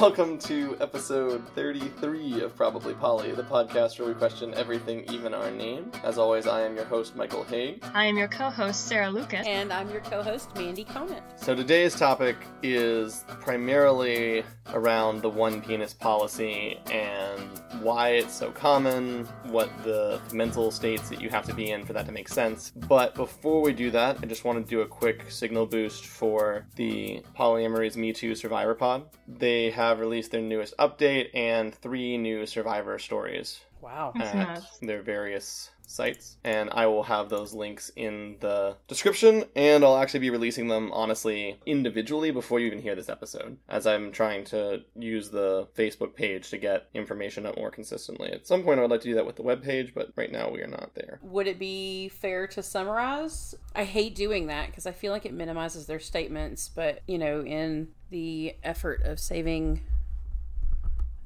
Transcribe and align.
Welcome 0.00 0.36
to 0.40 0.76
episode 0.78 1.48
33 1.54 2.42
of 2.42 2.54
Probably 2.54 2.92
Poly, 2.92 3.32
the 3.32 3.42
podcast 3.42 3.98
where 3.98 4.06
we 4.06 4.12
question 4.12 4.52
everything, 4.52 5.10
even 5.10 5.32
our 5.32 5.50
name. 5.50 5.90
As 6.04 6.18
always, 6.18 6.46
I 6.46 6.60
am 6.60 6.76
your 6.76 6.84
host, 6.84 7.16
Michael 7.16 7.44
Haig. 7.44 7.82
I 7.94 8.04
am 8.04 8.18
your 8.18 8.28
co-host, 8.28 8.88
Sarah 8.88 9.08
Lucas. 9.08 9.46
And 9.46 9.72
I'm 9.72 9.88
your 9.88 10.02
co 10.02 10.22
host, 10.22 10.54
Mandy 10.54 10.84
Conant. 10.84 11.22
So 11.36 11.54
today's 11.54 11.94
topic 11.94 12.36
is 12.62 13.24
primarily 13.40 14.44
around 14.74 15.22
the 15.22 15.30
one 15.30 15.62
penis 15.62 15.94
policy 15.94 16.78
and 16.92 17.62
why 17.86 18.08
it's 18.20 18.34
so 18.34 18.50
common, 18.50 19.24
what 19.44 19.70
the 19.84 20.20
mental 20.32 20.72
states 20.72 21.08
that 21.08 21.20
you 21.20 21.30
have 21.30 21.44
to 21.46 21.54
be 21.54 21.70
in 21.70 21.84
for 21.86 21.92
that 21.92 22.04
to 22.06 22.10
make 22.12 22.28
sense. 22.28 22.72
But 22.74 23.14
before 23.14 23.62
we 23.62 23.72
do 23.72 23.92
that, 23.92 24.18
I 24.20 24.26
just 24.26 24.44
want 24.44 24.58
to 24.58 24.68
do 24.68 24.80
a 24.80 24.86
quick 24.86 25.30
signal 25.30 25.66
boost 25.66 26.04
for 26.04 26.66
the 26.74 27.22
Polyamory's 27.38 27.96
Me 27.96 28.12
Too 28.12 28.34
Survivor 28.34 28.74
Pod. 28.74 29.04
They 29.28 29.70
have 29.70 30.00
released 30.00 30.32
their 30.32 30.42
newest 30.42 30.76
update 30.78 31.28
and 31.32 31.72
three 31.72 32.18
new 32.18 32.44
survivor 32.44 32.98
stories 32.98 33.60
Wow. 33.80 34.12
That's 34.16 34.34
at 34.34 34.48
nice. 34.48 34.78
their 34.82 35.02
various 35.02 35.70
sites. 35.86 36.36
And 36.44 36.70
I 36.70 36.86
will 36.86 37.04
have 37.04 37.28
those 37.28 37.54
links 37.54 37.90
in 37.96 38.36
the 38.40 38.76
description, 38.88 39.44
and 39.54 39.84
I'll 39.84 39.96
actually 39.96 40.20
be 40.20 40.30
releasing 40.30 40.68
them 40.68 40.92
honestly 40.92 41.58
individually 41.64 42.30
before 42.30 42.60
you 42.60 42.66
even 42.66 42.82
hear 42.82 42.94
this 42.94 43.08
episode, 43.08 43.56
as 43.68 43.86
I'm 43.86 44.12
trying 44.12 44.44
to 44.46 44.82
use 44.94 45.30
the 45.30 45.68
Facebook 45.76 46.14
page 46.14 46.50
to 46.50 46.58
get 46.58 46.88
information 46.92 47.46
up 47.46 47.56
more 47.56 47.70
consistently. 47.70 48.30
At 48.30 48.46
some 48.46 48.62
point, 48.62 48.78
I 48.78 48.82
would 48.82 48.90
like 48.90 49.02
to 49.02 49.08
do 49.08 49.14
that 49.14 49.26
with 49.26 49.36
the 49.36 49.42
web 49.42 49.62
page, 49.62 49.92
but 49.94 50.10
right 50.16 50.30
now 50.30 50.50
we 50.50 50.60
are 50.60 50.66
not 50.66 50.94
there. 50.94 51.20
Would 51.22 51.46
it 51.46 51.58
be 51.58 52.08
fair 52.08 52.46
to 52.48 52.62
summarize? 52.62 53.54
I 53.74 53.84
hate 53.84 54.14
doing 54.14 54.48
that 54.48 54.66
because 54.66 54.86
I 54.86 54.92
feel 54.92 55.12
like 55.12 55.26
it 55.26 55.32
minimizes 55.32 55.86
their 55.86 56.00
statements, 56.00 56.68
but 56.68 57.00
you 57.06 57.18
know, 57.18 57.42
in 57.42 57.88
the 58.10 58.56
effort 58.62 59.02
of 59.02 59.18
saving 59.18 59.82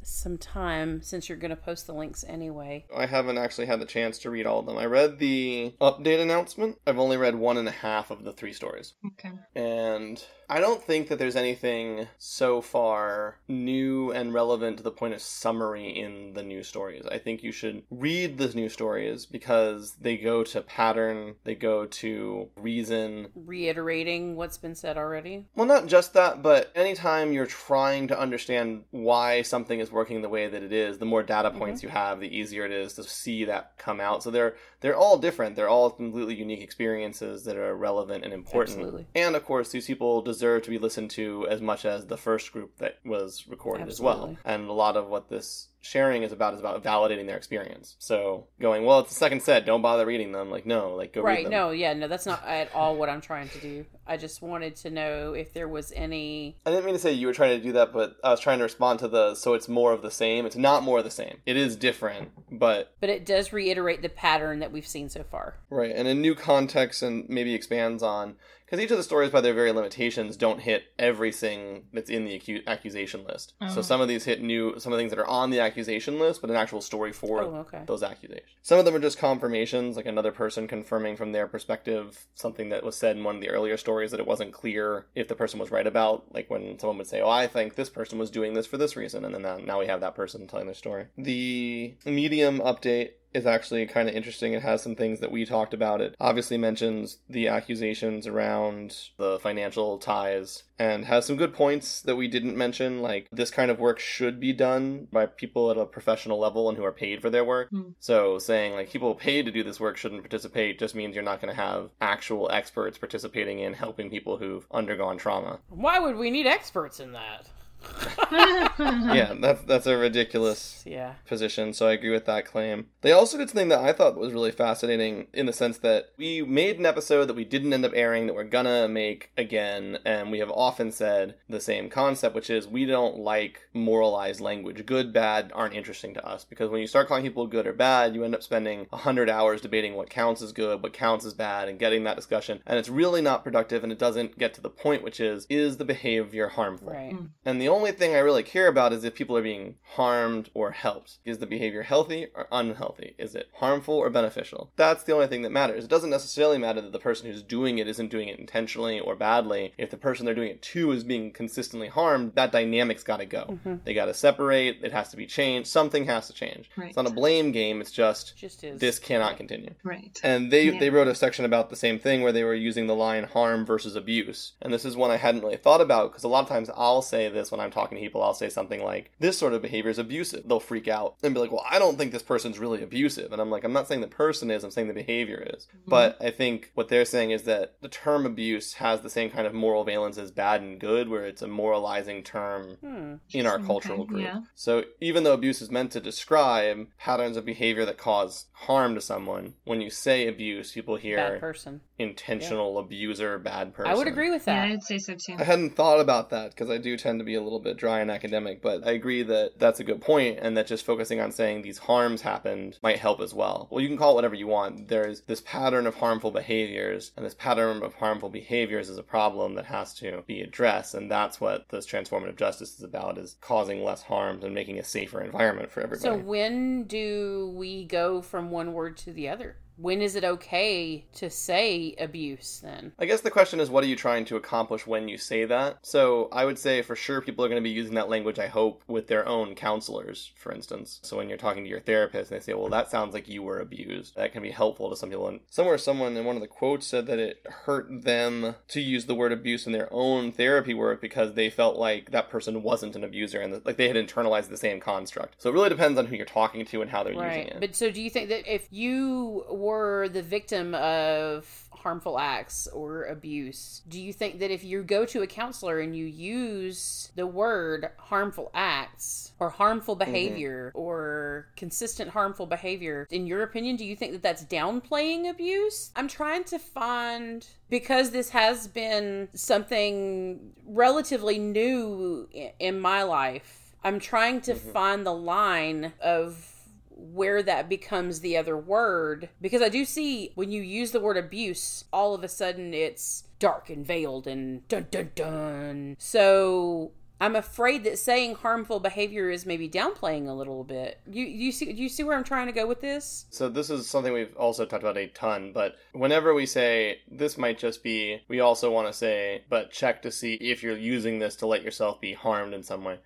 some 0.03 0.39
time, 0.39 1.03
since 1.03 1.29
you're 1.29 1.39
going 1.39 1.51
to 1.51 1.57
post 1.57 1.87
the 1.87 1.95
links 1.95 2.25
anyway. 2.27 2.85
I 2.95 3.07
haven't 3.07 3.39
actually 3.39 3.67
had 3.67 3.81
the 3.81 3.87
chance 3.87 4.19
to 4.21 4.31
read 4.31 4.47
all 4.47 4.61
of 4.61 4.67
them. 4.67 4.79
I 4.79 4.87
read 4.87 5.19
the 5.19 5.75
update 5.81 6.21
announcement. 6.21 6.79
I've 6.87 6.99
only 6.99 7.17
read 7.17 7.35
one 7.35 7.57
and 7.57 7.69
a 7.69 7.73
half 7.73 8.11
of 8.11 8.25
the 8.25 8.33
three 8.33 8.53
stories. 8.53 8.95
Okay. 9.07 9.33
And 9.55 10.23
I 10.51 10.59
don't 10.59 10.83
think 10.83 11.07
that 11.09 11.21
there's 11.21 11.37
anything 11.37 12.09
so 12.19 12.61
far 12.61 13.37
new 13.47 14.11
and 14.11 14.35
relevant 14.35 14.79
to 14.79 14.83
the 14.83 14.91
point 14.91 15.15
of 15.15 15.23
summary 15.23 15.89
in 15.89 16.33
the 16.35 16.43
new 16.43 16.65
stories. 16.65 17.07
I 17.07 17.19
think 17.19 17.45
you 17.45 17.53
should 17.53 17.85
read 17.89 18.37
the 18.37 18.49
new 18.49 18.69
stories 18.69 19.27
because 19.27 19.95
they 20.01 20.17
go 20.17 20.43
to 20.43 20.61
pattern, 20.61 21.37
they 21.45 21.55
go 21.55 21.87
to 21.87 22.49
reason. 22.57 23.29
Reiterating 23.37 24.35
what's 24.35 24.59
been 24.59 24.75
said 24.75 24.99
already. 24.99 25.47
Well, 25.55 25.69
not 25.69 25.87
just 25.87 26.15
that, 26.15 26.43
but 26.43 26.73
anytime 26.75 27.33
you're 27.33 27.47
trying 27.47 28.09
to 28.09 28.19
understand 28.19 28.83
why 28.91 29.43
something 29.43 29.79
is 29.79 29.93
working 29.93 30.21
the 30.21 30.29
way 30.29 30.49
that 30.49 30.65
it 30.65 30.73
is, 30.73 30.99
the 30.99 31.05
more 31.05 31.23
data 31.23 31.51
mm-hmm. 31.51 31.59
points 31.59 31.85
you 31.85 31.91
have, 31.91 32.19
the 32.19 32.37
easier 32.37 32.67
it 32.67 32.73
is 32.73 32.95
to 32.95 33.05
see 33.05 33.45
that 33.45 33.75
come 33.79 34.01
out. 34.01 34.25
So 34.25 34.33
they're 34.33 34.57
they're 34.81 34.97
all 34.97 35.17
different. 35.17 35.55
They're 35.55 35.69
all 35.69 35.91
completely 35.91 36.35
unique 36.35 36.63
experiences 36.63 37.45
that 37.45 37.57
are 37.57 37.77
relevant 37.77 38.25
and 38.25 38.33
important. 38.33 38.79
Absolutely. 38.79 39.07
And 39.15 39.37
of 39.37 39.45
course, 39.45 39.71
these 39.71 39.87
people 39.87 40.23
deserve 40.23 40.40
to 40.41 40.71
be 40.71 40.79
listened 40.79 41.11
to 41.11 41.47
as 41.49 41.61
much 41.61 41.85
as 41.85 42.07
the 42.07 42.17
first 42.17 42.53
group 42.53 42.77
that 42.79 42.99
was 43.05 43.47
recorded 43.49 43.89
as 43.89 44.01
well. 44.01 44.37
And 44.45 44.69
a 44.69 44.73
lot 44.73 44.97
of 44.97 45.09
what 45.09 45.29
this 45.29 45.69
sharing 45.83 46.23
is 46.23 46.31
about 46.33 46.55
is 46.55 46.61
about 46.61 46.83
validating 46.85 47.27
their 47.27 47.37
experience. 47.37 47.97
So 47.99 48.47
going, 48.61 48.85
well, 48.85 49.01
it's 49.01 49.09
the 49.11 49.15
second 49.15 49.43
set, 49.43 49.65
don't 49.65 49.83
bother 49.83 50.05
reading 50.07 50.33
them. 50.33 50.51
Like, 50.51 50.67
no, 50.67 50.95
like 50.95 51.13
go 51.15 51.23
read 51.23 51.33
Right. 51.33 51.45
them. 51.45 51.53
No, 51.53 51.71
yeah, 51.71 51.93
no, 51.95 52.07
that's 52.09 52.27
not 52.27 52.45
at 52.47 52.75
all 52.75 52.97
what 52.97 53.09
I'm 53.09 53.21
trying 53.21 53.49
to 53.51 53.59
do. 53.59 53.87
I 54.07 54.17
just 54.17 54.43
wanted 54.43 54.77
to 54.77 54.91
know 54.91 55.33
if 55.35 55.53
there 55.55 55.69
was 55.69 55.93
any. 55.97 56.57
I 56.67 56.71
didn't 56.71 56.85
mean 56.85 56.95
to 56.95 57.01
say 57.01 57.13
you 57.13 57.27
were 57.27 57.33
trying 57.33 57.57
to 57.59 57.63
do 57.65 57.73
that, 57.73 57.93
but 57.93 58.17
I 58.25 58.31
was 58.31 58.41
trying 58.41 58.59
to 58.59 58.65
respond 58.65 58.99
to 59.01 59.09
the 59.09 59.35
so 59.35 59.55
it's 59.55 59.69
more 59.69 59.93
of 59.93 60.03
the 60.03 60.11
same. 60.11 60.47
It's 60.47 60.57
not 60.57 60.83
more 60.83 60.99
of 60.99 61.05
the 61.05 61.11
same. 61.11 61.39
It 61.47 61.57
is 61.57 61.77
different, 61.77 62.31
but 62.51 62.93
But 63.01 63.09
it 63.11 63.25
does 63.25 63.53
reiterate 63.53 64.03
the 64.03 64.09
pattern 64.09 64.59
that 64.59 64.73
we've 64.73 64.87
seen 64.87 65.09
so 65.09 65.23
far. 65.23 65.57
right, 65.71 65.93
and 65.95 66.07
in 66.09 66.21
new 66.21 66.35
context 66.35 67.03
and 67.03 67.29
maybe 67.29 67.55
expands 67.55 68.03
on 68.03 68.37
because 68.67 68.85
each 68.85 68.91
of 68.93 68.97
the 68.99 69.03
stories 69.03 69.31
by 69.31 69.41
their 69.41 69.55
very 69.55 69.73
limitations 69.73 70.37
don't 70.37 70.61
hit 70.61 70.85
everything 70.97 71.85
that's 71.93 72.09
in 72.11 72.25
the 72.25 72.39
acu- 72.39 72.65
accusation 72.67 73.25
list. 73.27 73.53
So 73.69 73.79
Oh. 73.81 73.83
some 73.83 74.01
of 74.01 74.09
these 74.09 74.25
hit 74.25 74.41
new 74.43 74.79
some 74.79 74.93
of 74.93 74.97
the 74.97 75.01
things 75.03 75.11
that 75.11 75.19
are 75.19 75.27
on 75.27 75.51
the 75.51 75.61
accusation 75.71 76.19
list, 76.19 76.41
but 76.41 76.51
an 76.51 76.57
actual 76.57 76.81
story 76.81 77.13
for 77.13 77.43
Oh, 77.43 77.55
okay. 77.67 77.83
those 77.87 78.03
accusations. 78.03 78.49
Some 78.63 78.79
of 78.79 78.85
them 78.85 78.95
are 78.95 78.99
just 79.01 79.19
confirmations, 79.19 79.97
like 79.97 80.07
another 80.07 80.33
person 80.33 80.67
confirming 80.67 81.17
from 81.17 81.33
their 81.33 81.47
perspective 81.47 82.27
something 82.35 82.69
that 82.71 82.85
was 82.85 82.97
said 82.97 83.17
in 83.17 83.25
one 83.25 83.37
of 83.37 83.41
the 83.41 83.51
earlier 83.51 83.77
stories 83.77 84.11
that 84.11 84.21
it 84.21 84.27
wasn't 84.27 84.53
clear 84.53 85.07
if 85.15 85.29
the 85.29 85.35
person 85.35 85.61
was 85.61 85.71
right 85.71 85.87
about. 85.87 86.25
Like 86.35 86.51
when 86.51 86.79
someone 86.79 86.99
would 86.99 87.07
say, 87.07 87.21
"Oh, 87.21 87.31
I 87.31 87.47
think 87.47 87.75
this 87.75 87.89
person 87.91 88.19
was 88.19 88.31
doing 88.31 88.55
this 88.55 88.67
for 88.67 88.77
this 88.77 88.97
reason," 88.97 89.25
and 89.25 89.35
then 89.35 89.43
now- 89.43 89.59
now 89.59 89.79
we 89.81 89.87
have 89.87 90.01
that 90.01 90.15
person 90.15 90.47
telling 90.47 90.67
their 90.67 90.75
story. 90.75 91.07
The 91.17 91.95
medium 92.05 92.59
update 92.61 93.13
is 93.33 93.47
actually 93.47 93.87
kind 93.87 94.09
of 94.09 94.15
interesting. 94.15 94.53
It 94.53 94.63
has 94.63 94.83
some 94.83 94.97
things 94.97 95.21
that 95.21 95.31
we 95.31 95.45
talked 95.45 95.75
about. 95.75 96.01
It 96.01 96.17
obviously 96.21 96.59
mentions 96.59 97.19
the 97.29 97.49
accusations 97.49 98.27
around 98.27 98.97
the 99.19 99.39
financial 99.39 99.99
ties 99.99 100.65
and 100.79 101.05
has 101.05 101.27
some 101.27 101.37
good 101.37 101.55
points 101.55 102.01
that 102.03 102.17
we 102.17 102.27
didn't 102.27 102.57
mention. 102.57 103.03
Like 103.03 103.29
this 103.31 103.51
kind 103.51 103.71
of 103.71 103.79
work 103.79 103.99
should 103.99 104.41
be 104.41 104.53
done 104.53 105.07
by 105.13 105.27
people 105.27 105.71
at 105.71 105.79
a 105.79 105.87
professional 105.87 106.39
level 106.39 106.69
and 106.69 106.77
who 106.77 106.85
are 106.85 106.93
paid 106.93 107.21
for 107.23 107.31
their 107.31 107.45
work. 107.45 107.69
Hmm. 107.71 107.91
So 108.01 108.39
saying 108.39 108.73
like 108.73 108.91
people 108.91 109.15
paid 109.15 109.45
to 109.47 109.53
do 109.53 109.63
this 109.63 109.79
work 109.79 109.97
shouldn't 109.97 110.23
participate 110.23 110.79
just 110.79 110.95
means 110.95 111.15
you're 111.15 111.25
not 111.25 111.41
going 111.41 111.55
to 111.55 111.61
have 111.61 111.91
actual 112.01 112.51
experts 112.51 112.99
participating 112.99 113.61
in 113.61 113.75
helping 113.75 114.11
people 114.11 114.39
who've 114.39 114.67
undergone 114.71 115.19
trauma. 115.19 115.61
Why 115.69 115.99
would 115.99 116.17
we 116.17 116.31
need 116.31 116.47
experts 116.47 116.99
in 116.99 117.13
that? 117.13 117.47
yeah, 118.31 119.35
that's 119.41 119.63
that's 119.63 119.87
a 119.87 119.97
ridiculous 119.97 120.83
Yeah. 120.87 121.15
position, 121.27 121.73
so 121.73 121.87
I 121.89 121.93
agree 121.93 122.11
with 122.11 122.27
that 122.27 122.47
claim. 122.47 122.87
They 123.03 123.13
also 123.13 123.39
did 123.39 123.49
something 123.51 123.69
that 123.69 123.81
I 123.81 123.93
thought 123.93 124.17
was 124.19 124.33
really 124.33 124.51
fascinating 124.53 125.27
in 125.33 125.47
the 125.47 125.53
sense 125.53 125.79
that 125.79 126.11
we 126.17 126.43
made 126.43 126.79
an 126.79 126.87
episode 126.87 127.27
that 127.27 127.37
we 127.37 127.45
didn't 127.45 127.73
end 127.73 127.85
up 127.85 127.93
airing 127.95 128.27
that 128.27 128.35
we're 128.35 128.45
gonna 128.45 128.89
make 128.89 129.31
again, 129.37 129.99
and 130.05 130.31
we 130.31 130.39
have 130.39 130.51
often 130.51 130.93
said 130.93 131.35
the 131.49 131.61
same 131.61 131.89
concept, 131.89 132.35
which 132.35 132.51
is 132.51 132.67
we 132.67 132.85
don't 132.87 133.19
like 133.19 133.69
moralized 133.73 134.41
language. 134.41 134.85
Good, 134.87 135.13
bad 135.13 135.51
aren't 135.55 135.75
interesting 135.75 136.15
to 136.15 136.27
us 136.27 136.45
because 136.45 136.71
when 136.71 136.81
you 136.81 136.87
start 136.87 137.09
calling 137.09 137.23
people 137.25 137.47
good 137.47 137.67
or 137.67 137.73
bad, 137.73 138.15
you 138.15 138.25
end 138.25 138.35
up 138.35 138.43
spending 138.43 138.87
a 138.93 138.97
hundred 138.99 139.29
hours 139.29 139.61
debating 139.61 139.95
what 139.95 140.11
counts 140.11 140.43
as 140.43 140.53
good, 140.53 140.83
what 140.83 140.93
counts 140.93 141.25
as 141.25 141.35
bad, 141.35 141.69
and 141.69 141.79
getting 141.79 142.05
that 142.05 142.17
discussion, 142.17 142.61
and 142.67 142.79
it's 142.79 142.89
really 142.89 143.21
not 143.21 143.45
productive 143.45 143.83
and 143.83 143.93
it 143.93 143.99
doesn't 143.99 144.39
get 144.39 144.55
to 144.55 144.61
the 144.61 144.71
point, 144.71 145.03
which 145.03 145.21
is 145.21 145.47
is 145.49 145.77
the 145.77 145.85
behavior 145.85 146.49
harmful? 146.49 146.89
Right. 146.93 147.13
Mm. 147.13 147.31
And 147.45 147.61
the 147.61 147.69
only 147.71 147.93
thing 147.93 148.15
I 148.15 148.19
really 148.19 148.43
care 148.43 148.69
about 148.69 148.93
is 148.93 149.05
if 149.05 149.15
people 149.15 149.37
are 149.37 149.43
being 149.43 149.77
harmed 149.95 150.51
or 150.55 150.71
helped. 150.73 151.19
Is 151.25 151.39
the 151.39 151.47
behavior 151.47 151.83
healthy 151.83 152.27
or 152.35 152.47
unhealthy? 152.53 153.15
Is 153.19 153.35
it 153.35 153.49
harmful 153.55 153.95
or 153.95 154.11
beneficial? 154.11 154.71
That's 154.77 155.03
the 155.05 155.13
only 155.15 155.27
thing 155.27 155.43
that 155.43 155.51
matters. 155.51 155.85
It 155.85 155.91
doesn't 155.91 156.11
necessarily 156.11 156.59
matter 156.59 156.81
that 156.81 156.93
the 156.93 156.99
person 156.99 157.27
who's 157.31 157.43
doing 157.43 157.79
it 157.79 157.89
isn't 157.89 158.11
doing 158.11 158.29
it 158.29 158.39
intentionally 158.39 159.01
or 159.01 159.17
badly. 159.17 159.73
If 159.79 159.91
the 159.91 159.97
person 159.97 160.25
they're 160.27 160.35
doing 160.35 160.51
it 160.51 160.63
to 160.63 160.93
is 160.93 161.05
being 161.05 161.33
consistently 161.33 161.89
harmed, 161.89 162.35
that 162.35 162.53
dynamic's 162.53 163.03
got 163.05 163.19
to 163.19 163.27
go. 163.27 163.45
Mm-hmm. 163.51 163.75
They 163.85 163.95
got 163.95 164.07
to 164.07 164.15
separate. 164.15 164.79
It 164.83 164.93
has 164.93 165.11
to 165.11 165.17
be 165.17 165.27
changed. 165.27 165.69
Something 165.69 166.05
has 166.07 166.27
to 166.29 166.33
change. 166.33 166.71
Right. 166.77 166.89
It's 166.89 166.97
not 166.97 167.07
a 167.07 167.11
blame 167.11 167.53
game. 167.53 167.81
It's 167.81 167.93
just 167.93 168.37
Just 168.37 168.65
is. 168.65 168.81
this 168.81 168.99
cannot 168.99 169.37
continue. 169.37 169.75
right. 169.85 170.19
And 170.23 170.51
they 170.51 170.65
Yeah. 170.71 170.79
they 170.79 170.91
wrote 170.91 171.09
a 171.09 171.15
section 171.15 171.45
about 171.45 171.71
the 171.71 171.77
same 171.77 171.99
thing 171.99 172.23
where 172.23 172.33
they 172.33 172.45
were 172.45 172.55
using 172.55 172.87
the 172.87 172.95
line 172.95 173.25
harm 173.25 173.65
versus 173.67 173.97
abuse. 173.97 174.53
And 174.63 174.73
this 174.73 174.85
is 174.85 174.97
one 174.97 175.11
I 175.11 175.17
hadn't 175.17 175.41
really 175.43 175.57
thought 175.57 175.81
about 175.81 176.11
because 176.11 176.25
a 176.25 176.29
lot 176.29 176.43
of 176.43 176.49
times 176.49 176.71
I'll 176.75 177.03
say 177.03 177.29
this 177.29 177.51
when 177.51 177.60
I'm 177.61 177.71
talking 177.71 177.97
to 177.97 178.03
people. 178.03 178.23
I'll 178.23 178.35
say 178.35 178.49
something 178.49 178.83
like, 178.83 179.11
"This 179.19 179.39
sort 179.39 179.53
of 179.53 179.63
behavior 179.63 179.91
is 179.91 179.99
abusive." 179.99 180.47
They'll 180.47 180.61
freak 180.61 180.89
out 180.89 181.17
and 181.23 181.35
be 181.35 181.41
like, 181.41 181.53
"Well, 181.53 181.65
I 181.69 181.79
don't 181.79 181.97
think 181.99 182.13
this 182.13 182.23
person's 182.23 182.59
really 182.59 182.83
abusive." 182.83 183.33
And 183.33 183.41
I'm 183.41 183.51
like, 183.51 183.65
"I'm 183.65 183.73
not 183.73 183.89
saying 183.89 184.01
the 184.01 184.07
person 184.09 184.51
is. 184.51 184.65
I'm 184.65 184.71
saying 184.71 184.89
the 184.89 184.95
behavior 184.95 185.47
is." 185.55 185.67
But 185.87 186.17
I 186.21 186.31
think 186.31 186.71
what 186.75 186.89
they're 186.89 187.05
saying 187.05 187.31
is 187.33 187.43
that 187.45 187.75
the 187.81 187.89
term 187.89 188.27
abuse 188.27 188.75
has 188.75 189.01
the 189.01 189.11
same 189.11 189.31
kind 189.31 189.47
of 189.47 189.55
moral 189.55 189.85
valence 189.85 190.19
as 190.19 190.31
bad 190.31 190.61
and 190.63 190.79
good, 190.81 191.09
where 191.09 191.25
it's 191.25 191.43
a 191.43 191.49
moralizing 191.49 192.23
term 192.23 192.77
Hmm. 192.81 193.15
in 193.33 193.47
our 193.47 193.57
Okay, 193.57 193.67
cultural 193.67 194.05
group. 194.05 194.23
yeah. 194.23 194.41
So 194.55 194.85
even 195.01 195.25
though 195.25 195.33
abuse 195.35 195.61
is 195.63 195.71
meant 195.71 195.93
to 195.93 196.01
describe 196.01 196.87
patterns 196.99 197.37
of 197.37 197.45
behavior 197.45 197.85
that 197.85 197.99
cause 197.99 198.47
harm 198.53 198.95
to 198.95 199.01
someone, 199.01 199.55
when 199.65 199.81
you 199.81 199.91
say 199.91 200.27
abuse, 200.29 200.73
people 200.73 200.97
hear 200.97 201.17
Bad 201.17 201.41
person. 201.41 201.81
intentional 201.99 202.79
abuser, 202.79 203.39
bad 203.39 203.75
person. 203.75 203.91
I 203.91 203.95
would 203.97 204.07
agree 204.07 204.31
with 204.31 204.47
Yeah, 204.47 204.67
that. 204.67 204.73
I'd 204.73 204.83
say 204.83 204.99
so 204.99 205.15
too. 205.15 205.35
I 205.39 205.45
hadn't 205.45 205.75
thought 205.77 205.99
about 206.01 206.31
that 206.31 206.51
because 206.51 206.71
I 206.71 206.79
do 206.79 206.97
tend 206.97 207.19
to 207.21 207.25
be 207.25 207.35
a 207.35 207.41
little 207.43 207.50
bit 207.59 207.77
dry 207.77 208.01
and 208.01 208.11
academic, 208.11 208.63
but 208.63 208.87
I 208.87 208.93
agree 208.93 209.23
that 209.25 209.59
that's 209.59 209.81
a 209.81 209.85
good 209.85 210.01
point 210.01 210.39
and 210.41 210.57
that 210.57 210.67
just 210.67 210.87
focusing 210.87 211.21
on 211.21 211.33
saying 211.33 211.63
these 211.63 211.79
harms 211.79 212.23
happened 212.23 212.79
might 212.83 212.99
help 212.99 213.21
as 213.21 213.35
well. 213.35 213.67
Well, 213.71 213.81
you 213.81 213.89
can 213.89 213.97
call 213.97 214.13
it 214.13 214.15
whatever 214.15 214.35
you 214.35 214.47
want. 214.47 214.89
There's 214.89 215.23
this 215.23 215.41
pattern 215.41 215.87
of 215.87 215.97
harmful 215.97 216.31
behaviors, 216.31 217.13
and 217.17 217.27
this 217.27 217.35
pattern 217.35 217.83
of 217.83 217.95
harmful 217.95 218.29
behaviors 218.29 218.89
is 218.89 218.99
a 218.99 219.03
problem 219.03 219.55
that 219.55 219.67
has 219.67 219.95
to 219.95 220.23
be 220.27 220.43
addressed, 220.43 220.95
and 220.95 221.11
that's 221.11 221.41
what 221.41 221.69
this 221.71 221.87
transformative 221.87 222.37
justice 222.37 222.79
is 222.79 222.85
about 222.85 223.19
is 223.19 223.37
causing 223.41 223.83
less 223.83 224.03
harms 224.03 224.45
and 224.45 224.55
making 224.55 224.79
a 224.79 224.85
safer 224.85 225.21
environment 225.21 225.71
for 225.71 225.81
everybody. 225.81 226.03
So 226.03 226.17
when 226.17 226.85
do 226.85 227.53
we 227.57 227.87
go 227.87 228.23
from 228.23 228.51
one 228.51 228.73
word 228.73 228.97
to 228.99 229.13
the 229.13 229.29
other? 229.29 229.57
When 229.81 230.03
is 230.03 230.15
it 230.15 230.25
okay 230.25 231.05
to 231.15 231.31
say 231.31 231.95
abuse 231.99 232.61
then? 232.63 232.93
I 232.99 233.07
guess 233.07 233.23
the 233.23 233.31
question 233.31 233.61
is, 233.61 233.71
what 233.71 233.83
are 233.83 233.89
you 233.89 233.97
trying 233.97 234.25
to 234.27 234.37
accomplish 234.37 234.87
when 234.87 235.09
you 235.09 235.17
say 235.17 235.45
that? 235.47 235.79
So 235.83 236.29
I 236.33 236.45
would 236.45 236.59
say 236.59 236.83
for 236.83 236.97
sure 236.97 237.21
people 237.21 237.45
are 237.45 237.49
going 237.49 237.63
to 237.63 237.67
be 237.67 237.71
using 237.71 237.95
that 237.95 238.09
language, 238.09 238.39
I 238.39 238.47
hope, 238.49 238.83
with 238.87 239.07
their 239.07 239.27
own 239.27 239.55
counselors, 239.55 240.33
for 240.37 240.53
instance. 240.53 241.01
So 241.03 241.17
when 241.17 241.29
you're 241.29 241.39
talking 241.39 241.65
to 241.65 241.71
your 241.71 241.81
therapist 241.81 242.31
and 242.31 242.41
they 242.41 242.45
say, 242.45 242.53
well, 242.53 242.69
that 242.69 242.91
sounds 242.91 243.15
like 243.15 243.29
you 243.29 243.43
were 243.43 243.59
abused, 243.59 244.17
that 244.17 244.33
can 244.33 244.43
be 244.43 244.51
helpful 244.51 244.91
to 244.91 244.97
some 244.97 245.09
people. 245.09 245.29
And 245.29 245.41
somewhere, 245.49 245.79
someone 245.79 246.17
in 246.17 246.25
one 246.25 246.37
of 246.37 246.43
the 246.43 246.49
quotes 246.49 246.87
said 246.87 247.07
that 247.07 247.19
it 247.19 247.47
hurt 247.65 248.05
them 248.05 248.57
to 248.69 248.81
use 248.81 249.07
the 249.07 249.15
word 249.15 249.33
abuse 249.33 249.67
in 249.67 249.73
their 249.73 249.89
own 249.91 250.33
therapy 250.33 250.75
work 250.75 251.01
because 251.01 251.35
they 251.35 251.49
felt 251.49 251.77
like 251.77 252.11
that 252.11 252.29
person 252.29 252.63
wasn't 252.63 252.97
an 252.97 253.05
abuser 253.05 253.41
and 253.41 253.65
like 253.65 253.77
they 253.77 253.89
had 253.89 253.97
internalized 253.97 254.49
the 254.49 254.57
same 254.57 254.81
construct. 254.81 255.41
So 255.41 255.49
it 255.49 255.55
really 255.55 255.69
depends 255.71 255.99
on 255.99 256.07
who 256.07 256.17
you're 256.17 256.27
talking 256.27 256.67
to 256.67 256.83
and 256.83 256.91
how 256.91 257.03
they're 257.03 257.15
using 257.15 257.49
it. 257.49 257.61
But 257.61 257.75
so 257.75 257.91
do 257.91 258.03
you 258.03 258.11
think 258.11 258.29
that 258.29 258.53
if 258.53 258.67
you 258.71 259.45
were 259.49 259.70
the 260.09 260.23
victim 260.23 260.75
of 260.75 261.69
harmful 261.81 262.19
acts 262.19 262.69
or 262.69 263.05
abuse, 263.05 263.83
do 263.89 264.01
you 264.01 264.13
think 264.13 264.39
that 264.39 264.51
if 264.51 264.63
you 264.63 264.83
go 264.83 265.05
to 265.07 265.23
a 265.23 265.27
counselor 265.27 265.81
and 265.81 265.97
you 265.97 266.05
use 266.05 267.11
the 267.17 267.27
word 267.27 267.91
harmful 267.99 268.51
acts 268.55 269.33
or 269.39 269.51
harmful 269.51 269.97
behavior 269.97 270.69
mm-hmm. 270.69 270.79
or 270.79 271.49
consistent 271.57 272.11
harmful 272.11 272.47
behavior, 272.47 273.07
in 273.11 273.27
your 273.27 273.43
opinion, 273.43 273.77
do 273.77 273.85
you 273.85 273.97
think 273.97 274.13
that 274.13 274.23
that's 274.23 274.45
downplaying 274.45 275.29
abuse? 275.29 275.91
I'm 275.97 276.09
trying 276.09 276.45
to 276.45 276.59
find 276.59 277.47
because 277.69 278.11
this 278.11 278.31
has 278.31 278.69
been 278.69 279.29
something 279.35 280.53
relatively 280.67 281.39
new 281.39 282.29
in 282.59 282.81
my 282.81 283.03
life. 283.03 283.75
I'm 283.83 283.99
trying 283.99 284.43
to 284.43 284.55
mm-hmm. 284.55 284.73
find 284.73 285.07
the 285.07 285.15
line 285.15 285.95
of 286.03 286.60
where 287.01 287.43
that 287.43 287.69
becomes 287.69 288.21
the 288.21 288.37
other 288.37 288.57
word 288.57 289.29
because 289.41 289.63
I 289.63 289.69
do 289.69 289.85
see 289.85 290.33
when 290.35 290.51
you 290.51 290.63
use 290.63 290.93
the 290.93 291.01
word 291.01 291.17
abuse, 291.17 291.85
all 291.93 292.15
of 292.15 292.23
a 292.23 292.29
sudden 292.29 292.75
it's 292.75 293.25
dark 293.39 293.71
and 293.71 293.87
veiled 293.87 294.27
and 294.27 294.67
dun 294.69 294.87
dun 294.91 295.11
dun. 295.15 295.97
So 295.99 296.93
I'm 297.21 297.37
afraid 297.37 297.85
that 297.85 297.99
saying 297.99 298.37
harmful 298.37 298.81
behavior 298.81 299.29
is 299.29 299.45
maybe 299.45 299.69
downplaying 299.69 300.27
a 300.27 300.33
little 300.33 300.65
bit. 300.65 301.01
You 301.11 301.25
you 301.25 301.53
see 301.53 301.71
you 301.71 301.89
see 301.89 302.03
where 302.03 302.17
I'm 302.17 302.25
trying 302.25 302.47
to 302.47 302.53
go 302.53 302.67
with 302.67 302.81
this? 302.81 303.27
So 303.31 303.49
this 303.51 303.69
is 303.69 303.87
something 303.87 304.13
we've 304.13 304.37
also 304.37 304.65
talked 304.65 304.83
about 304.83 304.97
a 304.97 305.09
ton, 305.09 305.53
but 305.53 305.77
whenever 305.93 306.33
we 306.33 306.47
say 306.47 307.01
this 307.11 307.37
might 307.37 307.59
just 307.59 307.83
be, 307.83 308.23
we 308.29 308.41
also 308.41 308.71
want 308.71 308.87
to 308.87 308.93
say, 308.93 309.45
but 309.51 309.71
check 309.71 310.01
to 310.03 310.11
see 310.11 310.35
if 310.35 310.63
you're 310.63 310.79
using 310.79 311.19
this 311.19 311.37
to 311.37 311.47
let 311.47 311.63
yourself 311.63 312.01
be 312.01 312.15
harmed 312.15 312.55
in 312.55 312.63
some 312.63 312.85
way. 312.85 312.99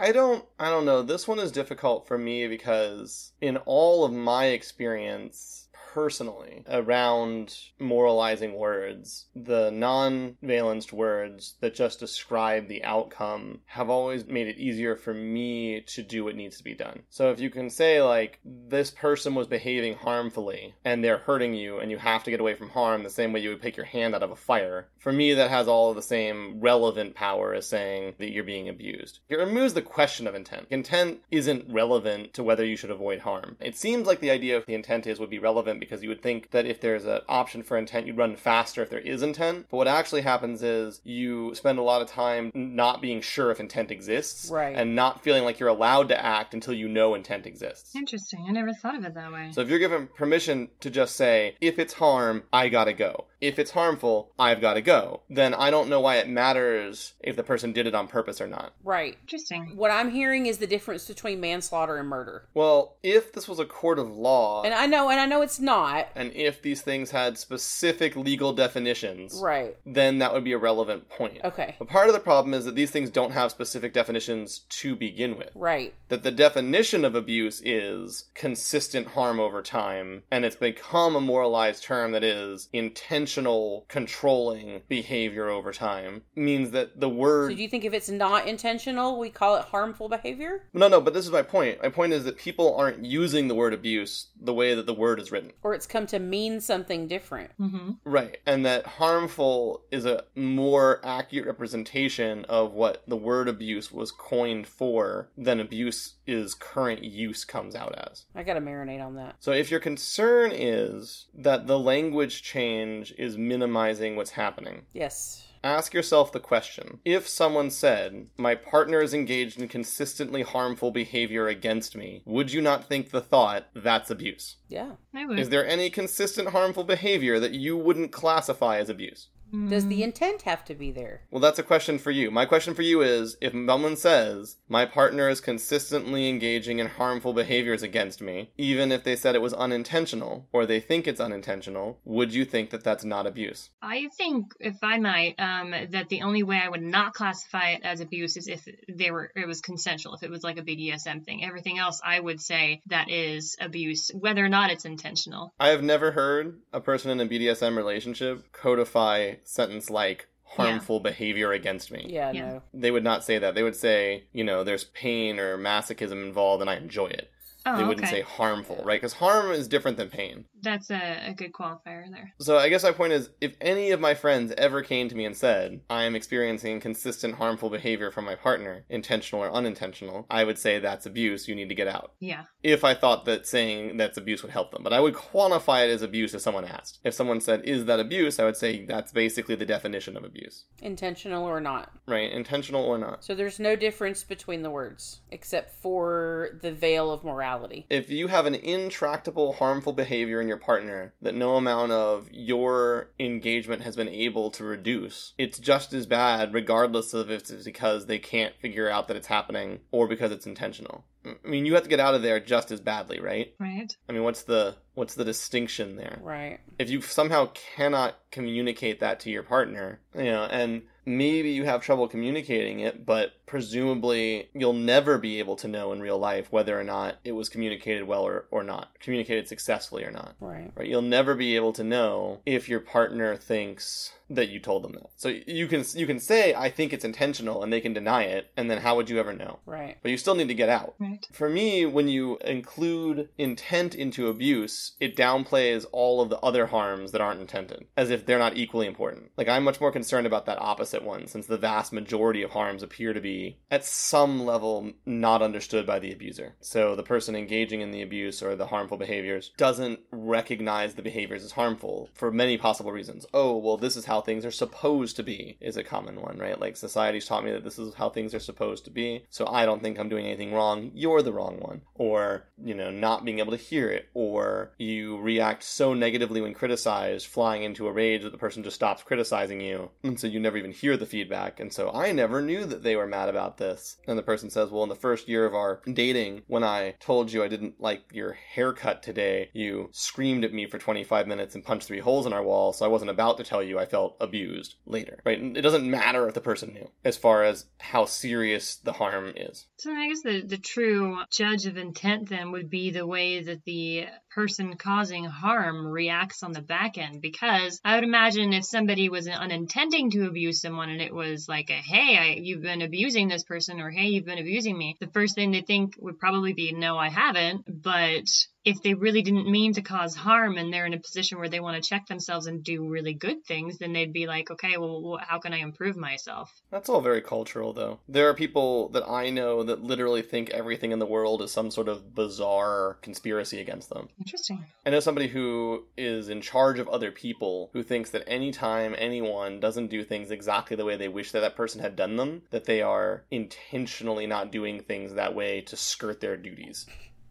I 0.00 0.12
don't 0.12 0.44
I 0.60 0.70
don't 0.70 0.84
know. 0.84 1.02
This 1.02 1.26
one 1.26 1.40
is 1.40 1.50
difficult 1.50 2.06
for 2.06 2.16
me 2.16 2.46
because 2.46 3.32
in 3.40 3.56
all 3.58 4.04
of 4.04 4.12
my 4.12 4.46
experience 4.46 5.57
personally 5.94 6.64
around 6.68 7.56
moralizing 7.78 8.54
words. 8.54 9.26
The 9.34 9.70
non 9.70 10.36
valenced 10.42 10.92
words 10.92 11.54
that 11.60 11.74
just 11.74 12.00
describe 12.00 12.68
the 12.68 12.84
outcome 12.84 13.60
have 13.66 13.90
always 13.90 14.26
made 14.26 14.48
it 14.48 14.58
easier 14.58 14.96
for 14.96 15.14
me 15.14 15.80
to 15.82 16.02
do 16.02 16.24
what 16.24 16.36
needs 16.36 16.58
to 16.58 16.64
be 16.64 16.74
done. 16.74 17.02
So 17.08 17.30
if 17.30 17.40
you 17.40 17.50
can 17.50 17.70
say, 17.70 18.02
like, 18.02 18.38
this 18.44 18.90
person 18.90 19.34
was 19.34 19.46
behaving 19.46 19.94
harmfully 19.94 20.74
and 20.84 21.02
they're 21.02 21.18
hurting 21.18 21.54
you 21.54 21.78
and 21.78 21.90
you 21.90 21.98
have 21.98 22.24
to 22.24 22.30
get 22.30 22.40
away 22.40 22.54
from 22.54 22.70
harm 22.70 23.02
the 23.02 23.10
same 23.10 23.32
way 23.32 23.40
you 23.40 23.50
would 23.50 23.62
pick 23.62 23.76
your 23.76 23.86
hand 23.86 24.14
out 24.14 24.22
of 24.22 24.30
a 24.30 24.36
fire, 24.36 24.88
for 24.98 25.12
me, 25.12 25.32
that 25.34 25.50
has 25.50 25.68
all 25.68 25.90
of 25.90 25.96
the 25.96 26.02
same 26.02 26.60
relevant 26.60 27.14
power 27.14 27.54
as 27.54 27.66
saying 27.66 28.14
that 28.18 28.30
you're 28.30 28.44
being 28.44 28.68
abused. 28.68 29.20
It 29.28 29.36
removes 29.36 29.74
the 29.74 29.82
question 29.82 30.26
of 30.26 30.34
intent. 30.34 30.66
Intent 30.70 31.20
isn't 31.30 31.72
relevant 31.72 32.34
to 32.34 32.42
whether 32.42 32.64
you 32.64 32.76
should 32.76 32.90
avoid 32.90 33.20
harm. 33.20 33.56
It 33.60 33.76
seems 33.76 34.06
like 34.06 34.20
the 34.20 34.30
idea 34.30 34.56
of 34.56 34.66
the 34.66 34.74
intent 34.74 35.06
is 35.06 35.18
would 35.18 35.30
be 35.30 35.38
relevant 35.38 35.77
because 35.78 36.02
you 36.02 36.08
would 36.08 36.22
think 36.22 36.50
that 36.50 36.66
if 36.66 36.80
there's 36.80 37.04
an 37.04 37.20
option 37.28 37.62
for 37.62 37.76
intent, 37.76 38.06
you'd 38.06 38.16
run 38.16 38.36
faster 38.36 38.82
if 38.82 38.90
there 38.90 38.98
is 38.98 39.22
intent. 39.22 39.66
But 39.70 39.76
what 39.76 39.88
actually 39.88 40.22
happens 40.22 40.62
is 40.62 41.00
you 41.04 41.54
spend 41.54 41.78
a 41.78 41.82
lot 41.82 42.02
of 42.02 42.08
time 42.08 42.50
not 42.54 43.00
being 43.00 43.20
sure 43.20 43.50
if 43.50 43.60
intent 43.60 43.90
exists. 43.90 44.50
Right. 44.50 44.76
And 44.76 44.94
not 44.94 45.22
feeling 45.22 45.44
like 45.44 45.58
you're 45.58 45.68
allowed 45.68 46.08
to 46.08 46.24
act 46.24 46.54
until 46.54 46.74
you 46.74 46.88
know 46.88 47.14
intent 47.14 47.46
exists. 47.46 47.94
Interesting. 47.94 48.44
I 48.48 48.52
never 48.52 48.72
thought 48.72 48.96
of 48.96 49.04
it 49.04 49.14
that 49.14 49.32
way. 49.32 49.50
So 49.52 49.60
if 49.60 49.68
you're 49.68 49.78
given 49.78 50.08
permission 50.08 50.68
to 50.80 50.90
just 50.90 51.16
say, 51.16 51.56
if 51.60 51.78
it's 51.78 51.94
harm, 51.94 52.44
I 52.52 52.68
gotta 52.68 52.92
go 52.92 53.26
if 53.40 53.58
it's 53.58 53.70
harmful, 53.70 54.32
I've 54.38 54.60
got 54.60 54.74
to 54.74 54.80
go. 54.80 55.22
Then 55.30 55.54
I 55.54 55.70
don't 55.70 55.88
know 55.88 56.00
why 56.00 56.16
it 56.16 56.28
matters 56.28 57.14
if 57.20 57.36
the 57.36 57.42
person 57.42 57.72
did 57.72 57.86
it 57.86 57.94
on 57.94 58.08
purpose 58.08 58.40
or 58.40 58.46
not. 58.46 58.72
Right. 58.82 59.16
Interesting. 59.22 59.76
What 59.76 59.90
I'm 59.90 60.10
hearing 60.10 60.46
is 60.46 60.58
the 60.58 60.66
difference 60.66 61.06
between 61.06 61.40
manslaughter 61.40 61.96
and 61.96 62.08
murder. 62.08 62.48
Well, 62.54 62.96
if 63.02 63.32
this 63.32 63.48
was 63.48 63.58
a 63.58 63.64
court 63.64 63.98
of 63.98 64.10
law, 64.10 64.62
and 64.62 64.74
I 64.74 64.86
know, 64.86 65.08
and 65.08 65.20
I 65.20 65.26
know 65.26 65.42
it's 65.42 65.60
not, 65.60 66.08
and 66.14 66.32
if 66.32 66.62
these 66.62 66.82
things 66.82 67.10
had 67.10 67.38
specific 67.38 68.16
legal 68.16 68.52
definitions, 68.52 69.40
right, 69.42 69.76
then 69.86 70.18
that 70.18 70.32
would 70.32 70.44
be 70.44 70.52
a 70.52 70.58
relevant 70.58 71.08
point. 71.08 71.38
Okay. 71.44 71.76
But 71.78 71.88
part 71.88 72.08
of 72.08 72.14
the 72.14 72.20
problem 72.20 72.54
is 72.54 72.64
that 72.64 72.74
these 72.74 72.90
things 72.90 73.10
don't 73.10 73.32
have 73.32 73.50
specific 73.50 73.92
definitions 73.92 74.60
to 74.70 74.96
begin 74.96 75.36
with. 75.36 75.50
Right. 75.54 75.94
That 76.08 76.22
the 76.22 76.30
definition 76.30 77.04
of 77.04 77.14
abuse 77.14 77.60
is 77.64 78.24
consistent 78.34 79.08
harm 79.08 79.38
over 79.38 79.62
time, 79.62 80.22
and 80.30 80.44
it's 80.44 80.56
become 80.56 81.14
a 81.14 81.20
moralized 81.20 81.84
term 81.84 82.12
that 82.12 82.24
is 82.24 82.68
intentional 82.72 83.27
intentional 83.28 83.84
controlling 83.88 84.80
behavior 84.88 85.50
over 85.50 85.70
time 85.70 86.22
means 86.34 86.70
that 86.70 86.98
the 86.98 87.08
word 87.08 87.50
So 87.50 87.56
do 87.56 87.62
you 87.62 87.68
think 87.68 87.84
if 87.84 87.92
it's 87.92 88.08
not 88.08 88.46
intentional, 88.46 89.18
we 89.18 89.28
call 89.28 89.56
it 89.56 89.64
harmful 89.64 90.08
behavior? 90.08 90.64
No, 90.72 90.88
no, 90.88 91.00
but 91.02 91.12
this 91.12 91.26
is 91.26 91.30
my 91.30 91.42
point. 91.42 91.82
My 91.82 91.90
point 91.90 92.14
is 92.14 92.24
that 92.24 92.38
people 92.38 92.74
aren't 92.74 93.04
using 93.04 93.48
the 93.48 93.54
word 93.54 93.74
abuse 93.74 94.28
the 94.40 94.54
way 94.54 94.74
that 94.74 94.86
the 94.86 94.94
word 94.94 95.20
is 95.20 95.30
written. 95.30 95.52
Or 95.62 95.74
it's 95.74 95.86
come 95.86 96.06
to 96.06 96.18
mean 96.18 96.60
something 96.60 97.06
different. 97.06 97.50
Mm-hmm. 97.60 97.90
Right. 98.04 98.38
And 98.46 98.64
that 98.64 98.86
harmful 98.86 99.82
is 99.90 100.06
a 100.06 100.24
more 100.34 101.00
accurate 101.04 101.46
representation 101.46 102.46
of 102.46 102.72
what 102.72 103.02
the 103.06 103.16
word 103.16 103.48
abuse 103.48 103.92
was 103.92 104.10
coined 104.10 104.66
for 104.66 105.28
than 105.36 105.60
abuse 105.60 106.14
is 106.28 106.54
current 106.54 107.02
use 107.02 107.44
comes 107.44 107.74
out 107.74 107.94
as. 107.96 108.26
I 108.34 108.42
gotta 108.42 108.60
marinate 108.60 109.04
on 109.04 109.16
that. 109.16 109.36
So 109.40 109.52
if 109.52 109.70
your 109.70 109.80
concern 109.80 110.52
is 110.52 111.26
that 111.34 111.66
the 111.66 111.78
language 111.78 112.42
change 112.42 113.14
is 113.18 113.36
minimizing 113.36 114.14
what's 114.14 114.32
happening. 114.32 114.82
Yes. 114.92 115.44
Ask 115.64 115.92
yourself 115.92 116.30
the 116.30 116.40
question 116.40 117.00
if 117.04 117.26
someone 117.26 117.70
said, 117.70 118.28
My 118.36 118.54
partner 118.54 119.00
is 119.00 119.12
engaged 119.12 119.60
in 119.60 119.68
consistently 119.68 120.42
harmful 120.42 120.90
behavior 120.90 121.48
against 121.48 121.96
me, 121.96 122.22
would 122.24 122.52
you 122.52 122.60
not 122.60 122.84
think 122.84 123.10
the 123.10 123.20
thought, 123.20 123.66
that's 123.74 124.10
abuse? 124.10 124.56
Yeah. 124.68 124.92
I 125.14 125.26
would. 125.26 125.38
Is 125.38 125.48
there 125.48 125.66
any 125.66 125.90
consistent 125.90 126.50
harmful 126.50 126.84
behavior 126.84 127.40
that 127.40 127.52
you 127.52 127.76
wouldn't 127.76 128.12
classify 128.12 128.78
as 128.78 128.88
abuse? 128.88 129.28
Does 129.68 129.86
the 129.86 130.02
intent 130.02 130.42
have 130.42 130.64
to 130.66 130.74
be 130.74 130.90
there? 130.90 131.22
Well, 131.30 131.40
that's 131.40 131.58
a 131.58 131.62
question 131.62 131.98
for 131.98 132.10
you. 132.10 132.30
My 132.30 132.44
question 132.44 132.74
for 132.74 132.82
you 132.82 133.00
is 133.02 133.36
if 133.40 133.52
someone 133.52 133.96
says, 133.96 134.56
My 134.68 134.84
partner 134.84 135.28
is 135.28 135.40
consistently 135.40 136.28
engaging 136.28 136.78
in 136.78 136.86
harmful 136.86 137.32
behaviors 137.32 137.82
against 137.82 138.20
me, 138.20 138.50
even 138.58 138.92
if 138.92 139.04
they 139.04 139.16
said 139.16 139.34
it 139.34 139.42
was 139.42 139.54
unintentional 139.54 140.46
or 140.52 140.66
they 140.66 140.80
think 140.80 141.06
it's 141.06 141.20
unintentional, 141.20 141.98
would 142.04 142.34
you 142.34 142.44
think 142.44 142.70
that 142.70 142.84
that's 142.84 143.04
not 143.04 143.26
abuse? 143.26 143.70
I 143.80 144.08
think, 144.16 144.52
if 144.60 144.76
I 144.82 144.98
might, 144.98 145.36
um, 145.38 145.70
that 145.90 146.08
the 146.08 146.22
only 146.22 146.42
way 146.42 146.60
I 146.62 146.68
would 146.68 146.82
not 146.82 147.14
classify 147.14 147.70
it 147.70 147.82
as 147.84 148.00
abuse 148.00 148.36
is 148.36 148.48
if 148.48 148.68
they 148.88 149.10
were 149.10 149.30
it 149.34 149.46
was 149.46 149.60
consensual, 149.60 150.14
if 150.14 150.22
it 150.22 150.30
was 150.30 150.42
like 150.42 150.58
a 150.58 150.62
BDSM 150.62 151.24
thing. 151.24 151.44
Everything 151.44 151.78
else, 151.78 152.00
I 152.04 152.20
would 152.20 152.40
say 152.40 152.82
that 152.86 153.10
is 153.10 153.56
abuse, 153.60 154.10
whether 154.14 154.44
or 154.44 154.48
not 154.48 154.70
it's 154.70 154.84
intentional. 154.84 155.54
I 155.58 155.68
have 155.68 155.82
never 155.82 156.12
heard 156.12 156.60
a 156.72 156.80
person 156.80 157.10
in 157.10 157.20
a 157.20 157.26
BDSM 157.26 157.76
relationship 157.76 158.52
codify 158.52 159.34
sentence 159.44 159.90
like 159.90 160.28
harmful 160.44 160.96
yeah. 160.96 161.10
behavior 161.10 161.52
against 161.52 161.90
me. 161.90 162.06
Yeah, 162.08 162.32
yeah, 162.32 162.46
no. 162.46 162.62
They 162.72 162.90
would 162.90 163.04
not 163.04 163.24
say 163.24 163.38
that. 163.38 163.54
They 163.54 163.62
would 163.62 163.76
say, 163.76 164.24
you 164.32 164.44
know, 164.44 164.64
there's 164.64 164.84
pain 164.84 165.38
or 165.38 165.58
masochism 165.58 166.24
involved 166.24 166.60
and 166.60 166.70
I 166.70 166.76
enjoy 166.76 167.06
it. 167.06 167.30
Oh, 167.66 167.76
they 167.76 167.84
wouldn't 167.84 168.06
okay. 168.06 168.18
say 168.18 168.22
harmful, 168.22 168.82
right? 168.84 169.00
Because 169.00 169.14
harm 169.14 169.50
is 169.50 169.68
different 169.68 169.96
than 169.96 170.08
pain. 170.08 170.46
That's 170.62 170.90
a, 170.90 171.28
a 171.28 171.34
good 171.34 171.52
qualifier 171.52 172.10
there. 172.10 172.34
So 172.40 172.58
I 172.58 172.68
guess 172.68 172.82
my 172.82 172.92
point 172.92 173.12
is 173.12 173.30
if 173.40 173.54
any 173.60 173.90
of 173.90 174.00
my 174.00 174.14
friends 174.14 174.52
ever 174.56 174.82
came 174.82 175.08
to 175.08 175.14
me 175.14 175.24
and 175.24 175.36
said, 175.36 175.80
I 175.90 176.04
am 176.04 176.14
experiencing 176.14 176.80
consistent 176.80 177.36
harmful 177.36 177.70
behavior 177.70 178.10
from 178.10 178.24
my 178.24 178.34
partner, 178.34 178.84
intentional 178.88 179.42
or 179.42 179.52
unintentional, 179.52 180.26
I 180.30 180.44
would 180.44 180.58
say 180.58 180.78
that's 180.78 181.06
abuse. 181.06 181.48
You 181.48 181.54
need 181.54 181.68
to 181.68 181.74
get 181.74 181.88
out. 181.88 182.12
Yeah. 182.20 182.44
If 182.62 182.84
I 182.84 182.94
thought 182.94 183.24
that 183.24 183.46
saying 183.46 183.96
that's 183.96 184.16
abuse 184.16 184.42
would 184.42 184.52
help 184.52 184.72
them. 184.72 184.82
But 184.82 184.92
I 184.92 185.00
would 185.00 185.14
quantify 185.14 185.88
it 185.88 185.90
as 185.90 186.02
abuse 186.02 186.34
if 186.34 186.40
someone 186.40 186.64
asked. 186.64 187.00
If 187.04 187.14
someone 187.14 187.40
said, 187.40 187.64
Is 187.64 187.84
that 187.86 188.00
abuse? 188.00 188.38
I 188.38 188.44
would 188.44 188.56
say 188.56 188.84
that's 188.84 189.12
basically 189.12 189.54
the 189.54 189.66
definition 189.66 190.16
of 190.16 190.24
abuse. 190.24 190.64
Intentional 190.82 191.44
or 191.44 191.60
not. 191.60 191.92
Right. 192.06 192.30
Intentional 192.30 192.84
or 192.84 192.98
not. 192.98 193.24
So 193.24 193.34
there's 193.34 193.58
no 193.58 193.76
difference 193.76 194.24
between 194.24 194.62
the 194.62 194.70
words 194.70 195.20
except 195.30 195.80
for 195.80 196.58
the 196.62 196.72
veil 196.72 197.10
of 197.10 197.24
morality 197.24 197.38
morality. 197.38 197.86
If 197.88 198.10
you 198.10 198.28
have 198.28 198.46
an 198.46 198.54
intractable, 198.54 199.54
harmful 199.54 199.92
behavior 199.92 200.40
in 200.40 200.47
your 200.48 200.56
partner 200.56 201.14
that 201.22 201.34
no 201.34 201.56
amount 201.56 201.92
of 201.92 202.28
your 202.32 203.10
engagement 203.18 203.82
has 203.82 203.96
been 203.96 204.08
able 204.08 204.50
to 204.52 204.64
reduce, 204.64 205.34
it's 205.38 205.58
just 205.58 205.92
as 205.92 206.06
bad, 206.06 206.54
regardless 206.54 207.14
of 207.14 207.30
if 207.30 207.50
it's 207.50 207.64
because 207.64 208.06
they 208.06 208.18
can't 208.18 208.56
figure 208.56 208.88
out 208.88 209.08
that 209.08 209.16
it's 209.16 209.26
happening 209.26 209.80
or 209.90 210.08
because 210.08 210.32
it's 210.32 210.46
intentional. 210.46 211.04
I 211.24 211.48
mean, 211.48 211.66
you 211.66 211.74
have 211.74 211.82
to 211.82 211.88
get 211.88 212.00
out 212.00 212.14
of 212.14 212.22
there 212.22 212.40
just 212.40 212.70
as 212.70 212.80
badly, 212.80 213.20
right? 213.20 213.54
Right. 213.58 213.94
I 214.08 214.12
mean, 214.12 214.22
what's 214.22 214.42
the 214.42 214.76
what's 214.94 215.14
the 215.14 215.24
distinction 215.24 215.96
there? 215.96 216.18
Right. 216.22 216.60
If 216.78 216.90
you 216.90 217.00
somehow 217.02 217.50
cannot 217.76 218.18
communicate 218.30 219.00
that 219.00 219.20
to 219.20 219.30
your 219.30 219.42
partner, 219.42 220.00
you 220.14 220.24
know, 220.24 220.44
and 220.44 220.82
maybe 221.04 221.50
you 221.50 221.64
have 221.64 221.82
trouble 221.82 222.08
communicating 222.08 222.80
it, 222.80 223.04
but 223.04 223.32
presumably 223.48 224.48
you'll 224.54 224.72
never 224.72 225.18
be 225.18 225.38
able 225.38 225.56
to 225.56 225.68
know 225.68 225.92
in 225.92 226.00
real 226.00 226.18
life 226.18 226.52
whether 226.52 226.78
or 226.78 226.84
not 226.84 227.16
it 227.24 227.32
was 227.32 227.48
communicated 227.48 228.04
well 228.04 228.22
or, 228.22 228.46
or 228.50 228.62
not, 228.62 228.90
communicated 229.00 229.48
successfully 229.48 230.04
or 230.04 230.10
not. 230.10 230.36
Right. 230.40 230.70
Right? 230.76 230.88
You'll 230.88 231.02
never 231.02 231.34
be 231.34 231.56
able 231.56 231.72
to 231.74 231.84
know 231.84 232.40
if 232.46 232.68
your 232.68 232.80
partner 232.80 233.36
thinks 233.36 234.12
that 234.30 234.50
you 234.50 234.60
told 234.60 234.84
them 234.84 234.92
that. 234.92 235.10
So 235.16 235.28
you 235.46 235.66
can 235.66 235.84
you 235.94 236.06
can 236.06 236.20
say 236.20 236.54
I 236.54 236.68
think 236.68 236.92
it's 236.92 237.04
intentional 237.04 237.62
and 237.62 237.72
they 237.72 237.80
can 237.80 237.94
deny 237.94 238.24
it 238.24 238.50
and 238.56 238.70
then 238.70 238.78
how 238.78 238.96
would 238.96 239.08
you 239.08 239.18
ever 239.18 239.32
know? 239.32 239.58
Right. 239.64 239.96
But 240.02 240.10
you 240.10 240.18
still 240.18 240.34
need 240.34 240.48
to 240.48 240.54
get 240.54 240.68
out. 240.68 240.94
Right. 240.98 241.26
For 241.32 241.48
me, 241.48 241.86
when 241.86 242.08
you 242.08 242.38
include 242.44 243.28
intent 243.38 243.94
into 243.94 244.28
abuse, 244.28 244.92
it 245.00 245.16
downplays 245.16 245.86
all 245.92 246.20
of 246.20 246.28
the 246.28 246.38
other 246.40 246.66
harms 246.66 247.12
that 247.12 247.20
aren't 247.20 247.40
intended, 247.40 247.86
as 247.96 248.10
if 248.10 248.26
they're 248.26 248.38
not 248.38 248.56
equally 248.56 248.86
important. 248.86 249.30
Like, 249.36 249.48
I'm 249.48 249.64
much 249.64 249.80
more 249.80 249.92
concerned 249.92 250.26
about 250.26 250.46
that 250.46 250.60
opposite 250.60 251.02
one, 251.02 251.26
since 251.26 251.46
the 251.46 251.56
vast 251.56 251.92
majority 251.92 252.42
of 252.42 252.50
harms 252.50 252.82
appear 252.82 253.12
to 253.12 253.20
be, 253.20 253.37
at 253.70 253.84
some 253.84 254.44
level, 254.44 254.92
not 255.04 255.42
understood 255.42 255.86
by 255.86 255.98
the 255.98 256.12
abuser. 256.12 256.54
So, 256.60 256.94
the 256.94 257.02
person 257.02 257.34
engaging 257.34 257.80
in 257.80 257.90
the 257.90 258.02
abuse 258.02 258.42
or 258.42 258.56
the 258.56 258.66
harmful 258.66 258.96
behaviors 258.96 259.52
doesn't 259.56 260.00
recognize 260.10 260.94
the 260.94 261.02
behaviors 261.02 261.44
as 261.44 261.52
harmful 261.52 262.08
for 262.14 262.30
many 262.30 262.56
possible 262.56 262.92
reasons. 262.92 263.26
Oh, 263.34 263.56
well, 263.56 263.76
this 263.76 263.96
is 263.96 264.06
how 264.06 264.20
things 264.20 264.44
are 264.44 264.50
supposed 264.50 265.16
to 265.16 265.22
be, 265.22 265.56
is 265.60 265.76
a 265.76 265.84
common 265.84 266.20
one, 266.20 266.38
right? 266.38 266.60
Like, 266.60 266.76
society's 266.76 267.26
taught 267.26 267.44
me 267.44 267.52
that 267.52 267.64
this 267.64 267.78
is 267.78 267.94
how 267.94 268.08
things 268.08 268.34
are 268.34 268.40
supposed 268.40 268.84
to 268.84 268.90
be, 268.90 269.24
so 269.30 269.46
I 269.46 269.66
don't 269.66 269.82
think 269.82 269.98
I'm 269.98 270.08
doing 270.08 270.26
anything 270.26 270.52
wrong. 270.52 270.90
You're 270.94 271.22
the 271.22 271.32
wrong 271.32 271.58
one. 271.60 271.82
Or, 271.94 272.48
you 272.62 272.74
know, 272.74 272.90
not 272.90 273.24
being 273.24 273.38
able 273.38 273.52
to 273.52 273.56
hear 273.56 273.90
it, 273.90 274.08
or 274.14 274.72
you 274.78 275.18
react 275.18 275.62
so 275.62 275.94
negatively 275.94 276.40
when 276.40 276.54
criticized, 276.54 277.26
flying 277.26 277.62
into 277.62 277.86
a 277.86 277.92
rage 277.92 278.22
that 278.22 278.32
the 278.32 278.38
person 278.38 278.62
just 278.62 278.76
stops 278.76 279.02
criticizing 279.02 279.60
you, 279.60 279.90
and 280.02 280.18
so 280.18 280.26
you 280.26 280.40
never 280.40 280.56
even 280.56 280.72
hear 280.72 280.96
the 280.96 281.06
feedback. 281.06 281.60
And 281.60 281.72
so 281.72 281.90
I 281.90 282.12
never 282.12 282.40
knew 282.40 282.64
that 282.64 282.82
they 282.82 282.96
were 282.96 283.06
mad 283.06 283.27
about 283.28 283.58
this. 283.58 283.96
And 284.06 284.18
the 284.18 284.22
person 284.22 284.50
says, 284.50 284.70
Well, 284.70 284.82
in 284.82 284.88
the 284.88 284.94
first 284.94 285.28
year 285.28 285.44
of 285.44 285.54
our 285.54 285.80
dating, 285.92 286.42
when 286.46 286.64
I 286.64 286.94
told 287.00 287.32
you 287.32 287.42
I 287.42 287.48
didn't 287.48 287.80
like 287.80 288.02
your 288.12 288.32
haircut 288.32 289.02
today, 289.02 289.50
you 289.52 289.90
screamed 289.92 290.44
at 290.44 290.52
me 290.52 290.66
for 290.66 290.78
25 290.78 291.26
minutes 291.26 291.54
and 291.54 291.64
punched 291.64 291.86
three 291.86 292.00
holes 292.00 292.26
in 292.26 292.32
our 292.32 292.42
wall, 292.42 292.72
so 292.72 292.84
I 292.84 292.88
wasn't 292.88 293.10
about 293.10 293.36
to 293.38 293.44
tell 293.44 293.62
you 293.62 293.78
I 293.78 293.86
felt 293.86 294.16
abused 294.20 294.76
later. 294.86 295.20
Right? 295.24 295.40
It 295.40 295.62
doesn't 295.62 295.88
matter 295.88 296.28
if 296.28 296.34
the 296.34 296.40
person 296.40 296.72
knew, 296.72 296.90
as 297.04 297.16
far 297.16 297.44
as 297.44 297.66
how 297.78 298.04
serious 298.04 298.76
the 298.76 298.92
harm 298.92 299.32
is. 299.36 299.66
So 299.78 299.92
I 299.92 300.08
guess 300.08 300.22
the, 300.22 300.42
the 300.42 300.58
true 300.58 301.18
judge 301.30 301.66
of 301.66 301.76
intent 301.76 302.28
then 302.28 302.52
would 302.52 302.70
be 302.70 302.90
the 302.90 303.06
way 303.06 303.42
that 303.42 303.64
the 303.64 304.06
person 304.38 304.76
causing 304.76 305.24
harm 305.24 305.84
reacts 305.84 306.44
on 306.44 306.52
the 306.52 306.62
back 306.62 306.96
end 306.96 307.20
because 307.20 307.80
I 307.84 307.96
would 307.96 308.04
imagine 308.04 308.52
if 308.52 308.64
somebody 308.64 309.08
was 309.08 309.26
unintending 309.26 310.12
to 310.12 310.28
abuse 310.28 310.60
someone 310.60 310.90
and 310.90 311.02
it 311.02 311.12
was 311.12 311.48
like 311.48 311.70
a 311.70 311.72
hey 311.72 312.16
I, 312.16 312.38
you've 312.40 312.62
been 312.62 312.82
abusing 312.82 313.26
this 313.26 313.42
person 313.42 313.80
or 313.80 313.90
hey 313.90 314.06
you've 314.06 314.26
been 314.26 314.38
abusing 314.38 314.78
me 314.78 314.96
the 315.00 315.08
first 315.08 315.34
thing 315.34 315.50
they 315.50 315.62
think 315.62 315.96
would 315.98 316.20
probably 316.20 316.52
be 316.52 316.70
no 316.70 316.96
I 316.96 317.08
haven't 317.08 317.64
but 317.66 318.30
if 318.64 318.82
they 318.82 318.94
really 318.94 319.22
didn't 319.22 319.50
mean 319.50 319.72
to 319.74 319.82
cause 319.82 320.14
harm 320.14 320.56
and 320.56 320.72
they're 320.72 320.86
in 320.86 320.94
a 320.94 321.00
position 321.00 321.38
where 321.38 321.48
they 321.48 321.60
want 321.60 321.82
to 321.82 321.88
check 321.88 322.06
themselves 322.06 322.46
and 322.46 322.64
do 322.64 322.88
really 322.88 323.14
good 323.14 323.44
things, 323.44 323.78
then 323.78 323.92
they'd 323.92 324.12
be 324.12 324.26
like, 324.26 324.50
okay, 324.50 324.76
well, 324.76 325.18
how 325.20 325.38
can 325.38 325.54
I 325.54 325.58
improve 325.58 325.96
myself? 325.96 326.52
That's 326.70 326.88
all 326.88 327.00
very 327.00 327.22
cultural, 327.22 327.72
though. 327.72 328.00
There 328.08 328.28
are 328.28 328.34
people 328.34 328.88
that 328.90 329.08
I 329.08 329.30
know 329.30 329.62
that 329.62 329.82
literally 329.82 330.22
think 330.22 330.50
everything 330.50 330.92
in 330.92 330.98
the 330.98 331.06
world 331.06 331.40
is 331.42 331.52
some 331.52 331.70
sort 331.70 331.88
of 331.88 332.14
bizarre 332.14 332.98
conspiracy 333.00 333.60
against 333.60 333.90
them. 333.90 334.08
Interesting. 334.18 334.64
I 334.84 334.90
know 334.90 335.00
somebody 335.00 335.28
who 335.28 335.84
is 335.96 336.28
in 336.28 336.40
charge 336.40 336.78
of 336.78 336.88
other 336.88 337.10
people 337.10 337.70
who 337.72 337.82
thinks 337.82 338.10
that 338.10 338.24
anytime 338.26 338.94
anyone 338.98 339.60
doesn't 339.60 339.88
do 339.88 340.04
things 340.04 340.30
exactly 340.30 340.76
the 340.76 340.84
way 340.84 340.96
they 340.96 341.08
wish 341.08 341.32
that 341.32 341.40
that 341.40 341.56
person 341.56 341.80
had 341.80 341.96
done 341.96 342.16
them, 342.16 342.42
that 342.50 342.64
they 342.64 342.82
are 342.82 343.24
intentionally 343.30 344.26
not 344.26 344.52
doing 344.52 344.80
things 344.80 345.14
that 345.14 345.34
way 345.34 345.60
to 345.62 345.76
skirt 345.76 346.20
their 346.20 346.36
duties 346.36 346.86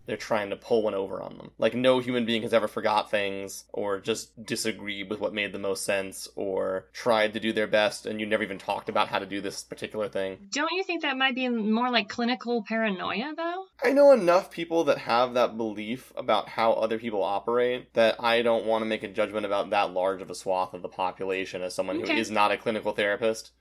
they're 0.08 0.18
trying 0.18 0.50
to 0.50 0.56
pull 0.56 0.82
one 0.82 0.96
over 0.96 1.22
on 1.22 1.38
them. 1.38 1.52
Like 1.60 1.76
no 1.76 2.00
human 2.00 2.26
being 2.26 2.42
has 2.44 2.54
ever 2.54 2.68
forgot 2.68 3.12
things 3.12 3.66
or 3.74 4.00
just 4.00 4.44
disagreed 4.46 5.10
with 5.10 5.20
what 5.20 5.34
made 5.34 5.52
the 5.52 5.60
most 5.60 5.84
sense 5.84 6.28
or 6.36 6.86
tried 6.94 7.34
to 7.34 7.40
do 7.40 7.52
their 7.54 7.68
best 7.68 8.06
and 8.06 8.20
you 8.20 8.26
never 8.26 8.42
even 8.42 8.58
talked 8.58 8.88
about 8.90 9.10
how 9.10 9.20
to 9.20 9.26
do 9.26 9.42
this 9.42 9.64
particular 9.64 10.08
thing. 10.08 10.38
Don't 10.52 10.72
you 10.72 10.84
think 10.84 11.02
that 11.02 11.18
might 11.18 11.36
be 11.36 11.50
more 11.50 11.92
like 11.92 12.08
clinical 12.10 12.64
paranoia 12.64 13.34
though? 13.36 13.66
I 13.84 13.92
know 13.92 14.12
enough 14.14 14.50
people 14.50 14.86
that 14.86 14.98
have 15.00 15.34
that 15.34 15.58
belief 15.58 16.14
about 16.16 16.50
how 16.50 16.72
other 16.72 16.98
people 16.98 17.22
operate 17.22 17.94
that 17.94 18.16
I 18.24 18.42
don't 18.42 18.66
want 18.66 18.82
to 18.82 18.86
make 18.88 19.04
a 19.04 19.08
judgment 19.10 19.46
about 19.46 19.70
that 19.72 19.92
large 19.92 20.22
of 20.22 20.30
a 20.30 20.36
swath 20.36 20.74
of 20.74 20.82
the 20.82 20.88
population 20.90 21.62
as 21.62 21.76
someone 21.76 22.02
Okay. 22.02 22.14
who 22.16 22.20
is 22.20 22.32
not 22.32 22.52
a 22.52 22.58
clinical 22.58 22.94
therapist. 22.94 23.52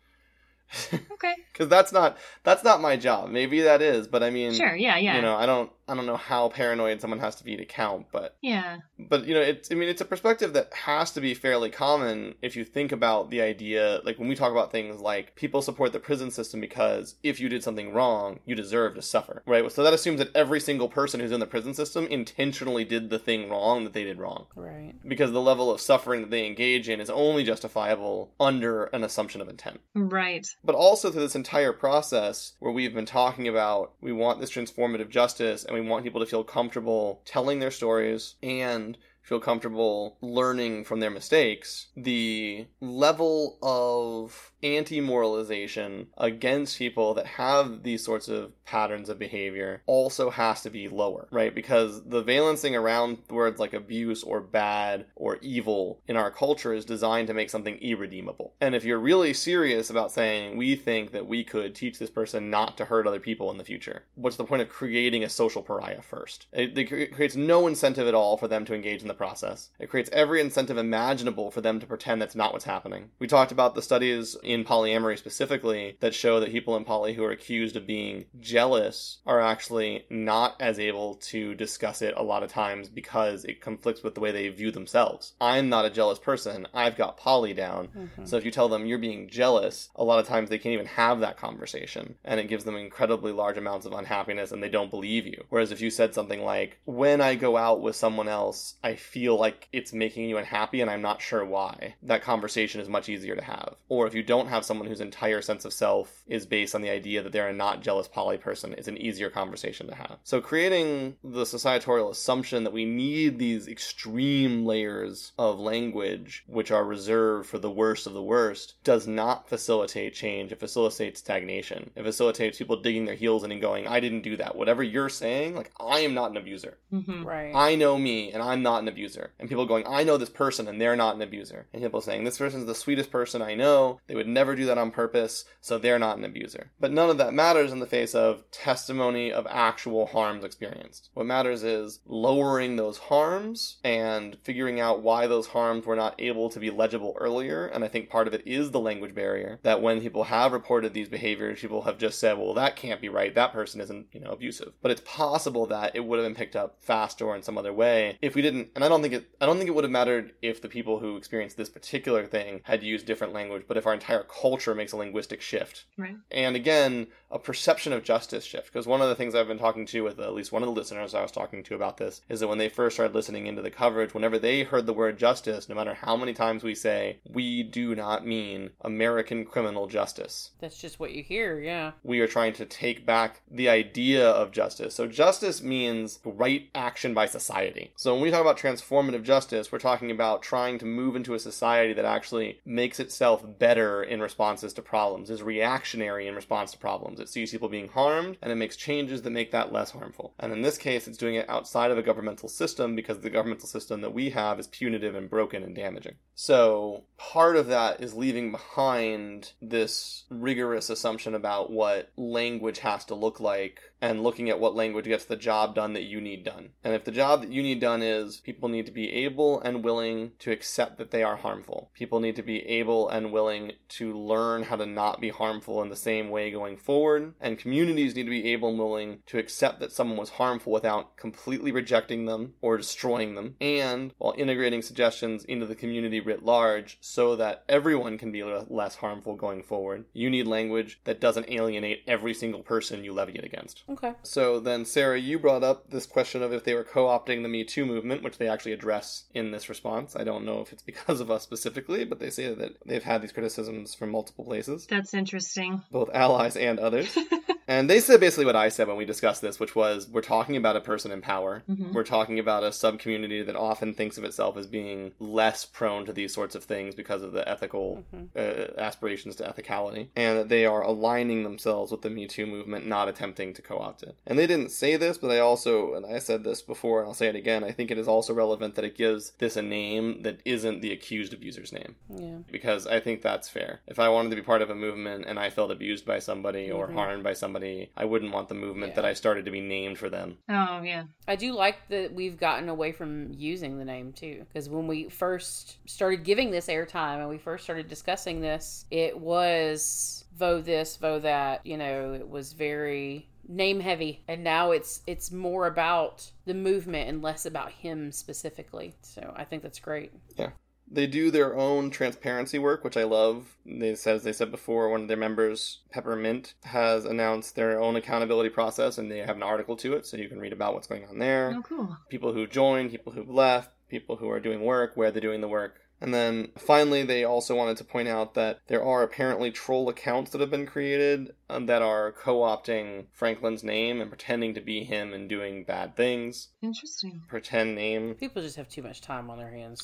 Okay. 1.13 1.35
Cuz 1.55 1.69
that's 1.69 1.93
not 1.93 2.17
that's 2.43 2.65
not 2.65 2.81
my 2.81 2.97
job. 2.97 3.31
Maybe 3.31 3.61
that 3.63 3.83
is, 3.83 4.07
but 4.07 4.23
I 4.23 4.31
mean 4.31 4.53
Sure, 4.53 4.75
yeah, 4.77 4.97
yeah. 4.97 5.17
you 5.17 5.23
know, 5.23 5.37
I 5.37 5.47
don't 5.47 5.71
I 5.89 5.95
don't 5.95 6.07
know 6.07 6.17
how 6.17 6.49
paranoid 6.49 7.01
someone 7.01 7.21
has 7.21 7.37
to 7.37 7.45
be 7.45 7.57
to 7.57 7.65
count, 7.65 8.07
but 8.11 8.37
yeah. 8.43 8.79
but 8.99 9.27
you 9.27 9.35
know 9.35 9.41
it's 9.41 9.71
i 9.71 9.75
mean 9.75 9.89
it's 9.89 10.01
a 10.01 10.05
perspective 10.05 10.53
that 10.55 10.73
has 10.75 11.13
to 11.13 11.21
be 11.21 11.35
fairly 11.35 11.71
common 11.71 12.35
if 12.43 12.57
you 12.57 12.65
think 12.65 12.91
about 12.93 13.31
the 13.31 13.41
idea 13.41 14.01
like 14.05 14.19
when 14.19 14.29
we 14.29 14.35
talk 14.35 14.51
about 14.51 14.73
things 14.73 15.01
like 15.01 15.35
people 15.37 15.63
support 15.63 15.93
the 15.93 16.01
prison 16.01 16.31
system 16.31 16.61
because 16.61 17.15
if 17.23 17.39
you 17.41 17.49
did 17.49 17.63
something 17.63 17.93
wrong 17.93 18.41
you 18.47 18.55
deserve 18.55 18.95
to 18.95 19.03
suffer 19.03 19.43
right 19.47 19.71
so 19.71 19.83
that 19.83 19.93
assumes 19.95 20.19
that 20.19 20.35
every 20.35 20.59
single 20.61 20.89
person 20.89 21.21
who's 21.21 21.31
in 21.33 21.41
the 21.41 21.47
prison 21.47 21.75
system 21.75 22.07
intentionally 22.07 22.85
did 22.85 23.11
the 23.11 23.19
thing 23.19 23.49
wrong 23.49 23.85
that 23.85 23.93
they 23.93 24.05
did 24.05 24.19
wrong 24.19 24.47
Right. 24.57 24.95
because 25.07 25.33
the 25.33 25.41
level 25.41 25.71
of 25.71 25.81
suffering 25.81 26.23
that 26.23 26.31
they 26.31 26.47
engage 26.47 26.89
in 26.89 27.01
is 27.01 27.11
only 27.11 27.45
justifiable 27.45 28.33
under 28.41 28.85
an 28.85 29.05
assumption 29.05 29.41
of 29.41 29.49
intent 29.49 29.81
Right. 29.95 30.47
but 30.65 30.75
also 30.75 31.11
through 31.11 31.23
this 31.23 31.35
entire 31.37 31.73
process 31.73 32.53
where 32.61 32.73
we've 32.73 32.95
been 32.95 33.07
talking 33.07 33.47
about 33.49 33.93
we 34.01 34.13
want 34.13 34.41
this 34.41 34.51
transformative 34.51 35.11
justice 35.11 35.65
and 35.65 35.76
we 35.83 35.89
want 35.89 36.05
people 36.05 36.21
to 36.21 36.27
feel 36.27 36.45
comfortable 36.45 37.21
telling 37.25 37.59
their 37.59 37.71
stories 37.71 38.37
and 38.43 38.97
feel 39.27 39.41
comfortable 39.41 40.17
learning 40.21 40.85
from 40.85 41.01
their 41.01 41.11
mistakes, 41.11 41.89
the 41.97 42.65
level 42.81 43.59
of 43.61 44.53
anti 44.63 45.01
moralization 45.01 46.07
against 46.17 46.79
people 46.79 47.15
that 47.15 47.27
have 47.27 47.83
these 47.83 48.05
sorts 48.05 48.29
of 48.29 48.53
patterns 48.65 49.09
of 49.09 49.19
behavior 49.19 49.83
also 49.87 50.31
has 50.31 50.63
to 50.63 50.71
be 50.71 50.89
lower, 50.89 51.27
right? 51.33 51.55
Because 51.55 52.05
the 52.05 52.23
valencing 52.23 52.77
around 52.77 53.19
words 53.29 53.59
like 53.59 53.75
abuse 53.75 54.23
or 54.23 54.41
bad 54.41 55.07
or 55.17 55.39
evil 55.43 56.01
in 56.07 56.17
our 56.17 56.31
culture 56.31 56.73
is 56.73 56.85
designed 56.85 57.27
to 57.27 57.35
make 57.35 57.51
something 57.51 57.77
irredeemable. 57.79 58.55
And 58.61 58.75
if 58.75 58.85
you're 58.85 58.99
really 58.99 59.35
serious 59.35 59.91
about 59.91 60.13
saying, 60.13 60.57
we 60.57 60.77
think 60.77 61.13
that 61.13 61.27
we 61.27 61.43
could 61.43 61.75
teach 61.75 61.99
this 61.99 62.11
person 62.11 62.49
not 62.51 62.77
to 62.77 62.85
hurt 62.85 63.07
other 63.07 63.21
people 63.21 63.51
in 63.51 63.59
the 63.59 63.65
future, 63.65 64.05
what's 64.15 64.37
the 64.37 64.45
point 64.45 64.63
of 64.63 64.69
creating 64.69 65.25
a 65.25 65.29
social 65.29 65.63
pariah 65.63 66.03
first? 66.03 66.47
It, 66.53 66.79
it 66.79 67.13
creates 67.13 67.35
no 67.35 67.67
incentive 67.67 68.07
at 68.07 68.15
all 68.15 68.37
for 68.37 68.47
them 68.47 68.65
to 68.67 68.75
engage 68.75 69.03
in 69.03 69.09
the 69.09 69.16
process. 69.17 69.71
It 69.79 69.91
creates 69.91 70.11
every 70.13 70.41
incentive 70.41 70.77
imaginable 70.79 71.51
for 71.51 71.61
them 71.61 71.81
to 71.81 71.87
pretend 71.87 72.21
that's 72.23 72.35
not 72.35 72.53
what's 72.53 72.65
happening. 72.65 73.11
We 73.19 73.27
talked 73.27 73.53
about 73.53 73.75
the 73.75 73.83
studies 73.83 74.37
in 74.43 74.65
polyamory 74.65 75.19
specifically 75.19 75.97
that 76.01 76.15
show 76.15 76.41
that 76.41 76.53
people 76.53 76.77
in 76.77 76.85
poly 76.85 77.15
who 77.15 77.25
are 77.25 77.31
accused 77.31 77.77
of 77.77 77.87
being 77.87 78.27
jealous 78.41 79.19
are 79.27 79.41
actually 79.41 80.05
not 80.11 80.57
as 80.61 80.79
able 80.79 81.15
to 81.17 81.55
discuss 81.55 82.03
it 82.03 82.15
a 82.17 82.23
lot 82.23 82.43
of 82.43 82.51
times 82.51 82.89
because 82.89 83.45
it 83.45 83.61
conflicts 83.61 84.03
with 84.03 84.15
the 84.15 84.21
way 84.21 84.31
they 84.33 84.49
view 84.49 84.71
themselves. 84.71 85.35
I'm 85.41 85.69
not 85.69 85.85
a 85.85 85.91
jealous 85.91 86.19
person. 86.19 86.67
I've 86.75 86.97
got 86.97 87.17
poly 87.17 87.55
down. 87.55 87.89
Mhm. 88.19 88.29
So 88.29 88.37
if 88.37 88.45
you 88.45 88.51
tell 88.51 88.69
them 88.69 88.87
you're 88.87 88.99
being 88.99 89.29
jealous, 89.29 89.89
a 89.97 90.05
lot 90.05 90.19
of 90.19 90.27
times 90.27 90.49
they 90.51 90.59
can't 90.59 90.73
even 90.73 90.87
have 90.87 91.21
that 91.21 91.37
conversation. 91.37 92.17
And 92.25 92.41
it 92.41 92.49
gives 92.49 92.65
them 92.65 92.77
incredibly 92.77 93.33
large 93.33 93.57
amounts 93.59 93.87
of 93.87 93.93
unhappiness 93.93 94.53
and 94.53 94.63
they 94.63 94.69
don't 94.69 94.91
believe 94.91 95.27
you. 95.27 95.45
Whereas 95.49 95.73
if 95.73 95.81
you 95.81 95.91
said 95.91 96.15
something 96.15 96.43
like, 96.43 96.79
when 96.85 97.21
I 97.21 97.35
go 97.35 97.57
out 97.57 97.81
with 97.81 97.97
someone 97.97 98.29
else, 98.29 98.75
I 98.83 98.95
feel 99.07 99.39
like 99.39 99.69
it's 99.73 99.93
making 99.93 100.29
you 100.29 100.37
unhappy 100.37 100.81
and 100.81 100.91
I'm 100.91 101.03
not 101.03 101.23
sure 101.23 101.45
why, 101.45 101.95
that 102.03 102.23
conversation 102.23 102.81
is 102.81 102.89
much 102.89 103.09
easier 103.09 103.37
to 103.37 103.43
have. 103.45 103.77
Or 103.89 104.07
if 104.07 104.15
you 104.15 104.23
don't 104.23 104.49
have 104.49 104.65
someone 104.65 104.89
whose 104.89 105.01
entire 105.01 105.41
sense 105.41 105.65
of 105.65 105.73
self 105.73 106.23
is 106.27 106.45
based 106.47 106.75
on 106.75 106.83
the 106.83 106.91
idea 106.91 107.23
that 107.23 107.33
they're 107.33 107.49
a 107.49 107.53
not 107.53 107.83
jealous 107.83 108.09
poly 108.09 108.39
person, 108.39 108.75
it's 108.77 108.89
an 108.89 108.99
easier 108.99 109.31
conversation 109.31 109.87
to 109.89 109.95
have. 109.95 110.19
So 110.25 110.41
creating 110.41 111.17
the 111.23 111.47
societorial 111.47 112.11
assumption 112.11 112.65
that 112.65 112.73
we 112.73 112.85
need 112.85 113.39
these 113.39 113.69
extreme 113.69 114.67
layers 114.67 115.33
of 115.39 115.59
language 115.59 116.45
which 116.47 116.71
are 116.71 116.85
reserved 116.85 117.49
for 117.49 117.59
the 117.59 117.71
worst 117.71 118.07
of 118.07 118.13
the 118.15 118.23
worst 118.23 118.75
does 118.85 119.07
not 119.07 119.49
facilitate 119.49 120.15
change. 120.15 120.53
It 120.53 120.61
facilitates 120.61 121.21
stagnation. 121.21 121.91
It 121.95 122.03
facilitates 122.03 122.59
people 122.59 122.83
digging 122.83 123.05
their 123.05 123.15
heels 123.15 123.45
in 123.45 123.53
and 123.53 123.61
going, 123.61 123.87
I 123.87 124.01
didn't 124.01 124.23
do 124.23 124.37
that. 124.39 124.57
Whatever 124.57 124.83
you're 124.83 125.09
saying, 125.09 125.55
like 125.55 125.71
I 125.81 126.01
am 126.01 126.15
not 126.15 126.31
an 126.31 126.37
abuser. 126.37 126.79
hmm 126.91 127.25
Right. 127.25 127.53
I 127.55 127.75
know 127.75 127.99
me 127.99 128.33
and 128.33 128.43
I'm 128.43 128.63
not 128.63 128.83
an 128.83 128.89
abuser. 128.89 128.96
And 129.39 129.49
people 129.49 129.67
going, 129.67 129.85
I 129.87 130.05
know 130.05 130.17
this 130.17 130.31
person 130.31 130.69
and 130.69 130.81
they're 130.81 130.97
not 130.97 131.15
an 131.15 131.23
abuser. 131.23 131.67
And 131.73 131.83
people 131.83 132.01
saying, 132.01 132.25
this 132.25 132.39
person's 132.39 132.67
the 132.67 132.75
sweetest 132.75 133.11
person 133.11 133.43
I 133.43 133.55
know. 133.55 134.01
They 134.07 134.15
would 134.15 134.27
never 134.27 134.57
do 134.57 134.67
that 134.67 134.79
on 134.79 134.91
purpose, 134.91 135.45
so 135.61 135.79
they're 135.79 135.99
not 135.99 136.19
an 136.19 136.25
abuser. 136.25 136.71
But 136.81 136.93
none 136.93 137.11
of 137.11 137.19
that 137.19 137.35
matters 137.35 137.73
in 137.73 137.81
the 137.81 137.87
face 137.87 138.15
of 138.15 138.51
testimony 138.51 139.33
of 139.33 139.47
actual 139.49 140.07
harms 140.07 140.45
experienced. 140.45 141.11
What 141.15 141.27
matters 141.27 141.63
is 141.63 142.01
lowering 142.07 142.77
those 142.77 142.99
harms 142.99 143.79
and 143.85 144.37
figuring 144.43 144.81
out 144.81 145.03
why 145.03 145.27
those 145.27 145.49
harms 145.49 145.87
were 145.87 145.97
not 145.97 146.15
able 146.19 146.49
to 146.51 146.61
be 146.61 146.71
legible 146.71 147.17
earlier. 147.21 147.67
And 147.67 147.85
I 147.85 147.89
think 147.89 148.09
part 148.09 148.27
of 148.27 148.35
it 148.35 148.47
is 148.47 148.71
the 148.71 148.81
language 148.81 149.15
barrier 149.15 149.59
that 149.63 149.83
when 149.83 150.01
people 150.01 150.25
have 150.25 150.53
reported 150.53 150.95
these 150.95 151.09
behaviors, 151.09 151.61
people 151.61 151.83
have 151.83 151.99
just 151.99 152.19
said, 152.19 152.39
well, 152.39 152.55
that 152.55 152.77
can't 152.77 153.01
be 153.01 153.09
right. 153.09 153.35
That 153.35 153.53
person 153.53 153.81
isn't, 153.81 154.07
you 154.13 154.21
know, 154.21 154.31
abusive. 154.31 154.73
But 154.83 154.91
it's 154.91 155.03
possible 155.05 155.67
that 155.67 155.95
it 155.95 156.05
would 156.05 156.19
have 156.19 156.27
been 156.27 156.35
picked 156.35 156.57
up 156.57 156.77
faster 156.81 157.27
or 157.27 157.37
in 157.37 157.43
some 157.43 157.59
other 157.59 157.73
way 157.73 158.19
if 158.23 158.35
we 158.35 158.43
didn't. 158.43 158.69
And 158.75 158.85
I 158.87 158.89
don't 158.89 159.03
think 159.03 159.15
it. 159.15 159.29
I 159.41 159.47
don't 159.47 159.59
think 159.59 159.69
it 159.69 159.75
would 159.75 159.85
have 159.85 159.91
mattered 159.91 160.33
if 160.41 160.63
the 160.63 160.69
people 160.69 160.99
who 161.01 161.17
experienced 161.17 161.57
this 161.57 161.69
particular 161.69 162.25
thing 162.27 162.61
had 162.65 162.83
used 162.83 163.05
different 163.07 163.33
language. 163.33 163.65
But 163.69 163.77
if 163.77 163.87
our 163.87 163.93
entire 163.95 164.23
culture 164.23 164.75
makes 164.75 164.93
a 164.93 164.97
linguistic 164.97 165.41
shift, 165.43 165.85
Right. 165.99 166.17
and 166.31 166.57
again, 166.57 167.09
a 167.31 167.39
perception 167.39 167.93
of 167.93 168.05
justice 168.05 168.45
shift. 168.45 168.67
Because 168.73 168.87
one 168.87 169.03
of 169.03 169.09
the 169.09 169.15
things 169.17 169.35
I've 169.35 169.49
been 169.49 169.59
talking 169.59 169.85
to 169.87 170.03
with 170.03 170.21
at 170.21 170.33
least 170.35 170.53
one 170.53 170.63
of 170.63 170.67
the 170.69 170.73
listeners 170.81 171.15
I 171.15 171.23
was 171.23 171.33
talking 171.33 171.63
to 171.65 171.75
about 171.75 171.97
this 171.97 172.21
is 172.29 172.41
that 172.41 172.49
when 172.49 172.59
they 172.59 172.69
first 172.69 172.97
started 172.97 173.15
listening 173.15 173.47
into 173.47 173.63
the 173.63 173.71
coverage, 173.71 174.15
whenever 174.15 174.39
they 174.39 174.63
heard 174.63 174.87
the 174.87 174.93
word 174.93 175.19
justice, 175.19 175.69
no 175.69 175.75
matter 175.75 175.95
how 175.95 176.17
many 176.17 176.33
times 176.33 176.63
we 176.63 176.75
say, 176.75 177.19
we 177.29 177.63
do 177.65 177.95
not 177.97 178.25
mean 178.27 178.71
American 178.83 179.45
criminal 179.45 179.87
justice. 179.89 180.51
That's 180.61 180.81
just 180.81 181.01
what 181.01 181.13
you 181.13 181.23
hear, 181.23 181.59
yeah. 181.61 181.93
We 182.05 182.21
are 182.21 182.27
trying 182.29 182.53
to 182.55 182.65
take 182.65 183.05
back 183.05 183.43
the 183.51 183.69
idea 183.69 184.29
of 184.31 184.53
justice. 184.53 184.95
So, 184.95 185.07
justice 185.09 185.63
means 185.63 186.21
right 186.25 186.69
action 186.75 187.13
by 187.15 187.27
society. 187.27 187.91
So, 187.97 188.15
when 188.15 188.23
we 188.23 188.31
talk 188.31 188.41
about 188.41 188.57
transformative 188.67 189.23
justice, 189.23 189.71
we're 189.71 189.79
talking 189.79 190.11
about 190.11 190.43
trying 190.43 190.79
to 190.79 190.85
move 190.85 191.15
into 191.15 191.35
a 191.35 191.39
society 191.39 191.93
that 191.93 192.05
actually 192.05 192.61
makes 192.65 192.99
itself 192.99 193.45
better 193.59 194.03
in 194.03 194.21
responses 194.21 194.73
to 194.73 194.83
problems, 194.83 195.31
is 195.31 195.43
reactionary 195.43 196.27
in 196.27 196.35
response 196.35 196.73
to 196.73 196.79
problems. 196.79 197.21
It 197.21 197.29
sees 197.29 197.53
people 197.53 197.69
being 197.69 197.89
harmed 197.89 198.39
and 198.43 198.51
it 198.51 198.57
makes 198.57 198.77
changes 198.77 199.23
that 199.23 199.31
make 199.31 199.53
that 199.53 199.73
less 199.73 199.93
harmful. 199.93 200.35
And 200.41 200.53
in 200.53 200.63
this 200.63 200.79
case, 200.79 201.07
it's 201.07 201.19
doing 201.19 201.37
it 201.37 201.49
outside 201.49 201.91
of 201.91 201.99
a 201.99 202.03
governmental 202.03 202.49
system 202.49 202.97
because 202.97 203.21
the 203.21 203.31
governmental 203.31 203.69
system 203.69 204.01
that 204.01 204.15
we 204.15 204.31
have 204.31 204.59
is 204.59 204.67
punitive 204.67 205.15
and 205.15 205.31
broken 205.31 205.63
and 205.63 205.75
damaging. 205.75 206.17
So, 206.35 207.05
part 207.17 207.57
of 207.57 207.69
that 207.69 208.03
is 208.03 208.15
leaving 208.15 208.51
behind 208.51 209.53
this 209.63 210.25
rigorous 210.29 210.91
assumption 210.91 211.35
about 211.35 211.71
what 211.71 212.11
language 212.17 212.81
has 212.81 213.05
to 213.07 213.15
look 213.15 213.41
like 213.41 213.81
and 214.01 214.23
looking 214.23 214.51
at 214.51 214.61
what 214.61 214.75
language 214.75 215.07
gets 215.07 215.25
the 215.25 215.37
job 215.37 215.75
done 215.75 215.93
that 215.95 216.05
you 216.05 216.21
need 216.21 216.45
done. 216.45 216.71
And 216.85 216.95
if 216.95 217.05
the 217.05 217.11
job 217.11 217.41
that 217.41 217.53
you 217.53 217.63
need 217.63 217.81
done 217.81 218.03
is 218.03 218.39
people 218.39 218.69
need 218.69 218.87
to 218.87 218.93
be 218.93 219.11
able 219.11 219.61
and 219.61 219.83
willing 219.83 220.33
to 220.41 220.51
accept 220.51 220.99
that 220.99 221.11
they 221.11 221.23
are 221.23 221.37
harmful, 221.37 221.91
people 221.95 222.21
need 222.21 222.37
to 222.37 222.43
be 222.43 222.67
able 222.67 223.09
and 223.09 223.33
willing 223.33 223.73
to 223.89 224.17
learn 224.17 224.65
how 224.65 224.77
to 224.77 224.87
not 224.87 225.21
be 225.21 225.31
harmful 225.31 225.83
in 225.83 225.89
the 225.89 225.97
same 225.97 226.29
way 226.29 226.51
going 226.51 226.77
forward, 226.77 227.35
and 227.41 227.59
communities 227.59 228.15
need 228.15 228.25
to 228.25 228.31
be 228.31 228.53
able 228.53 228.69
and 228.69 228.79
willing 228.79 229.19
to 229.27 229.39
accept 229.39 229.81
that 229.81 229.93
someone 229.93 230.19
was 230.19 230.31
harmful 230.31 230.73
without 230.73 231.17
completely 231.17 231.73
rejecting 231.73 232.27
them 232.27 232.55
or 232.61 232.77
destroying 232.77 233.35
them, 233.35 233.57
and 233.61 234.13
while 234.19 234.35
integrating 234.37 234.83
suggestions 234.83 235.45
into 235.45 235.67
the 235.67 235.75
community 235.75 236.21
writ 236.21 236.45
large 236.45 236.99
so 237.01 237.37
that 237.37 237.65
everyone 237.69 238.19
can 238.19 238.33
be 238.33 238.43
less 238.43 238.97
harmful 238.97 239.35
going 239.35 239.63
forward. 239.63 240.05
You 240.13 240.31
need 240.31 240.47
language 240.47 241.01
that 241.05 241.21
doesn't 241.21 241.51
alienate 241.51 242.03
every 242.07 242.35
single 242.35 242.63
person 242.63 243.05
you 243.05 243.13
levy 243.13 243.33
it 243.33 243.45
against. 243.45 243.85
Okay. 243.89 244.13
So 244.23 244.59
then, 244.59 244.85
Sarah, 244.85 245.19
you 245.19 245.39
brought 245.39 245.63
up 245.63 245.91
this 245.91 246.07
question 246.07 246.43
of 246.43 246.53
if 246.53 246.65
they 246.65 246.75
were 246.75 246.83
co 246.85 247.07
opting 247.07 247.43
the 247.43 247.49
Me 247.49 247.63
Too 247.65 247.87
movement, 247.87 248.23
which 248.23 248.39
they 248.39 248.49
actually 248.49 248.73
address 248.73 249.25
in 249.33 249.53
this 249.53 249.69
response. 249.69 250.17
I 250.17 250.25
don't 250.25 250.45
know 250.45 250.61
if 250.61 250.73
it's 250.73 250.83
because 250.83 251.21
of 251.21 251.31
us 251.31 251.43
specifically, 251.43 252.05
but 252.05 252.19
they 252.19 252.31
say 252.31 252.53
that 252.53 252.73
they've 252.85 253.03
had 253.03 253.23
these 253.23 253.33
criticisms 253.33 253.95
from 253.95 254.11
multiple 254.11 254.45
places, 254.45 254.87
That's 254.87 255.15
interesting. 255.15 255.83
both 255.93 256.11
allies 256.13 256.57
and 256.57 256.79
others. 256.81 257.17
and 257.69 257.89
they 257.89 258.01
said 258.01 258.19
basically 258.21 258.45
what 258.47 258.57
I 258.57 258.69
said 258.71 258.89
when 258.89 258.97
we 258.97 259.05
discussed 259.05 259.41
this, 259.43 259.61
which 259.61 259.77
was 259.77 260.09
we're 260.09 260.21
talking 260.21 260.57
about 260.57 260.77
a 260.77 260.81
person 260.81 261.13
in 261.13 261.21
power. 261.21 261.63
Mhm. 261.69 261.93
We're 261.93 262.03
talking 262.05 262.39
about 262.41 262.65
a 262.65 262.73
sub 262.73 262.99
community 262.99 263.43
that 263.43 263.55
often 263.57 263.95
thinks 263.95 264.19
of 264.19 264.25
itself 264.25 264.57
as 264.57 264.67
being 264.67 265.13
less 265.21 265.65
prone 265.65 266.05
to 266.07 266.13
these 266.13 266.35
sorts 266.35 266.55
of 266.57 266.65
things 266.65 266.95
because 266.97 267.23
of 267.23 267.33
the 267.33 267.49
ethical 267.49 268.05
uh, 268.37 268.41
aspirations 268.79 269.37
to 269.37 269.45
ethicality, 269.45 270.09
and 270.17 270.39
that 270.39 270.49
they 270.49 270.67
are 270.67 270.83
aligning 270.83 271.45
themselves 271.45 271.93
with 271.93 272.03
the 272.03 272.11
Me 272.11 272.27
Too 272.27 272.47
movement, 272.47 272.87
not 272.87 273.09
attempting 273.09 273.55
to 273.55 273.63
co 273.63 273.76
opt 273.79 274.03
it. 274.03 274.17
And 274.27 274.39
they 274.39 274.47
didn't 274.47 274.71
say 274.71 274.97
this, 274.97 275.19
but 275.19 275.31
I 275.31 275.39
also, 275.39 275.95
and 275.95 276.07
I 276.07 276.19
said 276.19 276.45
this 276.45 276.63
before, 276.63 277.01
and 277.01 277.09
I'll 277.09 277.15
say 277.15 277.27
it 277.29 277.37
again, 277.37 277.65
I 277.65 277.73
think 277.73 277.91
it 277.91 277.99
is 277.99 278.09
also 278.09 278.35
relevant 278.35 278.75
that 278.75 278.85
it 278.85 278.97
gives 278.97 279.33
this 279.39 279.57
a 279.57 279.63
name 279.63 280.23
that 280.23 280.41
isn't 280.45 280.81
the 280.83 280.93
accused 280.93 281.33
abuser's 281.33 281.73
name 281.73 281.97
Yeah. 282.09 282.39
because 282.51 282.87
I 282.87 283.01
think 283.01 283.23
that's 283.23 283.49
fair. 283.49 283.81
If 283.87 283.99
I 283.99 284.09
wanted 284.09 284.31
to 284.31 284.37
be 284.37 284.43
part 284.43 284.63
of 284.63 284.71
a 284.71 284.75
movement 284.75 285.25
and 285.27 285.39
I 285.39 285.51
felt 285.51 285.71
abused 285.71 286.05
by 286.07 286.19
somebody 286.19 286.71
or 286.71 286.89
Mhm. 286.89 286.95
harmed 286.95 287.25
by 287.25 287.33
somebody, 287.33 287.91
I 287.97 288.05
wouldn't 288.05 288.33
want 288.33 288.49
the 288.49 288.55
movement 288.55 288.91
Yeah. 288.91 288.97
that 288.97 289.05
I 289.05 289.13
started 289.15 289.45
to 289.45 289.51
be 289.51 289.61
named 289.61 289.99
for 289.99 290.09
them. 290.09 290.39
Oh 290.49 290.83
yeah. 290.83 291.05
I 291.29 291.37
do 291.37 291.53
like 291.53 291.77
that 291.89 292.13
we've 292.13 292.39
gotten 292.39 292.69
away 292.69 292.93
from 292.93 293.33
using 293.33 293.79
the 293.79 293.85
name 293.85 294.13
too. 294.13 294.45
Because 294.49 294.69
when 294.69 294.87
we 294.87 295.09
first 295.09 295.79
started 295.89 296.25
giving 296.25 296.51
this 296.51 296.69
airtime 296.69 297.19
and 297.21 297.29
we 297.29 297.39
first 297.39 297.65
started 297.65 297.89
discussing 297.89 298.41
this, 298.41 298.87
it 298.91 299.19
was 299.19 300.25
vote 300.37 300.65
this, 300.65 300.97
vote 300.97 301.23
that. 301.23 301.65
You 301.67 301.77
know, 301.77 302.13
it 302.15 302.29
was 302.29 302.53
very 302.53 303.29
name 303.49 303.81
heavy 303.81 304.23
and 304.29 304.43
now 304.43 304.71
it's 304.73 305.03
it's 305.07 305.31
more 305.31 305.67
about 305.67 306.31
the 306.47 306.55
movement 306.55 307.09
and 307.09 307.23
less 307.23 307.47
about 307.47 307.71
him 307.71 308.11
specifically 308.13 308.95
so 309.03 309.33
i 309.37 309.45
think 309.45 309.63
that's 309.63 309.79
great 309.79 310.13
yeah 310.37 310.51
They 310.89 311.09
do 311.09 311.33
their 311.33 311.57
own 311.57 311.91
transparency 311.91 312.61
work, 312.61 312.85
which 312.85 312.97
I 312.97 313.03
love. 313.03 313.57
They 313.67 313.97
said, 313.97 314.15
as 314.17 314.23
they 314.23 314.33
said 314.33 314.53
before, 314.53 314.89
one 314.89 315.03
of 315.03 315.09
their 315.09 315.17
members, 315.17 315.81
Pepper 315.91 316.15
Mint, 316.15 316.55
has 316.63 317.05
announced 317.05 317.57
their 317.57 317.81
own 317.81 317.97
accountability 317.97 318.51
process, 318.51 318.97
and 318.97 319.11
they 319.11 319.19
have 319.19 319.35
an 319.35 319.43
article 319.43 319.75
to 319.79 319.95
it, 319.95 320.07
so 320.07 320.17
you 320.17 320.29
can 320.29 320.39
read 320.39 320.53
about 320.53 320.75
what's 320.75 320.87
going 320.87 321.05
on 321.07 321.19
there. 321.19 321.53
Oh 321.57 321.63
cool. 321.63 321.97
people 322.09 322.33
who 322.33 322.47
joined, 322.47 322.93
people 322.93 323.13
who've 323.13 323.29
left, 323.29 323.71
people 323.89 324.15
who 324.15 324.31
are 324.31 324.39
doing 324.39 324.61
work, 324.63 324.93
where 324.97 325.11
they're 325.11 325.21
doing 325.29 325.41
the 325.41 325.49
work. 325.49 325.81
And 326.01 326.13
then 326.13 326.49
finally, 326.59 327.03
they 327.03 327.25
also 327.25 327.55
wanted 327.55 327.79
to 327.79 327.85
point 327.85 328.09
out 328.09 328.35
that 328.35 328.61
there 328.67 328.85
are 328.85 329.03
apparently 329.03 329.51
troll 329.51 329.89
accounts 329.89 330.31
that 330.31 330.41
have 330.41 330.51
been 330.51 330.67
created 330.67 331.33
um, 331.49 331.67
that 331.67 331.81
are 331.81 332.13
co 332.13 332.41
opting 332.41 333.07
Franklin's 333.13 333.65
name 333.65 334.01
and 334.01 334.11
pretending 334.11 334.55
to 334.55 334.61
be 334.61 334.85
him 334.85 335.15
and 335.15 335.29
doing 335.29 335.65
bad 335.65 335.97
things. 335.97 336.49
Interesting. 336.63 337.23
Pretend 337.29 337.75
name. 337.77 338.15
people 338.15 338.43
just 338.43 338.57
have 338.57 338.69
too 338.69 338.83
much 338.83 339.01
time 339.01 339.31
on 339.31 339.39
their 339.39 339.51
hands 339.51 339.83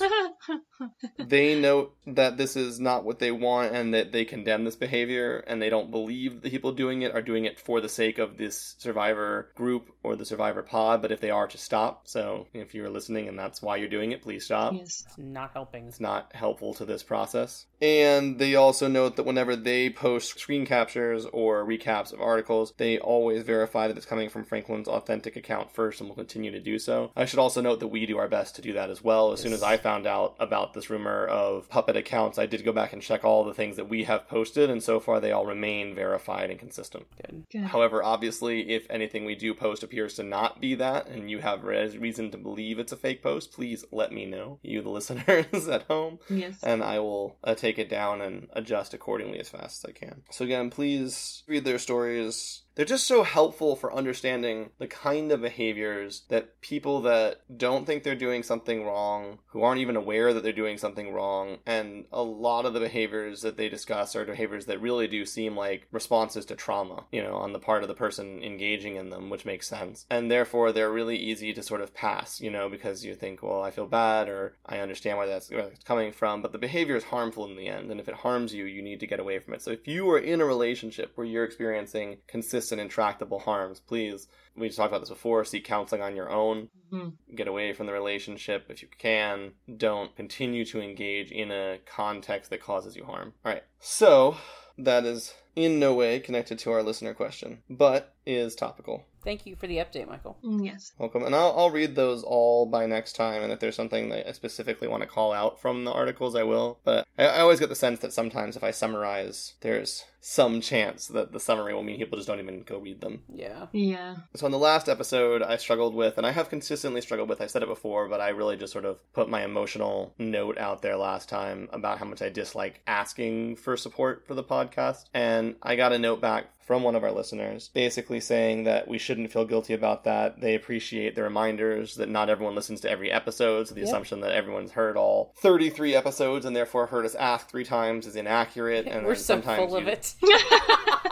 They 1.18 1.58
note 1.58 1.94
that 2.06 2.36
this 2.36 2.56
is 2.56 2.80
not 2.80 3.04
what 3.04 3.18
they 3.18 3.30
want 3.30 3.74
and 3.74 3.94
that 3.94 4.12
they 4.12 4.24
condemn 4.24 4.64
this 4.64 4.76
behavior 4.76 5.38
and 5.46 5.62
they 5.62 5.70
don't 5.70 5.90
believe 5.90 6.42
the 6.42 6.50
people 6.50 6.72
doing 6.72 7.02
it 7.02 7.14
are 7.14 7.22
doing 7.22 7.44
it 7.44 7.60
for 7.60 7.80
the 7.80 7.88
sake 7.88 8.18
of 8.18 8.36
this 8.36 8.74
survivor 8.78 9.50
group 9.54 9.90
or 10.02 10.16
the 10.16 10.24
survivor 10.24 10.62
pod, 10.62 11.00
but 11.02 11.12
if 11.12 11.20
they 11.20 11.30
are 11.30 11.46
to 11.46 11.58
stop. 11.58 12.08
So 12.08 12.46
if 12.52 12.74
you're 12.74 12.90
listening 12.90 13.28
and 13.28 13.38
that's 13.38 13.62
why 13.62 13.76
you're 13.76 13.88
doing 13.88 14.12
it, 14.12 14.22
please 14.22 14.44
stop. 14.44 14.74
yes. 14.74 15.04
it's 15.06 15.18
not 15.18 15.52
helping 15.52 15.86
It's 15.86 16.00
not 16.02 16.34
helpful 16.34 16.74
to 16.74 16.84
this 16.84 17.02
process. 17.02 17.66
And 17.80 18.38
they 18.38 18.54
also 18.54 18.86
note 18.86 19.16
that 19.16 19.24
whenever 19.24 19.56
they 19.56 19.90
post 19.90 20.38
screen 20.38 20.64
captures 20.66 21.26
or 21.26 21.64
recaps 21.64 22.12
of 22.12 22.20
articles, 22.20 22.72
they 22.76 22.98
always 22.98 23.42
verify 23.42 23.88
that 23.88 23.96
it's 23.96 24.06
coming 24.06 24.28
from 24.28 24.44
Franklin's 24.44 24.86
authentic 24.86 25.34
account 25.34 25.74
first 25.74 26.00
and 26.00 26.08
will 26.08 26.14
continue 26.14 26.52
to 26.52 26.60
do 26.60 26.78
so. 26.78 27.10
I 27.16 27.24
should 27.24 27.40
also 27.40 27.60
note 27.60 27.80
that 27.80 27.88
we 27.88 28.06
do 28.06 28.18
our 28.18 28.28
best 28.28 28.54
to 28.56 28.62
do 28.62 28.74
that 28.74 28.90
as 28.90 29.02
well. 29.02 29.32
As 29.32 29.40
soon 29.40 29.52
as 29.52 29.64
I 29.64 29.78
found 29.78 30.06
out 30.06 30.36
about 30.38 30.74
this 30.74 30.90
rumor 30.90 31.26
of 31.26 31.68
puppet 31.68 31.96
accounts, 31.96 32.38
I 32.38 32.46
did 32.46 32.64
go 32.64 32.72
back 32.72 32.92
and 32.92 33.02
check 33.02 33.24
all 33.24 33.42
the 33.42 33.54
things 33.54 33.76
that 33.76 33.88
we 33.88 34.04
have 34.04 34.28
posted, 34.28 34.70
and 34.70 34.82
so 34.82 35.00
far 35.00 35.18
they 35.18 35.32
all 35.32 35.46
remain 35.46 35.94
verified 35.94 36.50
and 36.50 36.60
consistent. 36.60 37.06
good 37.20 37.44
Good. 37.50 37.64
However, 37.64 38.02
obviously, 38.02 38.70
if 38.70 38.86
anything 38.90 39.24
we 39.24 39.34
do 39.34 39.54
post 39.54 39.82
appears 39.82 40.14
to 40.14 40.22
not 40.22 40.60
be 40.60 40.74
that, 40.76 41.08
and 41.08 41.30
you 41.30 41.38
have 41.40 41.64
reason 41.64 42.30
to 42.30 42.38
believe 42.38 42.78
it's 42.78 42.92
a 42.92 42.96
fake 42.96 43.22
post, 43.22 43.52
please 43.52 43.84
let 43.90 44.12
me 44.12 44.24
know, 44.24 44.58
you 44.62 44.82
the 44.82 44.88
listeners 44.90 45.68
at 45.68 45.90
home, 45.92 46.18
Yes. 46.28 46.58
and 46.62 46.82
I 46.82 46.98
will 46.98 47.36
uh, 47.44 47.54
take 47.54 47.78
it 47.78 47.88
down 47.88 48.20
and 48.20 48.48
adjust 48.52 48.94
accordingly 48.94 49.38
as 49.38 49.48
fast 49.48 49.84
as 49.84 49.90
I 49.90 49.92
can. 49.92 50.22
So, 50.30 50.44
again, 50.44 50.70
please 50.70 51.42
read 51.46 51.64
their 51.64 51.78
stories. 51.78 52.62
They're 52.74 52.86
just 52.86 53.06
so 53.06 53.22
helpful 53.22 53.76
for 53.76 53.94
understanding 53.94 54.70
the 54.78 54.86
kind 54.86 55.30
of 55.30 55.42
behaviors 55.42 56.22
that 56.30 56.60
people 56.62 57.02
that 57.02 57.42
don't 57.54 57.84
think 57.84 58.02
they're 58.02 58.14
doing 58.14 58.42
something 58.42 58.84
wrong, 58.86 59.40
who 59.48 59.62
aren't 59.62 59.82
even 59.82 59.96
aware 59.96 60.32
that 60.32 60.42
they're 60.42 60.52
doing 60.52 60.78
something 60.78 61.12
wrong, 61.12 61.58
and 61.66 62.06
a 62.10 62.22
lot 62.22 62.64
of 62.64 62.72
the 62.72 62.80
behaviors 62.80 63.42
that 63.42 63.58
they 63.58 63.68
discuss 63.68 64.16
are 64.16 64.24
behaviors 64.24 64.64
that 64.66 64.80
really 64.80 65.06
do 65.06 65.26
seem 65.26 65.54
like 65.54 65.86
responses 65.92 66.46
to 66.46 66.56
trauma, 66.56 67.04
you 67.12 67.22
know, 67.22 67.34
on 67.34 67.52
the 67.52 67.58
part 67.58 67.82
of 67.82 67.88
the 67.88 67.94
person 67.94 68.42
engaging 68.42 68.96
in 68.96 69.10
them, 69.10 69.28
which 69.28 69.44
makes 69.44 69.68
sense. 69.68 70.06
And 70.08 70.30
therefore, 70.30 70.72
they're 70.72 70.90
really 70.90 71.18
easy 71.18 71.52
to 71.52 71.62
sort 71.62 71.82
of 71.82 71.92
pass, 71.92 72.40
you 72.40 72.50
know, 72.50 72.70
because 72.70 73.04
you 73.04 73.14
think, 73.14 73.42
well, 73.42 73.62
I 73.62 73.70
feel 73.70 73.86
bad 73.86 74.30
or 74.30 74.56
I 74.64 74.78
understand 74.78 75.18
where 75.18 75.26
that's, 75.26 75.50
where 75.50 75.68
that's 75.68 75.84
coming 75.84 76.10
from, 76.10 76.40
but 76.40 76.52
the 76.52 76.58
behavior 76.58 76.96
is 76.96 77.04
harmful 77.04 77.44
in 77.44 77.56
the 77.56 77.68
end. 77.68 77.90
And 77.90 78.00
if 78.00 78.08
it 78.08 78.14
harms 78.14 78.54
you, 78.54 78.64
you 78.64 78.80
need 78.80 79.00
to 79.00 79.06
get 79.06 79.20
away 79.20 79.40
from 79.40 79.52
it. 79.52 79.60
So 79.60 79.72
if 79.72 79.86
you 79.86 80.08
are 80.10 80.18
in 80.18 80.40
a 80.40 80.46
relationship 80.46 81.12
where 81.16 81.26
you're 81.26 81.44
experiencing 81.44 82.16
consistent 82.26 82.61
persistent, 82.62 82.80
intractable 82.80 83.40
harms, 83.40 83.80
please. 83.80 84.28
We 84.56 84.68
talked 84.68 84.92
about 84.92 85.00
this 85.00 85.08
before. 85.08 85.44
Seek 85.44 85.64
counseling 85.64 86.02
on 86.02 86.14
your 86.14 86.30
own. 86.30 86.68
Mm-hmm. 86.92 87.34
Get 87.34 87.48
away 87.48 87.72
from 87.72 87.86
the 87.86 87.92
relationship 87.92 88.66
if 88.68 88.82
you 88.82 88.88
can. 88.98 89.52
Don't 89.76 90.14
continue 90.14 90.64
to 90.66 90.80
engage 90.80 91.32
in 91.32 91.50
a 91.50 91.78
context 91.86 92.50
that 92.50 92.62
causes 92.62 92.94
you 92.94 93.04
harm. 93.04 93.32
All 93.44 93.52
right. 93.52 93.64
So 93.80 94.36
that 94.78 95.04
is 95.04 95.34
in 95.56 95.80
no 95.80 95.94
way 95.94 96.20
connected 96.20 96.58
to 96.60 96.70
our 96.70 96.82
listener 96.82 97.14
question, 97.14 97.62
but 97.68 98.14
is 98.26 98.54
topical. 98.54 99.04
Thank 99.24 99.46
you 99.46 99.54
for 99.54 99.68
the 99.68 99.76
update, 99.76 100.08
Michael. 100.08 100.36
Mm, 100.44 100.64
Yes. 100.66 100.92
Welcome. 100.98 101.22
And 101.22 101.32
I'll, 101.34 101.54
I'll 101.56 101.70
read 101.70 101.94
those 101.94 102.24
all 102.24 102.66
by 102.66 102.86
next 102.86 103.14
time. 103.14 103.42
And 103.42 103.52
if 103.52 103.60
there's 103.60 103.76
something 103.76 104.08
that 104.08 104.28
I 104.28 104.32
specifically 104.32 104.88
want 104.88 105.02
to 105.04 105.08
call 105.08 105.32
out 105.32 105.60
from 105.60 105.84
the 105.84 105.92
articles, 105.92 106.34
I 106.34 106.42
will. 106.42 106.80
But 106.82 107.06
I, 107.16 107.26
I 107.26 107.38
always 107.40 107.60
get 107.60 107.68
the 107.68 107.76
sense 107.76 108.00
that 108.00 108.12
sometimes 108.12 108.56
if 108.56 108.64
I 108.64 108.72
summarize, 108.72 109.54
there's 109.60 110.04
some 110.20 110.60
chance 110.60 111.06
that 111.08 111.32
the 111.32 111.38
summary 111.38 111.72
will 111.72 111.84
mean 111.84 111.98
people 111.98 112.18
just 112.18 112.26
don't 112.26 112.40
even 112.40 112.62
go 112.64 112.78
read 112.78 113.00
them. 113.00 113.22
Yeah. 113.32 113.66
Yeah. 113.72 114.16
So 114.34 114.46
in 114.46 114.52
the 114.52 114.58
last 114.58 114.88
episode, 114.88 115.40
I 115.42 115.56
struggled 115.56 115.94
with, 115.94 116.16
and 116.18 116.26
I 116.26 116.32
have 116.32 116.48
consistently 116.50 117.00
struggled 117.00 117.28
with, 117.28 117.40
I 117.40 117.46
said 117.46 117.62
it 117.62 117.68
before, 117.68 118.08
but 118.08 118.20
I 118.20 118.30
really 118.30 118.56
just 118.56 118.72
sort 118.72 118.84
of 118.84 118.98
put 119.12 119.28
my 119.28 119.44
emotional 119.44 120.14
note 120.18 120.58
out 120.58 120.82
there 120.82 120.96
last 120.96 121.28
time 121.28 121.68
about 121.72 121.98
how 121.98 122.06
much 122.06 122.22
I 122.22 122.28
dislike 122.28 122.80
asking 122.88 123.54
for 123.56 123.76
support 123.76 124.26
for 124.26 124.34
the 124.34 124.44
podcast. 124.44 125.04
And 125.14 125.54
I 125.62 125.76
got 125.76 125.92
a 125.92 125.98
note 125.98 126.20
back 126.20 126.46
from 126.72 126.82
one 126.84 126.96
of 126.96 127.04
our 127.04 127.12
listeners 127.12 127.68
basically 127.74 128.18
saying 128.18 128.64
that 128.64 128.88
we 128.88 128.96
shouldn't 128.96 129.30
feel 129.30 129.44
guilty 129.44 129.74
about 129.74 130.04
that. 130.04 130.40
They 130.40 130.54
appreciate 130.54 131.14
the 131.14 131.22
reminders 131.22 131.96
that 131.96 132.08
not 132.08 132.30
everyone 132.30 132.54
listens 132.54 132.80
to 132.80 132.90
every 132.90 133.12
episode, 133.12 133.68
so 133.68 133.74
the 133.74 133.80
Yep. 133.80 133.88
assumption 133.88 134.20
that 134.20 134.32
everyone's 134.32 134.72
heard 134.72 134.96
all 134.96 135.34
33 135.42 135.94
episodes 135.94 136.46
and 136.46 136.56
therefore 136.56 136.86
heard 136.86 137.04
us 137.04 137.14
ask 137.14 137.50
three 137.50 137.64
times 137.64 138.06
is 138.06 138.16
inaccurate. 138.16 138.86
And 138.92 139.04
We're 139.04 139.16
so 139.16 139.34
sometimes 139.34 139.58
full 139.68 139.76
of 139.76 139.84
you- 139.84 139.90
it. 139.90 140.14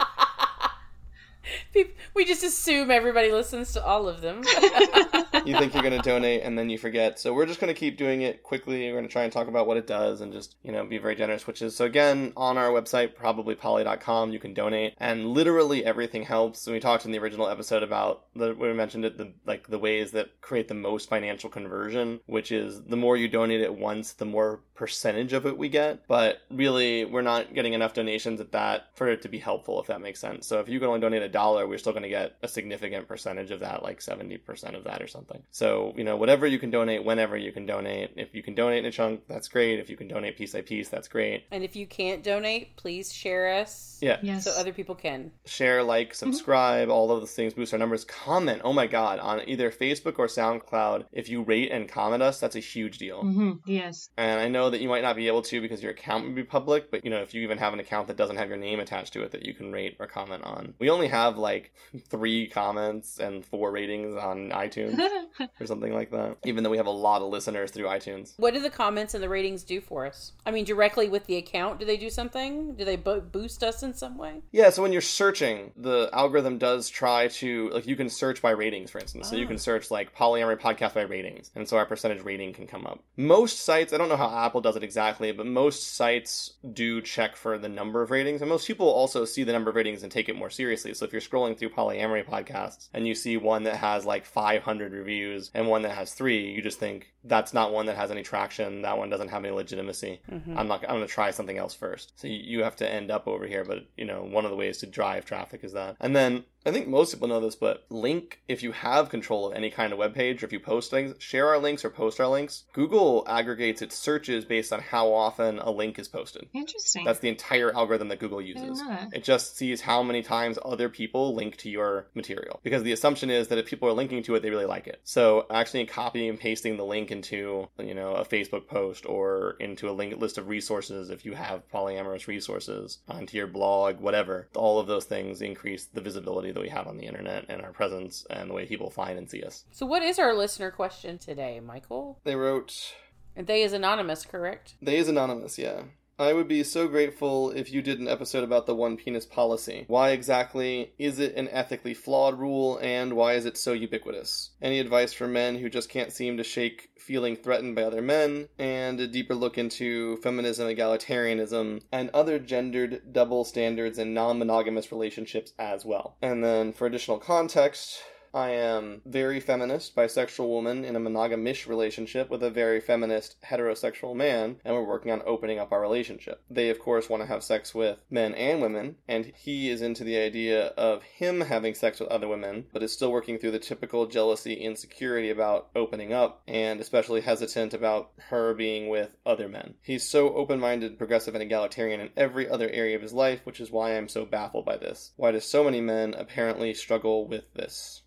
Peop- 1.73 1.95
we 2.13 2.25
just 2.25 2.43
assume 2.43 2.91
everybody 2.91 3.31
listens 3.31 3.73
to 3.73 3.83
all 3.83 4.07
of 4.07 4.21
them. 4.21 4.43
you 5.45 5.57
think 5.57 5.73
you're 5.73 5.83
going 5.83 5.99
to 5.99 6.01
donate 6.03 6.43
and 6.43 6.57
then 6.57 6.69
you 6.69 6.77
forget. 6.77 7.19
So 7.19 7.33
we're 7.33 7.45
just 7.45 7.59
going 7.59 7.73
to 7.73 7.79
keep 7.79 7.97
doing 7.97 8.21
it 8.21 8.43
quickly. 8.43 8.87
We're 8.87 8.97
going 8.97 9.07
to 9.07 9.11
try 9.11 9.23
and 9.23 9.33
talk 9.33 9.47
about 9.47 9.67
what 9.67 9.77
it 9.77 9.87
does 9.87 10.21
and 10.21 10.31
just, 10.31 10.55
you 10.63 10.71
know, 10.71 10.85
be 10.85 10.97
very 10.97 11.15
generous, 11.15 11.47
which 11.47 11.61
is 11.61 11.75
so 11.75 11.85
again, 11.85 12.33
on 12.37 12.57
our 12.57 12.69
website, 12.69 13.15
probablypoly.com, 13.15 14.31
you 14.31 14.39
can 14.39 14.53
donate 14.53 14.93
and 14.97 15.27
literally 15.27 15.85
everything 15.85 16.23
helps. 16.23 16.67
And 16.67 16.73
we 16.73 16.79
talked 16.79 17.05
in 17.05 17.11
the 17.11 17.19
original 17.19 17.47
episode 17.47 17.83
about 17.83 18.25
the, 18.35 18.53
we 18.53 18.71
mentioned 18.73 19.05
it, 19.05 19.17
the, 19.17 19.33
like 19.45 19.67
the 19.67 19.79
ways 19.79 20.11
that 20.11 20.41
create 20.41 20.67
the 20.67 20.73
most 20.73 21.09
financial 21.09 21.49
conversion, 21.49 22.19
which 22.25 22.51
is 22.51 22.81
the 22.83 22.97
more 22.97 23.17
you 23.17 23.27
donate 23.27 23.61
at 23.61 23.75
once, 23.75 24.13
the 24.13 24.25
more 24.25 24.61
percentage 24.75 25.33
of 25.33 25.45
it 25.45 25.57
we 25.57 25.69
get. 25.69 26.07
But 26.07 26.39
really, 26.49 27.05
we're 27.05 27.21
not 27.21 27.53
getting 27.53 27.73
enough 27.73 27.93
donations 27.93 28.39
at 28.39 28.51
that 28.51 28.87
for 28.95 29.07
it 29.07 29.21
to 29.23 29.29
be 29.29 29.39
helpful, 29.39 29.79
if 29.81 29.87
that 29.87 30.01
makes 30.01 30.19
sense. 30.19 30.47
So 30.47 30.59
if 30.59 30.69
you 30.69 30.79
can 30.79 30.87
only 30.87 30.99
donate 30.99 31.21
a 31.21 31.29
dollar, 31.31 31.67
we're 31.67 31.77
still 31.77 31.93
going 31.93 32.03
to 32.03 32.09
get 32.09 32.37
a 32.41 32.47
significant 32.47 33.07
percentage 33.07 33.51
of 33.51 33.61
that, 33.61 33.83
like 33.83 33.99
70% 33.99 34.75
of 34.75 34.83
that 34.85 35.01
or 35.01 35.07
something. 35.07 35.41
So, 35.51 35.93
you 35.95 36.03
know, 36.03 36.17
whatever 36.17 36.45
you 36.47 36.59
can 36.59 36.69
donate, 36.71 37.03
whenever 37.03 37.37
you 37.37 37.51
can 37.51 37.65
donate. 37.65 38.11
If 38.15 38.33
you 38.35 38.43
can 38.43 38.55
donate 38.55 38.79
in 38.79 38.85
a 38.85 38.91
chunk, 38.91 39.21
that's 39.27 39.47
great. 39.47 39.79
If 39.79 39.89
you 39.89 39.97
can 39.97 40.07
donate 40.07 40.37
piece 40.37 40.53
by 40.53 40.61
piece, 40.61 40.89
that's 40.89 41.07
great. 41.07 41.45
and 41.51 41.63
if 41.63 41.75
you 41.75 41.85
can't 41.87 42.23
donate, 42.23 42.75
please 42.77 43.13
share 43.13 43.53
us. 43.61 43.97
Yeah. 44.01 44.17
Yes. 44.23 44.43
So 44.45 44.51
other 44.51 44.73
people 44.73 44.95
can. 44.95 45.31
Share, 45.45 45.83
like, 45.83 46.13
subscribe, 46.15 46.89
all 46.89 47.11
of 47.11 47.21
those 47.21 47.33
things 47.33 47.53
boost 47.53 47.73
our 47.73 47.79
numbers. 47.79 48.03
Comment. 48.05 48.61
Oh 48.63 48.73
my 48.73 48.87
God. 48.87 49.19
On 49.19 49.41
either 49.47 49.71
Facebook 49.71 50.17
or 50.19 50.27
SoundCloud, 50.27 51.05
if 51.11 51.29
you 51.29 51.43
rate 51.43 51.71
and 51.71 51.87
comment 51.87 52.23
us, 52.23 52.39
that's 52.39 52.55
a 52.55 52.59
huge 52.59 52.97
deal. 52.97 53.21
hmm 53.21 53.51
Yes. 53.65 54.09
And 54.17 54.39
I 54.39 54.47
know 54.47 54.69
that 54.69 54.81
you 54.81 54.89
might 54.89 55.03
not 55.03 55.15
be 55.15 55.27
able 55.27 55.43
to 55.43 55.61
because 55.61 55.81
your 55.83 55.91
account 55.91 56.25
would 56.25 56.35
be 56.35 56.43
public, 56.43 56.89
but 56.91 57.03
you 57.05 57.11
know, 57.11 57.21
if 57.21 57.33
you 57.33 57.41
even 57.41 57.57
have 57.59 57.73
an 57.73 57.79
account 57.79 58.07
that 58.07 58.17
doesn't 58.17 58.37
have 58.37 58.49
your 58.49 58.57
name 58.57 58.79
attached 58.79 59.13
to 59.13 59.21
it 59.23 59.31
that 59.31 59.45
you 59.45 59.53
can 59.53 59.71
rate 59.71 59.97
or 59.99 60.07
comment 60.07 60.43
on. 60.43 60.73
We 60.79 60.89
only 60.89 61.07
have 61.07 61.20
like 61.29 61.73
three 62.07 62.47
comments 62.47 63.19
and 63.19 63.43
four 63.45 63.71
ratings 63.71 64.15
on 64.15 64.49
iTunes 64.51 64.97
or 65.59 65.65
something 65.65 65.93
like 65.93 66.11
that, 66.11 66.37
even 66.45 66.63
though 66.63 66.69
we 66.69 66.77
have 66.77 66.85
a 66.85 66.89
lot 66.91 67.21
of 67.21 67.29
listeners 67.29 67.71
through 67.71 67.85
iTunes. 67.85 68.33
What 68.37 68.53
do 68.53 68.61
the 68.61 68.69
comments 68.69 69.13
and 69.13 69.21
the 69.23 69.29
ratings 69.29 69.63
do 69.63 69.81
for 69.81 70.05
us? 70.05 70.31
I 70.45 70.51
mean, 70.51 70.65
directly 70.65 71.09
with 71.09 71.25
the 71.25 71.35
account, 71.37 71.79
do 71.79 71.85
they 71.85 71.97
do 71.97 72.09
something? 72.09 72.75
Do 72.75 72.85
they 72.85 72.95
bo- 72.95 73.21
boost 73.21 73.63
us 73.63 73.83
in 73.83 73.93
some 73.93 74.17
way? 74.17 74.41
Yeah, 74.51 74.69
so 74.69 74.81
when 74.81 74.91
you're 74.93 75.01
searching, 75.01 75.71
the 75.75 76.09
algorithm 76.13 76.57
does 76.57 76.89
try 76.89 77.27
to 77.27 77.69
like 77.71 77.87
you 77.87 77.95
can 77.95 78.09
search 78.09 78.41
by 78.41 78.51
ratings, 78.51 78.89
for 78.91 78.99
instance. 78.99 79.29
So 79.29 79.35
you 79.35 79.45
Ah. 79.45 79.49
can 79.49 79.57
search 79.57 79.91
like 79.91 80.15
polyamory 80.15 80.59
podcast 80.59 80.93
by 80.93 81.01
ratings, 81.01 81.51
and 81.55 81.67
so 81.67 81.77
our 81.77 81.85
percentage 81.85 82.23
rating 82.23 82.53
can 82.53 82.67
come 82.67 82.85
up. 82.87 83.03
Most 83.17 83.59
sites, 83.61 83.93
I 83.93 83.97
don't 83.97 84.09
know 84.09 84.15
how 84.17 84.29
Apple 84.29 84.61
does 84.61 84.75
it 84.75 84.83
exactly, 84.83 85.31
but 85.31 85.45
most 85.45 85.95
sites 85.95 86.53
do 86.73 87.01
check 87.01 87.35
for 87.35 87.57
the 87.57 87.69
number 87.69 88.01
of 88.01 88.11
ratings, 88.11 88.41
and 88.41 88.49
most 88.49 88.67
people 88.67 88.87
also 88.87 89.25
see 89.25 89.43
the 89.43 89.51
number 89.51 89.69
of 89.69 89.75
ratings 89.75 90.03
and 90.03 90.11
take 90.11 90.29
it 90.29 90.35
more 90.35 90.49
seriously. 90.49 90.93
So 90.93 91.07
if 91.11 91.13
you're 91.13 91.21
scrolling 91.41 91.57
through 91.57 91.69
polyamory 91.69 92.25
podcasts 92.25 92.87
and 92.93 93.05
you 93.05 93.13
see 93.13 93.35
one 93.35 93.63
that 93.63 93.75
has 93.75 94.05
like 94.05 94.25
500 94.25 94.93
reviews 94.93 95.51
and 95.53 95.67
one 95.67 95.81
that 95.81 95.91
has 95.95 96.13
three, 96.13 96.51
you 96.51 96.61
just 96.61 96.79
think 96.79 97.11
that's 97.23 97.53
not 97.53 97.73
one 97.73 97.85
that 97.87 97.97
has 97.97 98.11
any 98.11 98.23
traction. 98.23 98.81
That 98.83 98.97
one 98.97 99.09
doesn't 99.09 99.27
have 99.27 99.43
any 99.43 99.53
legitimacy. 99.53 100.21
Mhm. 100.31 100.55
I'm 100.57 100.67
not. 100.67 100.83
I'm 100.83 100.95
going 100.95 101.07
to 101.07 101.13
try 101.13 101.31
something 101.31 101.57
else 101.57 101.75
first. 101.75 102.13
So 102.19 102.27
you 102.27 102.63
have 102.63 102.75
to 102.77 102.89
end 102.89 103.11
up 103.11 103.27
over 103.27 103.45
here. 103.45 103.65
But 103.65 103.85
you 103.97 104.05
know, 104.05 104.23
one 104.23 104.45
of 104.45 104.51
the 104.51 104.57
ways 104.57 104.77
to 104.79 104.87
drive 104.87 105.25
traffic 105.25 105.63
is 105.63 105.73
that. 105.73 105.97
And 105.99 106.15
then 106.15 106.45
I 106.65 106.71
think 106.71 106.87
most 106.87 107.13
people 107.13 107.27
know 107.27 107.39
this, 107.39 107.55
but 107.55 107.85
link 107.89 108.41
if 108.47 108.63
you 108.63 108.71
have 108.71 109.09
control 109.09 109.47
of 109.47 109.53
any 109.53 109.69
kind 109.69 109.91
of 109.91 109.99
web 109.99 110.13
page 110.13 110.43
or 110.43 110.45
if 110.45 110.53
you 110.53 110.59
post 110.59 110.91
things, 110.91 111.15
share 111.19 111.47
our 111.47 111.57
links 111.57 111.83
or 111.83 111.89
post 111.89 112.19
our 112.19 112.27
links. 112.27 112.63
Google 112.73 113.25
aggregates 113.27 113.81
its 113.81 113.97
searches 113.97 114.45
based 114.45 114.71
on 114.71 114.79
how 114.79 115.11
often 115.11 115.59
a 115.59 115.71
link 115.71 115.97
is 115.97 116.07
posted. 116.07 116.47
Interesting. 116.53 117.03
That's 117.03 117.19
the 117.19 117.29
entire 117.29 117.75
algorithm 117.75 118.09
that 118.09 118.19
Google 118.19 118.41
uses. 118.41 118.79
that. 118.79 119.09
It 119.13 119.23
just 119.23 119.57
sees 119.57 119.81
how 119.81 120.03
many 120.03 120.21
times 120.21 120.59
other 120.63 120.89
people 120.89 121.33
link 121.33 121.57
to 121.57 121.69
your 121.69 122.07
material. 122.13 122.59
Because 122.63 122.83
the 122.83 122.91
assumption 122.91 123.29
is 123.29 123.47
that 123.47 123.57
if 123.57 123.65
people 123.65 123.89
are 123.89 123.93
linking 123.93 124.23
to 124.23 124.35
it, 124.35 124.41
they 124.41 124.49
really 124.49 124.65
like 124.65 124.87
it. 124.87 125.01
So 125.03 125.45
actually 125.49 125.85
copying 125.85 126.29
and 126.29 126.39
pasting 126.39 126.77
the 126.77 126.85
link 126.85 127.11
into, 127.11 127.67
you 127.79 127.93
know, 127.93 128.13
a 128.13 128.25
Facebook 128.25 128.67
post 128.67 129.05
or 129.05 129.55
into 129.59 129.89
a 129.89 129.91
link 129.91 130.19
list 130.19 130.37
of 130.37 130.47
resources 130.47 131.09
if 131.09 131.25
you 131.25 131.33
have 131.33 131.67
polyamorous 131.73 132.27
resources 132.27 132.99
onto 133.07 133.37
your 133.37 133.47
blog, 133.47 133.99
whatever. 133.99 134.47
All 134.55 134.79
of 134.79 134.87
those 134.87 135.05
things 135.05 135.41
increase 135.41 135.85
the 135.85 136.01
visibility 136.01 136.50
that 136.51 136.61
we 136.61 136.69
have 136.69 136.87
on 136.87 136.97
the 136.97 137.05
internet 137.05 137.45
and 137.49 137.61
our 137.61 137.71
presence 137.71 138.25
and 138.29 138.49
the 138.49 138.53
way 138.53 138.65
people 138.65 138.89
find 138.89 139.17
and 139.17 139.29
see 139.29 139.43
us. 139.43 139.65
So, 139.71 139.85
what 139.85 140.03
is 140.03 140.19
our 140.19 140.33
listener 140.33 140.71
question 140.71 141.17
today, 141.17 141.59
Michael? 141.59 142.19
They 142.23 142.35
wrote 142.35 142.93
And 143.35 143.47
they 143.47 143.63
is 143.63 143.73
anonymous, 143.73 144.25
correct? 144.25 144.75
They 144.81 144.97
is 144.97 145.07
anonymous, 145.07 145.57
yeah. 145.57 145.83
I 146.21 146.33
would 146.33 146.47
be 146.47 146.63
so 146.63 146.87
grateful 146.87 147.49
if 147.49 147.73
you 147.73 147.81
did 147.81 147.99
an 147.99 148.07
episode 148.07 148.43
about 148.43 148.67
the 148.67 148.75
one 148.75 148.95
penis 148.95 149.25
policy. 149.25 149.85
Why 149.87 150.11
exactly 150.11 150.93
is 150.99 151.17
it 151.17 151.35
an 151.35 151.49
ethically 151.49 151.95
flawed 151.95 152.37
rule 152.37 152.77
and 152.79 153.13
why 153.13 153.33
is 153.33 153.47
it 153.47 153.57
so 153.57 153.73
ubiquitous? 153.73 154.51
Any 154.61 154.79
advice 154.79 155.13
for 155.13 155.27
men 155.27 155.57
who 155.57 155.67
just 155.67 155.89
can't 155.89 156.13
seem 156.13 156.37
to 156.37 156.43
shake 156.43 156.89
feeling 156.99 157.35
threatened 157.35 157.75
by 157.75 157.81
other 157.81 158.03
men 158.03 158.49
and 158.59 158.99
a 158.99 159.07
deeper 159.07 159.33
look 159.33 159.57
into 159.57 160.17
feminism, 160.17 160.67
egalitarianism, 160.67 161.81
and 161.91 162.11
other 162.13 162.37
gendered 162.37 163.11
double 163.11 163.43
standards 163.43 163.97
in 163.97 164.13
non-monogamous 164.13 164.91
relationships 164.91 165.53
as 165.57 165.85
well. 165.85 166.17
And 166.21 166.43
then 166.43 166.71
for 166.71 166.85
additional 166.85 167.17
context, 167.17 167.99
I 168.33 168.51
am 168.51 169.01
very 169.05 169.41
feminist, 169.41 169.93
bisexual 169.93 170.47
woman 170.47 170.85
in 170.85 170.95
a 170.95 171.01
monogamish 171.01 171.67
relationship 171.67 172.29
with 172.29 172.41
a 172.41 172.49
very 172.49 172.79
feminist 172.79 173.35
heterosexual 173.43 174.15
man, 174.15 174.57
and 174.63 174.73
we're 174.73 174.83
working 174.83 175.11
on 175.11 175.21
opening 175.25 175.59
up 175.59 175.73
our 175.73 175.81
relationship. 175.81 176.41
They, 176.49 176.69
of 176.69 176.79
course, 176.79 177.09
want 177.09 177.21
to 177.23 177.27
have 177.27 177.43
sex 177.43 177.75
with 177.75 177.99
men 178.09 178.33
and 178.35 178.61
women, 178.61 178.95
and 179.05 179.33
he 179.35 179.69
is 179.69 179.81
into 179.81 180.05
the 180.05 180.17
idea 180.17 180.67
of 180.77 181.03
him 181.03 181.41
having 181.41 181.75
sex 181.75 181.99
with 181.99 182.07
other 182.07 182.29
women, 182.29 182.67
but 182.71 182.81
is 182.81 182.93
still 182.93 183.11
working 183.11 183.37
through 183.37 183.51
the 183.51 183.59
typical 183.59 184.05
jealousy, 184.05 184.53
insecurity 184.53 185.29
about 185.29 185.67
opening 185.75 186.13
up, 186.13 186.41
and 186.47 186.79
especially 186.79 187.19
hesitant 187.19 187.73
about 187.73 188.11
her 188.29 188.53
being 188.53 188.87
with 188.87 189.17
other 189.25 189.49
men. 189.49 189.73
He's 189.81 190.07
so 190.07 190.33
open 190.35 190.59
minded, 190.59 190.97
progressive, 190.97 191.35
and 191.35 191.43
egalitarian 191.43 191.99
in 191.99 192.11
every 192.15 192.49
other 192.49 192.69
area 192.69 192.95
of 192.95 193.01
his 193.01 193.13
life, 193.13 193.41
which 193.43 193.59
is 193.59 193.71
why 193.71 193.97
I'm 193.97 194.07
so 194.07 194.25
baffled 194.25 194.65
by 194.65 194.77
this. 194.77 195.11
Why 195.17 195.33
do 195.33 195.41
so 195.41 195.65
many 195.65 195.81
men 195.81 196.13
apparently 196.13 196.73
struggle 196.73 197.27
with 197.27 197.53
this? 197.53 198.03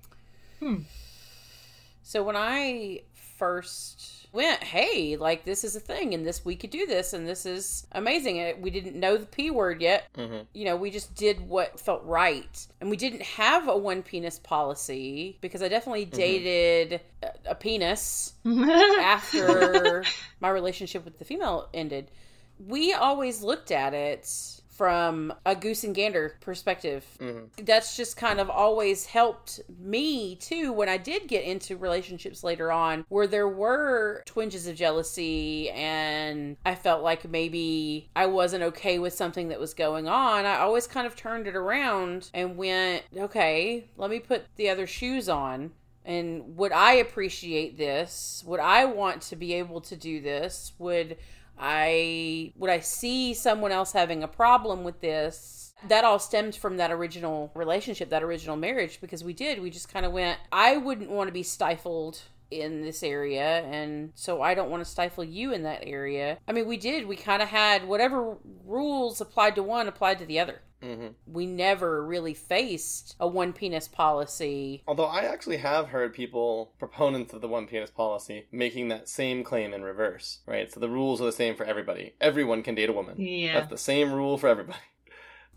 So, 2.02 2.22
when 2.22 2.36
I 2.36 3.02
first 3.38 4.28
went, 4.32 4.62
hey, 4.62 5.16
like 5.16 5.44
this 5.44 5.64
is 5.64 5.76
a 5.76 5.80
thing, 5.80 6.12
and 6.14 6.26
this 6.26 6.44
we 6.44 6.56
could 6.56 6.70
do 6.70 6.86
this, 6.86 7.12
and 7.12 7.26
this 7.26 7.46
is 7.46 7.86
amazing, 7.92 8.60
we 8.60 8.70
didn't 8.70 8.98
know 8.98 9.16
the 9.16 9.26
P 9.26 9.50
word 9.50 9.80
yet. 9.80 10.12
Mm-hmm. 10.16 10.42
You 10.52 10.64
know, 10.64 10.76
we 10.76 10.90
just 10.90 11.14
did 11.14 11.40
what 11.40 11.78
felt 11.78 12.04
right. 12.04 12.66
And 12.80 12.90
we 12.90 12.96
didn't 12.96 13.22
have 13.22 13.68
a 13.68 13.76
one 13.76 14.02
penis 14.02 14.38
policy 14.38 15.38
because 15.40 15.62
I 15.62 15.68
definitely 15.68 16.04
dated 16.04 17.00
a, 17.22 17.50
a 17.50 17.54
penis 17.54 18.34
after 18.46 20.04
my 20.40 20.50
relationship 20.50 21.04
with 21.04 21.18
the 21.18 21.24
female 21.24 21.68
ended. 21.72 22.10
We 22.58 22.92
always 22.92 23.42
looked 23.42 23.70
at 23.70 23.94
it 23.94 24.60
from 24.74 25.32
a 25.46 25.54
goose 25.54 25.84
and 25.84 25.94
gander 25.94 26.36
perspective. 26.40 27.04
Mhm. 27.20 27.48
That's 27.64 27.96
just 27.96 28.16
kind 28.16 28.40
of 28.40 28.50
always 28.50 29.06
helped 29.06 29.60
me 29.78 30.34
too 30.36 30.72
when 30.72 30.88
I 30.88 30.96
did 30.96 31.28
get 31.28 31.44
into 31.44 31.76
relationships 31.76 32.42
later 32.42 32.72
on 32.72 33.04
where 33.08 33.26
there 33.26 33.48
were 33.48 34.22
twinges 34.26 34.66
of 34.66 34.74
jealousy 34.74 35.70
and 35.70 36.56
I 36.66 36.74
felt 36.74 37.02
like 37.02 37.28
maybe 37.28 38.10
I 38.16 38.26
wasn't 38.26 38.64
okay 38.64 38.98
with 38.98 39.14
something 39.14 39.48
that 39.48 39.60
was 39.60 39.74
going 39.74 40.08
on. 40.08 40.44
I 40.44 40.58
always 40.58 40.86
kind 40.86 41.06
of 41.06 41.14
turned 41.14 41.46
it 41.46 41.54
around 41.54 42.30
and 42.34 42.56
went, 42.56 43.04
okay, 43.16 43.84
let 43.96 44.10
me 44.10 44.18
put 44.18 44.44
the 44.56 44.68
other 44.70 44.86
shoes 44.86 45.28
on. 45.28 45.72
And 46.04 46.56
would 46.58 46.72
I 46.72 46.94
appreciate 46.94 47.78
this? 47.78 48.42
Would 48.46 48.60
I 48.60 48.84
want 48.84 49.22
to 49.22 49.36
be 49.36 49.54
able 49.54 49.80
to 49.82 49.96
do 49.96 50.20
this? 50.20 50.72
Would 50.78 51.16
I 51.58 52.52
would 52.56 52.70
I 52.70 52.80
see 52.80 53.34
someone 53.34 53.72
else 53.72 53.92
having 53.92 54.22
a 54.22 54.28
problem 54.28 54.84
with 54.84 55.00
this? 55.00 55.74
That 55.88 56.04
all 56.04 56.18
stemmed 56.18 56.56
from 56.56 56.78
that 56.78 56.90
original 56.90 57.50
relationship, 57.54 58.08
that 58.10 58.22
original 58.22 58.56
marriage 58.56 59.00
because 59.00 59.22
we 59.22 59.34
did. 59.34 59.60
We 59.60 59.70
just 59.70 59.92
kind 59.92 60.06
of 60.06 60.12
went, 60.12 60.38
I 60.50 60.78
wouldn't 60.78 61.10
want 61.10 61.28
to 61.28 61.32
be 61.32 61.42
stifled 61.42 62.22
in 62.60 62.82
this 62.82 63.02
area 63.02 63.60
and 63.64 64.12
so 64.14 64.40
I 64.42 64.54
don't 64.54 64.70
want 64.70 64.84
to 64.84 64.90
stifle 64.90 65.24
you 65.24 65.52
in 65.52 65.62
that 65.64 65.82
area. 65.84 66.38
I 66.48 66.52
mean, 66.52 66.66
we 66.66 66.76
did. 66.76 67.06
We 67.06 67.16
kind 67.16 67.42
of 67.42 67.48
had 67.48 67.86
whatever 67.86 68.36
rules 68.64 69.20
applied 69.20 69.54
to 69.56 69.62
one 69.62 69.88
applied 69.88 70.18
to 70.20 70.26
the 70.26 70.40
other. 70.40 70.62
hmm 70.82 71.08
We 71.26 71.46
never 71.46 72.04
really 72.04 72.34
faced 72.34 73.16
a 73.18 73.26
one 73.26 73.52
penis 73.52 73.88
policy. 73.88 74.82
Although 74.86 75.04
I 75.06 75.22
actually 75.22 75.58
have 75.58 75.88
heard 75.88 76.14
people, 76.14 76.72
proponents 76.78 77.32
of 77.32 77.40
the 77.40 77.48
one 77.48 77.66
penis 77.66 77.90
policy, 77.90 78.46
making 78.52 78.88
that 78.88 79.08
same 79.08 79.44
claim 79.44 79.72
in 79.74 79.82
reverse, 79.82 80.40
right? 80.46 80.70
So 80.72 80.80
the 80.80 80.88
rules 80.90 81.20
are 81.20 81.26
the 81.26 81.32
same 81.32 81.56
for 81.56 81.64
everybody. 81.64 82.14
Everyone 82.20 82.62
can 82.62 82.74
date 82.74 82.88
a 82.90 82.92
woman. 82.92 83.20
Yeah. 83.20 83.54
That's 83.54 83.70
the 83.70 83.78
same 83.78 84.12
rule 84.12 84.38
for 84.38 84.48
everybody. 84.48 84.78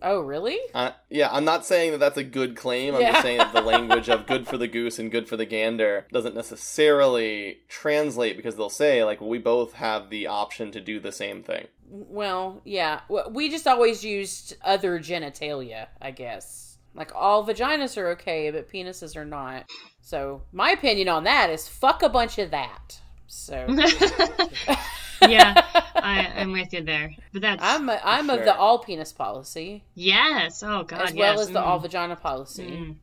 Oh, 0.01 0.19
really? 0.19 0.60
Uh, 0.73 0.91
yeah, 1.10 1.29
I'm 1.31 1.45
not 1.45 1.65
saying 1.65 1.91
that 1.91 1.97
that's 1.99 2.17
a 2.17 2.23
good 2.23 2.55
claim. 2.55 2.93
I'm 2.95 3.01
Yeah. 3.01 3.12
just 3.13 3.23
saying 3.23 3.38
that 3.39 3.53
the 3.53 3.62
language 3.73 4.10
of 4.10 4.27
good 4.27 4.47
for 4.47 4.57
the 4.57 4.67
goose 4.67 4.99
and 4.99 5.12
good 5.12 5.27
for 5.27 5.38
the 5.38 5.45
gander 5.45 6.05
doesn't 6.12 6.36
necessarily 6.36 7.60
translate 7.67 8.38
because 8.38 8.55
they'll 8.55 8.69
say, 8.69 9.03
like, 9.03 9.19
well, 9.21 9.29
we 9.29 9.39
both 9.39 9.73
have 9.73 10.10
the 10.10 10.27
option 10.27 10.71
to 10.71 10.79
do 10.81 10.99
the 10.99 11.12
same 11.12 11.41
thing. 11.43 11.67
Well, 11.89 12.62
yeah. 12.65 13.01
We 13.31 13.49
just 13.49 13.65
always 13.67 14.03
used 14.03 14.55
other 14.63 14.99
genitalia, 14.99 15.88
I 16.01 16.12
guess. 16.12 16.77
Like 16.93 17.12
all 17.15 17.45
vaginas 17.45 17.97
are 17.97 18.10
okay, 18.10 18.49
but 18.51 18.71
penises 18.71 19.15
are 19.15 19.25
not. 19.25 19.65
So 20.01 20.43
my 20.51 20.71
opinion 20.71 21.10
on 21.10 21.23
that 21.25 21.49
is 21.49 21.67
fuck 21.67 22.01
a 22.03 22.10
bunch 22.10 22.38
of 22.39 22.51
that. 22.51 22.99
So 23.27 23.65
yeah, 25.21 25.65
I, 25.95 26.32
I'm 26.38 26.51
with 26.51 26.73
you 26.73 26.84
there. 26.84 27.15
But 27.34 27.41
that's 27.41 27.63
I'm 27.63 27.89
a, 27.89 27.99
I'm 28.03 28.30
of 28.30 28.43
the 28.45 28.56
all 28.56 28.80
penis 28.80 29.12
policy, 29.13 29.84
yes. 29.95 30.63
Oh 30.63 30.84
God, 30.84 31.01
as 31.01 31.13
well 31.13 31.34
yes. 31.34 31.41
as 31.41 31.47
the 31.49 31.60
Mm. 31.60 31.65
all 31.65 31.80
vagina 31.80 32.15
policy, 32.15 32.67
Mm. 32.67 32.95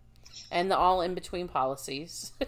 and 0.51 0.71
the 0.71 0.77
all 0.77 1.01
in 1.03 1.15
between 1.15 1.49
policies. 1.49 2.33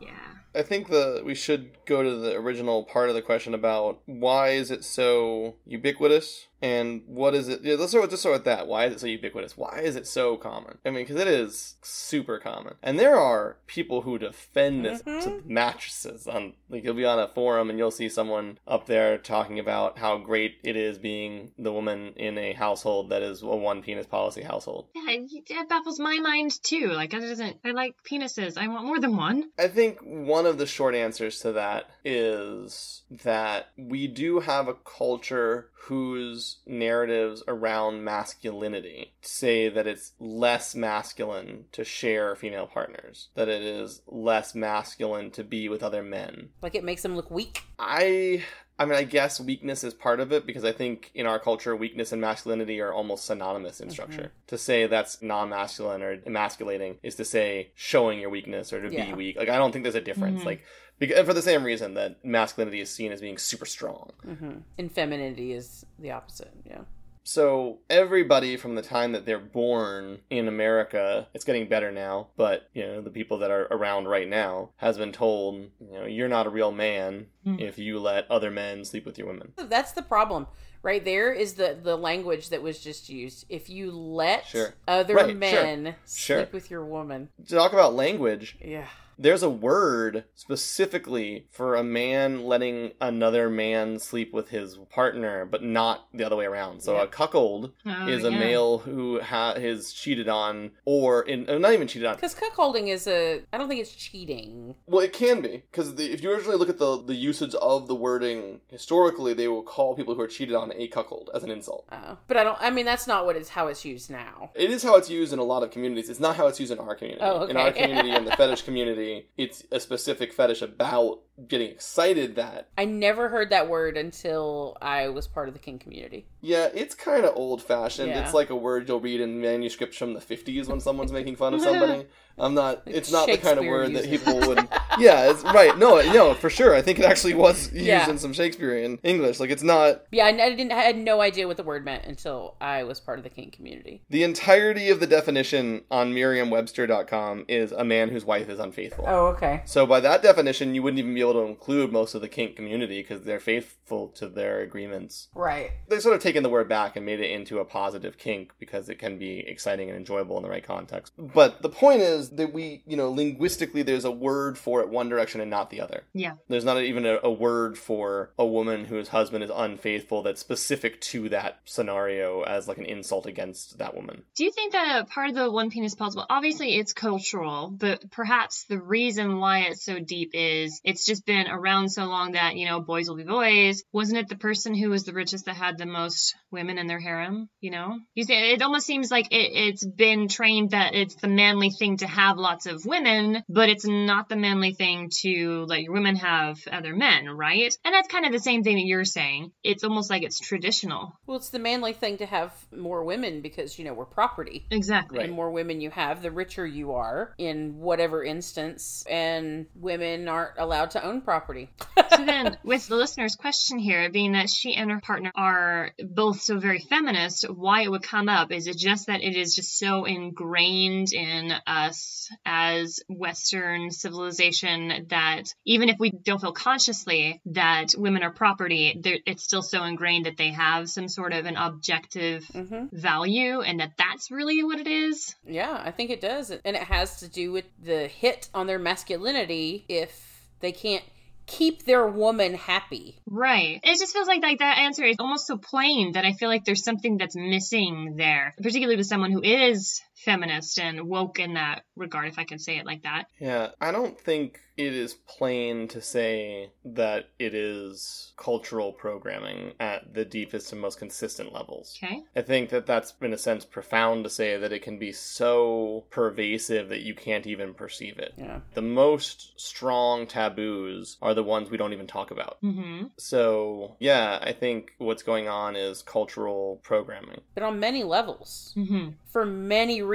Yeah. 0.00 0.10
I 0.54 0.62
think 0.62 0.88
the 0.88 1.22
we 1.24 1.34
should 1.34 1.70
go 1.86 2.02
to 2.02 2.16
the 2.16 2.34
original 2.34 2.82
part 2.84 3.08
of 3.08 3.14
the 3.14 3.22
question 3.22 3.54
about 3.54 4.00
why 4.06 4.50
is 4.50 4.70
it 4.70 4.84
so 4.84 5.54
ubiquitous 5.66 6.48
and 6.62 7.02
what 7.06 7.34
is 7.34 7.48
it? 7.48 7.60
Yeah, 7.62 7.74
let's 7.74 7.90
start 7.92 8.02
with 8.02 8.10
just 8.12 8.22
start 8.22 8.34
with 8.36 8.44
that. 8.44 8.66
Why 8.66 8.86
is 8.86 8.94
it 8.94 9.00
so 9.00 9.06
ubiquitous? 9.06 9.56
Why 9.56 9.80
is 9.82 9.96
it 9.96 10.06
so 10.06 10.36
common? 10.36 10.78
I 10.86 10.90
mean, 10.90 11.04
because 11.04 11.20
it 11.20 11.28
is 11.28 11.74
super 11.82 12.38
common, 12.38 12.74
and 12.82 12.98
there 12.98 13.16
are 13.16 13.58
people 13.66 14.02
who 14.02 14.18
defend 14.18 14.84
this 14.84 15.02
Mhm. 15.02 15.22
to 15.24 15.42
mattresses. 15.44 16.26
On 16.26 16.54
like 16.70 16.84
you'll 16.84 16.94
be 16.94 17.04
on 17.04 17.18
a 17.18 17.28
forum 17.28 17.68
and 17.70 17.78
you'll 17.78 17.90
see 17.90 18.08
someone 18.08 18.58
up 18.66 18.86
there 18.86 19.18
talking 19.18 19.58
about 19.58 19.98
how 19.98 20.16
great 20.18 20.58
it 20.64 20.76
is 20.76 20.98
being 20.98 21.52
the 21.58 21.72
woman 21.72 22.12
in 22.16 22.38
a 22.38 22.52
household 22.52 23.10
that 23.10 23.22
is 23.22 23.42
a 23.42 23.46
one 23.46 23.82
penis 23.82 24.06
policy 24.06 24.42
household. 24.42 24.88
Yeah, 24.94 25.14
it, 25.14 25.30
it 25.50 25.68
baffles 25.68 25.98
my 25.98 26.18
mind 26.18 26.62
too. 26.62 26.88
Like, 26.92 27.10
that 27.10 27.20
doesn't. 27.20 27.56
I 27.64 27.70
like 27.72 27.94
penises. 28.08 28.56
I 28.56 28.68
want 28.68 28.86
more 28.86 29.00
than 29.00 29.16
one. 29.16 29.50
I 29.58 29.68
think 29.68 29.98
one 30.00 30.46
of 30.46 30.58
the 30.58 30.66
short 30.66 30.94
answers 30.94 31.40
to 31.40 31.52
that 31.52 31.90
is 32.04 33.02
that 33.24 33.68
we 33.76 34.06
do 34.06 34.40
have 34.40 34.68
a 34.68 34.74
culture 34.74 35.70
whose 35.86 36.58
narratives 36.66 37.42
around 37.48 38.04
masculinity 38.04 39.12
say 39.20 39.68
that 39.68 39.86
it's 39.86 40.12
less 40.20 40.74
masculine 40.74 41.64
to 41.72 41.84
share 41.84 42.36
female 42.36 42.66
partners, 42.66 43.28
that 43.34 43.48
it 43.48 43.62
is 43.62 44.02
less 44.06 44.54
masculine 44.54 45.30
to 45.32 45.42
be 45.44 45.68
with 45.68 45.82
other 45.82 46.02
men. 46.02 46.50
like 46.62 46.74
it 46.74 46.84
makes 46.84 47.02
them 47.02 47.16
look 47.16 47.30
weak. 47.30 47.62
I 47.78 48.44
I 48.78 48.84
mean 48.84 48.94
I 48.94 49.04
guess 49.04 49.40
weakness 49.40 49.84
is 49.84 49.92
part 49.94 50.20
of 50.20 50.32
it 50.32 50.46
because 50.46 50.64
I 50.64 50.72
think 50.72 51.10
in 51.14 51.26
our 51.26 51.38
culture 51.38 51.74
weakness 51.76 52.12
and 52.12 52.20
masculinity 52.20 52.80
are 52.80 52.92
almost 52.92 53.24
synonymous 53.24 53.80
in 53.80 53.90
structure. 53.90 54.32
To 54.48 54.58
say 54.58 54.86
that's 54.86 55.20
non-masculine 55.20 56.02
or 56.02 56.16
emasculating 56.26 56.98
is 57.02 57.16
to 57.16 57.24
say 57.24 57.72
showing 57.74 58.18
your 58.20 58.30
weakness 58.30 58.72
or 58.72 58.80
to 58.82 58.88
be 58.88 59.12
weak. 59.14 59.36
Like 59.36 59.48
I 59.48 59.56
don't 59.58 59.72
think 59.72 59.82
there's 59.84 59.94
a 59.94 60.00
difference. 60.00 60.42
Mhm. 60.42 60.46
Like 60.46 60.64
because, 60.98 61.26
for 61.26 61.34
the 61.34 61.42
same 61.42 61.64
reason 61.64 61.94
that 61.94 62.24
masculinity 62.24 62.80
is 62.80 62.90
seen 62.90 63.12
as 63.12 63.20
being 63.20 63.38
super 63.38 63.66
strong. 63.66 64.10
hmm 64.24 64.58
And 64.78 64.90
femininity 64.92 65.52
is 65.52 65.84
the 65.98 66.10
opposite. 66.12 66.52
Yeah. 66.64 66.82
So 67.24 67.78
everybody 67.88 68.56
from 68.56 68.74
the 68.74 68.82
time 68.82 69.12
that 69.12 69.24
they're 69.26 69.38
born 69.38 70.18
in 70.28 70.48
America, 70.48 71.28
it's 71.34 71.44
getting 71.44 71.68
better 71.68 71.92
now, 71.92 72.28
but 72.36 72.68
you 72.74 72.82
know, 72.84 73.00
the 73.00 73.10
people 73.10 73.38
that 73.38 73.50
are 73.50 73.68
around 73.70 74.08
right 74.08 74.28
now 74.28 74.70
has 74.78 74.98
been 74.98 75.12
told, 75.12 75.54
you 75.80 75.92
know, 75.92 76.04
you're 76.04 76.28
not 76.28 76.46
a 76.48 76.50
real 76.50 76.72
man 76.72 77.26
Hmm. 77.44 77.58
if 77.60 77.78
you 77.78 77.98
let 78.00 78.28
other 78.30 78.50
men 78.50 78.84
sleep 78.84 79.04
with 79.06 79.18
your 79.18 79.28
women. 79.28 79.52
That's 79.56 79.92
the 79.92 80.02
problem. 80.02 80.46
Right 80.82 81.04
there 81.04 81.32
is 81.32 81.54
the 81.54 81.78
the 81.80 81.96
language 81.96 82.48
that 82.48 82.60
was 82.60 82.80
just 82.80 83.08
used. 83.08 83.46
If 83.48 83.70
you 83.70 83.92
let 83.92 84.44
Sure. 84.46 84.74
other 84.88 85.14
Right, 85.14 85.36
men 85.36 85.94
Sure. 86.08 86.38
sleep 86.38 86.52
with 86.52 86.72
your 86.72 86.84
woman, 86.84 87.28
To 87.46 87.54
talk 87.54 87.72
about 87.72 87.94
language, 87.94 88.56
yeah, 88.60 88.88
there's 89.18 89.42
a 89.42 89.50
word 89.50 90.24
specifically 90.34 91.46
for 91.50 91.74
a 91.74 91.82
man 91.84 92.44
letting 92.44 92.92
another 93.00 93.50
man 93.50 93.98
sleep 93.98 94.32
with 94.32 94.48
his 94.50 94.76
partner, 94.90 95.44
but 95.44 95.62
not 95.62 96.06
the 96.14 96.24
other 96.24 96.36
way 96.36 96.44
around. 96.46 96.82
So 96.82 96.94
Yeah. 96.96 97.02
a 97.02 97.06
cuckold 97.06 97.72
Oh, 97.86 98.06
is 98.08 98.24
a 98.24 98.30
yeah. 98.30 98.38
male 98.38 98.78
who 98.78 99.20
ha- 99.20 99.52
is 99.56 99.92
cheated 99.92 100.28
on, 100.28 100.70
or 100.84 101.22
in 101.22 101.48
uh, 101.48 101.58
not 101.58 101.72
even 101.72 101.86
cheated 101.88 102.06
on. 102.06 102.14
because 102.16 102.34
cuckolding 102.34 102.88
is 102.88 103.06
a. 103.06 103.42
I 103.52 103.58
don't 103.58 103.68
think 103.68 103.80
it's 103.80 103.94
cheating. 103.94 104.74
Well, 104.86 105.00
it 105.04 105.12
can 105.12 105.40
be 105.40 105.62
because 105.70 105.98
if 105.98 106.22
you 106.22 106.30
originally 106.32 106.56
look 106.56 106.68
at 106.68 106.78
the 106.78 107.02
the 107.02 107.14
usage 107.14 107.54
of 107.56 107.88
the 107.88 107.94
wording 107.94 108.60
historically, 108.68 109.32
they 109.34 109.48
will 109.48 109.62
call 109.74 109.94
people 109.94 110.14
who 110.14 110.20
are 110.20 110.26
cheated 110.36 110.54
on 110.54 110.72
a 110.74 110.88
cuckold 110.88 111.30
as 111.34 111.42
an 111.42 111.50
insult. 111.50 111.86
Uh, 111.90 112.14
but 112.28 112.36
I 112.36 112.44
don't. 112.44 112.58
I 112.60 112.70
mean, 112.70 112.86
that's 112.86 113.06
not 113.06 113.26
what 113.26 113.36
it's 113.36 113.50
how 113.50 113.66
it's 113.68 113.84
used 113.84 114.10
now. 114.10 114.50
It 114.54 114.70
is 114.70 114.82
how 114.82 114.96
it's 114.96 115.10
used 115.10 115.32
in 115.32 115.38
a 115.38 115.44
lot 115.52 115.62
of 115.62 115.70
communities. 115.70 116.08
It's 116.08 116.20
not 116.20 116.36
how 116.36 116.46
it's 116.46 116.60
used 116.60 116.72
in 116.72 116.78
our 116.78 116.94
community. 116.94 117.22
Oh, 117.24 117.42
okay. 117.42 117.50
In 117.50 117.56
our 117.56 117.72
community 117.72 118.10
and 118.10 118.26
the 118.26 118.32
fetish 118.40 118.62
community, 118.68 119.01
it's 119.36 119.64
a 119.70 119.80
specific 119.80 120.32
fetish 120.32 120.62
about 120.62 121.20
getting 121.48 121.70
excited 121.70 122.36
that 122.36 122.68
I 122.76 122.84
never 122.84 123.28
heard 123.28 123.50
that 123.50 123.68
word 123.68 123.96
until 123.96 124.76
I 124.80 125.08
was 125.08 125.26
part 125.26 125.48
of 125.48 125.54
the 125.54 125.60
kink 125.60 125.82
community. 125.82 126.26
Yeah, 126.40 126.68
it's 126.74 126.94
kind 126.94 127.24
of 127.24 127.34
old 127.36 127.62
fashioned. 127.62 128.10
Yeah. 128.10 128.24
It's 128.24 128.34
like 128.34 128.50
a 128.50 128.56
word 128.56 128.88
you'll 128.88 129.00
read 129.00 129.20
in 129.20 129.40
manuscripts 129.40 129.96
from 129.96 130.14
the 130.14 130.20
50s 130.20 130.68
when 130.68 130.80
someone's 130.80 131.12
making 131.12 131.36
fun 131.36 131.54
of 131.54 131.60
somebody. 131.68 132.06
I'm 132.38 132.54
not, 132.54 132.86
Like 132.86 132.94
it's 132.96 133.12
not 133.12 133.26
the 133.28 133.36
kind 133.38 133.58
of 133.58 133.64
word 133.66 133.94
that 133.94 134.04
people 134.04 134.38
would. 134.40 134.68
Yeah, 134.98 135.30
it's 135.30 135.42
right. 135.42 135.76
No, 135.78 136.02
no, 136.12 136.34
for 136.34 136.50
sure. 136.50 136.74
I 136.74 136.82
think 136.82 136.98
it 136.98 137.06
actually 137.06 137.32
was 137.32 137.72
used 137.72 137.86
Yeah. 137.86 138.10
in 138.10 138.18
some 138.18 138.34
Shakespearean 138.34 138.98
English. 139.02 139.40
Like, 139.40 139.48
it's 139.48 139.62
not. 139.62 140.02
Yeah, 140.12 140.26
I, 140.26 140.32
didn't. 140.32 140.70
I 140.70 140.82
had 140.82 140.98
no 140.98 141.22
idea 141.22 141.48
what 141.48 141.56
the 141.56 141.62
word 141.62 141.82
meant 141.82 142.04
until 142.04 142.56
I 142.60 142.84
was 142.84 143.00
part 143.00 143.16
of 143.18 143.24
the 143.24 143.30
kink 143.30 143.54
community. 143.54 144.02
The 144.10 144.22
entirety 144.22 144.90
of 144.90 145.00
the 145.00 145.06
definition 145.06 145.84
on 145.90 146.12
Merriam-Webster.com 146.12 147.46
is 147.48 147.72
a 147.72 147.84
man 147.84 148.10
whose 148.10 148.24
wife 148.24 148.48
is 148.48 148.58
unfaithful. 148.58 149.04
Oh, 149.08 149.26
okay. 149.28 149.62
So 149.64 149.86
by 149.86 150.00
that 150.00 150.22
definition, 150.22 150.74
you 150.74 150.82
wouldn't 150.82 150.98
even 150.98 151.14
be 151.14 151.20
able 151.20 151.34
to 151.34 151.40
include 151.46 151.92
most 151.92 152.14
of 152.14 152.20
the 152.20 152.28
kink 152.28 152.56
community 152.56 153.00
because 153.02 153.22
they're 153.22 153.40
faithful 153.40 154.08
to 154.08 154.28
their 154.28 154.60
agreements. 154.60 155.28
Right. 155.34 155.70
They've 155.88 156.02
sort 156.02 156.14
of 156.16 156.22
taken 156.22 156.42
the 156.42 156.48
word 156.50 156.68
back 156.68 156.96
and 156.96 157.06
made 157.06 157.20
it 157.20 157.30
into 157.30 157.58
a 157.60 157.64
positive 157.64 158.18
kink 158.18 158.52
because 158.58 158.88
it 158.88 158.98
can 158.98 159.18
be 159.18 159.40
exciting 159.40 159.88
and 159.88 159.96
enjoyable 159.98 160.36
in 160.36 160.42
the 160.42 160.50
right 160.50 160.64
context. 160.64 161.12
But 161.18 161.62
the 161.62 161.68
point 161.70 162.02
is 162.02 162.21
that 162.30 162.52
we, 162.52 162.82
you 162.86 162.96
know, 162.96 163.10
linguistically, 163.10 163.82
there's 163.82 164.04
a 164.04 164.10
word 164.10 164.58
for 164.58 164.80
it 164.80 164.88
one 164.88 165.08
direction 165.08 165.40
and 165.40 165.50
not 165.50 165.70
the 165.70 165.80
other. 165.80 166.04
Yeah. 166.12 166.34
There's 166.48 166.64
not 166.64 166.80
even 166.80 167.06
a, 167.06 167.18
a 167.22 167.30
word 167.30 167.78
for 167.78 168.30
a 168.38 168.46
woman 168.46 168.84
whose 168.84 169.08
husband 169.08 169.44
is 169.44 169.50
unfaithful 169.54 170.22
that's 170.22 170.40
specific 170.40 171.00
to 171.00 171.28
that 171.30 171.60
scenario 171.64 172.42
as 172.42 172.68
like 172.68 172.78
an 172.78 172.84
insult 172.84 173.26
against 173.26 173.78
that 173.78 173.94
woman. 173.94 174.22
Do 174.36 174.44
you 174.44 174.52
think 174.52 174.72
that 174.72 175.08
part 175.08 175.28
of 175.28 175.34
the 175.34 175.50
one 175.50 175.70
penis 175.70 175.96
well, 175.98 176.26
obviously 176.28 176.74
it's 176.76 176.92
cultural, 176.92 177.70
but 177.70 178.10
perhaps 178.10 178.64
the 178.64 178.80
reason 178.80 179.38
why 179.38 179.60
it's 179.60 179.84
so 179.84 179.98
deep 179.98 180.30
is 180.34 180.80
it's 180.84 181.06
just 181.06 181.24
been 181.24 181.48
around 181.48 181.90
so 181.90 182.04
long 182.04 182.32
that, 182.32 182.56
you 182.56 182.66
know, 182.66 182.80
boys 182.80 183.08
will 183.08 183.16
be 183.16 183.24
boys. 183.24 183.84
Wasn't 183.92 184.18
it 184.18 184.28
the 184.28 184.36
person 184.36 184.74
who 184.74 184.90
was 184.90 185.04
the 185.04 185.12
richest 185.12 185.46
that 185.46 185.56
had 185.56 185.78
the 185.78 185.86
most 185.86 186.34
women 186.52 186.78
in 186.78 186.86
their 186.86 187.00
harem? 187.00 187.48
You 187.60 187.70
know? 187.70 187.98
You 188.14 188.24
see, 188.24 188.34
it 188.34 188.62
almost 188.62 188.86
seems 188.86 189.10
like 189.10 189.32
it, 189.32 189.50
it's 189.54 189.86
been 189.86 190.28
trained 190.28 190.70
that 190.70 190.94
it's 190.94 191.16
the 191.16 191.28
manly 191.28 191.70
thing 191.70 191.98
to 191.98 192.06
have 192.06 192.36
lots 192.38 192.66
of 192.66 192.84
women, 192.84 193.42
but 193.48 193.68
it's 193.68 193.86
not 193.86 194.28
the 194.28 194.36
manly 194.36 194.74
thing 194.74 195.10
to 195.22 195.64
let 195.68 195.82
your 195.82 195.92
women 195.92 196.16
have 196.16 196.58
other 196.70 196.94
men, 196.94 197.28
right? 197.28 197.74
And 197.84 197.94
that's 197.94 198.08
kind 198.08 198.26
of 198.26 198.32
the 198.32 198.38
same 198.38 198.62
thing 198.62 198.76
that 198.76 198.84
you're 198.84 199.04
saying. 199.04 199.52
It's 199.62 199.84
almost 199.84 200.10
like 200.10 200.22
it's 200.22 200.38
traditional. 200.38 201.12
Well, 201.26 201.36
it's 201.36 201.50
the 201.50 201.58
manly 201.58 201.92
thing 201.92 202.18
to 202.18 202.26
have 202.26 202.52
more 202.74 203.04
women 203.04 203.40
because, 203.40 203.78
you 203.78 203.84
know, 203.84 203.94
we're 203.94 204.04
property. 204.04 204.66
Exactly. 204.70 205.18
Right. 205.18 205.28
The 205.28 205.34
more 205.34 205.50
women 205.50 205.80
you 205.80 205.90
have, 205.90 206.22
the 206.22 206.30
richer 206.30 206.66
you 206.66 206.92
are 206.92 207.34
in 207.38 207.78
whatever 207.78 208.22
instance, 208.22 209.04
and 209.08 209.66
women 209.74 210.28
aren't 210.28 210.58
allowed 210.58 210.90
to 210.92 211.04
own 211.04 211.22
property. 211.22 211.70
so 212.16 212.24
then, 212.24 212.58
with 212.64 212.86
the 212.88 212.96
listener's 212.96 213.36
question 213.36 213.78
here, 213.78 214.10
being 214.10 214.32
that 214.32 214.50
she 214.50 214.74
and 214.74 214.90
her 214.90 215.00
partner 215.00 215.32
are 215.34 215.92
both 215.98 216.41
so 216.42 216.58
very 216.58 216.80
feminist, 216.80 217.44
why 217.48 217.82
it 217.82 217.90
would 217.90 218.02
come 218.02 218.28
up? 218.28 218.52
Is 218.52 218.66
it 218.66 218.76
just 218.76 219.06
that 219.06 219.22
it 219.22 219.36
is 219.36 219.54
just 219.54 219.78
so 219.78 220.04
ingrained 220.04 221.12
in 221.12 221.52
us 221.66 222.28
as 222.44 223.00
Western 223.08 223.90
civilization 223.90 225.06
that 225.08 225.44
even 225.64 225.88
if 225.88 225.96
we 225.98 226.10
don't 226.10 226.40
feel 226.40 226.52
consciously 226.52 227.40
that 227.46 227.94
women 227.96 228.22
are 228.22 228.32
property, 228.32 229.00
it's 229.26 229.44
still 229.44 229.62
so 229.62 229.84
ingrained 229.84 230.26
that 230.26 230.36
they 230.36 230.50
have 230.50 230.88
some 230.88 231.08
sort 231.08 231.32
of 231.32 231.46
an 231.46 231.56
objective 231.56 232.44
hmm 232.52 232.86
value 232.92 233.60
and 233.60 233.80
that 233.80 233.92
that's 233.96 234.30
really 234.30 234.62
what 234.62 234.78
it 234.78 234.86
is? 234.86 235.34
Yeah, 235.46 235.80
I 235.84 235.90
think 235.90 236.10
it 236.10 236.20
does. 236.20 236.50
And 236.50 236.76
it 236.76 236.82
has 236.82 237.20
to 237.20 237.28
do 237.28 237.52
with 237.52 237.64
the 237.82 238.06
hit 238.08 238.48
on 238.54 238.66
their 238.66 238.78
masculinity 238.78 239.84
if 239.88 240.42
they 240.60 240.72
can't 240.72 241.04
keep 241.52 241.84
their 241.84 242.06
woman 242.06 242.54
happy. 242.54 243.20
Right. 243.26 243.80
It 243.82 243.98
just 243.98 244.12
feels 244.12 244.26
like 244.26 244.42
like 244.42 244.58
that 244.58 244.78
answer 244.78 245.04
is 245.04 245.16
almost 245.18 245.46
so 245.46 245.58
plain 245.58 246.12
that 246.12 246.24
I 246.24 246.32
feel 246.32 246.48
like 246.48 246.64
there's 246.64 246.84
something 246.84 247.18
that's 247.18 247.36
missing 247.36 248.14
there, 248.16 248.54
particularly 248.62 248.96
with 248.96 249.06
someone 249.06 249.30
who 249.30 249.42
is 249.42 250.00
feminist 250.24 250.78
and 250.78 251.02
woke 251.08 251.38
in 251.38 251.54
that 251.54 251.84
regard, 251.96 252.28
if 252.28 252.38
I 252.38 252.44
can 252.44 252.58
say 252.58 252.78
it 252.78 252.86
like 252.86 253.02
that. 253.02 253.24
Yeah, 253.40 253.68
I 253.80 253.92
don't 253.92 254.18
think 254.18 254.60
it 254.76 254.94
is 254.94 255.12
plain 255.12 255.86
to 255.88 256.00
say 256.00 256.70
that 256.84 257.28
it 257.38 257.54
is 257.54 258.32
cultural 258.38 258.92
programming 258.92 259.72
at 259.78 260.14
the 260.14 260.24
deepest 260.24 260.72
and 260.72 260.80
most 260.80 260.98
consistent 260.98 261.52
levels. 261.52 261.98
Okay. 262.02 262.22
I 262.34 262.40
think 262.40 262.70
that 262.70 262.86
that's, 262.86 263.12
in 263.20 263.34
a 263.34 263.38
sense, 263.38 263.64
profound 263.66 264.24
to 264.24 264.30
say 264.30 264.56
that 264.56 264.72
it 264.72 264.82
can 264.82 264.98
be 264.98 265.12
so 265.12 266.04
pervasive 266.10 266.88
that 266.88 267.02
you 267.02 267.14
can't 267.14 267.46
even 267.46 267.74
perceive 267.74 268.18
it. 268.18 268.32
Yeah. 268.38 268.60
The 268.72 268.82
most 268.82 269.52
strong 269.60 270.26
taboos 270.26 271.18
are 271.20 271.34
the 271.34 271.44
ones 271.44 271.68
we 271.70 271.76
don't 271.76 271.92
even 271.92 272.06
talk 272.06 272.30
about. 272.30 272.56
Mm-hmm. 272.62 273.08
So, 273.18 273.96
yeah, 274.00 274.38
I 274.40 274.52
think 274.52 274.92
what's 274.98 275.22
going 275.22 275.48
on 275.48 275.76
is 275.76 276.02
cultural 276.02 276.80
programming. 276.82 277.40
But 277.54 277.62
on 277.64 277.78
many 277.78 278.04
levels, 278.04 278.72
Mm-hmm. 278.76 279.10
for 279.30 279.44
many 279.44 280.00
reasons. 280.02 280.11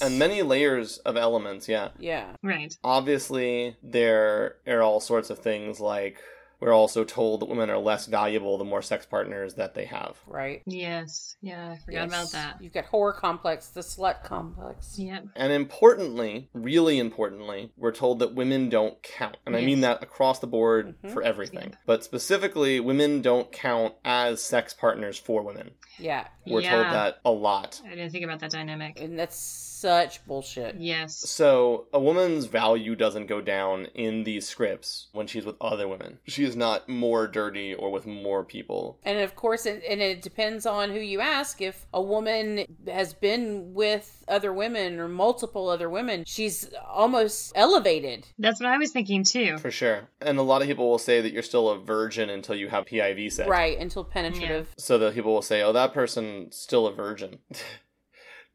And 0.00 0.18
many 0.18 0.42
layers 0.42 0.98
of 0.98 1.16
elements, 1.16 1.68
yeah. 1.68 1.88
Yeah. 1.98 2.32
Right. 2.42 2.76
Obviously, 2.84 3.76
there 3.82 4.56
are 4.66 4.82
all 4.82 5.00
sorts 5.00 5.30
of 5.30 5.38
things 5.38 5.80
like 5.80 6.18
we're 6.60 6.72
also 6.72 7.04
told 7.04 7.40
that 7.40 7.48
women 7.48 7.70
are 7.70 7.78
less 7.78 8.06
valuable 8.06 8.58
the 8.58 8.64
more 8.64 8.82
sex 8.82 9.04
partners 9.06 9.54
that 9.54 9.74
they 9.74 9.84
have. 9.86 10.16
Right. 10.26 10.62
Yes. 10.66 11.36
Yeah, 11.40 11.72
I 11.72 11.76
forgot 11.76 12.08
Yes. 12.08 12.08
about 12.08 12.32
that. 12.32 12.62
You've 12.62 12.72
got 12.72 12.86
whore 12.86 13.14
complex, 13.14 13.68
the 13.68 13.80
slut 13.80 14.22
complex. 14.24 14.98
Yep. 14.98 15.26
And 15.36 15.52
importantly, 15.52 16.48
really 16.52 16.98
importantly, 16.98 17.72
we're 17.76 17.92
told 17.92 18.18
that 18.20 18.34
women 18.34 18.68
don't 18.68 19.02
count. 19.02 19.36
And 19.46 19.54
I 19.56 19.60
mean 19.60 19.80
that 19.82 20.02
across 20.02 20.38
the 20.38 20.46
board 20.46 20.94
Mhm. 21.02 21.12
for 21.12 21.22
everything. 21.22 21.74
But 21.86 22.04
specifically, 22.04 22.80
women 22.80 23.22
don't 23.22 23.52
count 23.52 23.94
as 24.04 24.42
sex 24.42 24.72
partners 24.74 25.18
for 25.18 25.42
women. 25.42 25.72
Yeah. 25.98 26.26
We're 26.46 26.60
Yeah. 26.60 26.70
told 26.70 26.86
that 26.86 27.20
a 27.24 27.30
lot. 27.30 27.80
I 27.84 27.90
didn't 27.90 28.10
think 28.10 28.24
about 28.24 28.40
that 28.40 28.50
dynamic. 28.50 29.00
And 29.00 29.18
that's 29.18 29.36
such 29.76 30.24
bullshit. 30.26 30.76
Yes. 30.78 31.16
So, 31.16 31.86
a 31.92 32.00
woman's 32.00 32.46
value 32.46 32.96
doesn't 32.96 33.26
go 33.26 33.40
down 33.40 33.86
in 33.94 34.24
these 34.24 34.48
scripts 34.48 35.08
when 35.12 35.26
she's 35.26 35.44
with 35.44 35.56
other 35.60 35.86
women. 35.86 36.18
She 36.26 36.44
is 36.44 36.56
not 36.56 36.88
more 36.88 37.26
dirty 37.26 37.74
or 37.74 37.90
with 37.90 38.06
more 38.06 38.44
people. 38.44 38.98
And 39.04 39.18
of 39.18 39.36
course, 39.36 39.66
it, 39.66 39.82
and 39.88 40.00
it 40.00 40.22
depends 40.22 40.64
on 40.64 40.90
who 40.90 40.98
you 41.00 41.20
ask. 41.20 41.60
If 41.60 41.86
a 41.92 42.00
woman 42.00 42.64
has 42.86 43.12
been 43.12 43.74
with 43.74 44.24
other 44.28 44.52
women 44.52 44.98
or 44.98 45.08
multiple 45.08 45.68
other 45.68 45.90
women, 45.90 46.24
she's 46.26 46.70
almost 46.88 47.52
elevated. 47.54 48.26
That's 48.38 48.60
what 48.60 48.70
I 48.70 48.78
was 48.78 48.92
thinking 48.92 49.24
too. 49.24 49.58
For 49.58 49.70
sure. 49.70 50.08
And 50.20 50.38
a 50.38 50.42
lot 50.42 50.62
of 50.62 50.68
people 50.68 50.88
will 50.88 50.98
say 50.98 51.20
that 51.20 51.32
you're 51.32 51.42
still 51.42 51.68
a 51.68 51.78
virgin 51.78 52.30
until 52.30 52.56
you 52.56 52.68
have 52.68 52.86
PIV 52.86 53.32
sex. 53.32 53.48
Right, 53.48 53.78
until 53.78 54.04
penetrative. 54.04 54.68
So 54.78 54.98
that 54.98 55.14
people 55.14 55.34
will 55.34 55.42
say, 55.42 55.62
oh, 55.62 55.72
that 55.72 55.92
person's 55.92 56.56
still 56.56 56.86
a 56.86 56.92
virgin. 56.92 57.38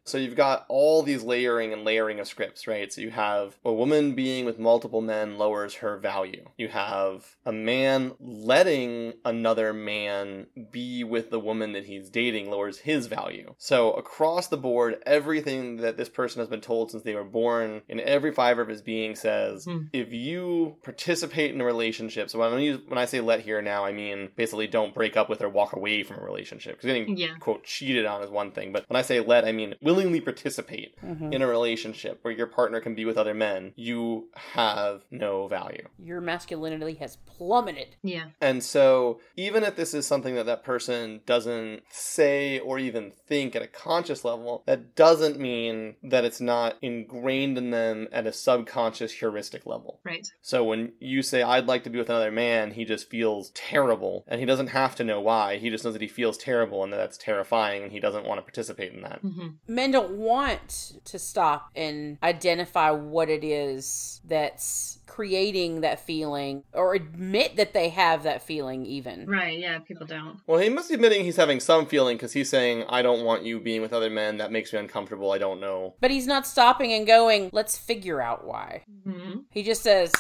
so 0.04 0.18
you've 0.18 0.36
got 0.36 0.66
all 0.70 1.04
these 1.04 1.24
layering 1.24 1.74
and 1.74 1.84
layering 1.86 2.20
of 2.20 2.28
scripts, 2.28 2.68
right? 2.68 2.92
So 2.92 3.02
you 3.02 3.12
have 3.12 3.58
a 3.64 3.72
woman 3.72 4.14
being 4.16 4.46
with 4.46 4.60
multiple 4.60 5.02
men 5.02 5.38
lowers 5.38 5.76
her 5.76 5.98
value. 5.98 6.46
You 6.58 6.70
have 6.70 7.36
a 7.46 7.52
man 7.52 8.14
letting 8.20 9.14
another 9.24 9.74
man 9.74 10.48
be 10.72 11.04
with 11.04 11.30
the 11.30 11.40
woman 11.40 11.74
that 11.74 11.86
he's 11.86 12.10
dating 12.10 12.50
lowers 12.50 12.80
his 12.80 13.08
value. 13.08 13.54
So 13.58 13.92
across 13.94 14.48
the 14.48 14.58
board, 14.58 15.02
everything 15.06 15.78
that 15.78 15.98
this 15.98 16.10
person 16.10 16.40
has 16.40 16.50
been 16.50 16.62
told 16.62 16.92
since 16.92 17.04
they 17.04 17.16
were 17.16 17.24
born 17.24 17.82
in 17.88 18.00
every 18.00 18.32
fiber 18.34 18.62
of 18.62 18.68
his 18.70 18.82
being 18.82 19.16
says, 19.16 19.66
Hmm. 19.66 19.84
if 19.94 20.12
you 20.12 20.78
participate 20.84 21.54
in 21.54 21.62
a 21.62 21.66
relationship, 21.66 22.30
so 22.30 22.40
when 22.40 22.54
I, 22.54 22.60
use, 22.60 22.80
when 22.88 22.98
I 22.98 23.06
say 23.06 23.22
let 23.22 23.42
here 23.42 23.62
now, 23.62 23.86
I 23.86 23.92
mean 23.92 24.30
basically 24.36 24.68
don't 24.68 24.94
break 24.94 25.16
up 25.16 25.30
with 25.30 25.42
or 25.42 25.50
walk 25.50 25.74
away 25.74 26.04
from 26.04 26.18
a 26.20 26.24
relationship. 26.24 26.74
Because 26.74 26.86
getting, 26.88 27.18
Yeah. 27.18 27.36
quote, 27.40 27.64
cheated 27.64 28.06
on 28.06 28.24
is 28.24 28.30
one 28.30 28.52
thing. 28.52 28.72
But 28.72 28.86
when 28.88 28.98
I 28.98 29.02
say 29.04 29.20
let, 29.20 29.46
I 29.46 29.52
mean 29.52 29.76
willingly 29.92 30.22
participate 30.22 30.96
Mhm. 31.02 31.34
in 31.34 31.42
a 31.42 31.48
relationship 31.48 32.20
where 32.22 32.34
your 32.34 32.48
partner 32.48 32.80
can 32.80 32.96
be 32.96 33.04
with 33.06 33.18
other 33.18 33.34
men. 33.34 33.74
You 33.76 34.30
have 34.54 35.04
no 35.12 35.48
value. 35.48 35.88
Your 36.00 36.22
masculinity 36.22 36.94
has 36.96 37.18
plummeted. 37.26 37.96
Yeah. 38.04 38.28
And 38.40 38.64
so, 38.64 39.20
even 39.36 39.64
if 39.64 39.76
this 39.76 39.94
is 39.94 40.06
something 40.08 40.36
that 40.36 40.46
that 40.46 40.64
person 40.64 41.22
doesn't 41.26 41.84
say 41.90 42.60
or 42.60 42.80
even 42.80 43.12
think 43.28 43.56
at 43.56 43.62
a 43.62 43.68
conscious 43.68 44.24
level, 44.24 44.64
that 44.66 44.96
doesn't 44.96 45.40
mean 45.40 45.96
that 46.04 46.24
it's 46.26 46.40
not 46.42 46.78
ingrained 46.82 47.58
in 47.58 47.72
them 47.72 48.08
at 48.12 48.26
a 48.28 48.32
subconscious 48.34 49.12
heuristic 49.14 49.66
level. 49.66 50.00
Right. 50.04 50.26
So, 50.42 50.64
when 50.64 50.94
you 51.00 51.22
say, 51.22 51.42
I'd 51.42 51.68
like 51.68 51.84
to 51.84 51.90
be 51.90 51.98
with 52.00 52.10
another 52.10 52.32
man, 52.32 52.72
he 52.72 52.86
just 52.86 53.10
feels 53.10 53.50
terrible. 53.52 54.24
And 54.28 54.40
he 54.40 54.46
doesn't 54.46 54.68
have 54.68 54.96
to 54.96 55.04
know 55.04 55.20
why. 55.20 55.58
He 55.58 55.70
just 55.70 55.84
knows 55.84 55.94
that 55.94 56.02
he 56.02 56.08
feels 56.08 56.38
terrible 56.38 56.84
and 56.84 56.94
that 56.94 56.98
that's 56.98 57.18
terrifying 57.18 57.84
and 57.84 57.92
he 57.92 58.00
doesn't 58.00 58.26
want 58.26 58.38
to 58.40 58.44
participate 58.44 58.94
in 58.94 59.02
that. 59.02 59.20
hmm 59.20 59.48
Men 59.82 59.90
don't 59.90 60.12
want 60.12 60.94
to 61.06 61.18
stop 61.18 61.72
and 61.76 62.20
identify 62.22 62.92
what 62.92 63.32
it 63.32 63.44
is 63.44 64.22
that's 64.24 65.00
creating 65.08 65.82
that 65.82 66.00
feeling 66.00 66.62
or 66.72 66.94
admit 66.94 67.56
that 67.56 67.74
they 67.74 67.90
have 67.90 68.22
that 68.22 68.44
feeling, 68.44 68.86
even. 68.86 69.26
Right. 69.26 69.58
Yeah. 69.58 69.80
People 69.80 70.06
don't. 70.06 70.38
Well, 70.46 70.60
he 70.60 70.70
must 70.70 70.90
be 70.90 70.94
admitting 70.94 71.24
he's 71.24 71.36
having 71.36 71.60
some 71.60 71.88
feeling 71.88 72.16
because 72.16 72.34
he's 72.34 72.48
saying, 72.48 72.86
I 72.90 73.02
don't 73.02 73.26
want 73.26 73.44
you 73.44 73.60
being 73.60 73.82
with 73.82 73.92
other 73.92 74.12
men. 74.12 74.38
That 74.38 74.52
makes 74.52 74.72
me 74.72 74.78
uncomfortable. 74.78 75.32
I 75.32 75.40
don't 75.40 75.60
know. 75.60 75.96
But 76.00 76.12
he's 76.12 76.28
not 76.28 76.46
stopping 76.46 76.94
and 76.94 77.08
going, 77.08 77.50
let's 77.52 77.76
figure 77.76 78.22
out 78.22 78.46
why. 78.46 78.84
hmm 79.04 79.40
He 79.50 79.64
just 79.64 79.82
says, 79.82 80.14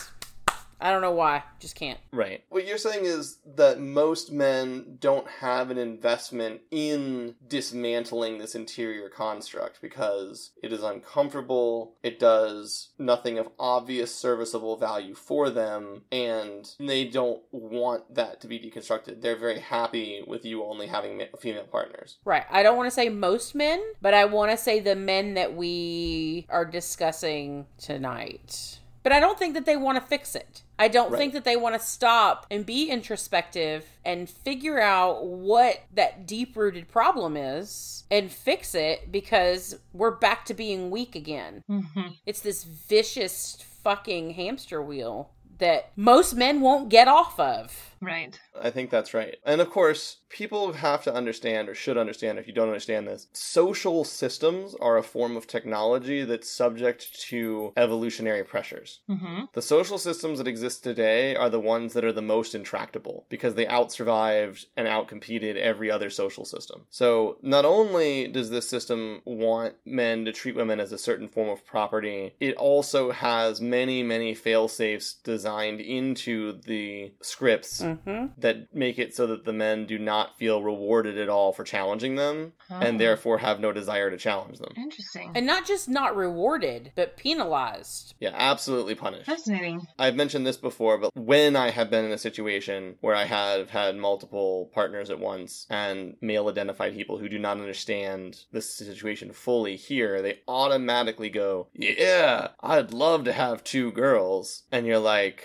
I 0.82 0.92
don't 0.92 1.02
know 1.02 1.12
why, 1.12 1.44
just 1.60 1.76
can't. 1.76 2.00
Right. 2.12 2.44
What 2.50 2.68
you're 2.68 2.78
saying 2.78 3.06
is 3.06 3.38
that 3.56 3.80
most 3.80 4.32
men 4.32 4.98
don't 5.00 5.28
have 5.40 5.70
an 5.70 5.78
investment 5.78 6.62
in 6.72 7.36
dismantling 7.48 8.40
this 8.40 8.56
interior 8.56 9.10
construct 9.10 9.82
because 9.82 10.52
it 10.62 10.74
is 10.74 10.84
uncomfortable, 10.84 11.96
it 12.04 12.20
does 12.20 12.90
nothing 12.98 13.38
of 13.38 13.50
obvious 13.60 14.14
serviceable 14.14 14.78
value 14.78 15.14
for 15.14 15.50
them, 15.50 16.04
and 16.12 16.74
they 16.80 17.06
don't 17.06 17.42
want 17.52 18.16
that 18.16 18.42
to 18.42 18.48
be 18.48 18.60
deconstructed. 18.60 19.22
They're 19.22 19.36
very 19.36 19.60
happy 19.60 20.24
with 20.26 20.46
you 20.46 20.64
only 20.64 20.88
having 20.88 21.18
ma- 21.18 21.24
female 21.40 21.66
partners. 21.66 22.18
Right. 22.26 22.46
I 22.50 22.64
don't 22.64 22.78
want 22.78 22.88
to 22.88 22.96
say 22.96 23.10
most 23.10 23.56
men, 23.56 23.82
but 24.02 24.14
I 24.14 24.26
want 24.26 24.52
to 24.52 24.58
say 24.58 24.80
the 24.80 24.96
men 24.96 25.36
that 25.36 25.56
we 25.56 26.48
are 26.50 26.66
discussing 26.66 27.68
tonight. 27.78 28.80
But 29.04 29.12
I 29.12 29.20
don't 29.20 29.38
think 29.40 29.56
that 29.56 29.66
they 29.66 29.76
want 29.78 29.98
to 29.98 30.02
fix 30.08 30.36
it. 30.36 30.62
I 30.78 30.88
don't 30.88 31.12
Right. 31.12 31.18
think 31.18 31.34
that 31.34 31.44
they 31.44 31.56
want 31.56 31.74
to 31.76 31.80
stop 31.86 32.46
and 32.52 32.66
be 32.66 32.90
introspective 32.90 33.86
and 34.06 34.30
figure 34.30 34.80
out 34.82 35.26
what 35.26 35.82
that 35.94 36.26
deep 36.28 36.56
rooted 36.56 36.88
problem 36.88 37.36
is 37.38 38.04
and 38.12 38.32
fix 38.32 38.76
it 38.76 39.12
because 39.12 39.80
we're 39.94 40.12
back 40.12 40.46
to 40.46 40.54
being 40.54 40.92
weak 40.92 41.16
again. 41.16 41.64
hmm 41.68 41.82
It's 42.26 42.42
this 42.42 42.64
vicious 42.64 43.58
fucking 43.84 44.32
hamster 44.32 44.82
wheel 44.82 45.32
that 45.58 45.92
most 45.96 46.34
men 46.36 46.62
won't 46.62 46.90
get 46.90 47.08
off 47.08 47.40
of. 47.40 47.91
Right. 48.02 48.40
I 48.60 48.72
think 48.72 48.90
that's 48.90 49.14
right. 49.14 49.38
And 49.46 49.62
of 49.62 49.70
course, 49.70 50.18
people 50.30 50.74
have 50.74 51.04
to 51.04 51.14
understand 51.14 51.70
or 51.70 51.76
should 51.76 51.98
understand 51.98 52.40
if 52.40 52.48
you 52.48 52.54
don't 52.54 52.68
understand 52.68 53.08
this. 53.08 53.28
Social 53.32 54.04
systems 54.04 54.76
are 54.82 54.98
a 54.98 55.04
form 55.04 55.38
of 55.38 55.46
technology 55.46 56.24
that's 56.24 56.50
subject 56.50 57.22
to 57.22 57.74
evolutionary 57.78 58.44
pressures. 58.44 59.02
Mm-hmm. 59.10 59.44
The 59.54 59.62
social 59.62 60.00
systems 60.00 60.40
that 60.40 60.48
exist 60.48 60.84
today 60.84 61.36
are 61.36 61.50
the 61.50 61.60
ones 61.60 61.94
that 61.94 62.04
are 62.04 62.12
the 62.12 62.22
most 62.24 62.56
intractable 62.56 63.26
because 63.30 63.54
they 63.54 63.66
outsurvived 63.66 64.66
and 64.76 64.88
outcompeted 64.88 65.56
every 65.58 65.92
other 65.92 66.10
social 66.10 66.46
system. 66.46 66.86
So, 66.90 67.38
not 67.44 67.66
only 67.66 68.28
does 68.28 68.50
this 68.50 68.68
system 68.68 69.22
want 69.26 69.76
men 69.86 70.26
to 70.26 70.32
treat 70.32 70.56
women 70.56 70.80
as 70.80 70.92
a 70.92 70.98
certain 70.98 71.28
form 71.28 71.50
of 71.50 71.66
property, 71.66 72.34
it 72.40 72.56
also 72.56 73.12
has 73.12 73.62
many, 73.62 74.02
many 74.02 74.34
fail 74.34 74.68
safes 74.68 75.14
designed 75.14 75.82
into 75.82 76.60
the 76.66 77.12
scripts 77.22 77.84
Mm-hmm. 77.92 78.40
that 78.42 78.74
make 78.74 78.98
it 79.00 79.16
so 79.16 79.28
that 79.28 79.46
the 79.46 79.54
men 79.54 79.86
do 79.86 79.98
not 80.00 80.38
feel 80.38 80.62
rewarded 80.64 81.18
at 81.18 81.30
all 81.30 81.52
for 81.54 81.64
challenging 81.64 82.16
them 82.16 82.54
Oh. 82.70 82.80
and 82.80 83.00
therefore 83.02 83.40
have 83.40 83.60
no 83.60 83.72
desire 83.74 84.10
to 84.10 84.18
challenge 84.18 84.60
them. 84.60 84.74
Interesting. 84.78 85.32
And 85.36 85.46
not 85.46 85.66
just 85.66 85.90
not 85.90 86.16
rewarded, 86.16 86.94
but 86.96 87.18
penalized. 87.18 88.14
Yeah, 88.20 88.32
absolutely 88.34 88.96
punished. 88.96 89.26
Fascinating. 89.26 89.82
I've 90.00 90.16
mentioned 90.16 90.48
this 90.48 90.56
before, 90.58 90.98
but 90.98 91.12
when 91.16 91.56
I 91.58 91.72
have 91.72 91.90
been 91.90 92.06
in 92.06 92.12
a 92.12 92.18
situation 92.18 92.96
where 93.02 93.16
I 93.16 93.26
have 93.26 93.72
had 93.72 93.98
multiple 93.98 94.70
partners 94.74 95.10
at 95.10 95.20
once 95.20 95.66
and 95.70 96.16
male 96.22 96.48
identified 96.48 96.94
people 96.96 97.18
who 97.18 97.28
do 97.28 97.40
not 97.40 97.58
understand 97.58 98.46
the 98.52 98.62
situation 98.62 99.34
fully 99.34 99.76
here, 99.76 100.22
they 100.22 100.40
automatically 100.48 101.30
go, 101.30 101.68
Yeah, 101.74 102.50
I'd 102.62 102.94
love 102.94 103.26
to 103.26 103.34
have 103.34 103.64
two 103.64 103.92
girls. 103.92 104.64
And 104.72 104.86
you're 104.86 105.00
like, 105.00 105.44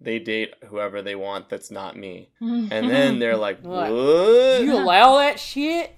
they 0.00 0.18
date 0.18 0.54
whoever 0.66 1.02
they 1.02 1.14
want 1.14 1.48
that's 1.48 1.70
not 1.70 1.96
me. 1.96 2.28
And 2.40 2.70
then 2.90 3.18
they're 3.18 3.36
like, 3.36 3.60
What? 3.60 3.90
What? 3.90 4.62
You 4.62 4.74
allow 4.78 5.18
that 5.18 5.38
shit? 5.40 5.94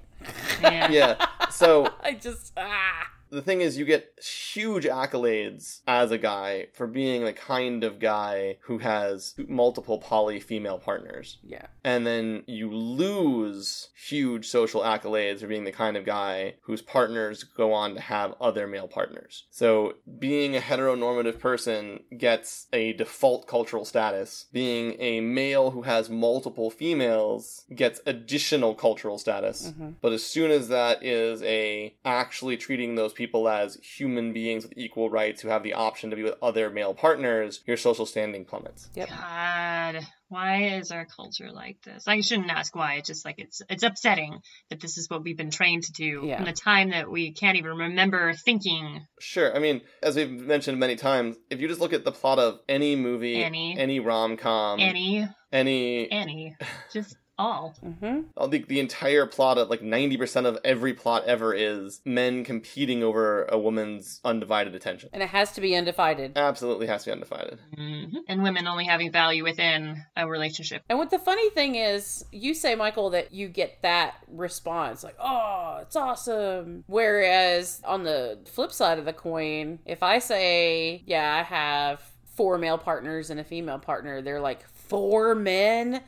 yeah. 0.62 0.90
yeah. 0.90 1.26
So 1.50 1.92
I 2.02 2.12
just 2.12 2.52
ah. 2.56 3.10
The 3.30 3.42
thing 3.42 3.60
is 3.60 3.78
you 3.78 3.84
get 3.84 4.12
huge 4.22 4.84
accolades 4.84 5.80
as 5.86 6.10
a 6.10 6.18
guy 6.18 6.66
for 6.72 6.86
being 6.86 7.24
the 7.24 7.32
kind 7.32 7.84
of 7.84 7.98
guy 7.98 8.56
who 8.62 8.78
has 8.78 9.34
multiple 9.48 9.98
poly 9.98 10.40
female 10.40 10.78
partners 10.78 11.38
Yeah. 11.42 11.66
and 11.84 12.06
then 12.06 12.42
you 12.46 12.70
lose 12.70 13.88
huge 14.08 14.46
social 14.48 14.82
accolades 14.82 15.40
for 15.40 15.46
being 15.46 15.64
the 15.64 15.72
kind 15.72 15.96
of 15.96 16.04
guy 16.04 16.54
whose 16.62 16.82
partners 16.82 17.44
go 17.44 17.72
on 17.72 17.94
to 17.94 18.00
have 18.00 18.34
other 18.40 18.66
male 18.66 18.88
partners 18.88 19.44
so 19.50 19.94
being 20.18 20.56
a 20.56 20.60
heteronormative 20.60 21.38
person 21.38 22.00
gets 22.16 22.66
a 22.72 22.92
default 22.94 23.46
cultural 23.46 23.84
status 23.84 24.46
being 24.52 24.96
a 25.00 25.20
male 25.20 25.70
who 25.70 25.82
has 25.82 26.08
multiple 26.10 26.70
females 26.70 27.64
gets 27.74 28.00
additional 28.06 28.74
cultural 28.74 29.18
status 29.18 29.72
Mhm. 29.78 29.94
but 30.00 30.12
as 30.12 30.24
soon 30.24 30.50
as 30.50 30.68
that 30.68 31.02
is 31.04 31.42
a 31.42 31.94
actually 32.04 32.56
treating 32.56 32.94
those 32.94 33.12
people 33.18 33.48
as 33.48 33.74
human 33.82 34.32
beings 34.32 34.62
with 34.64 34.72
equal 34.78 35.10
rights 35.10 35.42
who 35.42 35.48
have 35.48 35.62
the 35.62 35.74
option 35.74 36.08
to 36.08 36.16
be 36.16 36.22
with 36.22 36.36
other 36.40 36.70
male 36.70 36.94
partners, 36.94 37.60
your 37.66 37.76
social 37.76 38.06
standing 38.06 38.46
plummets. 38.46 38.88
Yep. 38.94 39.08
God, 39.10 40.06
why 40.28 40.62
is 40.78 40.90
our 40.90 41.04
culture 41.04 41.50
like 41.52 41.82
this? 41.82 42.06
I 42.08 42.20
shouldn't 42.20 42.50
ask 42.50 42.74
why. 42.74 42.94
It's 42.94 43.08
just 43.08 43.24
like 43.24 43.34
it's 43.38 43.60
it's 43.68 43.82
upsetting 43.82 44.38
that 44.70 44.80
this 44.80 44.96
is 44.96 45.10
what 45.10 45.22
we've 45.24 45.36
been 45.36 45.50
trained 45.50 45.82
to 45.84 45.92
do 45.92 46.22
Yeah. 46.24 46.40
in 46.40 46.48
a 46.48 46.52
time 46.52 46.90
that 46.90 47.10
we 47.10 47.32
can't 47.32 47.58
even 47.58 47.72
remember 47.76 48.32
thinking. 48.32 49.04
Sure, 49.20 49.54
I 49.54 49.58
mean, 49.58 49.82
as 50.02 50.16
we've 50.16 50.30
mentioned 50.30 50.78
many 50.78 50.96
times, 50.96 51.36
if 51.50 51.60
you 51.60 51.68
just 51.68 51.80
look 51.80 51.92
at 51.92 52.04
the 52.04 52.12
plot 52.12 52.38
of 52.38 52.60
any 52.68 52.94
movie, 52.96 53.42
Any. 53.42 54.00
rom 54.00 54.36
com, 54.36 54.80
Any, 54.80 55.26
any, 55.52 56.10
any, 56.10 56.56
just 56.92 57.16
all. 57.38 57.74
Mm-hmm. 57.84 58.20
I 58.36 58.46
think 58.48 58.68
the 58.68 58.80
entire 58.80 59.26
plot 59.26 59.58
of 59.58 59.70
like 59.70 59.80
90% 59.80 60.46
of 60.46 60.58
every 60.64 60.94
plot 60.94 61.24
ever 61.26 61.54
is 61.54 62.00
men 62.04 62.44
competing 62.44 63.02
over 63.02 63.44
a 63.44 63.58
woman's 63.58 64.20
undivided 64.24 64.74
attention. 64.74 65.10
And 65.12 65.22
it 65.22 65.28
has 65.28 65.52
to 65.52 65.60
be 65.60 65.74
undivided. 65.76 66.36
Absolutely 66.36 66.86
has 66.88 67.04
to 67.04 67.10
be 67.10 67.12
undivided. 67.12 67.60
Mhm. 67.76 68.12
And 68.28 68.42
women 68.42 68.66
only 68.66 68.84
having 68.84 69.12
value 69.12 69.44
within 69.44 70.04
a 70.16 70.28
relationship. 70.28 70.82
And 70.88 70.98
what 70.98 71.10
the 71.10 71.18
funny 71.18 71.50
thing 71.50 71.76
is, 71.76 72.24
you 72.32 72.54
say, 72.54 72.74
Michael, 72.74 73.10
that 73.10 73.32
you 73.32 73.48
get 73.48 73.82
that 73.82 74.16
response, 74.28 75.04
like, 75.04 75.16
oh, 75.20 75.78
it's 75.82 75.96
awesome. 75.96 76.84
Whereas 76.86 77.80
on 77.84 78.02
the 78.02 78.40
flip 78.46 78.72
side 78.72 78.98
of 78.98 79.04
the 79.04 79.12
coin, 79.12 79.78
if 79.86 80.02
I 80.02 80.18
say, 80.18 81.02
yeah, 81.06 81.36
I 81.36 81.42
have 81.42 82.02
four 82.24 82.58
male 82.58 82.78
partners 82.78 83.30
and 83.30 83.40
a 83.40 83.44
female 83.44 83.78
partner, 83.78 84.22
they're 84.22 84.40
like, 84.40 84.68
four 84.68 85.34
men? 85.34 86.02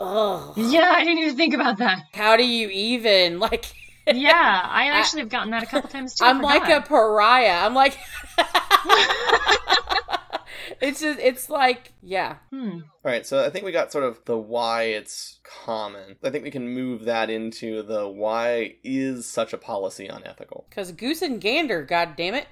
Ugh. 0.00 0.52
Yeah, 0.56 0.92
I 0.94 1.04
didn't 1.04 1.22
even 1.22 1.36
think 1.36 1.54
about 1.54 1.78
that. 1.78 2.04
How 2.12 2.36
do 2.36 2.44
you 2.44 2.68
even, 2.68 3.38
like, 3.38 3.66
Yeah, 4.14 4.62
I 4.64 4.86
actually 4.86 5.22
have 5.22 5.30
gotten 5.30 5.50
that 5.50 5.64
a 5.64 5.66
couple 5.66 5.90
times 5.90 6.14
too. 6.14 6.24
I 6.24 6.30
I'm 6.30 6.40
like 6.40 6.68
a 6.68 6.80
pariah. 6.80 7.66
I'm 7.66 7.74
like, 7.74 7.98
it's 10.80 11.00
just, 11.00 11.18
it's 11.18 11.50
like, 11.50 11.92
yeah. 12.02 12.36
Hmm. 12.50 12.82
All 13.04 13.10
right, 13.10 13.26
so 13.26 13.44
I 13.44 13.50
think 13.50 13.64
we 13.64 13.72
got 13.72 13.90
sort 13.90 14.04
of 14.04 14.24
the 14.24 14.38
why 14.38 14.84
it's 14.84 15.40
common. 15.64 16.14
I 16.22 16.30
think 16.30 16.44
we 16.44 16.52
can 16.52 16.68
move 16.68 17.06
that 17.06 17.30
into 17.30 17.82
the 17.82 18.06
why 18.06 18.76
is 18.84 19.26
such 19.26 19.52
a 19.52 19.58
policy 19.58 20.06
unethical. 20.06 20.66
Because 20.70 20.92
goose 20.92 21.22
and 21.22 21.40
gander, 21.40 21.82
god 21.82 22.14
damn 22.16 22.34
it. 22.34 22.46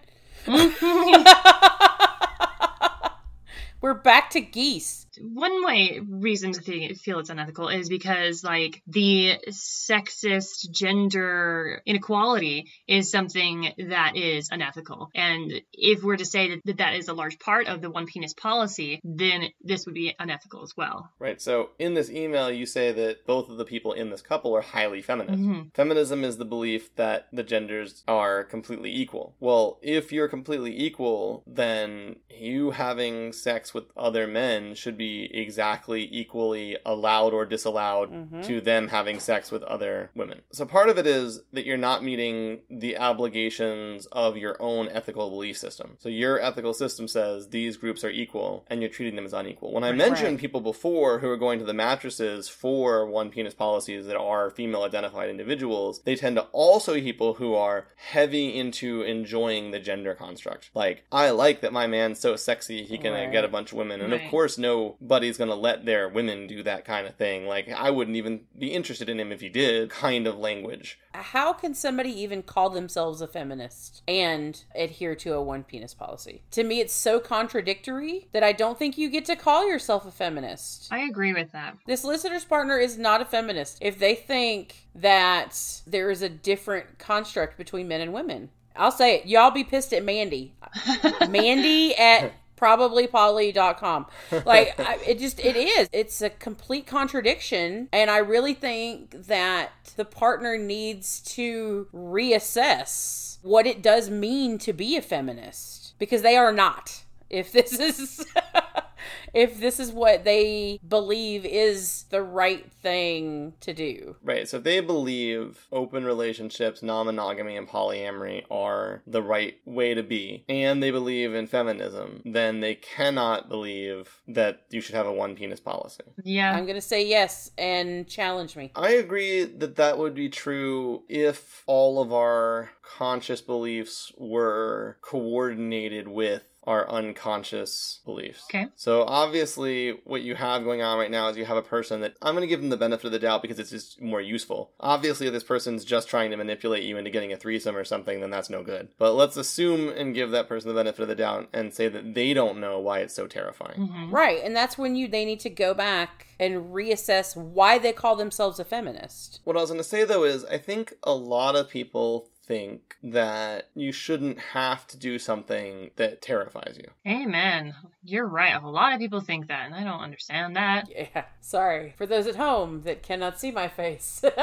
We're 3.81 3.95
back 3.95 4.31
to 4.31 4.41
geese. 4.41 5.04
One 5.21 5.65
way 5.65 6.01
reason 6.07 6.53
to 6.53 6.61
think, 6.61 6.99
feel 6.99 7.19
it's 7.19 7.31
unethical 7.31 7.69
is 7.69 7.89
because 7.89 8.43
like 8.45 8.83
the 8.87 9.39
sexist 9.51 10.71
gender 10.71 11.83
inequality 11.87 12.71
is 12.87 13.11
something 13.11 13.73
that 13.89 14.17
is 14.17 14.49
unethical. 14.51 15.11
And 15.15 15.53
if 15.73 16.03
we're 16.03 16.17
to 16.17 16.25
say 16.25 16.61
that, 16.65 16.77
that 16.79 16.95
is 16.95 17.09
a 17.09 17.15
large 17.15 17.39
part 17.39 17.67
of 17.67 17.81
the 17.81 17.91
one 17.91 18.07
penis 18.07 18.35
policy, 18.35 19.01
then 19.05 19.49
this 19.63 19.87
would 19.87 19.95
be 19.95 20.15
unethical 20.19 20.63
as 20.63 20.77
well. 20.77 21.11
Right, 21.19 21.41
so 21.41 21.71
in 21.79 21.95
this 21.95 22.11
email, 22.11 22.51
you 22.51 22.67
say 22.67 22.93
that 22.93 23.27
both 23.27 23.49
of 23.49 23.57
the 23.57 23.65
people 23.65 23.93
in 23.93 24.11
this 24.11 24.23
couple 24.23 24.55
are 24.57 24.63
highly 24.63 25.03
feminist. 25.03 25.43
Mhm. 25.43 25.75
Feminism 25.75 26.25
is 26.25 26.39
the 26.39 26.45
belief 26.45 26.95
that 26.97 27.29
the 27.33 27.43
genders 27.43 28.03
are 28.09 28.45
completely 28.45 28.95
equal. 28.95 29.35
Well, 29.41 29.79
if 29.83 30.13
you're 30.13 30.29
completely 30.29 30.79
equal, 30.79 31.43
then 31.47 32.17
you 32.31 32.73
having 32.73 33.33
sex 33.33 33.73
with 33.75 33.85
other 33.97 34.27
men 34.27 34.75
should 34.75 34.97
be 34.97 35.04
exactly 35.33 36.09
equally 36.11 36.77
allowed 36.85 37.33
or 37.33 37.45
disallowed 37.45 38.11
Mhm. 38.13 38.45
to 38.47 38.61
them 38.61 38.89
having 38.89 39.19
sex 39.21 39.51
with 39.51 39.63
other 39.65 40.11
women. 40.15 40.43
So 40.53 40.65
part 40.65 40.89
of 40.89 40.99
it 40.99 41.07
is 41.07 41.43
that 41.53 41.65
you're 41.67 41.77
not 41.77 42.03
meeting 42.05 42.61
the 42.71 42.97
obligations 42.99 44.07
of 44.13 44.37
your 44.37 44.57
own 44.61 44.89
ethical 44.89 45.31
belief 45.31 45.57
system. 45.59 45.97
So 45.99 46.09
your 46.09 46.41
ethical 46.41 46.75
system 46.75 47.09
says 47.09 47.49
these 47.49 47.77
groups 47.77 48.05
are 48.05 48.11
equal 48.11 48.65
and 48.69 48.81
you're 48.81 48.91
treating 48.91 49.17
them 49.17 49.25
as 49.27 49.33
unequal. 49.33 49.73
When 49.73 49.85
I 49.85 49.89
Right. 49.89 49.97
mentioned 49.97 50.31
Right. 50.35 50.39
people 50.41 50.61
before 50.61 51.19
who 51.19 51.29
are 51.31 51.37
going 51.37 51.59
to 51.59 51.65
the 51.65 51.75
mattresses 51.75 52.49
for 52.49 53.07
one 53.07 53.31
penis 53.31 53.55
policies 53.55 54.07
that 54.07 54.17
are 54.17 54.51
female 54.51 54.83
identified 54.83 55.29
individuals, 55.31 56.01
they 56.05 56.17
tend 56.17 56.37
to 56.37 56.47
also 56.53 56.95
be 56.95 57.03
people 57.03 57.35
who 57.35 57.55
are 57.55 57.87
heavy 57.97 58.57
into 58.57 59.03
enjoying 59.03 59.71
the 59.71 59.81
gender 59.81 60.15
construct. 60.15 60.71
Like, 60.75 61.05
I 61.11 61.31
like 61.31 61.61
that 61.63 61.73
my 61.73 61.87
man's 61.87 62.21
so 62.21 62.37
sexy 62.37 62.85
he 62.85 62.99
can 62.99 63.13
Right. 63.13 63.31
get 63.31 63.45
a 63.45 63.49
bunch 63.49 63.73
of 63.73 63.79
women. 63.79 64.01
And 64.01 64.13
of 64.13 64.21
course, 64.21 64.35
course, 64.35 64.59
nobody's 65.01 65.39
going 65.39 65.51
to 65.51 65.57
let 65.57 65.85
their 65.85 66.09
women 66.09 66.47
do 66.47 66.63
that 66.63 66.85
kind 66.85 67.07
of 67.07 67.15
thing. 67.15 67.47
Like, 67.47 67.69
I 67.71 67.91
wouldn't 67.91 68.17
even 68.17 68.43
be 68.59 68.73
interested 68.73 69.09
in 69.09 69.21
him 69.21 69.33
if 69.33 69.41
he 69.41 69.49
did, 69.49 69.91
kind 69.91 70.27
of 70.27 70.39
language. 70.39 70.99
How 71.13 71.53
can 71.53 71.75
somebody 71.75 72.11
even 72.11 72.43
call 72.43 72.71
themselves 72.71 73.21
a 73.21 73.29
feminist 73.29 74.03
and 74.09 74.63
adhere 74.75 75.15
to 75.17 75.35
a 75.35 75.43
one 75.43 75.65
penis 75.65 75.95
policy? 75.95 76.43
To 76.53 76.65
me, 76.65 76.81
it's 76.81 76.93
so 76.93 77.21
contradictory 77.21 78.29
that 78.33 78.43
I 78.43 78.53
don't 78.53 78.79
think 78.79 78.99
you 78.99 79.09
get 79.09 79.25
to 79.27 79.37
call 79.37 79.69
yourself 79.69 80.07
a 80.07 80.11
feminist. 80.11 80.89
I 80.91 81.01
agree 81.01 81.33
with 81.33 81.53
that. 81.53 81.77
This 81.87 82.05
listener's 82.05 82.45
partner 82.45 82.79
is 82.79 82.99
not 82.99 83.21
a 83.21 83.25
feminist 83.25 83.79
if 83.81 83.99
they 83.99 84.15
think 84.15 84.89
that 84.95 85.83
there 85.87 86.11
is 86.11 86.23
a 86.23 86.29
different 86.29 86.99
construct 86.99 87.57
between 87.57 87.89
men 87.89 88.01
and 88.01 88.13
women. 88.13 88.51
I'll 88.77 88.91
say 88.91 89.17
it. 89.17 89.27
Y'all 89.27 89.51
be 89.51 89.65
pissed 89.65 89.93
at 89.93 90.05
Mandy. 90.05 90.55
Mandy 91.29 91.95
at 91.95 92.33
probablypoly.com. 92.65 94.07
Like 94.45 94.79
I, 94.81 94.99
it 95.07 95.19
just 95.19 95.39
it 95.39 95.57
is. 95.57 95.89
It's 95.93 96.21
a 96.21 96.31
complete 96.31 96.87
contradiction 96.87 97.89
and 97.93 98.11
I 98.11 98.19
really 98.19 98.55
think 98.55 99.11
that 99.27 99.71
the 99.97 100.05
partner 100.05 100.59
needs 100.59 101.21
to 101.35 101.87
reassess 101.95 103.39
what 103.43 103.67
it 103.67 103.81
does 103.83 104.11
mean 104.11 104.59
to 104.59 104.73
be 104.73 104.97
a 104.97 105.03
feminist 105.03 105.95
because 105.99 106.23
they 106.23 106.37
are 106.37 106.53
not. 106.53 107.05
If 107.31 107.53
this 107.53 107.79
is 107.79 108.27
if 109.33 109.61
this 109.61 109.81
is 109.81 109.93
what 109.93 110.25
they 110.25 110.81
believe 110.87 111.45
is 111.45 112.05
the 112.11 112.23
right 112.23 112.71
thing 112.73 113.55
to 113.61 113.73
do. 113.73 114.17
Right. 114.23 114.49
So 114.49 114.59
if 114.59 114.65
they 114.65 114.81
believe 114.81 115.67
open 115.73 116.05
relationships, 116.05 116.83
non 116.83 117.07
monogamy, 117.07 117.57
and 117.57 117.69
polyamory 117.69 118.45
are 118.51 119.03
the 119.07 119.23
right 119.23 119.57
way 119.65 119.95
to 119.95 120.03
be, 120.03 120.45
and 120.49 120.83
they 120.83 120.91
believe 120.91 121.35
in 121.35 121.47
feminism, 121.47 122.23
then 122.25 122.61
they 122.61 122.75
cannot 122.75 123.49
believe 123.49 124.21
that 124.29 124.63
you 124.71 124.81
should 124.81 124.95
have 124.95 125.07
a 125.07 125.13
one 125.13 125.35
penis 125.35 125.61
policy. 125.61 126.05
Yeah. 126.23 126.53
I'm 126.53 126.65
going 126.65 126.77
to 126.77 126.81
say 126.81 127.07
yes 127.07 127.51
and 127.59 128.07
challenge 128.09 128.57
me. 128.57 128.71
I 128.75 128.91
agree 128.91 129.45
that 129.45 129.77
that 129.77 129.99
would 129.99 130.15
be 130.15 130.29
true 130.29 131.03
if 131.09 131.63
all 131.67 132.01
of 132.01 132.13
our 132.13 132.71
conscious 132.83 133.41
beliefs 133.41 134.13
were 134.17 134.99
coordinated 135.01 136.09
with 136.09 136.45
our 136.67 136.89
unconscious 136.91 138.01
beliefs. 138.05 138.45
Okay. 138.51 138.67
So 138.77 139.03
obviously 139.03 139.91
what 140.05 140.23
you 140.23 140.35
have 140.35 140.65
going 140.65 140.83
on 140.83 140.99
right 140.99 141.11
now 141.11 141.29
is 141.29 141.37
you 141.37 141.45
have 141.45 141.57
a 141.57 141.63
person 141.63 142.01
that 142.01 142.15
I'm 142.23 142.35
going 142.35 142.43
to 142.43 142.47
give 142.49 142.61
them 142.61 142.71
the 142.71 142.77
benefit 142.77 143.07
of 143.07 143.13
the 143.13 143.19
doubt 143.19 143.43
because 143.43 143.59
it's 143.59 143.71
just 143.71 144.01
more 144.01 144.21
useful. 144.21 144.73
Obviously 144.81 145.27
if 145.27 145.33
this 145.33 145.45
person's 145.45 145.85
just 145.85 146.09
trying 146.09 146.31
to 146.31 146.37
manipulate 146.37 146.83
you 146.85 146.97
into 146.97 147.11
getting 147.11 147.33
a 147.33 147.37
threesome 147.37 147.77
or 147.77 147.85
something 147.85 148.21
then 148.21 148.31
that's 148.31 148.51
no 148.51 148.63
good. 148.63 148.89
But 148.99 149.15
let's 149.15 149.37
assume 149.37 149.89
and 149.91 150.15
give 150.15 150.31
that 150.31 150.49
person 150.49 150.69
the 150.69 150.75
benefit 150.75 151.03
of 151.03 151.09
the 151.09 151.15
doubt 151.15 151.49
and 151.53 151.73
say 151.73 151.89
that 151.89 152.15
they 152.15 152.35
don't 152.35 152.61
know 152.61 152.79
why 152.79 153.01
it's 153.01 153.15
so 153.15 153.27
terrifying. 153.27 153.89
Mhm. 153.89 154.13
Right, 154.13 154.41
and 154.43 154.55
that's 154.57 154.79
when 154.79 154.97
you 154.97 155.09
they 155.09 155.25
need 155.25 155.41
to 155.41 155.51
go 155.51 155.75
back 155.75 156.27
and 156.41 156.73
reassess 156.73 157.37
why 157.37 157.79
they 157.79 157.93
call 157.93 158.17
themselves 158.17 158.59
a 158.59 158.65
feminist. 158.65 159.41
What 159.45 159.57
I 159.57 159.61
was 159.61 159.71
going 159.71 159.79
to 159.81 159.85
say 159.85 160.05
though 160.05 160.25
is 160.25 160.45
I 160.47 160.59
think 160.59 160.95
a 161.03 161.15
lot 161.15 161.57
of 161.57 161.69
people 161.69 162.29
think 162.47 162.97
that 163.03 163.69
you 163.75 163.91
shouldn't 163.93 164.39
have 164.39 164.87
to 164.89 164.97
do 164.99 165.19
something 165.19 165.91
that 165.97 166.21
terrifies 166.23 166.79
you. 166.79 166.91
Amen. 167.11 167.75
You're 168.05 168.27
right. 168.27 168.55
A 168.63 168.69
lot 168.69 168.93
of 168.93 168.99
people 168.99 169.21
think 169.21 169.49
that, 169.49 169.67
and 169.67 169.75
I 169.75 169.83
don't 169.85 170.01
understand 170.01 170.57
that. 170.57 170.89
Yeah, 170.95 171.25
sorry 171.41 171.95
for 171.97 172.07
those 172.07 172.27
at 172.27 172.37
home 172.37 172.83
that 172.83 173.03
cannot 173.03 173.39
see 173.41 173.51
my 173.51 173.69
face. 173.69 174.23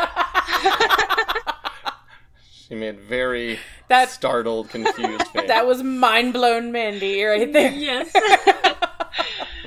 She 2.67 2.75
made 2.75 3.01
very 3.01 3.59
That- 3.89 4.09
startled, 4.09 4.69
confused 4.69 5.27
face. 5.33 5.47
that 5.47 5.65
was 5.67 5.83
mind 5.83 6.31
blown, 6.31 6.71
Mandy, 6.71 7.21
right 7.21 7.51
there. 7.51 7.69
Yes. 7.71 8.13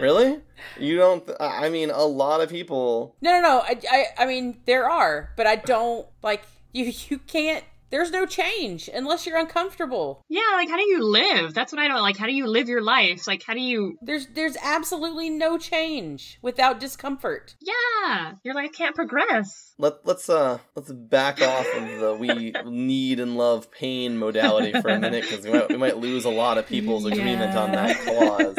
really? 0.01 0.41
You 0.81 0.97
don't? 0.97 1.25
Th- 1.27 1.37
I 1.39 1.69
mean, 1.69 1.91
a 1.91 2.05
lot 2.05 2.41
of 2.41 2.49
people. 2.49 3.15
No, 3.21 3.33
no, 3.33 3.41
no. 3.43 3.59
I, 3.61 3.79
I, 3.91 4.05
I 4.23 4.27
mean, 4.27 4.59
there 4.65 4.89
are, 4.89 5.33
but 5.37 5.47
I 5.47 5.57
don't 5.57 6.07
like 6.23 6.45
you. 6.73 6.91
You 7.09 7.19
can't. 7.19 7.63
There's 7.91 8.11
no 8.11 8.27
change 8.27 8.89
unless 8.93 9.27
you're 9.27 9.39
uncomfortable. 9.39 10.25
yeah, 10.29 10.43
like 10.55 10.69
how 10.69 10.77
do 10.77 10.89
you 10.89 11.03
live? 11.03 11.55
That's 11.55 11.73
what 11.73 11.81
I 11.81 11.89
don't 11.89 12.03
like. 12.03 12.17
How 12.17 12.27
do 12.27 12.33
you 12.33 12.47
live 12.47 12.69
your 12.69 12.83
life? 12.83 13.27
Like 13.27 13.43
how 13.47 13.55
do 13.55 13.61
you 13.61 13.97
There's, 14.03 14.27
there's 14.29 14.57
absolutely 14.63 15.31
no 15.31 15.59
change 15.59 16.39
without 16.43 16.81
discomfort. 16.81 17.55
Yeah. 17.61 18.33
Your 18.43 18.55
life 18.55 18.73
can't 18.73 18.95
progress. 18.95 19.75
Let 19.79 20.07
let's 20.07 20.29
uh 20.29 20.59
let's 20.77 20.93
back 20.93 21.41
off 21.43 21.67
of 21.75 22.01
the 22.01 22.17
we 22.19 22.53
need 22.65 23.21
and 23.21 23.37
love 23.37 23.71
pain 23.71 24.19
modality 24.19 24.73
for 24.81 24.89
a 24.89 24.99
minute 24.99 25.23
because 25.29 25.45
we 25.45 25.53
might, 25.53 25.69
we 25.69 25.77
might 25.77 25.99
lose 25.99 26.25
a 26.25 26.31
lot 26.31 26.59
of 26.59 26.67
people's 26.67 27.07
agreement 27.07 27.57
on 27.57 27.73
that 27.73 27.97
clause. 28.01 28.59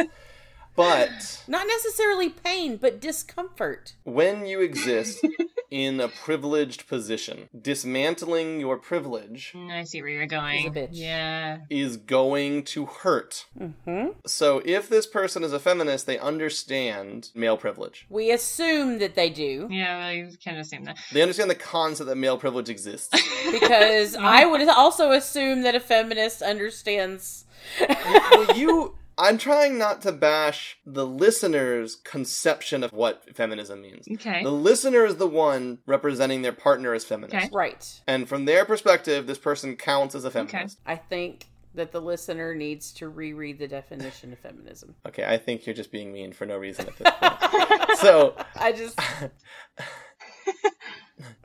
But 0.75 1.43
Not 1.47 1.67
necessarily 1.67 2.29
pain, 2.29 2.77
but 2.77 2.99
discomfort. 2.99 3.93
when 4.03 4.45
you 4.45 4.61
exist 4.61 5.25
in 5.71 5.99
a 5.99 6.07
privileged 6.07 6.87
position, 6.87 7.49
dismantling 7.59 8.59
your 8.59 8.77
privilege 8.77 9.53
Mm, 9.55 9.71
I 9.71 9.83
see 9.83 10.01
where 10.01 10.11
you're 10.11 10.25
going. 10.25 10.57
He's 10.57 10.65
a 10.67 10.69
bitch. 10.71 10.89
Yeah. 10.91 11.57
is 11.69 11.97
going 11.97 12.63
to 12.63 12.85
hurt. 12.85 13.45
Mm-hmm. 13.59 14.09
So 14.25 14.61
if 14.65 14.89
this 14.89 15.05
person 15.07 15.43
is 15.43 15.53
a 15.53 15.59
feminist, 15.59 16.05
they 16.07 16.17
understand 16.19 17.29
male 17.35 17.57
privilege. 17.57 18.05
We 18.09 18.31
assume 18.31 18.99
that 18.99 19.15
they 19.15 19.29
do 19.29 19.67
Yeah, 19.71 19.97
well, 19.99 20.13
you 20.13 20.29
can 20.43 20.55
assume 20.57 20.83
that. 20.85 20.97
They 21.11 21.21
understand 21.21 21.49
the 21.49 21.55
concept 21.55 22.07
that 22.09 22.15
male 22.15 22.37
privilege 22.37 22.69
exists. 22.69 23.09
because 23.51 24.15
I 24.19 24.45
would 24.45 24.67
also 24.69 25.11
assume 25.11 25.61
that 25.63 25.75
a 25.75 25.79
feminist 25.79 26.41
understands. 26.41 27.45
well, 27.79 28.57
you. 28.57 28.95
I'm 29.17 29.37
trying 29.37 29.77
not 29.77 30.01
to 30.03 30.11
bash 30.11 30.77
the 30.85 31.05
listener's 31.05 31.95
conception 31.95 32.83
of 32.83 32.91
what 32.91 33.35
feminism 33.35 33.81
means. 33.81 34.07
Okay. 34.11 34.43
The 34.43 34.51
listener 34.51 35.05
is 35.05 35.15
the 35.15 35.27
one 35.27 35.79
representing 35.85 36.41
their 36.41 36.53
partner 36.53 36.93
as 36.93 37.05
feminist. 37.05 37.35
Okay. 37.35 37.49
right. 37.53 38.01
And 38.07 38.27
from 38.27 38.45
their 38.45 38.65
perspective, 38.65 39.27
this 39.27 39.37
person 39.37 39.75
counts 39.77 40.15
as 40.15 40.25
a 40.25 40.31
feminist. 40.31 40.79
Okay. 40.85 40.93
I 40.93 40.95
think 40.97 41.47
that 41.75 41.91
the 41.91 42.01
listener 42.01 42.55
needs 42.55 42.91
to 42.93 43.09
reread 43.09 43.59
the 43.59 43.67
definition 43.67 44.33
of 44.33 44.39
feminism. 44.39 44.95
Okay, 45.07 45.23
I 45.25 45.37
think 45.37 45.65
you're 45.65 45.75
just 45.75 45.91
being 45.91 46.11
mean 46.11 46.33
for 46.33 46.45
no 46.45 46.57
reason 46.57 46.87
at 46.87 46.97
this 46.97 47.11
point. 47.11 47.97
so, 47.99 48.35
I 48.55 48.71
just. 48.71 48.99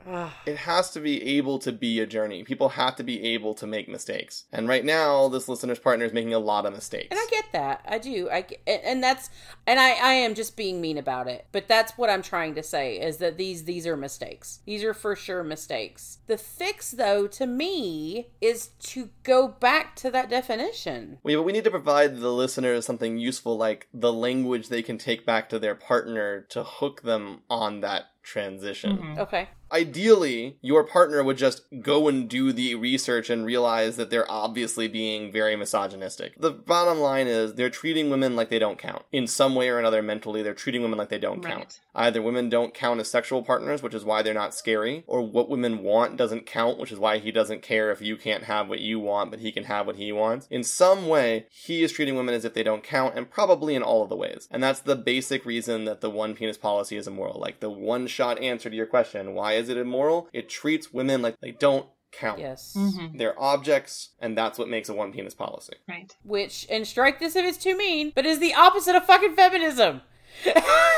It 0.45 0.57
has 0.57 0.91
to 0.91 0.99
be 0.99 1.37
able 1.37 1.59
to 1.59 1.71
be 1.71 1.99
a 1.99 2.05
journey. 2.07 2.43
People 2.43 2.69
have 2.69 2.95
to 2.97 3.03
be 3.03 3.23
able 3.33 3.53
to 3.55 3.67
make 3.67 3.87
mistakes. 3.87 4.45
And 4.51 4.67
right 4.67 4.83
now, 4.83 5.29
this 5.29 5.47
listener's 5.47 5.79
partner 5.79 6.03
is 6.05 6.11
making 6.11 6.33
a 6.33 6.39
lot 6.39 6.65
of 6.65 6.73
mistakes. 6.73 7.07
and 7.11 7.19
I 7.19 7.27
get 7.29 7.45
that. 7.53 7.85
I 7.87 7.97
do. 7.99 8.29
I 8.29 8.41
get, 8.41 8.59
and, 8.67 8.81
and 8.83 9.03
that's 9.03 9.29
and 9.65 9.79
I 9.79 9.91
I 9.91 10.13
am 10.13 10.33
just 10.35 10.57
being 10.57 10.81
mean 10.81 10.97
about 10.97 11.27
it. 11.27 11.45
But 11.51 11.67
that's 11.67 11.97
what 11.97 12.09
I'm 12.09 12.21
trying 12.23 12.55
to 12.55 12.63
say 12.63 12.95
is 12.99 13.17
that 13.17 13.37
these 13.37 13.63
these 13.63 13.85
are 13.87 13.95
mistakes. 13.95 14.59
These 14.65 14.83
are 14.83 14.93
for 14.93 15.15
sure 15.15 15.43
mistakes. 15.43 16.17
The 16.27 16.37
fix 16.37 16.91
though 16.91 17.27
to 17.27 17.45
me 17.47 18.31
is 18.41 18.67
to 18.79 19.09
go 19.23 19.47
back 19.47 19.95
to 19.97 20.11
that 20.11 20.29
definition. 20.29 21.19
We, 21.23 21.35
we 21.37 21.51
need 21.53 21.63
to 21.63 21.71
provide 21.71 22.17
the 22.19 22.33
listeners 22.33 22.85
something 22.85 23.17
useful 23.17 23.55
like 23.57 23.87
the 23.93 24.11
language 24.11 24.67
they 24.69 24.81
can 24.83 24.97
take 24.97 25.25
back 25.25 25.47
to 25.49 25.59
their 25.59 25.75
partner 25.75 26.41
to 26.49 26.63
hook 26.63 27.03
them 27.03 27.41
on 27.49 27.81
that 27.81 28.05
transition. 28.23 28.97
Mhm. 28.97 29.17
Okay. 29.19 29.49
Ideally, 29.71 30.57
your 30.61 30.83
partner 30.83 31.23
would 31.23 31.37
just 31.37 31.63
go 31.81 32.07
and 32.07 32.29
do 32.29 32.51
the 32.51 32.75
research 32.75 33.29
and 33.29 33.45
realize 33.45 33.95
that 33.95 34.09
they're 34.09 34.29
obviously 34.29 34.87
being 34.87 35.31
very 35.31 35.55
misogynistic. 35.55 36.33
The 36.39 36.51
bottom 36.51 36.99
line 36.99 37.27
is 37.27 37.53
they're 37.53 37.69
treating 37.69 38.09
women 38.09 38.35
like 38.35 38.49
they 38.49 38.59
don't 38.59 38.77
count. 38.77 39.03
In 39.11 39.27
some 39.27 39.55
way 39.55 39.69
or 39.69 39.79
another, 39.79 40.01
mentally, 40.01 40.43
they're 40.43 40.53
treating 40.53 40.81
women 40.81 40.97
like 40.97 41.09
they 41.09 41.19
don't 41.19 41.43
Right. 41.43 41.53
count. 41.55 41.79
Either 41.95 42.21
women 42.21 42.49
don't 42.49 42.73
count 42.73 42.99
as 42.99 43.09
sexual 43.09 43.43
partners, 43.43 43.81
which 43.83 43.93
is 43.93 44.05
why 44.05 44.21
they're 44.21 44.33
not 44.33 44.53
scary, 44.53 45.03
or 45.07 45.21
what 45.21 45.49
women 45.49 45.83
want 45.83 46.15
doesn't 46.17 46.45
count, 46.45 46.77
which 46.77 46.91
is 46.91 46.99
why 46.99 47.17
he 47.17 47.31
doesn't 47.31 47.61
care 47.61 47.91
if 47.91 48.01
you 48.01 48.15
can't 48.15 48.45
have 48.45 48.69
what 48.69 48.79
you 48.79 48.99
want, 48.99 49.29
but 49.31 49.39
he 49.39 49.51
can 49.51 49.65
have 49.65 49.87
what 49.87 49.97
he 49.97 50.11
wants. 50.11 50.47
In 50.49 50.63
some 50.63 51.07
way, 51.07 51.47
he 51.49 51.83
is 51.83 51.91
treating 51.91 52.15
women 52.15 52.33
as 52.35 52.45
if 52.45 52.53
they 52.53 52.63
don't 52.63 52.83
count, 52.83 53.15
and 53.15 53.29
probably 53.29 53.75
in 53.75 53.83
all 53.83 54.03
of 54.03 54.09
the 54.09 54.15
ways. 54.15 54.47
And 54.51 54.63
that's 54.63 54.79
the 54.79 54.95
basic 54.95 55.45
reason 55.45 55.85
that 55.85 56.01
the 56.01 56.09
one 56.09 56.33
penis 56.35 56.57
policy 56.57 56.95
is 56.97 57.07
immoral. 57.07 57.39
Like 57.39 57.59
the 57.59 57.69
one 57.69 58.07
shot 58.07 58.39
answer 58.39 58.69
to 58.69 58.75
your 58.75 58.85
question, 58.85 59.33
why 59.33 59.53
is 59.61 59.69
it 59.69 59.77
immoral? 59.77 60.27
It 60.33 60.49
treats 60.49 60.91
women 60.91 61.21
like 61.21 61.35
they 61.41 61.51
don't 61.51 61.85
count. 62.11 62.39
Yes. 62.39 62.73
Mhm. 62.77 63.17
They're 63.17 63.39
objects, 63.41 64.09
and 64.19 64.37
that's 64.37 64.59
what 64.59 64.67
makes 64.67 64.89
a 64.89 64.93
one 64.93 65.13
penis 65.13 65.33
policy. 65.33 65.75
Right. 65.87 66.13
Which 66.23 66.67
and 66.69 66.85
strike 66.85 67.19
this 67.19 67.35
if 67.37 67.45
it's 67.45 67.57
too 67.57 67.77
mean, 67.77 68.11
but 68.15 68.25
is 68.25 68.39
the 68.39 68.53
opposite 68.53 68.95
of 68.95 69.05
fucking 69.05 69.35
feminism. 69.35 70.01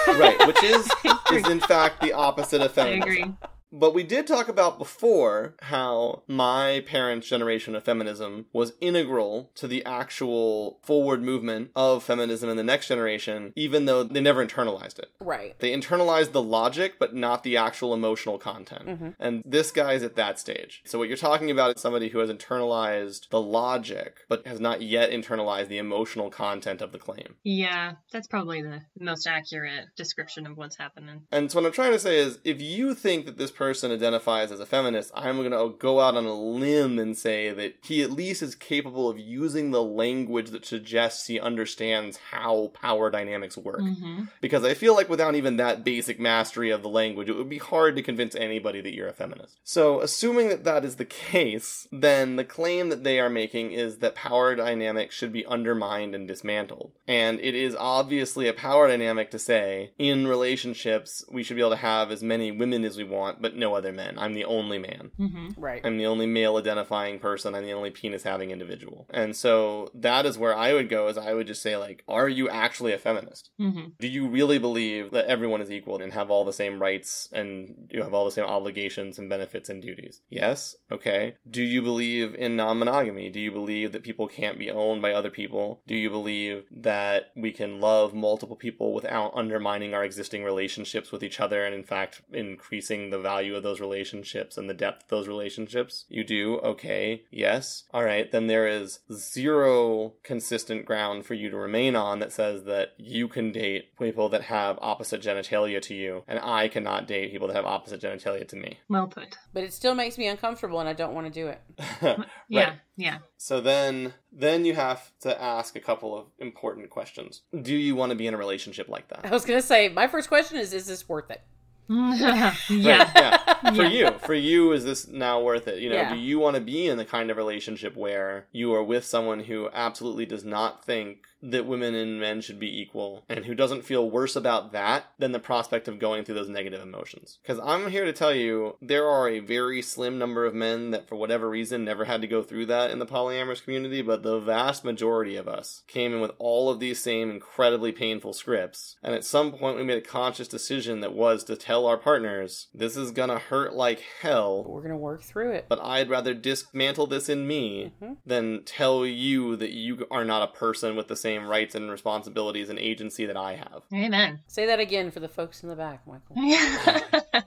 right, 0.08 0.38
which 0.48 0.64
is 0.64 0.90
is 1.32 1.48
in 1.50 1.60
fact 1.60 2.02
the 2.02 2.14
opposite 2.14 2.62
of 2.62 2.72
I 2.72 2.74
feminism. 2.74 3.02
agree. 3.02 3.50
But 3.74 3.96
we 3.96 4.04
did 4.04 4.28
talk 4.28 4.48
about 4.48 4.78
before 4.78 5.56
how 5.64 6.22
my 6.28 6.84
parents' 6.86 7.28
generation 7.28 7.74
of 7.76 7.84
feminism 7.84 8.46
was 8.54 8.74
integral 8.80 9.50
to 9.56 9.68
the 9.68 9.84
actual 9.84 10.78
forward 10.84 11.24
movement 11.24 11.72
of 11.76 12.04
feminism 12.04 12.52
in 12.52 12.58
the 12.58 12.64
next 12.64 12.88
generation, 12.88 13.52
even 13.56 13.86
though 13.86 14.04
they 14.04 14.22
never 14.22 14.46
internalized 14.46 15.00
it. 15.00 15.10
Right. 15.20 15.58
They 15.58 15.76
internalized 15.76 16.34
the 16.34 16.42
logic, 16.44 17.00
but 17.00 17.16
not 17.16 17.42
the 17.42 17.58
actual 17.58 17.96
emotional 17.96 18.38
content. 18.38 18.86
Mhm. 18.86 19.16
And 19.20 19.42
this 19.44 19.72
guy's 19.72 20.04
at 20.04 20.16
that 20.18 20.38
stage. 20.38 20.84
So, 20.86 21.00
what 21.00 21.08
you're 21.08 21.18
talking 21.18 21.50
about 21.50 21.76
is 21.76 21.82
somebody 21.82 22.10
who 22.10 22.20
has 22.20 22.30
internalized 22.30 23.30
the 23.30 23.42
logic, 23.42 24.20
but 24.30 24.46
has 24.46 24.60
not 24.60 24.84
yet 24.84 25.10
internalized 25.10 25.70
the 25.70 25.80
emotional 25.80 26.30
content 26.30 26.80
of 26.84 26.92
the 26.92 27.00
claim. 27.00 27.38
Yeah, 27.44 27.94
that's 28.12 28.28
probably 28.28 28.62
the 28.62 28.82
most 29.00 29.26
accurate 29.26 29.86
description 29.98 30.46
of 30.46 30.58
what's 30.58 30.78
happening. 30.78 31.24
And 31.32 31.52
so 31.52 31.60
what 31.60 31.66
I'm 31.66 31.74
trying 31.74 31.94
to 31.94 32.00
say 32.00 32.20
is, 32.20 32.38
if 32.44 32.62
you 32.62 32.94
think 32.94 33.26
that 33.26 33.40
this 33.40 33.50
person 33.50 33.63
identifies 33.72 34.52
as 34.52 34.60
a 34.60 34.66
feminist, 34.66 35.12
I'm 35.16 35.38
going 35.38 35.52
to 35.52 35.76
go 35.78 36.00
out 36.00 36.16
on 36.16 36.26
a 36.26 36.34
limb 36.34 37.00
and 37.00 37.18
say 37.18 37.52
that 37.52 37.76
he 37.84 38.02
at 38.02 38.12
least 38.12 38.42
is 38.42 38.56
capable 38.56 39.10
of 39.10 39.20
using 39.20 39.72
the 39.72 39.84
language 39.84 40.50
that 40.52 40.66
suggests 40.66 41.28
he 41.28 41.40
understands 41.40 42.18
how 42.32 42.72
power 42.74 43.10
dynamics 43.10 43.58
work. 43.58 43.82
hmm 43.82 44.24
Because 44.42 44.64
I 44.64 44.74
feel 44.74 44.96
like 44.96 45.10
without 45.10 45.36
even 45.36 45.58
that 45.58 45.84
basic 45.84 46.20
mastery 46.20 46.70
of 46.70 46.82
the 46.82 46.90
language, 46.90 47.30
it 47.30 47.36
would 47.36 47.50
be 47.50 47.58
hard 47.58 47.96
to 47.96 48.02
convince 48.02 48.36
anybody 48.36 48.82
that 48.82 48.94
you're 48.94 49.08
a 49.08 49.14
feminist. 49.14 49.58
So, 49.64 50.02
assuming 50.02 50.50
that 50.50 50.64
that 50.64 50.86
is 50.86 50.96
the 50.96 51.06
case, 51.06 51.88
then 51.92 52.36
the 52.36 52.44
claim 52.44 52.90
that 52.90 53.04
they 53.04 53.20
are 53.20 53.30
making 53.30 53.72
is 53.72 53.98
that 53.98 54.16
power 54.16 54.56
dynamics 54.56 55.16
should 55.16 55.32
be 55.32 55.46
undermined 55.46 56.16
and 56.16 56.28
dismantled. 56.28 56.92
And 57.08 57.40
it 57.40 57.56
is 57.56 57.76
obviously 57.76 58.48
a 58.48 58.54
power 58.54 58.88
dynamic 58.88 59.32
to 59.32 59.40
say, 59.40 59.92
in 59.98 60.28
relationships, 60.28 61.24
we 61.32 61.44
should 61.44 61.56
be 61.56 61.62
able 61.62 61.72
to 61.72 61.76
have 61.78 62.12
as 62.12 62.24
many 62.24 62.52
women 62.52 62.84
as 62.84 62.98
we 62.98 63.04
want, 63.04 63.42
but 63.42 63.53
but 63.54 63.60
no 63.60 63.76
other 63.76 63.92
men. 63.92 64.16
I'm 64.18 64.34
the 64.34 64.46
only 64.46 64.80
man. 64.80 65.12
hmm 65.18 65.50
Right. 65.58 65.82
I'm 65.84 65.98
the 65.98 66.08
only 66.08 66.26
male 66.26 66.58
identifying 66.58 67.20
person. 67.20 67.54
I'm 67.56 67.64
the 67.66 67.72
only 67.74 67.92
penis 67.92 68.24
having 68.24 68.52
individual. 68.52 69.08
And 69.12 69.36
so 69.36 69.90
that 69.94 70.26
is 70.26 70.38
where 70.38 70.56
I 70.58 70.74
would 70.74 70.90
go 70.90 71.08
is 71.08 71.18
I 71.18 71.34
would 71.34 71.48
just 71.48 71.62
say 71.62 71.78
like, 71.78 72.04
are 72.08 72.28
you 72.28 72.50
actually 72.50 72.94
a 72.94 72.98
feminist? 72.98 73.52
hmm 73.58 73.86
Do 74.00 74.08
you 74.08 74.28
really 74.28 74.58
believe 74.58 75.12
that 75.12 75.26
everyone 75.28 75.62
is 75.62 75.72
equal 75.72 76.02
and 76.02 76.14
have 76.14 76.32
all 76.32 76.46
the 76.46 76.54
same 76.54 76.82
rights 76.82 77.30
and 77.32 77.88
you 77.92 78.02
have 78.02 78.14
all 78.14 78.26
the 78.26 78.32
same 78.32 78.46
obligations 78.46 79.20
and 79.20 79.30
benefits 79.30 79.70
and 79.70 79.82
duties? 79.82 80.22
Yes. 80.30 80.76
Okay. 80.92 81.36
Do 81.50 81.62
you 81.62 81.82
believe 81.82 82.34
in 82.36 82.56
non-monogamy? 82.56 83.30
Do 83.30 83.40
you 83.40 83.52
believe 83.52 83.92
that 83.92 84.04
people 84.04 84.28
can't 84.28 84.58
be 84.60 84.72
owned 84.72 85.02
by 85.02 85.14
other 85.14 85.30
people? 85.30 85.82
Do 85.86 85.96
you 85.96 86.10
believe 86.10 86.64
that 86.72 87.32
we 87.36 87.52
can 87.52 87.80
love 87.80 88.14
multiple 88.14 88.56
people 88.56 88.94
without 88.94 89.32
undermining 89.36 89.94
our 89.94 90.04
existing 90.04 90.44
relationships 90.44 91.12
with 91.12 91.24
each 91.24 91.40
other 91.40 91.64
and 91.66 91.76
in 91.76 91.84
fact 91.84 92.22
increasing 92.32 93.10
the 93.10 93.20
value 93.20 93.33
of 93.42 93.64
those 93.64 93.80
relationships 93.80 94.58
and 94.58 94.70
the 94.70 94.74
depth 94.74 95.04
of 95.04 95.10
those 95.10 95.28
relationships? 95.28 96.06
You 96.10 96.24
do? 96.24 96.60
Okay. 96.60 97.24
Yes. 97.32 97.84
All 97.94 98.04
right. 98.04 98.32
Then 98.32 98.48
there 98.48 98.68
is 98.68 99.00
zero 99.12 100.14
consistent 100.24 100.86
ground 100.86 101.26
for 101.26 101.34
you 101.34 101.50
to 101.50 101.58
remain 101.58 101.96
on 101.96 102.20
that 102.20 102.32
says 102.32 102.64
that 102.66 102.90
you 102.98 103.28
can 103.28 103.52
date 103.52 103.98
people 104.00 104.30
that 104.30 104.44
have 104.44 104.78
opposite 104.82 105.22
genitalia 105.22 105.82
to 105.82 105.94
you 105.94 106.24
and 106.28 106.40
I 106.40 106.68
cannot 106.68 107.08
date 107.08 107.32
people 107.32 107.48
that 107.48 107.56
have 107.56 107.66
opposite 107.66 108.02
genitalia 108.02 108.48
to 108.48 108.56
me. 108.56 108.80
Well 108.90 109.08
put. 109.08 109.38
But 109.54 109.64
it 109.64 109.74
still 109.74 109.96
makes 109.96 110.18
me 110.18 110.28
uncomfortable 110.28 110.80
and 110.80 110.90
I 110.90 110.94
don't 110.94 111.14
want 111.14 111.28
to 111.28 111.34
do 111.34 111.48
it. 111.48 111.62
Yeah, 112.50 112.76
yeah. 112.98 113.18
So 113.38 113.62
then 113.62 114.14
then 114.32 114.66
you 114.66 114.76
have 114.76 115.12
to 115.22 115.42
ask 115.42 115.76
a 115.76 115.80
couple 115.80 116.18
of 116.18 116.28
important 116.40 116.90
questions. 116.90 117.42
Do 117.62 117.76
you 117.76 117.96
want 117.96 118.12
to 118.12 118.16
be 118.16 118.28
in 118.28 118.34
a 118.34 118.38
relationship 118.38 118.88
like 118.90 119.08
that? 119.10 119.26
I 119.26 119.30
was 119.30 119.46
going 119.46 119.60
to 119.60 119.66
say, 119.66 119.90
my 119.90 120.08
first 120.08 120.28
question 120.28 120.58
is 120.58 120.74
is 120.74 120.86
this 120.86 121.08
worth 121.10 121.32
it? 121.32 121.42
Yeah. 121.90 122.56
Right, 122.70 122.70
yeah. 122.70 123.40
For 123.76 123.84
you, 123.86 124.12
for 124.20 124.34
you, 124.34 124.72
is 124.74 124.84
this 124.84 125.08
now 125.08 125.42
worth 125.42 125.68
it? 125.68 125.80
You 125.80 125.90
know, 125.90 125.96
Yeah. 125.96 126.14
do 126.14 126.20
you 126.20 126.38
want 126.38 126.56
to 126.56 126.62
be 126.62 126.88
in 126.88 126.98
the 126.98 127.06
kind 127.06 127.32
of 127.32 127.38
relationship 127.38 127.96
where 127.96 128.46
you 128.52 128.74
are 128.74 128.84
with 128.84 129.06
someone 129.06 129.42
who 129.42 129.70
absolutely 129.74 130.26
does 130.26 130.44
not 130.44 130.84
think 130.86 131.20
that 131.46 131.66
women 131.66 131.94
and 131.94 132.22
men 132.22 132.40
should 132.40 132.58
be 132.60 132.82
equal 132.82 133.26
and 133.28 133.44
who 133.44 133.54
doesn't 133.54 133.82
feel 133.84 134.10
worse 134.10 134.34
about 134.36 134.72
that 134.72 135.08
than 135.20 135.34
the 135.34 135.40
prospect 135.40 135.90
of 135.90 136.00
going 136.00 136.24
through 136.24 136.36
those 136.36 136.48
negative 136.50 136.82
emotions? 136.82 137.40
Because 137.42 137.60
I'm 137.64 137.90
here 137.90 138.06
to 138.06 138.14
tell 138.14 138.34
you, 138.34 138.78
there 138.82 139.08
are 139.08 139.28
a 139.28 139.40
very 139.40 139.82
slim 139.82 140.18
number 140.18 140.46
of 140.46 140.54
men 140.54 140.92
that, 140.92 141.08
for 141.10 141.16
whatever 141.16 141.50
reason, 141.50 141.84
never 141.84 142.06
had 142.06 142.22
to 142.22 142.28
go 142.28 142.44
through 142.44 142.68
that 142.68 142.92
in 142.92 143.00
the 143.00 143.06
polyamorous 143.06 143.62
community, 143.64 144.02
but 144.02 144.24
the 144.24 144.40
vast 144.40 144.86
majority 144.86 145.36
of 145.36 145.48
us 145.50 145.84
came 145.88 146.14
in 146.14 146.22
with 146.22 146.32
all 146.38 146.70
of 146.70 146.80
these 146.80 147.00
same 147.02 147.30
incredibly 147.30 147.92
painful 147.92 148.32
scripts. 148.34 148.96
And 149.04 149.14
at 149.16 149.26
some 149.26 149.52
point, 149.52 149.78
we 149.78 149.84
made 149.84 149.98
a 149.98 150.02
conscious 150.02 150.48
decision 150.48 151.02
that 151.02 151.14
was 151.14 151.44
to 151.46 151.56
tell 151.58 151.86
our 151.86 151.98
partners, 151.98 152.68
this 152.74 152.96
is 152.96 153.12
gonna 153.12 153.33
hurt 153.40 153.74
like 153.74 154.04
But 154.22 154.30
hell. 154.30 154.64
we're 154.68 154.82
going 154.82 154.92
to 154.92 154.98
work 154.98 155.22
through 155.24 155.52
it. 155.52 155.66
But 155.70 155.80
I'd 155.84 156.10
rather 156.10 156.34
dismantle 156.34 157.08
this 157.08 157.30
in 157.30 157.48
me 157.48 157.94
Mhm. 158.02 158.18
than 158.26 158.64
tell 158.66 159.06
you 159.06 159.56
that 159.58 159.72
you 159.72 160.08
are 160.12 160.24
not 160.26 160.42
a 160.50 160.54
person 160.54 160.96
with 160.96 161.08
the 161.08 161.16
same 161.16 161.48
rights 161.48 161.76
and 161.76 161.90
responsibilities 161.92 162.70
and 162.70 162.80
agency 162.80 163.26
that 163.26 163.38
I 163.38 163.56
have. 163.56 163.84
Amen. 163.94 164.42
Say 164.48 164.66
that 164.66 164.80
again 164.80 165.12
for 165.12 165.20
the 165.20 165.28
folks 165.28 165.64
in 165.64 165.70
the 165.70 165.76
back, 165.76 166.06
Michael. 166.08 166.36
Yeah. 166.44 167.42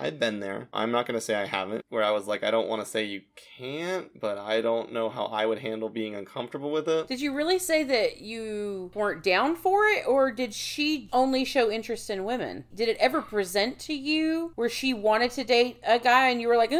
I've 0.00 0.18
been 0.18 0.40
there. 0.40 0.68
I'm 0.72 0.90
not 0.90 1.06
going 1.06 1.14
to 1.18 1.20
say 1.20 1.34
I 1.34 1.46
haven't, 1.46 1.84
where 1.88 2.02
I 2.02 2.10
was 2.10 2.26
like, 2.26 2.42
I 2.44 2.50
don't 2.50 2.68
want 2.68 2.82
to 2.82 2.88
say 2.88 3.04
you 3.04 3.22
can't, 3.58 4.18
but 4.20 4.38
I 4.38 4.60
don't 4.60 4.92
know 4.92 5.08
how 5.08 5.26
I 5.26 5.46
would 5.46 5.58
handle 5.58 5.88
being 5.88 6.14
uncomfortable 6.14 6.70
with 6.70 6.88
it. 6.88 7.06
Did 7.08 7.20
you 7.20 7.34
really 7.34 7.58
say 7.58 7.82
that 7.84 8.20
you 8.20 8.90
weren't 8.94 9.22
down 9.22 9.56
for 9.56 9.84
it, 9.86 10.06
or 10.06 10.30
did 10.30 10.54
she 10.54 11.08
only 11.12 11.44
show 11.44 11.70
interest 11.70 12.10
in 12.10 12.24
women? 12.24 12.64
Did 12.74 12.88
it 12.88 12.96
ever 12.98 13.20
present 13.22 13.78
to 13.80 13.94
you 13.94 14.52
where 14.54 14.68
she 14.68 14.94
wanted 14.98 15.30
to 15.32 15.44
date 15.44 15.80
a 15.86 15.98
guy 15.98 16.28
and 16.28 16.40
you 16.40 16.48
were 16.48 16.56
like, 16.56 16.72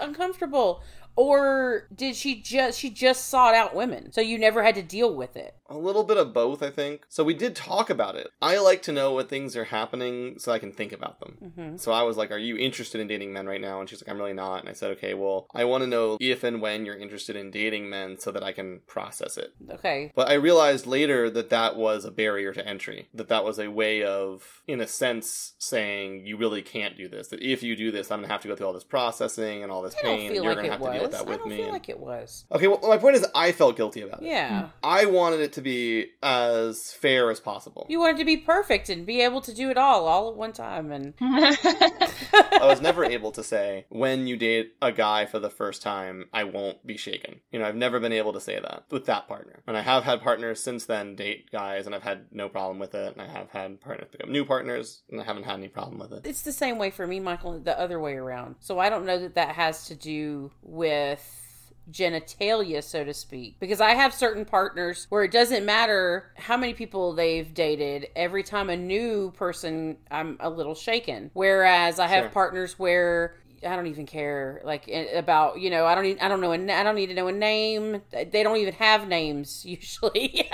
uncomfortable? 0.00 0.82
Or 1.16 1.88
did 1.94 2.16
she 2.16 2.40
just 2.40 2.78
she 2.78 2.88
just 2.90 3.28
sought 3.28 3.54
out 3.54 3.74
women, 3.74 4.12
so 4.12 4.20
you 4.20 4.38
never 4.38 4.62
had 4.62 4.74
to 4.76 4.82
deal 4.82 5.14
with 5.14 5.36
it? 5.36 5.54
A 5.68 5.76
little 5.76 6.04
bit 6.04 6.16
of 6.18 6.32
both, 6.34 6.62
I 6.62 6.70
think. 6.70 7.02
So 7.08 7.24
we 7.24 7.34
did 7.34 7.56
talk 7.56 7.88
about 7.90 8.14
it. 8.16 8.30
I 8.42 8.58
like 8.58 8.82
to 8.82 8.92
know 8.92 9.12
what 9.12 9.28
things 9.30 9.56
are 9.56 9.64
happening 9.64 10.38
so 10.38 10.52
I 10.52 10.58
can 10.58 10.72
think 10.72 10.92
about 10.92 11.20
them. 11.20 11.52
hmm 11.54 11.76
So 11.76 11.92
I 11.92 12.02
was 12.02 12.16
like, 12.16 12.30
Are 12.30 12.38
you 12.38 12.56
interested 12.56 13.00
in 13.00 13.06
dating 13.08 13.32
men 13.32 13.46
right 13.46 13.60
now? 13.60 13.80
And 13.80 13.88
she's 13.88 14.02
like, 14.02 14.10
I'm 14.10 14.18
really 14.18 14.32
not. 14.34 14.60
And 14.60 14.68
I 14.68 14.72
said, 14.72 14.90
Okay, 14.92 15.14
well, 15.14 15.46
I 15.54 15.64
want 15.64 15.82
to 15.82 15.86
know 15.88 16.16
if 16.20 16.44
and 16.44 16.60
when 16.60 16.84
you're 16.84 16.96
interested 16.96 17.36
in 17.36 17.50
dating 17.50 17.88
men 17.88 18.18
so 18.18 18.30
that 18.32 18.42
I 18.42 18.52
can 18.52 18.80
process 18.86 19.36
it. 19.38 19.54
Okay, 19.70 20.12
But 20.14 20.28
I 20.28 20.34
realized 20.34 20.86
later 20.86 21.30
that 21.30 21.50
that 21.50 21.76
was 21.76 22.04
a 22.04 22.10
barrier 22.10 22.52
to 22.52 22.66
entry. 22.66 23.08
That 23.14 23.28
that 23.28 23.44
was 23.44 23.58
a 23.58 23.70
way 23.70 24.02
of, 24.02 24.62
in 24.66 24.80
a 24.80 24.86
sense, 24.86 25.54
saying 25.58 26.26
you 26.26 26.36
really 26.36 26.62
can't 26.62 26.96
do 26.96 27.08
this. 27.08 27.28
That 27.28 27.40
if 27.42 27.62
you 27.62 27.76
do 27.76 27.90
this, 27.90 28.10
I'm 28.10 28.20
gonna 28.20 28.32
have 28.32 28.42
to 28.42 28.48
go 28.48 28.56
through 28.56 28.66
all 28.66 28.72
this 28.72 28.84
processing 28.84 29.62
and 29.62 29.72
all 29.72 29.82
this 29.82 29.94
I 29.98 30.02
pain. 30.02 30.26
and 30.32 30.34
you're 30.36 30.44
like 30.54 30.56
gonna 30.56 30.70
have 30.72 30.80
was. 30.80 30.92
to 30.94 30.98
deal 31.00 31.01
with 31.02 31.12
that 31.12 31.20
I 31.26 31.30
with 31.30 31.38
don't 31.38 31.48
me. 31.48 31.56
feel 31.56 31.64
and- 31.66 31.72
like 31.72 31.88
it 31.88 31.98
was. 32.00 32.44
Okay, 32.52 32.66
well, 32.68 32.80
my 32.82 32.96
point 32.98 33.16
is, 33.16 33.26
I 33.34 33.52
felt 33.52 33.76
guilty 33.76 34.02
about 34.02 34.22
it. 34.22 34.26
Yeah. 34.26 34.68
I 34.82 35.06
wanted 35.06 35.40
it 35.40 35.52
to 35.54 35.60
be 35.60 36.06
as 36.22 36.92
fair 36.92 37.30
as 37.30 37.40
possible. 37.40 37.86
You 37.88 38.00
wanted 38.00 38.18
to 38.18 38.24
be 38.24 38.36
perfect 38.36 38.88
and 38.88 39.04
be 39.06 39.20
able 39.20 39.40
to 39.42 39.54
do 39.54 39.70
it 39.70 39.76
all, 39.78 40.06
all 40.06 40.30
at 40.30 40.36
one 40.36 40.52
time. 40.52 40.90
And 40.92 41.14
I 41.20 42.60
was 42.62 42.80
never 42.80 43.04
able 43.04 43.32
to 43.32 43.42
say 43.42 43.86
when 43.88 44.26
you 44.26 44.36
date 44.36 44.72
a 44.80 44.92
guy 44.92 45.26
for 45.26 45.38
the 45.38 45.50
first 45.50 45.82
time, 45.82 46.26
I 46.32 46.44
won't 46.44 46.86
be 46.86 46.96
shaken. 46.96 47.40
You 47.50 47.58
know, 47.58 47.66
I've 47.66 47.76
never 47.76 48.00
been 48.00 48.12
able 48.12 48.32
to 48.32 48.40
say 48.40 48.58
that 48.60 48.84
with 48.90 49.06
that 49.06 49.28
partner. 49.28 49.62
And 49.66 49.76
I 49.76 49.82
have 49.82 50.04
had 50.04 50.22
partners 50.22 50.62
since 50.62 50.86
then 50.86 51.14
date 51.16 51.50
guys, 51.50 51.86
and 51.86 51.94
I've 51.94 52.02
had 52.02 52.26
no 52.32 52.48
problem 52.48 52.78
with 52.78 52.94
it. 52.94 53.12
And 53.12 53.22
I 53.22 53.26
have 53.28 53.50
had 53.50 53.80
partners 53.80 54.08
become 54.10 54.32
new 54.32 54.44
partners, 54.44 55.02
and 55.10 55.20
I 55.20 55.24
haven't 55.24 55.44
had 55.44 55.54
any 55.54 55.68
problem 55.68 55.98
with 55.98 56.12
it. 56.12 56.26
it's 56.26 56.42
the 56.42 56.52
same 56.52 56.78
way 56.78 56.90
for 56.90 57.06
me, 57.06 57.20
Michael, 57.20 57.58
the 57.58 57.78
other 57.78 58.00
way 58.00 58.14
around. 58.14 58.56
So 58.60 58.78
I 58.78 58.88
don't 58.88 59.06
know 59.06 59.18
that 59.18 59.34
that 59.34 59.54
has 59.54 59.86
to 59.86 59.94
do 59.94 60.50
with 60.62 60.91
genitalia, 61.90 62.82
so 62.82 63.04
to 63.04 63.14
speak. 63.14 63.58
Because 63.58 63.80
I 63.80 63.90
have 63.90 64.14
certain 64.14 64.44
partners 64.44 65.06
where 65.08 65.24
it 65.24 65.30
doesn't 65.32 65.64
matter 65.64 66.32
how 66.36 66.56
many 66.56 66.74
people 66.74 67.12
they've 67.12 67.52
dated, 67.52 68.08
every 68.14 68.42
time 68.42 68.70
a 68.70 68.76
new 68.76 69.32
person, 69.32 69.96
I'm 70.10 70.36
a 70.40 70.50
little 70.50 70.74
shaken. 70.74 71.30
Whereas 71.34 71.98
I 71.98 72.06
have 72.06 72.24
Sure. 72.24 72.30
partners 72.30 72.78
where. 72.78 73.36
I 73.64 73.76
don't 73.76 73.86
even 73.86 74.06
care 74.06 74.60
like 74.64 74.90
about 75.14 75.60
you 75.60 75.70
know 75.70 75.86
I 75.86 75.94
don't 75.94 76.02
need, 76.02 76.18
I 76.18 76.26
don't 76.26 76.40
know 76.40 76.50
a, 76.50 76.58
na- 76.58 76.80
I 76.80 76.82
don't 76.82 76.96
need 76.96 77.06
to 77.06 77.14
know 77.14 77.28
a 77.28 77.32
name 77.32 78.02
they 78.10 78.42
don't 78.42 78.56
even 78.56 78.74
have 78.74 79.06
names 79.06 79.64
usually 79.64 80.50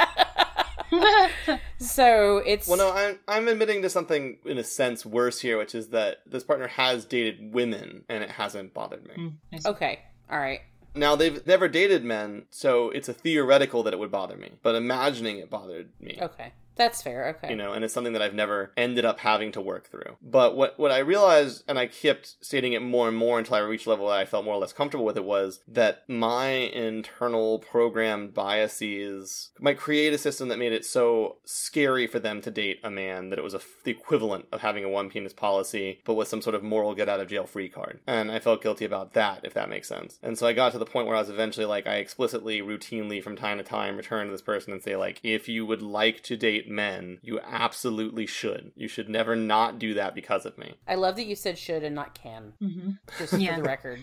so 1.78 2.38
it's 2.44 2.68
Well, 2.68 2.76
no, 2.76 2.92
I'm, 2.92 3.18
I'm 3.26 3.48
admitting 3.48 3.80
to 3.80 3.88
something 3.88 4.38
in 4.44 4.58
a 4.58 4.64
sense 4.64 5.06
worse 5.06 5.40
here, 5.40 5.58
which 5.58 5.74
is 5.74 5.88
that 5.88 6.18
this 6.26 6.44
partner 6.44 6.66
has 6.66 7.04
dated 7.04 7.52
women, 7.52 8.04
and 8.08 8.22
it 8.22 8.30
hasn't 8.30 8.74
bothered 8.74 9.06
me. 9.06 9.32
Mm, 9.52 9.66
okay 9.66 10.00
all 10.30 10.38
right 10.38 10.60
Now, 10.94 11.16
they've 11.16 11.46
never 11.46 11.68
dated 11.68 12.04
men, 12.04 12.46
so 12.50 12.90
it's 12.90 13.08
a 13.08 13.14
theoretical 13.14 13.82
that 13.84 13.92
it 13.92 13.98
would 13.98 14.10
bother 14.10 14.36
me. 14.36 14.52
But 14.62 14.74
imagining 14.74 15.38
it 15.38 15.50
bothered 15.50 15.90
me. 16.00 16.18
okay 16.20 16.52
that's 16.78 17.02
fair 17.02 17.28
okay. 17.28 17.50
You 17.50 17.56
know 17.56 17.72
and 17.72 17.84
it's 17.84 17.92
something 17.92 18.12
that 18.14 18.22
i've 18.22 18.34
never 18.34 18.72
ended 18.76 19.04
up 19.04 19.20
having 19.20 19.52
to 19.52 19.60
work 19.60 19.90
through. 19.90 20.16
But 20.22 20.56
what 20.56 20.78
what 20.78 20.90
i 20.90 20.98
realized 20.98 21.64
and 21.68 21.78
i 21.78 21.86
kept 21.86 22.36
stating 22.40 22.72
it 22.72 22.80
more 22.80 23.08
and 23.08 23.16
more 23.16 23.38
until 23.38 23.56
i 23.56 23.60
reached 23.60 23.86
a 23.86 23.90
level 23.90 24.08
that 24.08 24.18
i 24.18 24.24
felt 24.24 24.44
more 24.44 24.54
or 24.54 24.60
less 24.60 24.72
comfortable 24.72 25.04
with 25.04 25.16
it 25.16 25.24
was 25.24 25.60
that 25.68 26.04
my 26.08 26.48
internal 26.48 27.58
programmed 27.58 28.32
biases 28.34 29.50
might 29.58 29.76
create 29.78 30.12
a 30.12 30.18
system 30.18 30.48
that 30.48 30.58
made 30.58 30.72
it 30.72 30.84
so 30.84 31.36
scary 31.44 32.06
for 32.06 32.18
them 32.18 32.40
to 32.40 32.50
date 32.50 32.80
a 32.84 32.90
man 32.90 33.30
that 33.30 33.38
it 33.38 33.42
was 33.42 33.56
the 33.84 33.90
equivalent 33.90 34.46
of 34.52 34.60
having 34.60 34.84
a 34.84 34.88
one 34.88 35.10
penis 35.10 35.32
policy 35.32 36.00
but 36.04 36.14
with 36.14 36.28
some 36.28 36.40
sort 36.40 36.54
of 36.54 36.62
moral 36.62 36.94
get 36.94 37.08
out 37.08 37.20
of 37.20 37.28
jail 37.28 37.46
free 37.46 37.68
card. 37.68 38.00
And 38.06 38.30
i 38.30 38.38
felt 38.38 38.62
guilty 38.62 38.84
about 38.84 39.14
that 39.14 39.40
if 39.44 39.54
that 39.54 39.68
makes 39.68 39.88
sense. 39.88 40.18
And 40.22 40.38
so 40.38 40.46
i 40.46 40.52
got 40.52 40.72
to 40.72 40.78
the 40.78 40.86
point 40.86 41.06
where 41.06 41.16
i 41.16 41.20
was 41.20 41.30
eventually 41.30 41.66
like 41.66 41.86
i 41.86 41.96
explicitly 41.96 42.60
routinely 42.60 43.22
from 43.22 43.36
time 43.36 43.58
to 43.58 43.64
time 43.64 43.96
return 43.96 44.26
to 44.26 44.32
this 44.32 44.42
person 44.42 44.72
and 44.72 44.82
say 44.82 44.96
like 44.96 45.20
if 45.22 45.48
you 45.48 45.66
would 45.66 45.82
like 45.82 46.22
to 46.24 46.36
date 46.36 46.67
men 46.68 47.18
you 47.22 47.40
absolutely 47.40 48.26
should 48.26 48.72
you 48.76 48.88
should 48.88 49.08
never 49.08 49.34
not 49.36 49.78
do 49.78 49.94
that 49.94 50.14
because 50.14 50.44
of 50.46 50.56
me 50.58 50.74
I 50.86 50.94
love 50.94 51.16
that 51.16 51.26
you 51.26 51.34
said 51.36 51.58
should 51.58 51.82
and 51.84 51.94
not 51.94 52.14
can, 52.14 52.52
Mm-hmm. 52.62 52.90
just 53.18 53.32
Yeah. 53.34 53.54
for 53.56 53.62
the 53.62 53.66
record. 53.68 54.00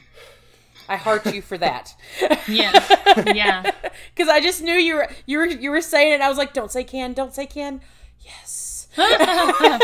I 0.88 0.98
heart 0.98 1.26
you 1.34 1.42
for 1.42 1.58
that. 1.58 1.96
Yeah. 2.48 3.24
Yeah. 3.34 3.72
Because 4.14 4.30
I 4.30 4.40
just 4.42 4.62
knew 4.62 4.74
you 4.74 4.96
were 4.96 5.10
you 5.26 5.38
were 5.40 5.48
you 5.48 5.72
were 5.72 5.82
saying 5.82 6.14
it. 6.14 6.22
I 6.22 6.30
was 6.30 6.38
like, 6.38 6.54
don't 6.54 6.72
say 6.72 6.84
can, 6.84 7.14
don't 7.14 7.34
say 7.34 7.46
can. 7.46 7.82
Yes. 8.20 8.65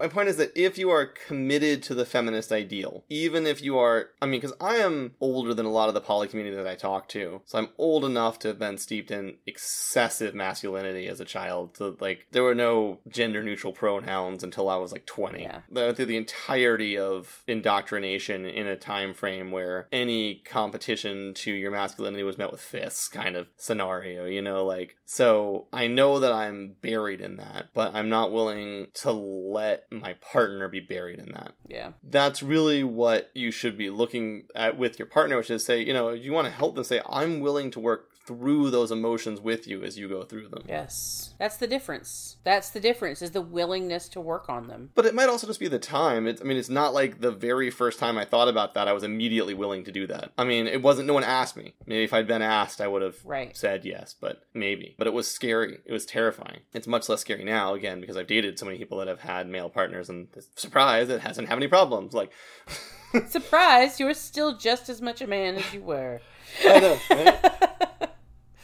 My 0.00 0.08
point 0.08 0.28
is 0.28 0.36
that 0.36 0.52
if 0.54 0.76
you 0.76 0.90
are 0.90 1.06
committed 1.06 1.82
to 1.84 1.94
the 1.94 2.04
feminist 2.04 2.52
ideal, 2.52 3.04
even 3.08 3.46
if 3.46 3.62
you 3.62 3.78
are, 3.78 4.10
I 4.20 4.26
mean, 4.26 4.40
because 4.40 4.56
I 4.60 4.76
am 4.76 5.12
older 5.20 5.54
than 5.54 5.64
a 5.66 5.70
lot 5.70 5.88
of 5.88 5.94
the 5.94 6.00
poly 6.00 6.28
community 6.28 6.56
that 6.56 6.66
I 6.66 6.74
talk 6.74 7.08
to, 7.10 7.40
so 7.46 7.58
I'm 7.58 7.68
old 7.78 8.04
enough 8.04 8.38
to 8.40 8.48
have 8.48 8.58
been 8.58 8.76
steeped 8.76 9.10
in 9.10 9.36
excessive 9.46 10.34
masculinity 10.34 11.06
as 11.06 11.20
a 11.20 11.24
child. 11.24 11.76
So, 11.78 11.96
like, 12.00 12.26
there 12.32 12.42
were 12.42 12.54
no 12.56 12.98
gender 13.08 13.42
neutral 13.42 13.72
pronouns 13.72 14.42
until 14.42 14.68
I 14.68 14.76
was 14.76 14.92
like 14.92 15.06
20. 15.06 15.42
Yeah. 15.42 15.60
The- 15.70 15.94
Through 15.94 16.06
the 16.06 16.16
entirety 16.18 16.98
of 16.98 17.42
indoctrination 17.46 18.44
in 18.44 18.66
a 18.66 18.76
time 18.76 19.14
frame 19.14 19.52
where 19.52 19.88
any 19.92 20.42
competition 20.44 21.32
to 21.34 21.52
your 21.52 21.70
masculinity 21.70 22.24
was 22.24 22.36
met 22.36 22.50
with 22.52 22.60
fists 22.60 23.08
kind 23.08 23.36
of 23.36 23.46
scenario, 23.56 24.26
you 24.26 24.42
know, 24.42 24.64
like, 24.66 24.96
so 25.06 25.66
I 25.72 25.86
know 25.86 26.18
that 26.18 26.32
I'm 26.32 26.76
buried 26.82 27.20
in 27.20 27.36
that, 27.36 27.68
but 27.72 27.94
I'm 27.94 28.03
not 28.08 28.32
willing 28.32 28.88
to 28.94 29.12
let 29.12 29.84
my 29.90 30.14
partner 30.14 30.68
be 30.68 30.80
buried 30.80 31.18
in 31.18 31.32
that. 31.32 31.54
Yeah. 31.68 31.92
That's 32.02 32.42
really 32.42 32.84
what 32.84 33.30
you 33.34 33.50
should 33.50 33.76
be 33.76 33.90
looking 33.90 34.44
at 34.54 34.78
with 34.78 34.98
your 34.98 35.06
partner, 35.06 35.36
which 35.36 35.50
is 35.50 35.64
say, 35.64 35.82
you 35.82 35.92
know, 35.92 36.10
you 36.10 36.32
want 36.32 36.46
to 36.46 36.52
help 36.52 36.74
them 36.74 36.84
say, 36.84 37.00
I'm 37.08 37.40
willing 37.40 37.70
to 37.72 37.80
work 37.80 38.10
through 38.26 38.70
those 38.70 38.90
emotions 38.90 39.40
with 39.40 39.66
you 39.66 39.82
as 39.84 39.98
you 39.98 40.08
go 40.08 40.22
through 40.22 40.48
them. 40.48 40.64
Yes. 40.68 41.34
That's 41.38 41.56
the 41.58 41.66
difference. 41.66 42.36
That's 42.44 42.70
the 42.70 42.80
difference 42.80 43.20
is 43.22 43.32
the 43.32 43.40
willingness 43.42 44.08
to 44.10 44.20
work 44.20 44.48
on 44.48 44.66
them. 44.66 44.90
But 44.94 45.04
it 45.06 45.14
might 45.14 45.28
also 45.28 45.46
just 45.46 45.60
be 45.60 45.68
the 45.68 45.78
time. 45.78 46.26
It's, 46.26 46.40
I 46.40 46.44
mean, 46.44 46.56
it's 46.56 46.68
not 46.70 46.94
like 46.94 47.20
the 47.20 47.30
very 47.30 47.70
first 47.70 47.98
time 47.98 48.16
I 48.16 48.24
thought 48.24 48.48
about 48.48 48.74
that, 48.74 48.88
I 48.88 48.92
was 48.92 49.02
immediately 49.02 49.52
willing 49.54 49.84
to 49.84 49.92
do 49.92 50.06
that. 50.06 50.32
I 50.38 50.44
mean, 50.44 50.66
it 50.66 50.82
wasn't, 50.82 51.06
no 51.06 51.14
one 51.14 51.24
asked 51.24 51.56
me. 51.56 51.74
Maybe 51.86 52.04
if 52.04 52.14
I'd 52.14 52.26
been 52.26 52.42
asked, 52.42 52.80
I 52.80 52.88
would 52.88 53.02
have 53.02 53.16
Right. 53.24 53.56
said 53.56 53.84
yes, 53.84 54.14
but 54.18 54.42
maybe. 54.54 54.94
But 54.98 55.06
it 55.06 55.12
was 55.12 55.28
scary. 55.30 55.78
It 55.84 55.92
was 55.92 56.06
terrifying. 56.06 56.60
It's 56.72 56.86
much 56.86 57.08
less 57.08 57.20
scary 57.20 57.44
now, 57.44 57.74
again, 57.74 58.00
because 58.00 58.16
I've 58.16 58.26
dated 58.26 58.58
so 58.58 58.66
many 58.66 58.78
people 58.78 58.98
that 58.98 59.08
have 59.08 59.20
had 59.20 59.48
male 59.48 59.68
partners 59.68 60.08
and 60.08 60.28
surprise, 60.56 61.08
it 61.10 61.20
hasn't 61.20 61.48
had 61.48 61.56
any 61.58 61.68
problems. 61.68 62.14
Like, 62.14 62.30
Surprise, 63.28 64.00
you're 64.00 64.14
still 64.14 64.56
just 64.56 64.88
as 64.88 65.00
much 65.00 65.20
a 65.20 65.26
man 65.26 65.54
as 65.56 65.72
you 65.72 65.82
were. 65.82 66.20
I 66.66 66.80
know, 66.80 66.98
right? 67.10 67.80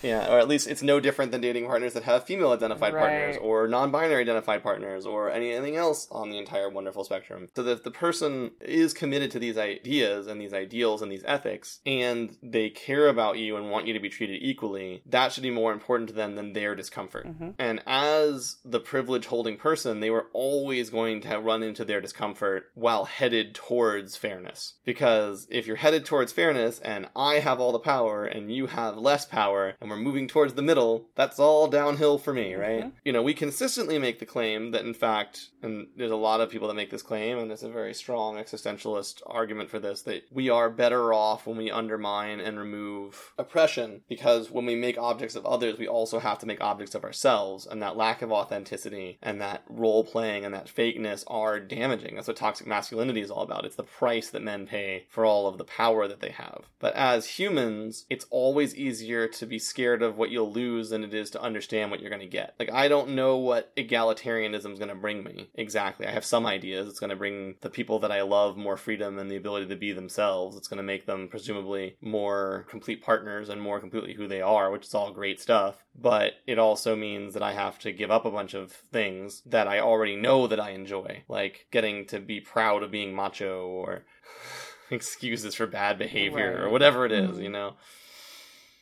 Yeah, 0.02 0.32
or 0.32 0.38
at 0.38 0.48
least 0.48 0.68
it's 0.68 0.82
no 0.82 1.00
different 1.00 1.32
than 1.32 1.40
dating 1.40 1.66
partners 1.66 1.94
that 1.94 2.04
have 2.04 2.24
female 2.24 2.52
identified 2.52 2.92
partners 2.92 3.36
or 3.40 3.68
non 3.68 3.90
binary 3.90 4.22
identified 4.22 4.62
partners 4.62 5.06
or 5.06 5.30
anything 5.30 5.76
else 5.76 6.08
on 6.10 6.30
the 6.30 6.38
entire 6.38 6.68
wonderful 6.68 7.04
spectrum. 7.04 7.48
So 7.54 7.62
that 7.64 7.84
the 7.84 7.90
person 7.90 8.52
is 8.60 8.94
committed 8.94 9.30
to 9.32 9.38
these 9.38 9.58
ideas 9.58 10.26
and 10.26 10.40
these 10.40 10.52
ideals 10.52 11.02
and 11.02 11.10
these 11.10 11.24
ethics 11.26 11.80
and 11.86 12.36
they 12.42 12.70
care 12.70 13.08
about 13.08 13.38
you 13.38 13.56
and 13.56 13.70
want 13.70 13.86
you 13.86 13.92
to 13.92 14.00
be 14.00 14.08
treated 14.08 14.42
equally, 14.42 15.02
that 15.06 15.32
should 15.32 15.42
be 15.42 15.50
more 15.50 15.72
important 15.72 16.08
to 16.08 16.14
them 16.14 16.34
than 16.34 16.52
their 16.52 16.74
discomfort. 16.74 17.26
Mhm. 17.26 17.54
And 17.58 17.82
as 17.86 18.58
the 18.64 18.80
privilege 18.80 19.26
holding 19.26 19.56
person, 19.56 20.00
they 20.00 20.10
were 20.10 20.26
always 20.32 20.90
going 20.90 21.20
to 21.22 21.38
run 21.38 21.62
into 21.62 21.84
their 21.84 22.00
discomfort 22.00 22.70
while 22.74 23.04
headed 23.04 23.54
towards 23.54 24.16
fairness. 24.16 24.74
Because 24.84 25.46
if 25.50 25.66
you're 25.66 25.76
headed 25.76 26.04
towards 26.04 26.32
fairness 26.32 26.78
and 26.80 27.08
I 27.14 27.40
have 27.40 27.60
all 27.60 27.72
the 27.72 27.78
power 27.78 28.24
and 28.24 28.52
you 28.52 28.66
have 28.66 28.96
less 28.96 29.26
power 29.26 29.74
and 29.80 29.89
we're 29.90 29.96
moving 29.96 30.28
towards 30.28 30.54
the 30.54 30.62
middle, 30.62 31.08
that's 31.14 31.38
all 31.38 31.68
downhill 31.68 32.18
for 32.18 32.32
me, 32.32 32.54
right? 32.54 32.84
Mhm. 32.84 32.92
You 33.04 33.12
know, 33.12 33.22
we 33.22 33.34
consistently 33.34 33.98
make 33.98 34.18
the 34.18 34.26
claim 34.26 34.70
that 34.70 34.84
in 34.84 34.94
fact, 34.94 35.50
and 35.62 35.88
there's 35.96 36.10
a 36.10 36.16
lot 36.16 36.40
of 36.40 36.50
people 36.50 36.68
that 36.68 36.74
make 36.74 36.90
this 36.90 37.02
claim, 37.02 37.38
and 37.38 37.50
it's 37.52 37.62
a 37.62 37.68
very 37.68 37.92
strong 37.94 38.36
existentialist 38.36 39.22
argument 39.26 39.70
for 39.70 39.78
this, 39.78 40.02
that 40.02 40.24
we 40.30 40.48
are 40.48 40.70
better 40.70 41.12
off 41.12 41.46
when 41.46 41.56
we 41.56 41.70
undermine 41.70 42.40
and 42.40 42.58
remove 42.58 43.32
oppression 43.38 44.02
because 44.08 44.50
when 44.50 44.66
we 44.66 44.74
make 44.74 44.96
objects 44.98 45.34
of 45.36 45.44
others, 45.44 45.78
we 45.78 45.88
also 45.88 46.18
have 46.18 46.38
to 46.38 46.46
make 46.46 46.60
objects 46.60 46.94
of 46.94 47.04
ourselves, 47.04 47.66
and 47.66 47.82
that 47.82 47.96
lack 47.96 48.22
of 48.22 48.32
authenticity 48.32 49.18
and 49.22 49.40
that 49.40 49.62
role 49.68 50.04
playing 50.04 50.44
and 50.44 50.54
that 50.54 50.66
fakeness 50.66 51.24
are 51.26 51.58
damaging. 51.58 52.14
That's 52.14 52.28
what 52.28 52.36
toxic 52.36 52.66
masculinity 52.66 53.20
is 53.20 53.30
all 53.30 53.42
about. 53.42 53.64
It's 53.64 53.76
the 53.76 53.82
price 53.82 54.30
that 54.30 54.42
men 54.42 54.66
pay 54.66 55.06
for 55.08 55.24
all 55.24 55.46
of 55.46 55.58
the 55.58 55.64
power 55.64 56.06
that 56.06 56.20
they 56.20 56.30
have. 56.30 56.66
But 56.78 56.94
as 56.94 57.38
humans, 57.38 58.06
it's 58.08 58.26
always 58.30 58.74
easier 58.76 59.26
to 59.28 59.46
be 59.46 59.58
scared 59.58 59.79
of 59.88 60.16
what 60.16 60.30
you'll 60.30 60.52
lose 60.52 60.90
than 60.90 61.02
it 61.04 61.14
is 61.14 61.30
to 61.30 61.42
understand 61.42 61.90
what 61.90 62.00
you're 62.00 62.10
going 62.10 62.20
to 62.20 62.26
get. 62.26 62.54
Like, 62.58 62.70
I 62.72 62.88
don't 62.88 63.10
know 63.10 63.36
what 63.36 63.74
egalitarianism 63.76 64.72
is 64.72 64.78
going 64.78 64.88
to 64.88 64.94
bring 64.94 65.24
me 65.24 65.48
exactly. 65.54 66.06
I 66.06 66.10
have 66.12 66.24
some 66.24 66.46
ideas. 66.46 66.88
It's 66.88 67.00
going 67.00 67.10
to 67.10 67.16
bring 67.16 67.56
the 67.60 67.70
people 67.70 67.98
that 68.00 68.12
I 68.12 68.22
love 68.22 68.56
more 68.56 68.76
freedom 68.76 69.18
and 69.18 69.30
the 69.30 69.36
ability 69.36 69.66
to 69.66 69.76
be 69.76 69.92
themselves. 69.92 70.56
It's 70.56 70.68
going 70.68 70.78
to 70.78 70.82
make 70.82 71.06
them 71.06 71.28
presumably 71.28 71.96
more 72.00 72.66
complete 72.68 73.02
partners 73.02 73.48
and 73.48 73.60
more 73.60 73.80
completely 73.80 74.14
who 74.14 74.28
they 74.28 74.40
are, 74.42 74.70
which 74.70 74.86
is 74.86 74.94
all 74.94 75.10
great 75.12 75.40
stuff. 75.40 75.84
But 76.00 76.34
it 76.46 76.58
also 76.58 76.94
means 76.94 77.34
that 77.34 77.42
I 77.42 77.52
have 77.52 77.78
to 77.80 77.92
give 77.92 78.10
up 78.10 78.24
a 78.24 78.30
bunch 78.30 78.54
of 78.54 78.70
things 78.72 79.42
that 79.46 79.66
I 79.66 79.80
already 79.80 80.16
know 80.16 80.46
that 80.46 80.60
I 80.60 80.70
enjoy, 80.70 81.24
like 81.28 81.66
getting 81.70 82.06
to 82.06 82.20
be 82.20 82.40
proud 82.40 82.82
of 82.82 82.90
being 82.90 83.14
macho 83.14 83.66
or 83.66 84.04
excuses 84.90 85.54
for 85.54 85.66
bad 85.66 85.98
behavior 85.98 86.62
or 86.64 86.68
whatever 86.70 87.06
it 87.06 87.12
is, 87.12 87.38
Mhm. 87.38 87.42
you 87.42 87.48
know. 87.48 87.74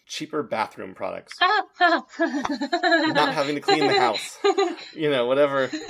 Cheaper 0.09 0.43
bathroom 0.43 0.95
products. 0.95 1.35
Not 1.41 3.35
having 3.35 3.55
to 3.55 3.61
clean 3.61 3.87
the 3.87 3.99
house. 3.99 4.39
You 4.95 5.11
know, 5.11 5.27
whatever. 5.27 5.71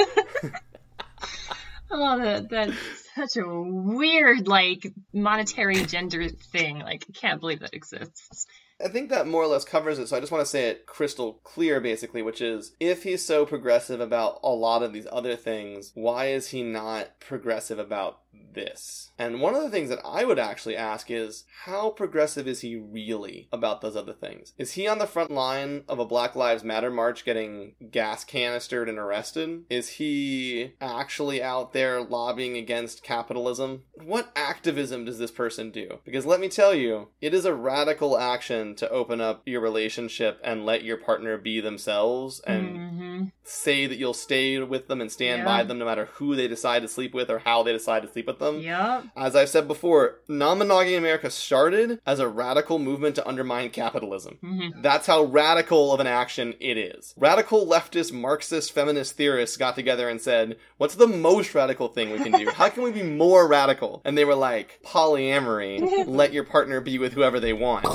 Oh, 1.90 2.18
that, 2.18 2.50
that's 2.50 2.76
such 3.14 3.42
a 3.42 3.48
weird, 3.48 4.46
like, 4.46 4.92
monetary 5.14 5.86
gender 5.86 6.28
thing. 6.28 6.80
Like, 6.80 7.06
I 7.08 7.12
can't 7.18 7.40
believe 7.40 7.60
that 7.60 7.72
exists. 7.72 8.46
I 8.84 8.88
think 8.88 9.08
that 9.08 9.26
more 9.26 9.42
or 9.42 9.46
less 9.46 9.64
covers 9.64 9.98
it, 9.98 10.06
so 10.06 10.16
I 10.16 10.20
just 10.20 10.30
want 10.30 10.42
to 10.42 10.50
say 10.50 10.68
it 10.68 10.86
crystal 10.86 11.40
clear, 11.44 11.80
basically, 11.80 12.22
which 12.22 12.40
is 12.42 12.72
if 12.78 13.04
he's 13.04 13.24
so 13.24 13.46
progressive 13.46 14.00
about 14.00 14.38
a 14.42 14.50
lot 14.50 14.82
of 14.82 14.92
these 14.92 15.06
other 15.10 15.34
things, 15.34 15.90
why 15.94 16.26
is 16.26 16.48
he 16.48 16.62
not 16.62 17.18
progressive 17.20 17.78
about 17.78 18.18
this? 18.54 19.10
And 19.18 19.40
one 19.40 19.54
of 19.54 19.62
the 19.62 19.70
things 19.70 19.88
that 19.88 20.00
I 20.04 20.24
would 20.24 20.38
actually 20.38 20.76
ask 20.76 21.10
is 21.10 21.44
how 21.64 21.90
progressive 21.90 22.46
is 22.46 22.60
he 22.60 22.76
really 22.76 23.48
about 23.52 23.80
those 23.80 23.96
other 23.96 24.12
things? 24.12 24.52
Is 24.58 24.72
he 24.72 24.86
on 24.86 24.98
the 24.98 25.06
front 25.06 25.30
line 25.30 25.84
of 25.88 25.98
a 25.98 26.04
Black 26.04 26.34
Lives 26.36 26.62
Matter 26.64 26.90
march 26.90 27.24
getting 27.24 27.74
gas 27.90 28.24
canistered 28.24 28.88
and 28.88 28.98
arrested? 28.98 29.64
Is 29.68 29.88
he 29.90 30.74
actually 30.80 31.42
out 31.42 31.72
there 31.72 32.00
lobbying 32.00 32.56
against 32.56 33.02
capitalism? 33.02 33.82
What 33.94 34.30
activism 34.36 35.04
does 35.04 35.18
this 35.18 35.30
person 35.30 35.70
do? 35.70 35.98
Because 36.04 36.26
let 36.26 36.40
me 36.40 36.48
tell 36.48 36.74
you, 36.74 37.08
it 37.20 37.34
is 37.34 37.44
a 37.44 37.54
radical 37.54 38.16
action 38.18 38.74
to 38.76 38.88
open 38.90 39.20
up 39.20 39.42
your 39.46 39.60
relationship 39.60 40.40
and 40.44 40.64
let 40.64 40.84
your 40.84 40.96
partner 40.96 41.36
be 41.38 41.60
themselves 41.60 42.40
and 42.46 42.76
hmm 42.76 43.24
say 43.42 43.86
that 43.86 43.96
you'll 43.96 44.14
stay 44.14 44.58
with 44.60 44.88
them 44.88 45.00
and 45.00 45.10
stand 45.10 45.38
Yeah. 45.40 45.44
by 45.44 45.62
them 45.64 45.78
no 45.78 45.86
matter 45.86 46.06
who 46.14 46.36
they 46.36 46.46
decide 46.48 46.82
to 46.82 46.88
sleep 46.88 47.14
with 47.14 47.30
or 47.30 47.38
how 47.40 47.62
they 47.62 47.72
decide 47.72 48.02
to 48.02 48.08
sleep 48.08 48.27
with 48.28 48.38
them. 48.38 48.60
Yep. 48.60 49.06
As 49.16 49.34
I've 49.34 49.48
said 49.48 49.66
before, 49.66 50.20
non 50.28 50.58
monogamy 50.58 50.94
in 50.94 51.02
America 51.02 51.30
started 51.30 51.98
as 52.06 52.20
a 52.20 52.28
radical 52.28 52.78
movement 52.78 53.16
to 53.16 53.26
undermine 53.26 53.70
capitalism. 53.70 54.38
hmm 54.40 54.68
That's 54.80 55.08
how 55.08 55.24
radical 55.24 55.92
of 55.92 55.98
an 55.98 56.06
action 56.06 56.54
it 56.60 56.78
is. 56.78 57.14
Radical 57.16 57.66
leftist, 57.66 58.12
Marxist, 58.12 58.70
feminist 58.72 59.16
theorists 59.16 59.56
got 59.56 59.74
together 59.74 60.08
and 60.08 60.20
said, 60.20 60.56
What's 60.76 60.94
the 60.94 61.08
most 61.08 61.54
radical 61.54 61.88
thing 61.88 62.10
we 62.10 62.18
can 62.18 62.30
do? 62.32 62.50
How 62.54 62.68
can 62.68 62.84
we 62.84 62.92
be 62.92 63.02
more 63.02 63.48
radical? 63.48 64.00
And 64.04 64.16
they 64.16 64.24
were 64.24 64.36
like, 64.36 64.78
Polyamory, 64.84 66.04
let 66.06 66.32
your 66.32 66.44
partner 66.44 66.80
be 66.80 66.98
with 66.98 67.14
whoever 67.14 67.40
they 67.40 67.52
want. 67.52 67.86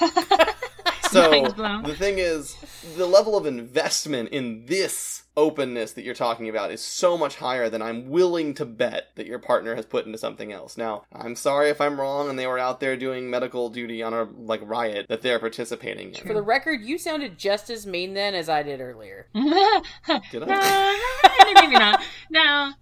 So 1.18 1.80
the 1.84 1.94
thing 1.96 2.18
is, 2.18 2.56
the 2.96 3.06
level 3.06 3.36
of 3.36 3.46
investment 3.46 4.28
in 4.30 4.66
this 4.66 5.22
openness 5.36 5.92
that 5.92 6.04
you're 6.04 6.14
talking 6.14 6.48
about 6.48 6.70
is 6.72 6.82
so 6.82 7.16
much 7.16 7.36
higher 7.36 7.70
than 7.70 7.80
I'm 7.80 8.08
willing 8.08 8.54
to 8.54 8.66
bet 8.66 9.10
that 9.14 9.26
your 9.26 9.38
partner 9.38 9.76
has 9.76 9.86
put 9.86 10.04
into 10.04 10.18
something 10.18 10.52
else. 10.52 10.76
Now, 10.76 11.04
I'm 11.12 11.36
sorry 11.36 11.70
if 11.70 11.80
I'm 11.80 11.98
wrong 11.98 12.28
and 12.28 12.38
they 12.38 12.46
were 12.46 12.58
out 12.58 12.80
there 12.80 12.96
doing 12.96 13.30
medical 13.30 13.70
duty 13.70 14.02
on 14.02 14.12
a 14.12 14.24
like 14.24 14.60
riot 14.64 15.06
that 15.08 15.22
they're 15.22 15.38
participating 15.38 16.12
in. 16.12 16.26
For 16.26 16.34
the 16.34 16.42
record, 16.42 16.82
you 16.82 16.98
sounded 16.98 17.38
just 17.38 17.70
as 17.70 17.86
mean 17.86 18.14
then 18.14 18.34
as 18.34 18.48
I 18.48 18.62
did 18.62 18.80
earlier. 18.80 19.28
no, 19.34 19.80
Did 20.30 20.42
I? 20.46 21.54
maybe 21.54 21.74
not. 21.74 22.02
No, 22.30 22.72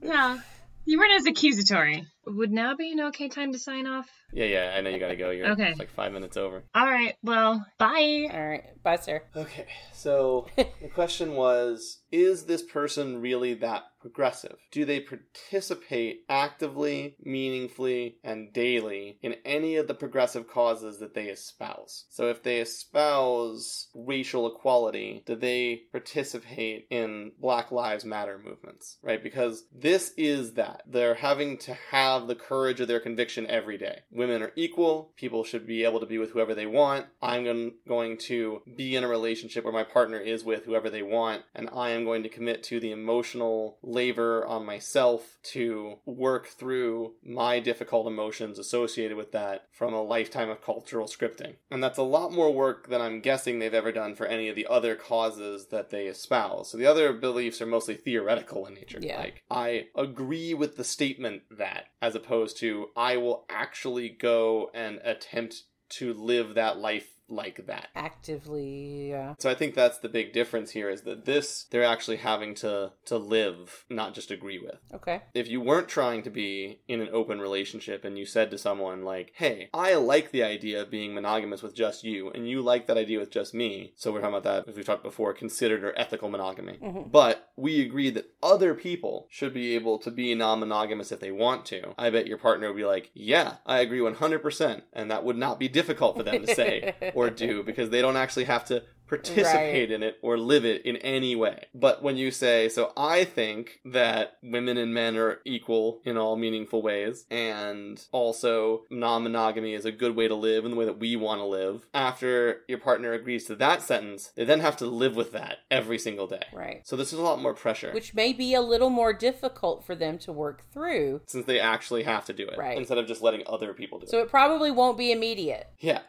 no. 0.00 0.40
You 0.86 0.98
weren't 0.98 1.12
as 1.20 1.26
accusatory. 1.26 2.06
Would 2.36 2.52
now 2.52 2.76
be 2.76 2.92
an 2.92 3.00
okay 3.00 3.28
time 3.28 3.52
to 3.52 3.58
sign 3.58 3.86
off? 3.86 4.08
Yeah, 4.32 4.44
yeah, 4.46 4.74
I 4.76 4.80
know 4.80 4.90
you 4.90 4.98
gotta 4.98 5.16
go. 5.16 5.30
You're 5.30 5.50
Okay. 5.52 5.70
it's 5.70 5.78
like 5.78 5.90
five 5.90 6.12
minutes 6.12 6.36
over. 6.36 6.62
All 6.74 6.86
right. 6.86 7.16
Well, 7.22 7.66
bye. 7.78 8.28
All 8.32 8.46
right. 8.48 8.64
Bye, 8.82 8.96
sir. 8.96 9.22
Okay, 9.36 9.66
so 9.92 10.46
the 10.56 10.88
question 10.94 11.34
was 11.34 11.98
Is 12.12 12.44
this 12.44 12.62
person 12.62 13.20
really 13.20 13.54
that 13.54 13.84
progressive? 14.00 14.56
Do 14.70 14.84
they 14.84 15.00
participate 15.00 16.24
actively, 16.28 17.16
meaningfully, 17.22 18.16
and 18.24 18.52
daily 18.52 19.18
in 19.22 19.36
any 19.44 19.76
of 19.76 19.86
the 19.86 19.94
progressive 19.94 20.48
causes 20.48 20.98
that 20.98 21.14
they 21.14 21.26
espouse? 21.26 22.04
So, 22.10 22.28
if 22.28 22.42
they 22.42 22.60
espouse 22.60 23.88
racial 23.94 24.46
equality, 24.46 25.22
do 25.26 25.36
they 25.36 25.82
participate 25.92 26.86
in 26.90 27.32
Black 27.38 27.70
Lives 27.70 28.04
Matter 28.04 28.38
movements? 28.38 28.98
Right? 29.02 29.22
Because 29.22 29.64
this 29.74 30.12
is 30.16 30.54
that. 30.54 30.82
They're 30.86 31.14
having 31.14 31.58
to 31.58 31.74
have 31.90 32.26
the 32.26 32.34
courage 32.34 32.80
of 32.80 32.88
their 32.88 33.00
conviction 33.00 33.46
every 33.46 33.78
day. 33.78 34.00
Women 34.10 34.42
are 34.42 34.52
equal, 34.56 35.12
people 35.16 35.44
should 35.44 35.66
be 35.66 35.84
able 35.84 36.00
to 36.00 36.06
be 36.06 36.18
with 36.18 36.30
whoever 36.30 36.54
they 36.54 36.66
want. 36.66 37.06
I'm 37.22 37.74
going 37.86 38.18
to 38.18 38.62
be 38.76 38.96
in 38.96 39.04
a 39.04 39.08
relationship 39.08 39.64
where 39.64 39.72
my 39.72 39.84
partner 39.84 40.18
is 40.18 40.44
with 40.44 40.64
whoever 40.64 40.90
they 40.90 41.02
want, 41.02 41.42
and 41.54 41.68
I 41.72 41.90
am 41.90 42.04
going 42.04 42.22
to 42.22 42.28
commit 42.28 42.62
to 42.64 42.80
the 42.80 42.92
emotional 42.92 43.78
labor 43.90 44.44
on 44.46 44.64
myself 44.64 45.38
to 45.42 45.98
work 46.04 46.46
through 46.46 47.14
my 47.22 47.60
difficult 47.60 48.06
emotions 48.06 48.58
associated 48.58 49.16
with 49.16 49.32
that 49.32 49.66
from 49.72 49.92
a 49.92 50.02
lifetime 50.02 50.50
of 50.50 50.62
cultural 50.62 51.06
scripting. 51.06 51.56
And 51.70 51.82
that's 51.82 51.98
a 51.98 52.02
lot 52.02 52.32
more 52.32 52.52
work 52.52 52.88
than 52.88 53.00
I'm 53.00 53.20
guessing 53.20 53.58
they've 53.58 53.74
ever 53.74 53.92
done 53.92 54.14
for 54.14 54.26
any 54.26 54.48
of 54.48 54.56
the 54.56 54.66
other 54.68 54.94
causes 54.94 55.66
that 55.66 55.90
they 55.90 56.06
espouse. 56.06 56.70
So 56.70 56.78
the 56.78 56.86
other 56.86 57.12
beliefs 57.12 57.60
are 57.60 57.66
mostly 57.66 57.94
theoretical 57.94 58.66
in 58.66 58.74
nature. 58.74 58.98
Yeah. 59.00 59.18
Like, 59.18 59.42
I 59.50 59.86
agree 59.94 60.54
with 60.54 60.76
the 60.76 60.84
statement 60.84 61.42
that, 61.50 61.86
as 62.00 62.14
opposed 62.14 62.58
to, 62.58 62.88
I 62.96 63.16
will 63.16 63.44
actually 63.48 64.08
go 64.08 64.70
and 64.74 65.00
attempt 65.04 65.64
to 65.90 66.14
live 66.14 66.54
that 66.54 66.78
life 66.78 67.08
like 67.30 67.66
that. 67.66 67.88
Actively, 67.94 69.10
yeah. 69.10 69.34
So 69.38 69.50
I 69.50 69.54
think 69.54 69.74
that's 69.74 69.98
the 69.98 70.08
big 70.08 70.32
difference 70.32 70.70
here 70.72 70.90
is 70.90 71.02
that 71.02 71.24
this 71.24 71.66
they're 71.70 71.84
actually 71.84 72.18
having 72.18 72.54
to 72.56 72.92
to 73.06 73.16
live, 73.16 73.84
not 73.88 74.14
just 74.14 74.30
agree 74.30 74.58
with. 74.58 74.78
Okay. 74.94 75.22
If 75.34 75.48
you 75.48 75.60
weren't 75.60 75.88
trying 75.88 76.22
to 76.22 76.30
be 76.30 76.80
in 76.88 77.00
an 77.00 77.08
open 77.12 77.40
relationship 77.40 78.04
and 78.04 78.18
you 78.18 78.26
said 78.26 78.50
to 78.50 78.58
someone 78.58 79.02
like, 79.02 79.32
"Hey, 79.34 79.68
I 79.74 79.94
like 79.94 80.30
the 80.30 80.42
idea 80.42 80.82
of 80.82 80.90
being 80.90 81.14
monogamous 81.14 81.62
with 81.62 81.74
just 81.74 82.04
you 82.04 82.30
and 82.30 82.48
you 82.48 82.62
like 82.62 82.86
that 82.86 82.98
idea 82.98 83.18
with 83.18 83.30
just 83.30 83.54
me." 83.54 83.92
So 83.96 84.12
we're 84.12 84.20
talking 84.20 84.36
about 84.36 84.44
that 84.44 84.68
as 84.68 84.76
we've 84.76 84.84
talked 84.84 85.02
before, 85.02 85.32
considered 85.32 85.84
or 85.84 85.98
ethical 85.98 86.28
monogamy. 86.28 86.78
Mhm. 86.82 87.10
But 87.10 87.50
we 87.56 87.80
agree 87.82 88.10
that 88.10 88.30
other 88.42 88.74
people 88.74 89.26
should 89.30 89.52
be 89.54 89.74
able 89.74 89.98
to 89.98 90.10
be 90.10 90.34
non-monogamous 90.34 91.12
if 91.12 91.20
they 91.20 91.30
want 91.30 91.64
to. 91.66 91.94
I 91.98 92.10
bet 92.10 92.26
your 92.26 92.38
partner 92.38 92.68
would 92.68 92.76
be 92.76 92.84
like, 92.84 93.10
"Yeah, 93.14 93.56
I 93.66 93.80
agree 93.80 94.00
100%." 94.00 94.84
And 94.92 95.10
that 95.10 95.24
would 95.24 95.36
not 95.36 95.58
be 95.58 95.68
difficult 95.68 96.16
for 96.16 96.22
them 96.22 96.44
to 96.46 96.54
say 96.54 96.94
or 97.20 97.30
do 97.30 97.62
because 97.62 97.90
they 97.90 98.00
don't 98.02 98.16
actually 98.16 98.44
have 98.44 98.64
to 98.66 98.82
participate 99.06 99.90
in 99.90 100.04
it 100.04 100.16
or 100.22 100.38
live 100.38 100.64
it 100.64 100.86
in 100.86 100.96
any 100.98 101.34
way. 101.34 101.64
But 101.74 102.00
when 102.00 102.16
you 102.16 102.30
say, 102.30 102.68
so 102.68 102.92
I 102.96 103.24
think 103.24 103.80
that 103.84 104.34
women 104.40 104.76
and 104.78 104.94
men 104.94 105.16
are 105.16 105.40
equal 105.44 106.00
in 106.04 106.16
all 106.16 106.36
meaningful 106.36 106.80
ways, 106.80 107.26
and 107.28 108.00
also 108.12 108.82
non 108.88 109.24
monogamy 109.24 109.74
is 109.74 109.84
a 109.84 109.90
good 109.90 110.14
way 110.14 110.28
to 110.28 110.34
live 110.36 110.64
in 110.64 110.70
the 110.70 110.76
way 110.76 110.84
that 110.84 111.00
we 111.00 111.16
want 111.16 111.40
to 111.40 111.44
live, 111.44 111.86
after 111.92 112.60
your 112.68 112.78
partner 112.78 113.12
agrees 113.12 113.46
to 113.46 113.56
that 113.56 113.82
sentence, 113.82 114.30
they 114.36 114.44
then 114.44 114.60
have 114.60 114.76
to 114.76 114.86
live 114.86 115.16
with 115.16 115.32
that 115.32 115.58
every 115.72 115.98
single 115.98 116.28
day. 116.28 116.46
Right. 116.52 116.86
So 116.86 116.94
this 116.96 117.12
is 117.12 117.18
a 117.18 117.22
lot 117.22 117.42
more 117.42 117.52
pressure. 117.54 117.90
Which 117.92 118.14
may 118.14 118.32
be 118.32 118.54
a 118.54 118.60
little 118.60 118.90
more 118.90 119.12
difficult 119.12 119.84
for 119.84 119.96
them 119.96 120.18
to 120.18 120.32
work 120.32 120.62
through. 120.72 121.22
since 121.26 121.46
they 121.46 121.58
actually 121.58 122.04
have 122.04 122.24
to 122.26 122.32
do 122.32 122.46
it 122.46 122.56
Right. 122.58 122.78
instead 122.78 122.98
of 122.98 123.06
just 123.08 123.22
letting 123.22 123.42
other 123.48 123.74
people 123.74 123.98
do 123.98 124.04
it. 124.04 124.10
So 124.10 124.20
it 124.20 124.28
probably 124.28 124.70
won't 124.70 124.96
be 124.96 125.10
immediate. 125.10 125.66
Yeah. 125.80 126.02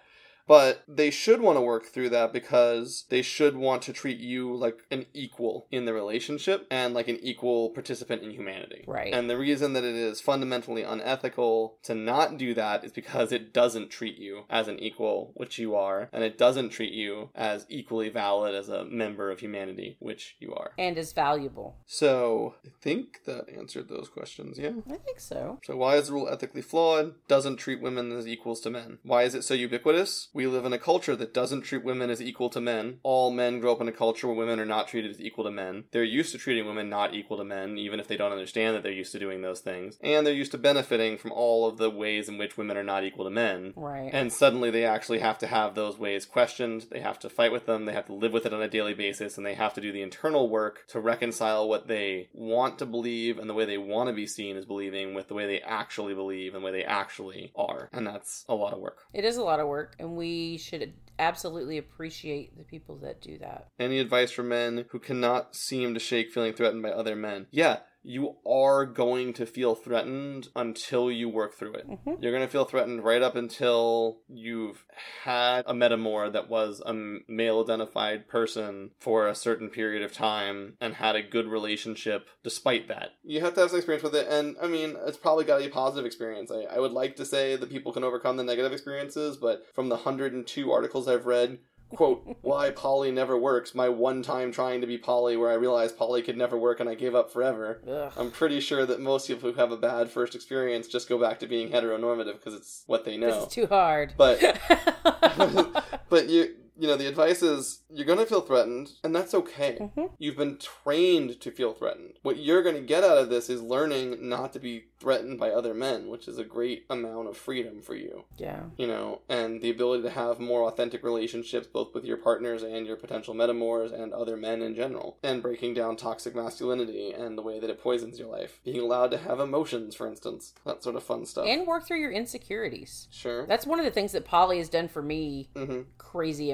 But 0.47 0.83
they 0.87 1.11
should 1.11 1.41
want 1.41 1.57
to 1.57 1.61
work 1.61 1.85
through 1.85 2.09
that 2.09 2.33
because 2.33 3.05
they 3.09 3.21
should 3.21 3.55
want 3.55 3.81
to 3.83 3.93
treat 3.93 4.19
you 4.19 4.55
like 4.55 4.79
an 4.91 5.05
equal 5.13 5.67
in 5.71 5.85
the 5.85 5.93
relationship 5.93 6.67
and 6.69 6.93
like 6.93 7.07
an 7.07 7.19
equal 7.21 7.69
participant 7.69 8.23
in 8.23 8.31
humanity. 8.31 8.83
Right. 8.87 9.13
And 9.13 9.29
the 9.29 9.37
reason 9.37 9.73
that 9.73 9.83
it 9.83 9.95
is 9.95 10.21
fundamentally 10.21 10.83
unethical 10.83 11.77
to 11.83 11.95
not 11.95 12.37
do 12.37 12.53
that 12.53 12.83
is 12.83 12.91
because 12.91 13.31
it 13.31 13.53
doesn't 13.53 13.89
treat 13.89 14.17
you 14.17 14.43
as 14.49 14.67
an 14.67 14.79
equal, 14.79 15.31
which 15.35 15.59
you 15.59 15.75
are, 15.75 16.09
and 16.11 16.23
it 16.23 16.37
doesn't 16.37 16.69
treat 16.69 16.93
you 16.93 17.29
as 17.35 17.65
equally 17.69 18.09
valid 18.09 18.55
as 18.55 18.69
a 18.69 18.85
member 18.85 19.31
of 19.31 19.39
humanity, 19.39 19.97
which 19.99 20.35
you 20.39 20.53
are. 20.53 20.71
And 20.77 20.97
is 20.97 21.13
valuable. 21.13 21.77
So 21.85 22.55
I 22.65 22.69
think 22.81 23.23
that 23.25 23.49
answered 23.49 23.89
those 23.89 24.09
questions, 24.09 24.57
yeah? 24.57 24.71
I 24.89 24.97
think 24.97 25.19
so. 25.19 25.59
So 25.63 25.75
why 25.75 25.95
is 25.95 26.07
the 26.07 26.13
rule 26.13 26.29
ethically 26.29 26.61
flawed? 26.61 27.13
Doesn't 27.27 27.57
treat 27.57 27.81
women 27.81 28.11
as 28.11 28.27
equals 28.27 28.61
to 28.61 28.69
men. 28.69 28.99
Why 29.03 29.23
is 29.23 29.35
it 29.35 29.43
so 29.43 29.53
ubiquitous? 29.53 30.29
We 30.33 30.47
live 30.47 30.63
in 30.63 30.71
a 30.71 30.77
culture 30.77 31.15
that 31.15 31.33
doesn't 31.33 31.63
treat 31.63 31.83
women 31.83 32.09
as 32.09 32.21
equal 32.21 32.49
to 32.51 32.61
men. 32.61 32.99
All 33.03 33.31
men 33.31 33.59
grow 33.59 33.73
up 33.73 33.81
in 33.81 33.87
a 33.89 33.91
culture 33.91 34.27
where 34.27 34.35
women 34.35 34.59
are 34.61 34.65
not 34.65 34.87
treated 34.87 35.11
as 35.11 35.19
equal 35.19 35.43
to 35.43 35.51
men. 35.51 35.83
They're 35.91 36.03
used 36.03 36.31
to 36.31 36.37
treating 36.37 36.65
women 36.65 36.89
not 36.89 37.13
equal 37.13 37.37
to 37.37 37.43
men, 37.43 37.77
even 37.77 37.99
if 37.99 38.07
they 38.07 38.15
don't 38.15 38.31
understand 38.31 38.75
that 38.75 38.83
they're 38.83 38.91
used 38.93 39.11
to 39.11 39.19
doing 39.19 39.41
those 39.41 39.59
things. 39.59 39.97
And 40.01 40.25
they're 40.25 40.33
used 40.33 40.53
to 40.53 40.57
benefiting 40.57 41.17
from 41.17 41.33
all 41.33 41.67
of 41.67 41.77
the 41.77 41.89
ways 41.89 42.29
in 42.29 42.37
which 42.37 42.57
women 42.57 42.77
are 42.77 42.83
not 42.83 43.03
equal 43.03 43.25
to 43.25 43.31
men. 43.31 43.73
Right. 43.75 44.09
And 44.13 44.31
suddenly 44.31 44.71
they 44.71 44.85
actually 44.85 45.19
have 45.19 45.37
to 45.39 45.47
have 45.47 45.75
those 45.75 45.97
ways 45.97 46.25
questioned. 46.25 46.85
They 46.89 47.01
have 47.01 47.19
to 47.19 47.29
fight 47.29 47.51
with 47.51 47.65
them. 47.65 47.85
They 47.85 47.93
have 47.93 48.05
to 48.05 48.13
live 48.13 48.31
with 48.31 48.45
it 48.45 48.53
on 48.53 48.61
a 48.61 48.69
daily 48.69 48.93
basis. 48.93 49.37
And 49.37 49.45
they 49.45 49.55
have 49.55 49.73
to 49.73 49.81
do 49.81 49.91
the 49.91 50.01
internal 50.01 50.49
work 50.49 50.87
to 50.89 51.01
reconcile 51.01 51.67
what 51.67 51.87
they 51.87 52.29
want 52.33 52.79
to 52.79 52.85
believe 52.85 53.37
and 53.37 53.49
the 53.49 53.53
way 53.53 53.65
they 53.65 53.77
want 53.77 54.07
to 54.07 54.13
be 54.13 54.27
seen 54.27 54.55
as 54.55 54.65
believing 54.65 55.13
with 55.13 55.27
the 55.27 55.33
way 55.33 55.45
they 55.45 55.59
actually 55.59 56.13
believe 56.13 56.55
and 56.55 56.63
the 56.63 56.65
way 56.65 56.71
they 56.71 56.85
actually 56.85 57.51
are. 57.55 57.89
And 57.91 58.07
that's 58.07 58.45
a 58.47 58.55
lot 58.55 58.73
of 58.73 58.79
work. 58.79 58.99
it 59.13 59.25
is 59.25 59.35
a 59.35 59.43
lot 59.43 59.59
of 59.59 59.67
work, 59.67 59.95
and 59.99 60.15
we 60.15 60.20
should 60.57 60.93
absolutely 61.19 61.77
appreciate 61.77 62.57
the 62.57 62.63
people 62.63 62.97
that 62.97 63.21
do 63.21 63.37
that. 63.37 63.67
Any 63.79 63.99
advice 63.99 64.31
for 64.31 64.43
men 64.43 64.85
who 64.89 64.99
cannot 64.99 65.55
seem 65.55 65.93
to 65.93 65.99
shake 65.99 66.31
feeling 66.31 66.53
threatened 66.53 66.81
by 66.81 66.89
other 66.89 67.15
men? 67.15 67.47
Yeah, 67.51 67.79
you 68.03 68.35
are 68.47 68.85
going 68.85 69.33
to 69.33 69.45
feel 69.45 69.75
threatened 69.75 70.47
until 70.55 71.11
you 71.11 71.29
work 71.29 71.53
through 71.53 71.73
it. 71.75 71.87
Mhm. 71.87 72.21
You're 72.21 72.31
going 72.31 72.45
to 72.45 72.51
feel 72.51 72.65
threatened 72.65 73.03
right 73.03 73.21
up 73.21 73.35
until 73.35 74.19
you've 74.27 74.85
had 75.23 75.63
a 75.67 75.73
metamor 75.73 76.31
that 76.33 76.49
was 76.49 76.81
a 76.85 76.93
male 77.27 77.61
identified 77.61 78.27
person 78.27 78.91
for 78.99 79.27
a 79.27 79.35
certain 79.35 79.69
period 79.69 80.01
of 80.01 80.13
time 80.13 80.77
and 80.81 80.95
had 80.95 81.15
a 81.15 81.21
good 81.21 81.47
relationship 81.47 82.27
despite 82.43 82.87
that. 82.87 83.11
You 83.23 83.41
have 83.41 83.53
to 83.53 83.61
have 83.61 83.69
some 83.69 83.77
experience 83.77 84.03
with 84.03 84.15
it, 84.15 84.27
and 84.27 84.55
I 84.61 84.67
mean, 84.67 84.97
it's 85.05 85.17
probably 85.17 85.45
got 85.45 85.57
to 85.57 85.63
be 85.63 85.69
a 85.69 85.73
positive 85.73 86.05
experience. 86.05 86.51
I, 86.51 86.75
I 86.75 86.79
would 86.79 86.91
like 86.91 87.15
to 87.17 87.25
say 87.25 87.55
that 87.55 87.69
people 87.69 87.93
can 87.93 88.03
overcome 88.03 88.37
the 88.37 88.43
negative 88.43 88.73
experiences, 88.73 89.37
but 89.37 89.63
from 89.73 89.89
the 89.89 89.95
102 89.95 90.71
articles 90.71 91.07
I've 91.07 91.25
read, 91.25 91.59
quote 91.95 92.37
why 92.41 92.69
poly 92.71 93.11
never 93.11 93.37
works 93.37 93.73
my 93.75 93.87
one 93.89 94.21
time 94.23 94.51
trying 94.51 94.81
to 94.81 94.87
be 94.87 94.97
poly 94.97 95.35
where 95.37 95.49
i 95.51 95.53
realized 95.53 95.97
poly 95.97 96.21
could 96.21 96.37
never 96.37 96.57
work 96.57 96.79
and 96.79 96.89
i 96.89 96.95
gave 96.95 97.13
up 97.15 97.31
forever 97.31 97.81
Ugh. 97.89 98.11
i'm 98.17 98.31
pretty 98.31 98.59
sure 98.59 98.85
that 98.85 98.99
most 98.99 99.27
people 99.27 99.51
who 99.51 99.57
have 99.59 99.71
a 99.71 99.77
bad 99.77 100.09
first 100.09 100.35
experience 100.35 100.87
just 100.87 101.07
go 101.09 101.17
back 101.19 101.39
to 101.39 101.47
being 101.47 101.69
heteronormative 101.69 102.33
because 102.33 102.53
it's 102.53 102.83
what 102.87 103.05
they 103.05 103.17
know 103.17 103.43
It's 103.43 103.53
too 103.53 103.67
hard. 103.67 104.13
But- 104.17 104.39
but 106.09 106.29
you 106.29 106.55
you 106.81 106.87
know 106.87 106.97
the 106.97 107.07
advice 107.07 107.41
is 107.43 107.81
you're 107.93 108.05
going 108.07 108.17
to 108.17 108.25
feel 108.25 108.41
threatened 108.41 108.91
and 109.03 109.15
that's 109.15 109.33
okay 109.33 109.77
Mhm. 109.79 110.11
you've 110.17 110.37
been 110.37 110.57
trained 110.57 111.39
to 111.41 111.51
feel 111.51 111.73
threatened 111.73 112.13
what 112.23 112.37
you're 112.37 112.63
going 112.63 112.75
to 112.75 112.81
get 112.81 113.03
out 113.03 113.17
of 113.19 113.29
this 113.29 113.49
is 113.49 113.61
learning 113.61 114.27
not 114.27 114.51
to 114.53 114.59
be 114.59 114.85
threatened 114.99 115.39
by 115.39 115.49
other 115.51 115.73
men 115.73 116.07
which 116.09 116.27
is 116.27 116.37
a 116.39 116.43
great 116.43 116.85
amount 116.89 117.27
of 117.27 117.37
freedom 117.37 117.81
for 117.81 117.95
you 117.95 118.25
yeah. 118.37 118.63
you 118.77 118.87
know, 118.87 119.21
and 119.29 119.61
the 119.61 119.69
ability 119.69 120.01
to 120.03 120.09
have 120.09 120.39
more 120.39 120.63
authentic 120.67 121.03
relationships 121.03 121.67
both 121.67 121.93
with 121.93 122.03
your 122.03 122.17
partners 122.17 122.63
and 122.63 122.87
your 122.87 122.95
potential 122.95 123.35
metamors 123.35 123.91
and 123.91 124.13
other 124.13 124.35
men 124.35 124.61
in 124.63 124.73
general, 124.75 125.17
and 125.21 125.41
breaking 125.43 125.73
down 125.75 125.95
toxic 125.95 126.33
masculinity 126.35 127.11
and 127.11 127.37
the 127.37 127.41
way 127.41 127.59
that 127.59 127.69
it 127.69 127.79
poisons 127.81 128.17
your 128.17 128.27
life. 128.29 128.59
Being 128.65 128.79
allowed 128.81 129.11
to 129.11 129.17
have 129.19 129.39
emotions, 129.39 129.95
for 129.95 130.07
instance, 130.07 130.53
that 130.65 130.81
sort 130.81 130.95
of 130.95 131.03
fun 131.03 131.25
stuff. 131.25 131.45
And 131.47 131.67
work 131.67 131.85
through 131.85 131.99
your 131.99 132.11
insecurities. 132.11 133.07
sure. 133.11 133.45
That's 133.45 133.65
one 133.67 133.79
of 133.79 133.85
the 133.85 133.91
things 133.91 134.11
that 134.13 134.25
poly 134.25 134.57
has 134.57 134.69
done 134.69 134.87
for 134.87 135.01
me 135.01 135.49
hmm 135.55 135.81
crazy 135.97 136.51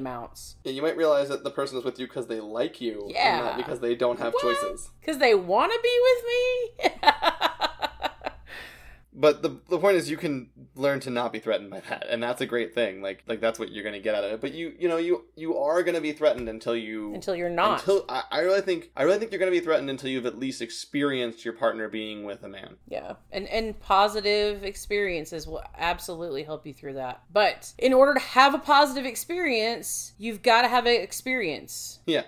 Yeah, 0.64 0.72
you 0.72 0.82
might 0.82 0.98
realize 0.98 1.30
that 1.30 1.44
the 1.44 1.52
person 1.52 1.78
is 1.78 1.84
with 1.84 2.00
you 2.00 2.08
because 2.08 2.28
they 2.28 2.40
like 2.40 2.80
you, 2.82 3.02
and 3.04 3.12
Yeah. 3.12 3.40
not 3.40 3.58
because 3.58 3.80
they 3.80 3.96
don't 3.96 4.20
have 4.20 4.34
choices. 4.42 4.90
Because 5.00 5.18
they 5.20 5.36
want 5.36 5.72
to 5.72 5.80
be 5.82 6.00
with 6.08 6.92
me? 6.94 7.10
But 9.20 9.42
the 9.42 9.60
the 9.68 9.80
point 9.80 9.98
is, 9.98 10.12
you 10.12 10.16
can 10.16 10.52
learn 10.76 11.00
to 11.02 11.10
not 11.10 11.34
be 11.34 11.40
threatened 11.40 11.72
by 11.72 11.80
that, 11.90 12.06
and 12.08 12.22
that's 12.22 12.40
a 12.40 12.46
great 12.46 12.76
thing. 12.76 13.02
Like 13.02 13.24
like 13.26 13.42
that's 13.42 13.58
what 13.58 13.72
you're 13.72 13.84
going 13.84 13.96
to 13.96 14.00
get 14.00 14.14
out 14.14 14.24
of 14.24 14.32
it. 14.32 14.42
But 14.42 14.54
you 14.54 14.74
you 14.78 14.88
know 14.88 14.98
you 14.98 15.26
you 15.36 15.58
are 15.58 15.82
going 15.82 15.96
to 15.96 16.02
be 16.02 16.14
threatened 16.14 16.48
until 16.48 16.76
you 16.76 17.16
Until 17.16 17.36
you're 17.36 17.50
not. 17.50 17.80
Until 17.80 18.06
I, 18.08 18.24
I 18.32 18.40
really 18.42 18.62
think 18.62 18.92
I 18.96 19.04
really 19.04 19.18
think 19.18 19.32
you're 19.32 19.40
going 19.40 19.52
to 19.52 19.60
be 19.60 19.64
threatened 19.64 19.90
until 19.90 20.12
you've 20.12 20.28
at 20.28 20.38
least 20.38 20.62
experienced 20.62 21.44
your 21.44 21.56
partner 21.56 21.90
being 21.90 22.26
with 22.26 22.44
a 22.44 22.48
man. 22.48 22.76
Yeah. 22.88 23.16
And 23.32 23.48
and 23.48 23.80
positive 23.80 24.64
experiences 24.64 25.48
will 25.48 25.64
absolutely 25.76 26.44
help 26.44 26.68
you 26.68 26.74
through 26.74 26.94
that. 26.94 27.24
But 27.34 27.74
in 27.80 27.94
order 27.94 28.14
to 28.14 28.20
have 28.20 28.54
a 28.54 28.60
positive 28.60 29.06
experience, 29.06 30.14
you've 30.20 30.44
got 30.44 30.62
to 30.62 30.68
have 30.68 30.86
an 30.86 31.02
experience. 31.02 32.00
Yeah. 32.06 32.24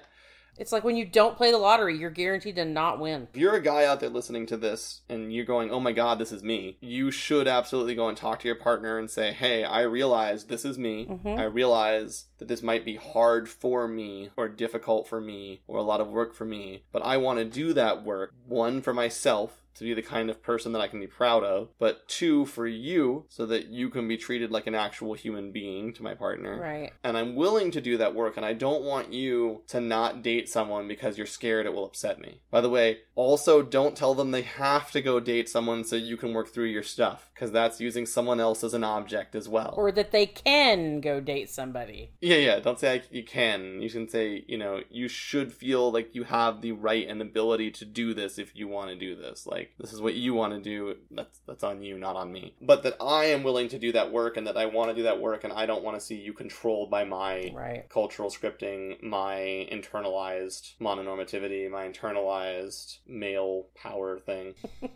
It's 0.59 0.71
like 0.71 0.83
when 0.83 0.97
you 0.97 1.05
don't 1.05 1.37
play 1.37 1.51
the 1.51 1.57
lottery, 1.57 1.97
you're 1.97 2.09
guaranteed 2.09 2.57
to 2.57 2.65
not 2.65 2.99
win. 2.99 3.29
If 3.33 3.39
you're 3.39 3.55
a 3.55 3.61
guy 3.61 3.85
out 3.85 4.01
there 4.01 4.09
listening 4.09 4.45
to 4.47 4.57
this 4.57 5.01
and 5.09 5.33
you're 5.33 5.45
going, 5.45 5.71
"Oh 5.71 5.79
my 5.79 5.93
god, 5.93 6.19
this 6.19 6.31
is 6.31 6.43
me." 6.43 6.77
You 6.81 7.11
should 7.11 7.47
absolutely 7.47 7.95
go 7.95 8.09
and 8.09 8.17
talk 8.17 8.39
to 8.41 8.47
your 8.47 8.55
partner 8.55 8.99
and 8.99 9.09
say, 9.09 9.31
"Hey, 9.31 9.63
I 9.63 9.81
realize 9.81 10.45
this 10.45 10.65
is 10.65 10.77
me. 10.77 11.05
Mhm. 11.05 11.39
I 11.39 11.43
realize 11.45 12.25
that 12.39 12.47
this 12.49 12.61
might 12.61 12.83
be 12.83 12.95
hard 12.95 13.47
for 13.47 13.87
me 13.87 14.29
or 14.35 14.47
difficult 14.49 15.07
for 15.07 15.21
me 15.21 15.61
or 15.67 15.77
a 15.77 15.83
lot 15.83 16.01
of 16.01 16.09
work 16.09 16.33
for 16.33 16.45
me, 16.45 16.83
but 16.91 17.03
I 17.03 17.17
want 17.17 17.39
to 17.39 17.45
do 17.45 17.73
that 17.73 18.03
work 18.03 18.33
one 18.45 18.81
for 18.81 18.93
myself 18.93 19.58
to 19.75 19.83
be 19.83 19.93
the 19.93 20.01
kind 20.01 20.29
of 20.29 20.41
person 20.43 20.71
that 20.73 20.81
I 20.81 20.87
can 20.87 20.99
be 20.99 21.07
proud 21.07 21.43
of, 21.43 21.69
but 21.79 22.07
two 22.07 22.45
for 22.45 22.67
you 22.67 23.25
so 23.29 23.45
that 23.45 23.67
you 23.67 23.89
can 23.89 24.07
be 24.07 24.17
treated 24.17 24.51
like 24.51 24.67
an 24.67 24.75
actual 24.75 25.13
human 25.13 25.51
being 25.51 25.93
to 25.93 26.03
my 26.03 26.13
partner." 26.13 26.59
Right. 26.59 26.91
and 27.03 27.17
I'm 27.17 27.35
willing 27.35 27.71
to 27.71 27.81
do 27.81 27.97
that 27.97 28.15
work, 28.15 28.37
and 28.37 28.45
I 28.45 28.53
don't 28.53 28.83
want 28.83 29.13
you 29.13 29.61
to 29.67 29.79
not 29.81 30.21
date 30.21 30.49
someone 30.49 30.87
because 30.87 31.17
you're 31.17 31.27
scared 31.27 31.65
it 31.65 31.73
will 31.73 31.85
upset 31.85 32.19
me. 32.19 32.41
By 32.51 32.61
the 32.61 32.69
way, 32.69 32.99
also 33.15 33.61
don't 33.61 33.95
tell 33.95 34.13
them 34.13 34.31
they 34.31 34.41
have 34.43 34.91
to 34.91 35.01
go 35.01 35.19
date 35.19 35.49
someone 35.49 35.83
so 35.83 35.95
you 35.95 36.17
can 36.17 36.33
work 36.33 36.49
through 36.49 36.65
your 36.65 36.83
stuff, 36.83 37.29
because 37.33 37.51
that's 37.51 37.79
using 37.79 38.05
someone 38.05 38.39
else 38.39 38.63
as 38.63 38.73
an 38.73 38.83
object 38.83 39.35
as 39.35 39.47
well. 39.47 39.73
Or 39.77 39.91
that 39.91 40.11
they 40.11 40.25
can 40.25 41.01
go 41.01 41.19
date 41.19 41.49
somebody. 41.49 42.11
yeah, 42.21 42.37
yeah, 42.37 42.59
don't 42.59 42.79
say 42.79 42.93
I, 42.95 43.01
you 43.11 43.23
can. 43.23 43.81
You 43.81 43.89
can 43.89 44.07
say, 44.09 44.43
you 44.47 44.57
know, 44.57 44.81
you 44.89 45.07
should 45.07 45.51
feel 45.53 45.91
like 45.91 46.15
you 46.15 46.23
have 46.23 46.61
the 46.61 46.71
right 46.71 47.07
and 47.07 47.21
ability 47.21 47.71
to 47.71 47.85
do 47.85 48.13
this 48.13 48.37
if 48.37 48.55
you 48.55 48.67
want 48.67 48.89
to 48.89 48.95
do 48.95 49.15
this. 49.15 49.45
Like, 49.45 49.58
this 49.79 49.93
is 49.93 50.01
what 50.01 50.15
you 50.15 50.33
want 50.33 50.53
to 50.53 50.59
do. 50.61 50.95
That's, 51.11 51.39
that's 51.47 51.63
on 51.63 51.81
you, 51.81 51.97
not 51.97 52.15
on 52.15 52.31
me. 52.31 52.55
But 52.61 52.83
that 52.83 52.95
I 53.01 53.25
am 53.25 53.43
willing 53.43 53.67
to 53.69 53.79
do 53.79 53.91
that 53.93 54.11
work 54.11 54.37
and 54.37 54.45
that 54.47 54.57
I 54.57 54.65
want 54.65 54.89
to 54.91 54.95
do 54.95 55.03
that 55.03 55.19
work 55.19 55.43
and 55.43 55.53
I 55.53 55.65
don't 55.65 55.83
want 55.83 55.99
to 55.99 56.05
see 56.05 56.15
you 56.15 56.33
controlled 56.33 56.89
by 56.89 57.03
my 57.03 57.51
Right. 57.53 57.87
cultural 57.89 58.29
scripting, 58.29 59.01
my 59.03 59.67
internalized 59.71 60.77
mononormativity, 60.79 61.69
my 61.69 61.87
internalized 61.87 62.99
male 63.07 63.67
power 63.75 64.19
thing. 64.19 64.55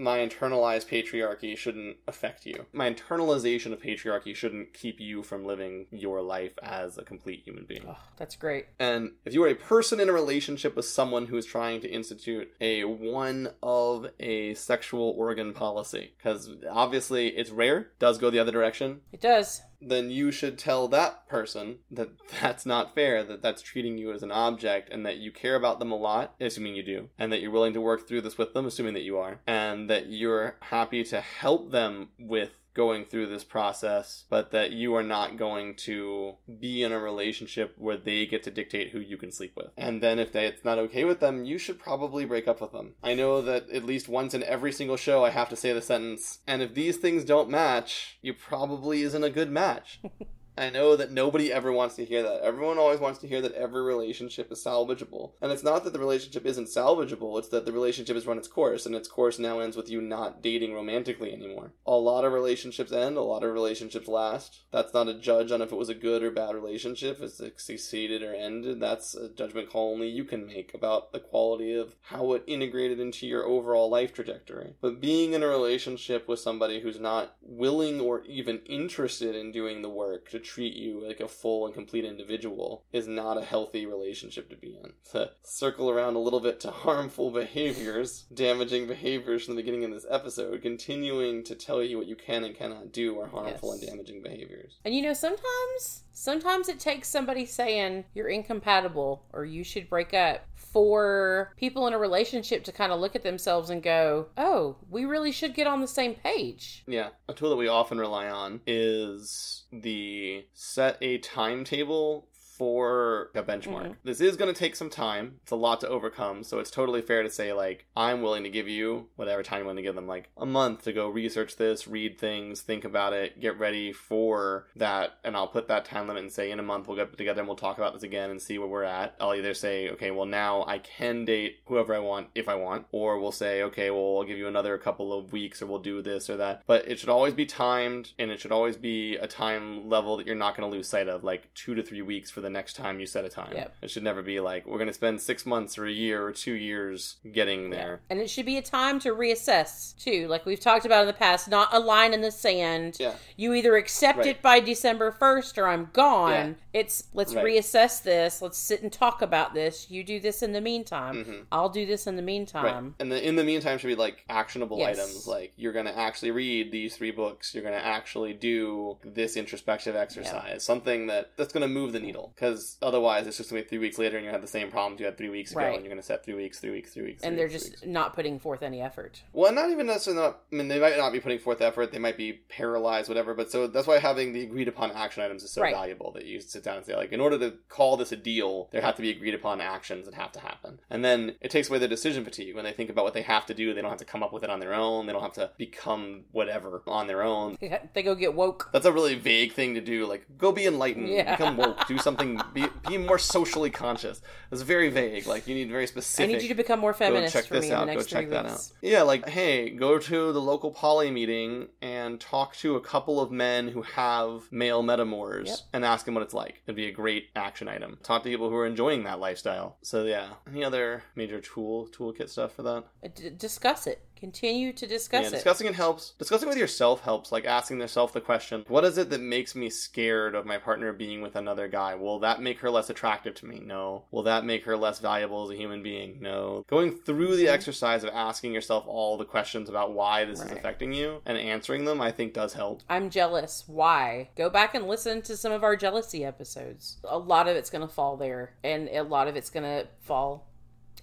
my 0.00 0.18
internalized 0.18 0.88
patriarchy 0.88 1.56
shouldn't 1.56 1.98
affect 2.08 2.46
you. 2.46 2.66
My 2.72 2.90
internalization 2.90 3.72
of 3.72 3.80
patriarchy 3.80 4.34
shouldn't 4.34 4.72
keep 4.72 4.98
you 4.98 5.22
from 5.22 5.44
living 5.44 5.86
your 5.90 6.22
life 6.22 6.52
as 6.62 6.96
a 6.96 7.02
complete 7.02 7.42
human 7.44 7.66
being. 7.66 7.84
Oh, 7.86 7.98
that's 8.16 8.34
great. 8.34 8.66
And 8.78 9.12
if 9.24 9.34
you 9.34 9.44
are 9.44 9.48
a 9.48 9.54
person 9.54 10.00
in 10.00 10.08
a 10.08 10.12
relationship 10.12 10.74
with 10.74 10.86
someone 10.86 11.26
who 11.26 11.36
is 11.36 11.44
trying 11.44 11.82
to 11.82 11.88
institute 11.88 12.50
a 12.60 12.84
one 12.84 13.50
of 13.62 14.06
a 14.18 14.54
sexual 14.54 15.14
organ 15.16 15.52
policy, 15.52 16.14
because 16.16 16.50
obviously 16.70 17.28
it's 17.28 17.50
rare, 17.50 17.90
does 17.98 18.18
go 18.18 18.30
the 18.30 18.38
other 18.38 18.52
direction, 18.52 19.02
It 19.12 19.20
does. 19.20 19.60
Then 19.80 20.10
you 20.10 20.30
should 20.30 20.58
tell 20.58 20.88
that 20.88 21.26
person 21.28 21.78
that 21.90 22.10
that's 22.40 22.66
not 22.66 22.94
fair, 22.94 23.24
that 23.24 23.42
that's 23.42 23.62
treating 23.62 23.98
you 23.98 24.12
as 24.12 24.22
an 24.22 24.32
object, 24.32 24.88
and 24.92 25.04
that 25.06 25.18
you 25.18 25.32
care 25.32 25.56
about 25.56 25.78
them 25.78 25.92
a 25.92 25.96
lot, 25.96 26.34
assuming 26.40 26.74
you 26.74 26.82
do, 26.82 27.08
and 27.18 27.32
that 27.32 27.40
you're 27.40 27.50
willing 27.50 27.74
to 27.74 27.80
work 27.80 28.06
through 28.06 28.20
this 28.20 28.38
with 28.38 28.54
them, 28.54 28.66
assuming 28.66 28.94
that 28.94 29.02
you 29.02 29.18
are, 29.18 29.40
and 29.46 29.88
that 29.88 30.06
you're 30.06 30.56
happy 30.60 31.04
to 31.04 31.20
help 31.20 31.70
them 31.70 32.08
with 32.18 32.50
going 32.74 33.04
through 33.04 33.26
this 33.26 33.44
process, 33.44 34.24
but 34.30 34.50
that 34.52 34.72
you 34.72 34.94
are 34.94 35.02
not 35.02 35.36
going 35.36 35.74
to 35.74 36.34
be 36.60 36.82
in 36.82 36.92
a 36.92 36.98
relationship 36.98 37.74
where 37.76 37.96
they 37.96 38.26
get 38.26 38.42
to 38.44 38.50
dictate 38.50 38.90
who 38.90 39.00
you 39.00 39.16
can 39.16 39.32
sleep 39.32 39.52
with. 39.56 39.68
And 39.76 40.02
then 40.02 40.18
if 40.18 40.32
they, 40.32 40.46
it's 40.46 40.64
not 40.64 40.78
okay 40.78 41.04
with 41.04 41.20
them, 41.20 41.44
you 41.44 41.58
should 41.58 41.78
probably 41.78 42.24
break 42.24 42.46
up 42.46 42.60
with 42.60 42.72
them. 42.72 42.94
I 43.02 43.14
know 43.14 43.42
that 43.42 43.70
at 43.70 43.84
least 43.84 44.08
once 44.08 44.34
in 44.34 44.42
every 44.44 44.72
single 44.72 44.96
show 44.96 45.24
I 45.24 45.30
have 45.30 45.48
to 45.50 45.56
say 45.56 45.72
the 45.72 45.82
sentence, 45.82 46.38
and 46.46 46.62
if 46.62 46.74
these 46.74 46.96
things 46.96 47.24
don't 47.24 47.50
match, 47.50 48.18
you 48.22 48.34
probably 48.34 49.02
isn't 49.02 49.24
a 49.24 49.30
good 49.30 49.50
match. 49.50 50.00
I 50.56 50.70
know 50.70 50.96
that 50.96 51.10
nobody 51.10 51.52
ever 51.52 51.72
wants 51.72 51.96
to 51.96 52.04
hear 52.04 52.22
that. 52.22 52.42
Everyone 52.42 52.78
always 52.78 53.00
wants 53.00 53.18
to 53.20 53.28
hear 53.28 53.40
that 53.40 53.54
every 53.54 53.82
relationship 53.82 54.50
is 54.52 54.62
salvageable. 54.62 55.32
And 55.40 55.52
it's 55.52 55.62
not 55.62 55.84
that 55.84 55.92
the 55.92 55.98
relationship 55.98 56.44
isn't 56.44 56.68
salvageable, 56.68 57.38
it's 57.38 57.48
that 57.48 57.66
the 57.66 57.72
relationship 57.72 58.16
has 58.16 58.26
run 58.26 58.38
its 58.38 58.48
course, 58.48 58.84
and 58.84 58.94
its 58.94 59.08
course 59.08 59.38
now 59.38 59.60
ends 59.60 59.76
with 59.76 59.90
you 59.90 60.00
not 60.00 60.42
dating 60.42 60.74
romantically 60.74 61.32
anymore. 61.32 61.72
A 61.86 61.92
lot 61.92 62.24
of 62.24 62.32
relationships 62.32 62.92
end, 62.92 63.16
a 63.16 63.22
lot 63.22 63.44
of 63.44 63.52
relationships 63.52 64.08
last. 64.08 64.60
That's 64.70 64.92
not 64.92 65.08
a 65.08 65.14
judge 65.14 65.50
on 65.50 65.62
if 65.62 65.72
it 65.72 65.78
was 65.78 65.88
a 65.88 65.94
good 65.94 66.22
or 66.22 66.30
bad 66.30 66.54
relationship, 66.54 67.20
if 67.20 67.40
it 67.40 67.60
succeeded 67.60 68.22
or 68.22 68.34
ended. 68.34 68.80
That's 68.80 69.14
a 69.14 69.28
judgment 69.28 69.70
call 69.70 69.92
only 69.92 70.08
you 70.08 70.24
can 70.24 70.46
make 70.46 70.74
about 70.74 71.12
the 71.12 71.20
quality 71.20 71.74
of 71.74 71.94
how 72.02 72.32
it 72.32 72.44
integrated 72.46 73.00
into 73.00 73.26
your 73.26 73.46
overall 73.46 73.88
life 73.88 74.12
trajectory. 74.12 74.74
But 74.80 75.00
being 75.00 75.32
in 75.32 75.42
a 75.42 75.48
relationship 75.48 76.28
with 76.28 76.40
somebody 76.40 76.80
who's 76.80 77.00
not 77.00 77.36
willing 77.40 78.00
or 78.00 78.24
even 78.24 78.60
interested 78.66 79.34
in 79.34 79.52
doing 79.52 79.82
the 79.82 79.88
work 79.88 80.28
to 80.30 80.40
treat 80.50 80.74
you 80.74 81.06
like 81.06 81.20
a 81.20 81.28
full 81.28 81.64
and 81.66 81.74
complete 81.74 82.04
individual 82.04 82.82
is 82.92 83.06
not 83.06 83.38
a 83.38 83.44
healthy 83.44 83.86
relationship 83.86 84.50
to 84.50 84.56
be 84.56 84.76
in. 84.82 84.92
To 85.12 85.30
circle 85.42 85.90
around 85.90 86.14
a 86.14 86.20
little 86.20 86.38
bit 86.40 86.60
to 86.60 86.70
harmful 86.70 87.30
behaviors, 87.32 88.26
damaging 88.32 88.86
behaviors 88.86 89.44
from 89.44 89.54
the 89.56 89.62
beginning 89.62 89.84
of 89.84 89.90
this 89.90 90.06
episode, 90.08 90.62
continuing 90.62 91.42
to 91.44 91.54
tell 91.56 91.82
you 91.82 91.96
what 91.98 92.06
you 92.06 92.14
can 92.16 92.44
and 92.44 92.54
cannot 92.56 92.92
do 92.92 93.18
are 93.18 93.26
harmful 93.26 93.72
Yes. 93.74 93.82
and 93.82 93.90
damaging 93.90 94.22
behaviors. 94.22 94.78
And 94.84 94.94
you 94.94 95.02
know, 95.02 95.12
sometimes 95.14 96.04
sometimes 96.12 96.68
it 96.68 96.78
takes 96.78 97.08
somebody 97.08 97.44
saying 97.46 98.04
you're 98.14 98.28
incompatible 98.28 99.24
or 99.32 99.44
you 99.44 99.64
should 99.64 99.88
break 99.88 100.12
up 100.14 100.44
for 100.72 101.52
people 101.56 101.86
in 101.86 101.92
a 101.92 101.98
relationship 101.98 102.64
to 102.64 102.72
kind 102.72 102.92
of 102.92 103.00
look 103.00 103.16
at 103.16 103.22
themselves 103.22 103.70
and 103.70 103.82
go, 103.82 104.28
"Oh, 104.36 104.76
we 104.88 105.04
really 105.04 105.32
should 105.32 105.54
get 105.54 105.66
on 105.66 105.80
the 105.80 105.88
same 105.88 106.14
page." 106.14 106.84
Yeah, 106.86 107.10
a 107.28 107.34
tool 107.34 107.50
that 107.50 107.56
we 107.56 107.68
often 107.68 107.98
rely 107.98 108.28
on 108.28 108.60
is 108.66 109.64
the 109.72 110.46
set 110.54 110.96
a 111.00 111.18
timetable 111.18 112.28
for 112.60 113.30
a 113.34 113.42
benchmark. 113.42 113.86
Mhm. 113.86 113.96
This 114.04 114.20
is 114.20 114.36
going 114.36 114.52
to 114.52 114.58
take 114.58 114.76
some 114.76 114.90
time. 114.90 115.40
It's 115.42 115.50
a 115.50 115.56
lot 115.56 115.80
to 115.80 115.88
overcome, 115.88 116.42
so 116.42 116.58
it's 116.58 116.70
totally 116.70 117.00
fair 117.00 117.22
to 117.22 117.30
say 117.30 117.54
like 117.54 117.86
I'm 117.96 118.20
willing 118.20 118.42
to 118.42 118.50
give 118.50 118.68
you 118.68 119.08
whatever 119.16 119.42
time 119.42 119.60
you 119.60 119.64
want 119.64 119.78
to 119.78 119.82
give 119.82 119.94
them 119.94 120.06
like 120.06 120.28
a 120.36 120.44
month 120.44 120.82
to 120.82 120.92
go 120.92 121.08
research 121.08 121.56
this, 121.56 121.88
read 121.88 122.18
things, 122.18 122.60
think 122.60 122.84
about 122.84 123.14
it, 123.14 123.40
get 123.40 123.58
ready 123.58 123.94
for 123.94 124.66
that 124.76 125.12
and 125.24 125.34
I'll 125.38 125.48
put 125.48 125.68
that 125.68 125.86
time 125.86 126.06
limit 126.06 126.22
and 126.22 126.30
say 126.30 126.50
in 126.50 126.60
a 126.60 126.62
month 126.62 126.86
we'll 126.86 126.98
get 126.98 127.16
together 127.16 127.40
and 127.40 127.48
we'll 127.48 127.56
talk 127.56 127.78
about 127.78 127.94
this 127.94 128.02
again 128.02 128.28
and 128.30 128.42
see 128.42 128.58
where 128.58 128.68
we're 128.68 128.82
at. 128.84 129.14
I'll 129.18 129.34
either 129.34 129.54
say 129.54 129.88
okay, 129.92 130.10
well 130.10 130.26
now 130.26 130.64
I 130.66 130.80
can 130.80 131.24
date 131.24 131.60
whoever 131.64 131.94
I 131.94 131.98
want 132.00 132.28
if 132.34 132.46
I 132.46 132.56
want 132.56 132.84
or 132.92 133.18
we'll 133.18 133.32
say 133.32 133.62
okay, 133.62 133.90
well 133.90 134.18
I'll 134.18 134.24
give 134.24 134.36
you 134.36 134.48
another 134.48 134.76
couple 134.76 135.14
of 135.18 135.32
weeks 135.32 135.62
or 135.62 135.66
we'll 135.66 135.78
do 135.78 136.02
this 136.02 136.28
or 136.28 136.36
that. 136.36 136.62
But 136.66 136.86
it 136.86 136.98
should 136.98 137.08
always 137.08 137.32
be 137.32 137.46
timed 137.46 138.12
and 138.18 138.30
it 138.30 138.38
should 138.38 138.52
always 138.52 138.76
be 138.76 139.16
a 139.16 139.26
time 139.26 139.88
level 139.88 140.18
that 140.18 140.26
you're 140.26 140.36
not 140.36 140.54
going 140.58 140.70
to 140.70 140.76
lose 140.76 140.86
sight 140.86 141.08
of 141.08 141.24
like 141.24 141.52
2 141.54 141.74
to 141.74 141.82
3 141.82 142.02
weeks 142.02 142.30
for 142.30 142.42
the 142.42 142.49
next 142.52 142.74
time 142.74 143.00
you 143.00 143.06
set 143.06 143.24
a 143.24 143.28
time. 143.28 143.52
Yep. 143.54 143.74
It 143.82 143.90
should 143.90 144.02
never 144.02 144.22
be 144.22 144.40
like 144.40 144.66
we're 144.66 144.78
going 144.78 144.86
to 144.88 144.92
spend 144.92 145.20
6 145.20 145.46
months 145.46 145.78
or 145.78 145.86
a 145.86 145.90
year 145.92 146.24
or 146.24 146.32
2 146.32 146.52
years 146.52 147.16
getting 147.32 147.70
there. 147.70 148.00
And 148.10 148.18
it 148.20 148.28
should 148.30 148.46
be 148.46 148.56
a 148.56 148.62
time 148.62 148.98
to 149.00 149.10
reassess 149.10 149.96
too, 149.98 150.26
like 150.28 150.46
we've 150.46 150.60
talked 150.60 150.84
about 150.86 151.02
in 151.02 151.06
the 151.06 151.12
past, 151.12 151.48
not 151.48 151.68
a 151.72 151.78
line 151.78 152.12
in 152.12 152.20
the 152.20 152.30
sand. 152.30 152.96
Yeah. 153.00 153.14
You 153.36 153.54
either 153.54 153.76
accept 153.76 154.18
Right. 154.18 154.26
it 154.28 154.42
by 154.42 154.60
December 154.60 155.10
1st 155.12 155.58
or 155.58 155.68
I'm 155.68 155.90
gone. 155.92 156.30
Yeah. 156.72 156.80
It's 156.80 157.04
let's 157.14 157.34
Right. 157.34 157.44
reassess 157.44 158.02
this. 158.02 158.40
Let's 158.42 158.58
sit 158.58 158.82
and 158.82 158.92
talk 158.92 159.22
about 159.22 159.54
this. 159.54 159.90
You 159.90 160.04
do 160.04 160.20
this 160.20 160.42
in 160.42 160.52
the 160.52 160.60
meantime. 160.60 161.24
Mhm. 161.24 161.46
I'll 161.50 161.68
do 161.68 161.86
this 161.86 162.06
in 162.06 162.16
the 162.16 162.22
Right. 162.22 162.26
meantime. 162.26 162.94
And 163.00 163.10
the, 163.10 163.26
in 163.26 163.36
the 163.36 163.44
meantime, 163.44 163.78
should 163.78 163.88
be 163.88 163.94
like 163.94 164.24
actionable 164.28 164.78
Yes. 164.78 164.98
items. 164.98 165.26
Like 165.26 165.52
you're 165.56 165.72
going 165.72 165.86
to 165.86 165.96
actually 165.96 166.30
read 166.30 166.70
these 166.70 166.96
three 166.96 167.10
books. 167.10 167.54
You're 167.54 167.62
going 167.64 167.78
to 167.78 167.84
actually 167.84 168.32
do 168.34 168.98
this 169.04 169.36
introspective 169.36 169.96
exercise. 169.96 170.62
Something 170.64 171.06
that 171.08 171.36
that's 171.36 171.52
going 171.52 171.62
to 171.62 171.68
move 171.68 171.92
the 171.92 172.00
needle. 172.00 172.32
Because 172.40 172.78
otherwise, 172.80 173.26
it's 173.26 173.36
just 173.36 173.50
going 173.50 173.60
to 173.62 173.66
be 173.66 173.68
three 173.68 173.78
weeks 173.78 173.98
later, 173.98 174.16
and 174.16 174.24
you 174.24 174.32
have 174.32 174.40
the 174.40 174.46
same 174.48 174.70
problems 174.70 174.98
you 174.98 175.04
had 175.04 175.18
three 175.18 175.28
weeks 175.28 175.50
ago, 175.52 175.60
Right. 175.60 175.74
and 175.74 175.84
you're 175.84 175.90
going 175.90 176.00
to 176.00 176.06
set 176.06 176.24
three 176.24 176.32
weeks, 176.32 176.58
three 176.58 176.70
weeks, 176.70 176.90
three 176.94 177.02
weeks, 177.02 177.20
three 177.20 177.28
And 177.28 177.38
they're 177.38 177.48
weeks, 177.48 177.68
just 177.68 177.86
not 177.86 178.14
putting 178.14 178.38
forth 178.38 178.62
any 178.62 178.80
effort. 178.80 179.22
Well, 179.34 179.52
not 179.52 179.68
even 179.68 179.86
necessarily. 179.86 180.22
Not, 180.22 180.40
I 180.50 180.54
mean, 180.56 180.68
they 180.68 180.80
might 180.80 180.96
not 180.96 181.12
be 181.12 181.20
putting 181.20 181.38
forth 181.38 181.60
effort. 181.60 181.92
They 181.92 181.98
might 181.98 182.16
be 182.16 182.32
paralyzed, 182.48 183.10
whatever. 183.10 183.34
But 183.34 183.50
so 183.50 183.66
that's 183.66 183.86
why 183.86 183.98
having 183.98 184.32
the 184.32 184.40
agreed 184.42 184.68
upon 184.68 184.90
action 184.92 185.22
items 185.22 185.42
is 185.42 185.50
so 185.50 185.60
Right. 185.60 185.74
valuable. 185.74 186.12
That 186.12 186.24
you 186.24 186.40
sit 186.40 186.64
down 186.64 186.78
and 186.78 186.86
say, 186.86 186.96
like, 186.96 187.12
in 187.12 187.20
order 187.20 187.38
to 187.38 187.58
call 187.68 187.98
this 187.98 188.10
a 188.10 188.16
deal, 188.16 188.68
there 188.72 188.80
have 188.80 188.96
to 188.96 189.02
be 189.02 189.10
agreed 189.10 189.34
upon 189.34 189.60
actions 189.60 190.06
that 190.06 190.14
have 190.14 190.32
to 190.32 190.40
happen. 190.40 190.80
And 190.88 191.04
then 191.04 191.36
it 191.42 191.50
takes 191.50 191.68
away 191.68 191.78
the 191.78 191.88
decision 191.88 192.24
fatigue 192.24 192.54
when 192.54 192.64
they 192.64 192.72
think 192.72 192.88
about 192.88 193.04
what 193.04 193.12
they 193.12 193.20
have 193.22 193.44
to 193.46 193.54
do. 193.54 193.74
They 193.74 193.82
don't 193.82 193.90
have 193.90 193.98
to 193.98 194.06
come 194.06 194.22
up 194.22 194.32
with 194.32 194.44
it 194.44 194.48
on 194.50 194.60
their 194.60 194.72
own. 194.72 195.04
They 195.04 195.12
don't 195.12 195.20
have 195.22 195.34
to 195.34 195.50
become 195.58 196.24
whatever 196.32 196.82
on 196.86 197.06
their 197.06 197.22
own. 197.22 197.58
They 197.92 198.02
go 198.02 198.14
get 198.14 198.32
woke. 198.34 198.70
That's 198.72 198.86
a 198.86 198.92
really 198.92 199.14
vague 199.16 199.52
thing 199.52 199.74
to 199.74 199.80
do. 199.82 200.06
Like, 200.06 200.24
go 200.38 200.52
be 200.52 200.64
enlightened, 200.64 201.08
Yeah. 201.08 201.36
become 201.36 201.56
woke, 201.56 201.86
do 201.88 201.98
something, 201.98 202.19
be, 202.54 202.66
be 202.88 202.98
more 202.98 203.18
socially 203.18 203.70
conscious. 203.70 204.20
It's 204.50 204.62
very 204.62 204.88
vague. 204.90 205.26
Like, 205.26 205.46
you 205.46 205.54
need 205.54 205.70
very 205.70 205.86
specific. 205.86 206.28
I 206.30 206.32
need 206.34 206.42
you 206.42 206.48
to 206.48 206.54
become 206.54 206.80
more 206.80 206.92
feminist 206.94 207.34
go 207.34 207.40
check 207.40 207.48
for 207.48 207.54
this 207.54 207.66
me 207.66 207.72
out. 207.72 207.86
Go 207.86 207.94
next 207.94 208.06
check 208.06 208.30
that 208.30 208.44
weeks. 208.46 208.72
out. 208.72 208.76
Yeah, 208.88 209.02
like 209.02 209.28
hey, 209.28 209.70
go 209.70 209.98
to 209.98 210.32
the 210.32 210.40
local 210.40 210.70
poly 210.70 211.10
meeting 211.10 211.68
and 211.82 212.20
talk 212.20 212.56
to 212.56 212.76
a 212.76 212.80
couple 212.80 213.20
of 213.20 213.30
men 213.30 213.68
who 213.68 213.82
have 213.82 214.50
male 214.50 214.82
metamors 214.82 215.46
Yep. 215.46 215.58
and 215.72 215.84
ask 215.84 216.04
them 216.04 216.14
what 216.14 216.22
it's 216.22 216.34
like. 216.34 216.62
It'd 216.66 216.76
be 216.76 216.88
a 216.88 216.92
great 216.92 217.28
action 217.36 217.68
item. 217.68 217.98
Talk 218.02 218.22
to 218.24 218.28
people 218.28 218.48
who 218.50 218.56
are 218.56 218.66
enjoying 218.66 219.04
that 219.04 219.20
lifestyle. 219.20 219.76
So 219.82 220.04
yeah, 220.04 220.28
any 220.48 220.64
other 220.64 221.04
major 221.14 221.40
tool 221.40 221.88
toolkit 221.88 222.28
stuff 222.28 222.52
for 222.54 222.62
that? 222.62 222.84
Uh, 223.04 223.08
D- 223.14 223.30
discuss 223.30 223.86
it. 223.86 224.04
Continue 224.20 224.74
to 224.74 224.86
discuss 224.86 225.22
yeah, 225.22 225.28
it. 225.28 225.30
discussing 225.30 225.66
it 225.66 225.74
helps. 225.74 226.12
Discussing 226.18 226.48
with 226.48 226.58
yourself 226.58 227.00
helps, 227.00 227.32
like 227.32 227.46
asking 227.46 227.80
yourself 227.80 228.12
the 228.12 228.20
question, 228.20 228.66
what 228.68 228.84
is 228.84 228.98
it 228.98 229.08
that 229.08 229.20
makes 229.22 229.54
me 229.54 229.70
scared 229.70 230.34
of 230.34 230.44
my 230.44 230.58
partner 230.58 230.92
being 230.92 231.22
with 231.22 231.36
another 231.36 231.68
guy? 231.68 231.94
Will 231.94 232.18
that 232.18 232.42
make 232.42 232.60
her 232.60 232.70
less 232.70 232.90
attractive 232.90 233.34
to 233.36 233.46
me? 233.46 233.60
No. 233.64 234.04
Will 234.10 234.22
that 234.24 234.44
make 234.44 234.64
her 234.66 234.76
less 234.76 234.98
valuable 234.98 235.44
as 235.44 235.50
a 235.50 235.56
human 235.56 235.82
being? 235.82 236.18
No. 236.20 236.66
Going 236.68 236.92
through 236.92 237.36
the 237.36 237.44
mm-hmm. 237.44 237.54
exercise 237.54 238.04
of 238.04 238.10
asking 238.10 238.52
yourself 238.52 238.84
all 238.86 239.16
the 239.16 239.24
questions 239.24 239.70
about 239.70 239.94
why 239.94 240.26
this 240.26 240.42
is 240.42 240.52
affecting 240.52 240.92
you 240.92 241.22
and 241.24 241.38
answering 241.38 241.86
them, 241.86 242.00
I 242.00 242.12
think 242.12 242.34
does 242.34 242.52
help. 242.52 242.82
I'm 242.90 243.08
jealous. 243.08 243.64
Why? 243.66 244.28
Go 244.36 244.50
back 244.50 244.74
and 244.74 244.86
listen 244.86 245.22
to 245.22 245.36
some 245.36 245.52
of 245.52 245.64
our 245.64 245.76
jealousy 245.76 246.26
episodes. 246.26 246.98
A 247.04 247.18
lot 247.18 247.48
of 247.48 247.56
it's 247.56 247.70
going 247.70 247.86
to 247.86 247.92
fall 247.92 248.18
there, 248.18 248.52
and 248.62 248.88
a 248.88 249.02
lot 249.02 249.28
of 249.28 249.36
it's 249.36 249.48
going 249.50 249.64
to 249.64 249.88
fall 250.00 250.49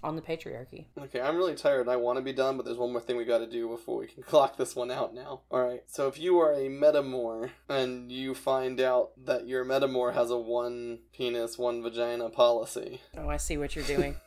on 0.04 0.16
the 0.16 0.22
patriarchy. 0.22 0.86
Okay, 0.98 1.20
I'm 1.22 1.36
really 1.36 1.56
tired. 1.56 1.88
I 1.88 1.96
want 1.96 2.18
to 2.18 2.22
be 2.24 2.34
done, 2.34 2.58
but 2.58 2.66
there's 2.66 2.78
one 2.78 2.92
more 2.92 3.02
thing 3.02 3.18
we 3.18 3.26
got 3.26 3.40
to 3.40 3.48
do 3.50 3.68
before 3.70 3.98
we 4.00 4.08
can 4.08 4.24
clock 4.32 4.58
this 4.58 4.76
one 4.76 4.92
out 4.92 5.14
now. 5.14 5.42
All 5.52 5.62
right. 5.66 5.84
So 5.88 6.08
if 6.08 6.20
you 6.20 6.40
are 6.40 6.54
a 6.54 6.68
metamor 6.70 7.52
and 7.70 8.12
you 8.12 8.34
find 8.34 8.80
out 8.82 9.12
that 9.26 9.48
your 9.48 9.64
metamor 9.66 10.14
has 10.14 10.30
a 10.32 10.38
one 10.38 11.00
penis, 11.14 11.58
one 11.58 11.82
vagina 11.82 12.30
policy. 12.30 13.02
Oh, 13.18 13.28
I 13.30 13.38
see 13.38 13.58
what 13.58 13.76
you're 13.76 13.86
doing. 13.86 14.16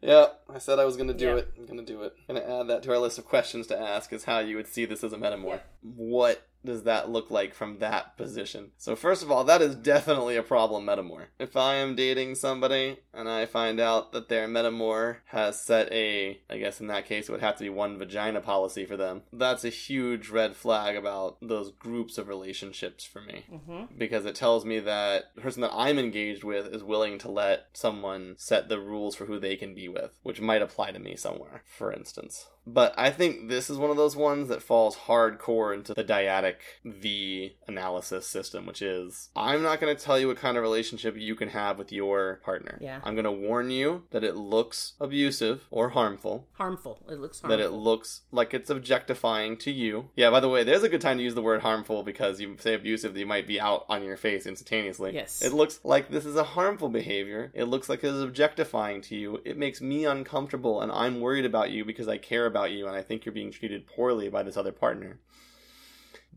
Yeah, 0.00 0.26
I 0.48 0.58
said 0.60 0.78
I 0.78 0.84
was 0.84 0.94
going 0.96 1.08
to 1.08 1.14
do 1.14 1.26
Yeah. 1.26 1.36
it. 1.38 1.52
I'm 1.58 1.66
going 1.66 1.78
to 1.78 1.84
do 1.84 2.02
it. 2.02 2.14
going 2.28 2.40
to 2.40 2.48
add 2.48 2.68
that 2.68 2.84
to 2.84 2.92
our 2.92 2.98
list 2.98 3.18
of 3.18 3.24
questions 3.24 3.66
to 3.66 3.76
ask 3.76 4.12
is 4.12 4.22
how 4.22 4.38
you 4.38 4.54
would 4.54 4.68
see 4.68 4.84
this 4.84 5.02
as 5.02 5.12
a 5.12 5.16
metamor. 5.16 5.46
Yeah. 5.48 5.58
What 5.82 6.46
does 6.68 6.84
that 6.84 7.10
look 7.10 7.30
like 7.30 7.54
from 7.54 7.78
that 7.78 8.16
position? 8.16 8.70
So 8.76 8.94
first 8.94 9.22
of 9.22 9.30
all, 9.30 9.44
that 9.44 9.62
is 9.62 9.74
definitely 9.74 10.36
a 10.36 10.42
problem 10.42 10.86
metamor. 10.86 11.26
If 11.38 11.56
I 11.56 11.76
am 11.76 11.96
dating 11.96 12.36
somebody 12.36 12.98
and 13.12 13.28
I 13.28 13.46
find 13.46 13.80
out 13.80 14.12
that 14.12 14.28
their 14.28 14.46
metamor 14.46 15.16
has 15.26 15.60
set 15.60 15.90
a, 15.92 16.40
I 16.48 16.58
guess 16.58 16.80
in 16.80 16.86
that 16.88 17.06
case 17.06 17.28
it 17.28 17.32
would 17.32 17.40
have 17.40 17.56
to 17.56 17.64
be 17.64 17.70
one 17.70 17.98
vagina 17.98 18.40
policy 18.40 18.84
for 18.84 18.96
them, 18.96 19.22
that's 19.32 19.64
a 19.64 19.70
huge 19.70 20.28
red 20.28 20.54
flag 20.54 20.94
about 20.96 21.38
those 21.40 21.70
groups 21.72 22.18
of 22.18 22.28
relationships 22.28 23.04
for 23.04 23.20
me 23.20 23.44
hmm 23.48 23.84
because 23.96 24.26
it 24.26 24.34
tells 24.34 24.64
me 24.64 24.78
that 24.80 25.34
the 25.34 25.40
person 25.40 25.62
that 25.62 25.72
I'm 25.74 25.98
engaged 25.98 26.44
with 26.44 26.66
is 26.72 26.82
willing 26.82 27.18
to 27.18 27.30
let 27.30 27.66
someone 27.72 28.34
set 28.38 28.68
the 28.68 28.78
rules 28.78 29.14
for 29.14 29.26
who 29.26 29.38
they 29.38 29.56
can 29.56 29.74
be 29.74 29.88
with, 29.88 30.18
which 30.22 30.40
might 30.40 30.62
apply 30.62 30.92
to 30.92 30.98
me 30.98 31.16
somewhere, 31.16 31.62
for 31.66 31.92
instance. 31.92 32.46
But 32.74 32.94
I 32.98 33.10
think 33.10 33.48
this 33.48 33.70
is 33.70 33.78
one 33.78 33.90
of 33.90 33.96
those 33.96 34.14
ones 34.14 34.48
that 34.48 34.62
falls 34.62 34.94
hardcore 34.96 35.72
into 35.74 35.94
the 35.94 36.04
dyadic 36.04 36.56
V 36.84 37.56
analysis 37.66 38.26
system, 38.26 38.66
which 38.66 38.82
is 38.82 39.30
I'm 39.34 39.62
not 39.62 39.80
going 39.80 39.94
to 39.96 40.02
tell 40.02 40.18
you 40.18 40.28
what 40.28 40.36
kind 40.36 40.56
of 40.56 40.62
relationship 40.62 41.16
you 41.16 41.34
can 41.34 41.48
have 41.48 41.78
with 41.78 41.92
your 41.92 42.40
partner. 42.44 42.78
Yeah. 42.80 43.00
I'm 43.04 43.14
going 43.14 43.24
to 43.24 43.32
warn 43.32 43.70
you 43.70 44.04
that 44.10 44.22
it 44.24 44.36
looks 44.36 44.92
abusive 45.00 45.64
or 45.70 45.90
harmful, 45.90 46.46
Harmful. 46.52 46.98
It 47.08 47.18
looks 47.20 47.40
harmful. 47.40 47.56
that 47.56 47.64
it 47.64 47.70
looks 47.70 48.22
like 48.32 48.52
it's 48.52 48.70
objectifying 48.70 49.56
to 49.58 49.70
you. 49.70 50.10
Yeah, 50.16 50.30
by 50.30 50.40
the 50.40 50.48
way, 50.48 50.62
there's 50.64 50.82
a 50.82 50.88
good 50.88 51.00
time 51.00 51.16
to 51.18 51.22
use 51.24 51.34
the 51.34 51.42
word 51.42 51.62
harmful 51.62 52.02
because 52.02 52.40
you 52.40 52.56
say 52.58 52.74
abusive, 52.74 53.16
you 53.16 53.26
might 53.26 53.46
be 53.46 53.60
out 53.60 53.86
on 53.88 54.02
your 54.04 54.16
face 54.16 54.46
instantaneously. 54.46 55.14
Yes. 55.14 55.40
It 55.42 55.52
looks 55.54 55.80
like 55.84 56.10
this 56.10 56.26
is 56.26 56.36
a 56.36 56.44
harmful 56.44 56.90
behavior. 56.90 57.50
It 57.54 57.64
looks 57.64 57.88
like 57.88 58.04
it 58.04 58.12
is 58.12 58.20
objectifying 58.22 59.00
to 59.02 59.16
you. 59.16 59.40
It 59.44 59.56
makes 59.56 59.80
me 59.80 60.04
uncomfortable 60.04 60.80
and 60.82 60.92
I'm 60.92 61.20
worried 61.20 61.44
about 61.46 61.70
you 61.70 61.84
because 61.84 62.08
I 62.08 62.18
care 62.18 62.46
about 62.46 62.57
you 62.64 62.86
and 62.86 62.96
I 62.96 63.02
think 63.02 63.24
you're 63.24 63.32
being 63.32 63.50
treated 63.50 63.86
poorly 63.86 64.28
by 64.28 64.42
this 64.42 64.56
other 64.56 64.72
partner. 64.72 65.18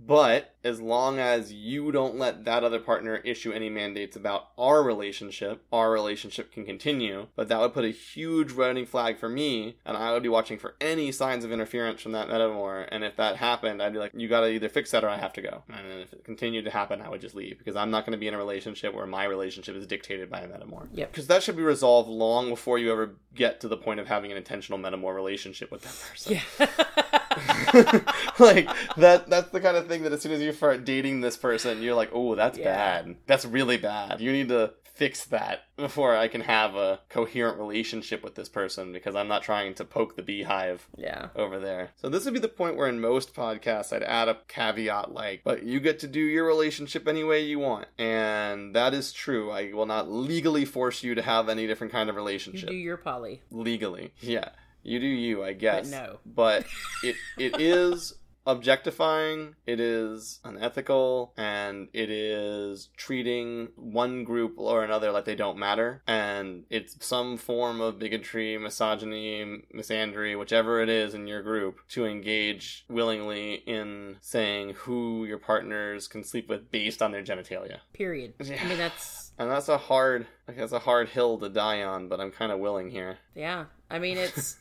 But 0.05 0.55
as 0.63 0.81
long 0.81 1.19
as 1.19 1.53
you 1.53 1.91
don't 1.91 2.17
let 2.17 2.45
that 2.45 2.63
other 2.63 2.79
partner 2.79 3.17
issue 3.17 3.51
any 3.51 3.69
mandates 3.69 4.15
about 4.15 4.49
our 4.57 4.83
relationship, 4.83 5.63
our 5.71 5.91
relationship 5.91 6.51
can 6.51 6.65
continue. 6.65 7.27
But 7.35 7.49
that 7.49 7.59
would 7.59 7.73
put 7.73 7.85
a 7.85 7.89
huge 7.89 8.51
running 8.51 8.85
flag 8.85 9.17
for 9.17 9.29
me, 9.29 9.77
and 9.85 9.95
I 9.95 10.11
would 10.11 10.23
be 10.23 10.29
watching 10.29 10.57
for 10.57 10.75
any 10.81 11.11
signs 11.11 11.45
of 11.45 11.51
interference 11.51 12.01
from 12.01 12.13
that 12.13 12.29
metamor. 12.29 12.87
And 12.91 13.03
if 13.03 13.15
that 13.17 13.37
happened, 13.37 13.81
I'd 13.81 13.93
be 13.93 13.99
like, 13.99 14.11
you 14.15 14.27
gotta 14.27 14.49
either 14.49 14.69
fix 14.69 14.91
that 14.91 15.03
or 15.03 15.09
I 15.09 15.17
have 15.17 15.33
to 15.33 15.41
go. 15.41 15.63
And 15.69 15.89
then 15.89 15.99
if 15.99 16.13
it 16.13 16.23
continued 16.23 16.65
to 16.65 16.71
happen, 16.71 17.01
I 17.01 17.09
would 17.09 17.21
just 17.21 17.35
leave 17.35 17.57
because 17.57 17.75
I'm 17.75 17.91
not 17.91 18.05
gonna 18.05 18.17
be 18.17 18.27
in 18.27 18.33
a 18.33 18.37
relationship 18.37 18.93
where 18.93 19.05
my 19.05 19.25
relationship 19.25 19.75
is 19.75 19.85
dictated 19.85 20.29
by 20.29 20.41
a 20.41 20.47
metamor. 20.47 20.87
Yep. 20.93 21.11
Because 21.11 21.27
that 21.27 21.43
should 21.43 21.57
be 21.57 21.63
resolved 21.63 22.09
long 22.09 22.49
before 22.49 22.79
you 22.79 22.91
ever 22.91 23.15
get 23.35 23.59
to 23.61 23.67
the 23.67 23.77
point 23.77 23.99
of 23.99 24.07
having 24.07 24.31
an 24.31 24.37
intentional 24.37 24.79
metamor 24.79 25.13
relationship 25.13 25.71
with 25.71 25.83
that 25.83 26.09
person. 26.09 26.39
Yeah. 26.59 27.27
like 28.39 28.69
that 28.97 29.29
that's 29.29 29.49
the 29.49 29.61
kind 29.61 29.77
of 29.77 29.87
thing 29.87 30.03
that 30.03 30.11
as 30.11 30.21
soon 30.21 30.31
as 30.31 30.41
you 30.41 30.51
start 30.53 30.85
dating 30.85 31.21
this 31.21 31.37
person 31.37 31.81
you're 31.81 31.95
like 31.95 32.09
oh 32.13 32.35
that's 32.35 32.57
Yeah. 32.57 32.75
bad 33.03 33.15
that's 33.27 33.45
really 33.45 33.77
bad 33.77 34.19
you 34.21 34.31
need 34.31 34.49
to 34.49 34.73
fix 34.93 35.25
that 35.25 35.61
before 35.77 36.15
i 36.15 36.27
can 36.27 36.41
have 36.41 36.75
a 36.75 36.99
coherent 37.09 37.57
relationship 37.57 38.23
with 38.23 38.35
this 38.35 38.49
person 38.49 38.91
because 38.91 39.15
i'm 39.15 39.27
not 39.27 39.41
trying 39.41 39.73
to 39.73 39.83
poke 39.85 40.15
the 40.15 40.21
beehive 40.21 40.87
yeah. 40.95 41.29
over 41.35 41.59
there 41.59 41.89
so 41.95 42.07
this 42.09 42.25
would 42.25 42.33
be 42.35 42.39
the 42.39 42.47
point 42.47 42.75
where 42.75 42.87
in 42.87 42.99
most 42.99 43.33
podcasts 43.33 43.91
i'd 43.93 44.03
add 44.03 44.27
a 44.27 44.37
caveat 44.47 45.11
like 45.11 45.41
but 45.43 45.63
you 45.63 45.79
get 45.79 45.97
to 45.99 46.07
do 46.07 46.19
your 46.19 46.45
relationship 46.45 47.07
any 47.07 47.23
way 47.23 47.41
you 47.43 47.57
want 47.57 47.87
and 47.97 48.75
that 48.75 48.93
is 48.93 49.11
true 49.11 49.49
i 49.49 49.71
will 49.73 49.87
not 49.87 50.11
legally 50.11 50.65
force 50.65 51.01
you 51.03 51.15
to 51.15 51.21
have 51.21 51.49
any 51.49 51.65
different 51.65 51.91
kind 51.93 52.09
of 52.09 52.13
You 52.15 52.17
relationship 52.21 52.69
do 52.69 52.75
your 52.75 52.97
poly. 52.97 53.41
legally. 53.49 54.11
Yeah. 54.19 54.49
You 54.83 54.99
do 54.99 55.07
you, 55.07 55.43
I 55.43 55.53
guess. 55.53 55.89
no. 55.89 56.19
But 56.25 56.65
it 57.03 57.15
it 57.37 57.59
is 57.59 58.13
objectifying, 58.47 59.55
it 59.67 59.79
is 59.79 60.39
unethical, 60.43 61.33
and 61.37 61.87
it 61.93 62.09
is 62.09 62.89
treating 62.97 63.69
one 63.75 64.23
group 64.23 64.55
or 64.57 64.83
another 64.83 65.11
like 65.11 65.25
they 65.25 65.35
don't 65.35 65.57
matter. 65.57 66.01
And 66.07 66.63
it's 66.69 66.95
some 67.05 67.37
form 67.37 67.81
of 67.81 67.99
bigotry, 67.99 68.57
misogyny, 68.57 69.63
misandry, 69.75 70.37
whichever 70.37 70.81
it 70.81 70.89
is 70.89 71.13
in 71.13 71.27
your 71.27 71.41
group, 71.43 71.79
to 71.89 72.05
engage 72.05 72.85
willingly 72.89 73.55
in 73.67 74.17
saying 74.21 74.73
who 74.73 75.25
your 75.25 75.37
partners 75.37 76.07
can 76.07 76.23
sleep 76.23 76.49
with 76.49 76.71
based 76.71 77.01
on 77.01 77.11
their 77.11 77.23
genitalia. 77.23 77.79
Period. 77.93 78.33
Yeah. 78.43 78.61
I 78.63 78.67
mean, 78.67 78.77
that's 78.77 79.31
And 79.37 79.49
that's 79.49 79.69
a 79.69 79.77
hard 79.77 80.27
like 80.47 80.57
that's 80.57 80.71
a 80.73 80.79
hard 80.79 81.09
hill 81.09 81.37
to 81.39 81.49
die 81.49 81.81
on, 81.83 82.09
but 82.09 82.19
I'm 82.19 82.31
kind 82.31 82.51
of 82.51 82.59
willing 82.59 82.89
here. 82.89 83.17
yeah. 83.35 83.65
I 83.89 83.99
mean, 83.99 84.17
it's 84.17 84.55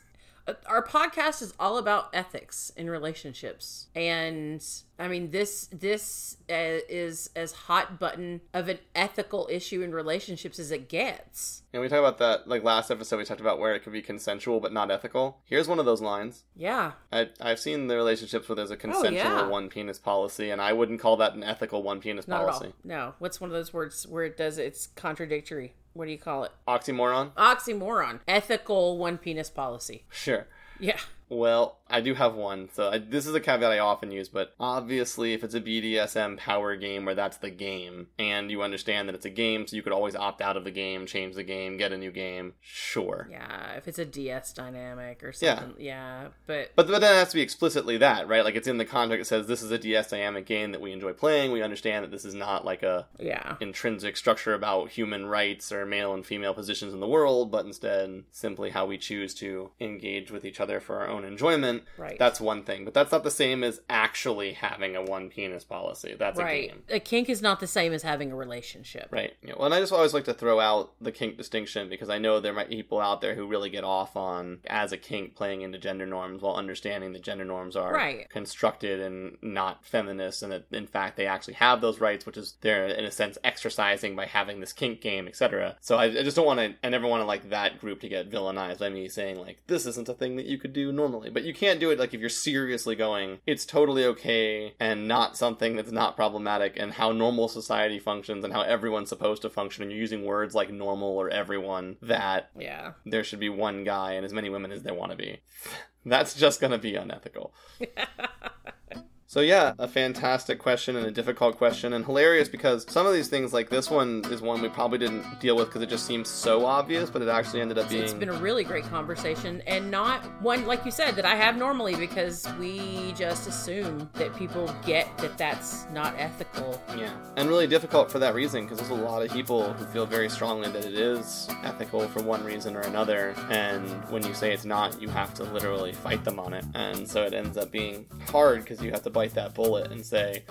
our 0.65 0.83
podcast 0.83 1.41
is 1.41 1.53
all 1.59 1.77
about 1.77 2.09
ethics 2.13 2.71
in 2.75 2.89
relationships, 2.89 3.87
and 3.95 4.63
I 4.99 5.07
mean 5.07 5.31
this 5.31 5.67
this 5.71 6.37
uh, 6.49 6.81
is 6.89 7.29
as 7.35 7.51
hot 7.51 7.99
button 7.99 8.41
of 8.53 8.69
an 8.69 8.79
ethical 8.95 9.47
issue 9.51 9.81
in 9.81 9.93
relationships 9.93 10.59
as 10.59 10.71
it 10.71 10.89
gets. 10.89 11.63
And 11.73 11.81
we 11.81 11.87
talked 11.87 11.99
about 11.99 12.17
that, 12.17 12.47
like 12.47 12.63
last 12.63 12.91
episode, 12.91 13.17
we 13.17 13.25
talked 13.25 13.41
about 13.41 13.59
where 13.59 13.73
it 13.73 13.83
could 13.83 13.93
be 13.93 14.01
consensual 14.01 14.59
but 14.59 14.73
not 14.73 14.91
ethical. 14.91 15.39
Here's 15.45 15.67
one 15.67 15.79
of 15.79 15.85
those 15.85 16.01
lines. 16.01 16.43
Yeah. 16.55 16.93
I, 17.11 17.29
I've 17.39 17.59
seen 17.59 17.87
the 17.87 17.95
relationships 17.95 18.49
where 18.49 18.57
there's 18.57 18.71
a 18.71 18.77
consensual 18.77 19.13
yeah. 19.13 19.47
one 19.47 19.69
penis 19.69 19.97
policy, 19.97 20.49
and 20.49 20.61
I 20.61 20.73
wouldn't 20.73 20.99
call 20.99 21.17
that 21.17 21.33
an 21.33 21.43
ethical 21.43 21.81
one 21.81 22.01
penis 22.01 22.27
Not 22.27 22.45
policy. 22.45 22.73
No. 22.83 23.13
What's 23.19 23.39
one 23.39 23.49
of 23.49 23.53
those 23.53 23.71
words 23.71 24.05
where 24.05 24.25
it 24.25 24.35
does 24.35 24.57
it's 24.57 24.87
contradictory? 24.87 25.73
What 25.93 26.05
do 26.05 26.11
you 26.11 26.17
call 26.17 26.43
it? 26.45 26.51
Oxymoron? 26.67 27.31
Oxymoron. 27.33 28.19
Ethical 28.27 28.97
one 28.97 29.17
penis 29.17 29.49
policy. 29.49 30.05
Sure. 30.09 30.47
Yeah. 30.79 30.97
Well, 31.29 31.77
I 31.91 32.01
do 32.01 32.13
have 32.13 32.35
one. 32.35 32.69
So 32.73 32.89
I, 32.89 32.97
this 32.97 33.25
is 33.27 33.33
a 33.35 33.39
caveat 33.39 33.71
I 33.71 33.79
often 33.79 34.11
use, 34.11 34.29
but 34.29 34.53
obviously, 34.59 35.33
if 35.33 35.43
it's 35.43 35.53
a 35.55 35.61
BDSM 35.61 36.37
power 36.37 36.75
game 36.75 37.05
where 37.05 37.15
that's 37.15 37.37
the 37.37 37.49
game, 37.49 38.07
and 38.17 38.49
you 38.49 38.61
understand 38.61 39.07
that 39.09 39.15
it's 39.15 39.25
a 39.25 39.29
game, 39.29 39.67
so 39.67 39.75
you 39.75 39.83
could 39.83 39.93
always 39.93 40.15
opt 40.15 40.41
out 40.41 40.57
of 40.57 40.63
the 40.63 40.71
game, 40.71 41.05
change 41.05 41.35
the 41.35 41.43
game, 41.43 41.77
get 41.77 41.91
a 41.91 41.97
new 41.97 42.11
game, 42.11 42.53
sure. 42.61 43.27
Yeah. 43.31 43.73
If 43.73 43.87
it's 43.87 43.99
a 43.99 44.05
DS 44.05 44.53
dynamic 44.53 45.23
or 45.23 45.33
Yeah. 45.39 45.59
something. 45.59 45.83
Yeah. 45.83 46.27
But 46.47 46.71
But, 46.75 46.87
but 46.87 47.01
then 47.01 47.11
it 47.11 47.15
has 47.17 47.29
to 47.29 47.35
be 47.35 47.41
explicitly 47.41 47.97
that, 47.97 48.27
right? 48.27 48.43
Like 48.43 48.55
it's 48.55 48.67
in 48.67 48.77
the 48.77 48.85
contract. 48.85 49.21
It 49.21 49.25
says 49.25 49.47
this 49.47 49.61
is 49.61 49.71
a 49.71 49.77
DS 49.77 50.09
dynamic 50.09 50.45
game 50.45 50.71
that 50.71 50.81
we 50.81 50.91
enjoy 50.91 51.13
playing. 51.13 51.51
We 51.51 51.61
understand 51.61 52.03
that 52.03 52.11
this 52.11 52.25
is 52.25 52.33
not 52.33 52.65
like 52.65 52.83
a 52.83 53.07
yeah. 53.19 53.55
intrinsic 53.59 54.17
structure 54.17 54.53
about 54.53 54.89
human 54.89 55.25
rights 55.25 55.71
or 55.71 55.85
male 55.85 56.13
and 56.13 56.25
female 56.25 56.53
positions 56.53 56.93
in 56.93 56.99
the 56.99 57.07
world, 57.07 57.51
but 57.51 57.65
instead 57.65 58.23
simply 58.31 58.69
how 58.71 58.85
we 58.85 58.97
choose 58.97 59.33
to 59.35 59.71
engage 59.79 60.31
with 60.31 60.45
each 60.45 60.59
other 60.59 60.79
for 60.79 60.99
our 60.99 61.07
own 61.07 61.23
enjoyment. 61.25 61.80
Right. 61.97 62.17
That's 62.19 62.39
one 62.41 62.63
thing, 62.63 62.85
but 62.85 62.93
that's 62.93 63.11
not 63.11 63.23
the 63.23 63.31
same 63.31 63.63
as 63.63 63.81
actually 63.89 64.53
having 64.53 64.95
a 64.95 65.01
one 65.01 65.29
penis 65.29 65.63
policy. 65.63 66.15
That's 66.17 66.39
a 66.39 66.43
right. 66.43 66.69
game. 66.69 66.83
A 66.89 66.99
kink 66.99 67.29
is 67.29 67.41
not 67.41 67.59
the 67.59 67.67
same 67.67 67.93
as 67.93 68.03
having 68.03 68.31
a 68.31 68.35
relationship. 68.35 69.07
Right. 69.11 69.33
Yeah. 69.43 69.53
Well, 69.57 69.65
and 69.65 69.73
I 69.73 69.79
just 69.79 69.93
always 69.93 70.13
like 70.13 70.25
to 70.25 70.33
throw 70.33 70.59
out 70.59 70.91
the 71.01 71.11
kink 71.11 71.37
distinction 71.37 71.89
because 71.89 72.09
I 72.09 72.17
know 72.17 72.39
there 72.39 72.53
might 72.53 72.69
be 72.69 72.75
people 72.77 72.99
out 72.99 73.21
there 73.21 73.35
who 73.35 73.47
really 73.47 73.69
get 73.69 73.83
off 73.83 74.15
on 74.15 74.59
as 74.67 74.91
a 74.91 74.97
kink 74.97 75.35
playing 75.35 75.61
into 75.61 75.77
gender 75.77 76.05
norms 76.05 76.41
while 76.41 76.55
understanding 76.55 77.13
that 77.13 77.23
gender 77.23 77.45
norms 77.45 77.75
are 77.75 77.93
Right. 77.93 78.29
constructed 78.29 78.99
and 78.99 79.37
not 79.41 79.85
feminist, 79.85 80.43
and 80.43 80.51
that 80.51 80.65
in 80.71 80.87
fact 80.87 81.17
they 81.17 81.25
actually 81.25 81.55
have 81.55 81.81
those 81.81 81.99
rights, 81.99 82.25
which 82.25 82.37
is 82.37 82.55
they're 82.61 82.87
in 82.87 83.05
a 83.05 83.11
sense 83.11 83.37
exercising 83.43 84.15
by 84.15 84.25
having 84.25 84.59
this 84.59 84.73
kink 84.73 85.01
game, 85.01 85.27
etc. 85.27 85.75
So 85.81 85.97
I, 85.97 86.05
I 86.05 86.23
just 86.23 86.35
don't 86.35 86.45
want 86.45 86.59
to. 86.59 86.73
I 86.83 86.89
never 86.89 87.07
want 87.07 87.21
to 87.21 87.25
like 87.25 87.49
that 87.49 87.79
group 87.79 88.01
to 88.01 88.09
get 88.09 88.29
villainized 88.29 88.79
by 88.79 88.89
me 88.89 89.07
saying 89.09 89.39
like 89.39 89.59
this 89.67 89.85
isn't 89.85 90.09
a 90.09 90.13
thing 90.13 90.35
that 90.37 90.45
you 90.45 90.57
could 90.57 90.73
do 90.73 90.91
normally, 90.91 91.29
but 91.29 91.43
you 91.43 91.53
can't 91.71 91.79
do 91.79 91.89
it 91.89 91.99
like 91.99 92.13
if 92.13 92.19
you're 92.19 92.29
seriously 92.29 92.95
going. 92.95 93.39
It's 93.47 93.65
totally 93.65 94.03
okay 94.05 94.73
and 94.79 95.07
not 95.07 95.37
something 95.37 95.75
that's 95.77 95.91
not 95.91 96.15
problematic, 96.17 96.77
and 96.77 96.91
how 96.91 97.11
normal 97.13 97.47
society 97.47 97.97
functions 97.97 98.43
and 98.43 98.53
how 98.53 98.61
everyone's 98.61 99.09
supposed 99.09 99.41
to 99.43 99.49
function, 99.49 99.83
and 99.83 99.91
you're 99.91 100.01
using 100.01 100.25
words 100.25 100.53
like 100.53 100.69
normal 100.69 101.17
or 101.17 101.29
everyone 101.29 101.95
that 102.01 102.49
Yeah. 102.59 102.93
there 103.05 103.23
should 103.23 103.39
be 103.39 103.49
one 103.49 103.83
guy 103.83 104.13
and 104.13 104.25
as 104.25 104.33
many 104.33 104.49
women 104.49 104.71
as 104.71 104.83
there 104.83 104.93
want 104.93 105.11
to 105.11 105.17
be. 105.17 105.39
That's 106.05 106.33
just 106.33 106.59
going 106.59 106.71
to 106.71 106.77
be 106.77 106.95
unethical. 106.95 107.53
So 109.31 109.39
yeah, 109.39 109.75
a 109.79 109.87
fantastic 109.87 110.59
question 110.59 110.97
and 110.97 111.05
a 111.07 111.11
difficult 111.11 111.55
question 111.55 111.93
and 111.93 112.03
hilarious 112.03 112.49
because 112.49 112.85
some 112.89 113.07
of 113.07 113.13
these 113.13 113.29
things 113.29 113.53
like 113.53 113.69
this 113.69 113.89
one 113.89 114.25
is 114.29 114.41
one 114.41 114.61
we 114.61 114.67
probably 114.67 114.97
didn't 114.97 115.39
deal 115.39 115.55
with 115.55 115.67
because 115.67 115.81
it 115.81 115.87
just 115.87 116.05
seems 116.05 116.27
so 116.27 116.65
obvious, 116.65 117.09
but 117.09 117.21
it 117.21 117.29
actually 117.29 117.61
ended 117.61 117.77
up 117.77 117.87
being 117.87 118.03
It's 118.03 118.11
been 118.11 118.27
a 118.27 118.41
really 118.41 118.65
great 118.65 118.83
conversation 118.83 119.63
and 119.67 119.89
not 119.89 120.25
one, 120.41 120.67
like 120.67 120.83
you 120.83 120.91
said, 120.91 121.15
that 121.15 121.23
I 121.23 121.35
have 121.35 121.55
normally 121.55 121.95
because 121.95 122.45
we 122.59 123.13
just 123.13 123.47
assume 123.47 124.09
that 124.15 124.35
people 124.35 124.75
get 124.85 125.07
that 125.19 125.37
that's 125.37 125.85
not 125.93 126.13
ethical. 126.17 126.83
Yeah, 126.97 127.13
and 127.37 127.47
really 127.47 127.67
difficult 127.67 128.11
for 128.11 128.19
that 128.19 128.35
reason 128.35 128.65
because 128.65 128.79
there's 128.79 128.89
a 128.89 129.01
lot 129.01 129.21
of 129.21 129.31
people 129.31 129.71
who 129.71 129.85
feel 129.93 130.05
very 130.05 130.27
strongly 130.27 130.69
that 130.69 130.83
it 130.83 130.95
is 130.95 131.47
ethical 131.63 132.05
for 132.09 132.21
one 132.21 132.43
reason 132.43 132.75
or 132.75 132.81
another, 132.81 133.33
and 133.49 133.87
when 134.09 134.27
you 134.27 134.33
say 134.33 134.51
it's 134.51 134.65
not, 134.65 135.01
you 135.01 135.07
have 135.07 135.33
to 135.35 135.45
literally 135.45 135.93
fight 135.93 136.25
them 136.25 136.37
on 136.37 136.53
it, 136.53 136.65
and 136.73 137.07
so 137.07 137.23
it 137.23 137.33
ends 137.33 137.55
up 137.55 137.71
being 137.71 138.05
hard 138.27 138.63
because 138.63 138.81
you 138.81 138.91
have 138.91 139.01
to 139.03 139.20
bite 139.21 139.35
that 139.35 139.53
bullet 139.53 139.91
and 139.91 140.03
say, 140.03 140.41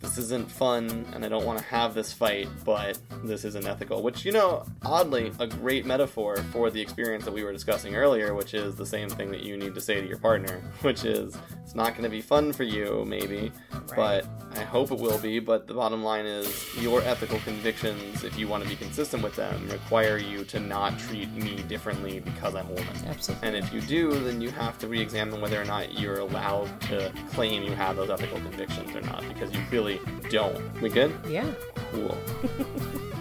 this 0.00 0.18
isn't 0.18 0.50
fun 0.50 1.06
and 1.14 1.24
I 1.24 1.28
don't 1.30 1.46
want 1.46 1.58
to 1.58 1.64
have 1.64 1.94
this 1.94 2.12
fight, 2.12 2.46
but 2.66 2.98
this 3.24 3.46
isn't 3.46 3.66
ethical. 3.66 4.02
Which, 4.02 4.26
you 4.26 4.32
know, 4.32 4.66
oddly, 4.82 5.32
a 5.38 5.46
great 5.46 5.86
metaphor 5.86 6.36
for 6.52 6.70
the 6.70 6.82
experience 6.82 7.24
that 7.24 7.32
we 7.32 7.44
were 7.44 7.52
discussing 7.52 7.96
earlier, 7.96 8.34
which 8.34 8.52
is 8.52 8.76
the 8.76 8.84
same 8.84 9.08
thing 9.08 9.30
that 9.30 9.42
you 9.42 9.56
need 9.56 9.74
to 9.74 9.80
say 9.80 10.02
to 10.02 10.06
your 10.06 10.18
partner, 10.18 10.60
which 10.82 11.06
is, 11.06 11.34
it's 11.72 11.76
not 11.78 11.92
going 11.92 12.02
to 12.02 12.10
be 12.10 12.20
fun 12.20 12.52
for 12.52 12.64
you, 12.64 13.02
maybe, 13.06 13.50
but 13.96 14.26
I 14.54 14.60
hope 14.60 14.90
it 14.90 14.98
will 14.98 15.18
be. 15.18 15.38
But 15.38 15.66
the 15.66 15.72
bottom 15.72 16.04
line 16.04 16.26
is, 16.26 16.68
your 16.78 17.00
ethical 17.00 17.38
convictions, 17.38 18.24
if 18.24 18.38
you 18.38 18.46
want 18.46 18.62
to 18.62 18.68
be 18.68 18.76
consistent 18.76 19.22
with 19.22 19.36
them, 19.36 19.70
require 19.70 20.18
you 20.18 20.44
to 20.44 20.60
not 20.60 20.98
treat 20.98 21.32
me 21.32 21.62
differently 21.68 22.20
because 22.20 22.54
I'm 22.54 22.66
a 22.66 22.74
woman. 22.74 22.94
Absolutely. 23.06 23.48
And 23.48 23.56
if 23.56 23.72
you 23.72 23.80
do, 23.80 24.12
then 24.22 24.42
you 24.42 24.50
have 24.50 24.78
to 24.80 24.86
re 24.86 25.00
examine 25.00 25.40
whether 25.40 25.58
or 25.58 25.64
not 25.64 25.98
you're 25.98 26.18
allowed 26.18 26.78
to 26.82 27.10
claim 27.30 27.62
you 27.62 27.72
have 27.72 27.96
those 27.96 28.10
ethical 28.10 28.38
convictions 28.40 28.94
or 28.94 29.00
not, 29.00 29.26
because 29.26 29.50
you 29.54 29.64
clearly 29.70 29.98
don't. 30.28 30.78
We 30.82 30.90
good? 30.90 31.18
Yeah. 31.26 31.50
Cool. 31.92 32.18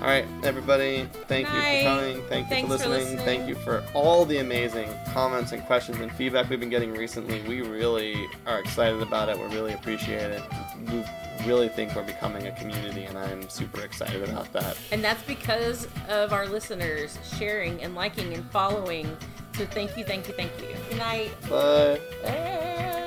All 0.02 0.08
right, 0.08 0.26
everybody. 0.44 1.08
Thank 1.28 1.48
you 1.48 1.54
Night. 1.54 1.84
for 1.84 1.90
coming. 1.90 2.24
Thank 2.28 2.46
you 2.46 2.50
Thanks 2.50 2.72
for 2.72 2.78
for 2.80 2.90
listening. 2.90 3.18
listening. 3.18 3.26
Thank 3.26 3.48
you 3.50 3.56
for 3.56 3.84
all 3.94 4.26
the 4.26 4.38
amazing 4.38 4.90
comments 5.14 5.52
and 5.52 5.62
questions 5.64 6.00
and 6.00 6.12
feedback 6.14 6.50
we've 6.50 6.60
been 6.60 6.70
getting 6.70 6.94
recently. 6.94 7.42
We 7.44 7.62
really 7.62 8.28
are 8.48 8.60
excited 8.60 9.02
about 9.02 9.30
it. 9.30 9.38
We 9.38 9.46
really 9.54 9.74
appreciate 9.74 10.32
it. 10.32 10.42
We 10.88 11.04
really 11.46 11.70
think 11.70 11.96
we're 11.96 12.04
becoming 12.04 12.48
a 12.48 12.52
community, 12.54 13.04
and 13.04 13.18
I'm 13.18 13.50
super 13.50 13.82
excited 13.82 14.28
about 14.28 14.52
that. 14.54 14.78
And 14.92 15.04
that's 15.04 15.22
because 15.24 15.88
of 16.08 16.34
our 16.34 16.48
listeners 16.48 17.18
sharing 17.38 17.84
and 17.84 17.94
liking 17.94 18.34
and 18.34 18.50
following. 18.52 19.18
So 19.58 19.66
thank 19.66 19.98
you, 19.98 20.04
thank 20.04 20.28
you, 20.28 20.34
thank 20.34 20.52
you. 20.60 20.70
Good 20.90 20.98
night. 20.98 21.32
Bye. 21.50 22.00
Hey. 22.24 23.01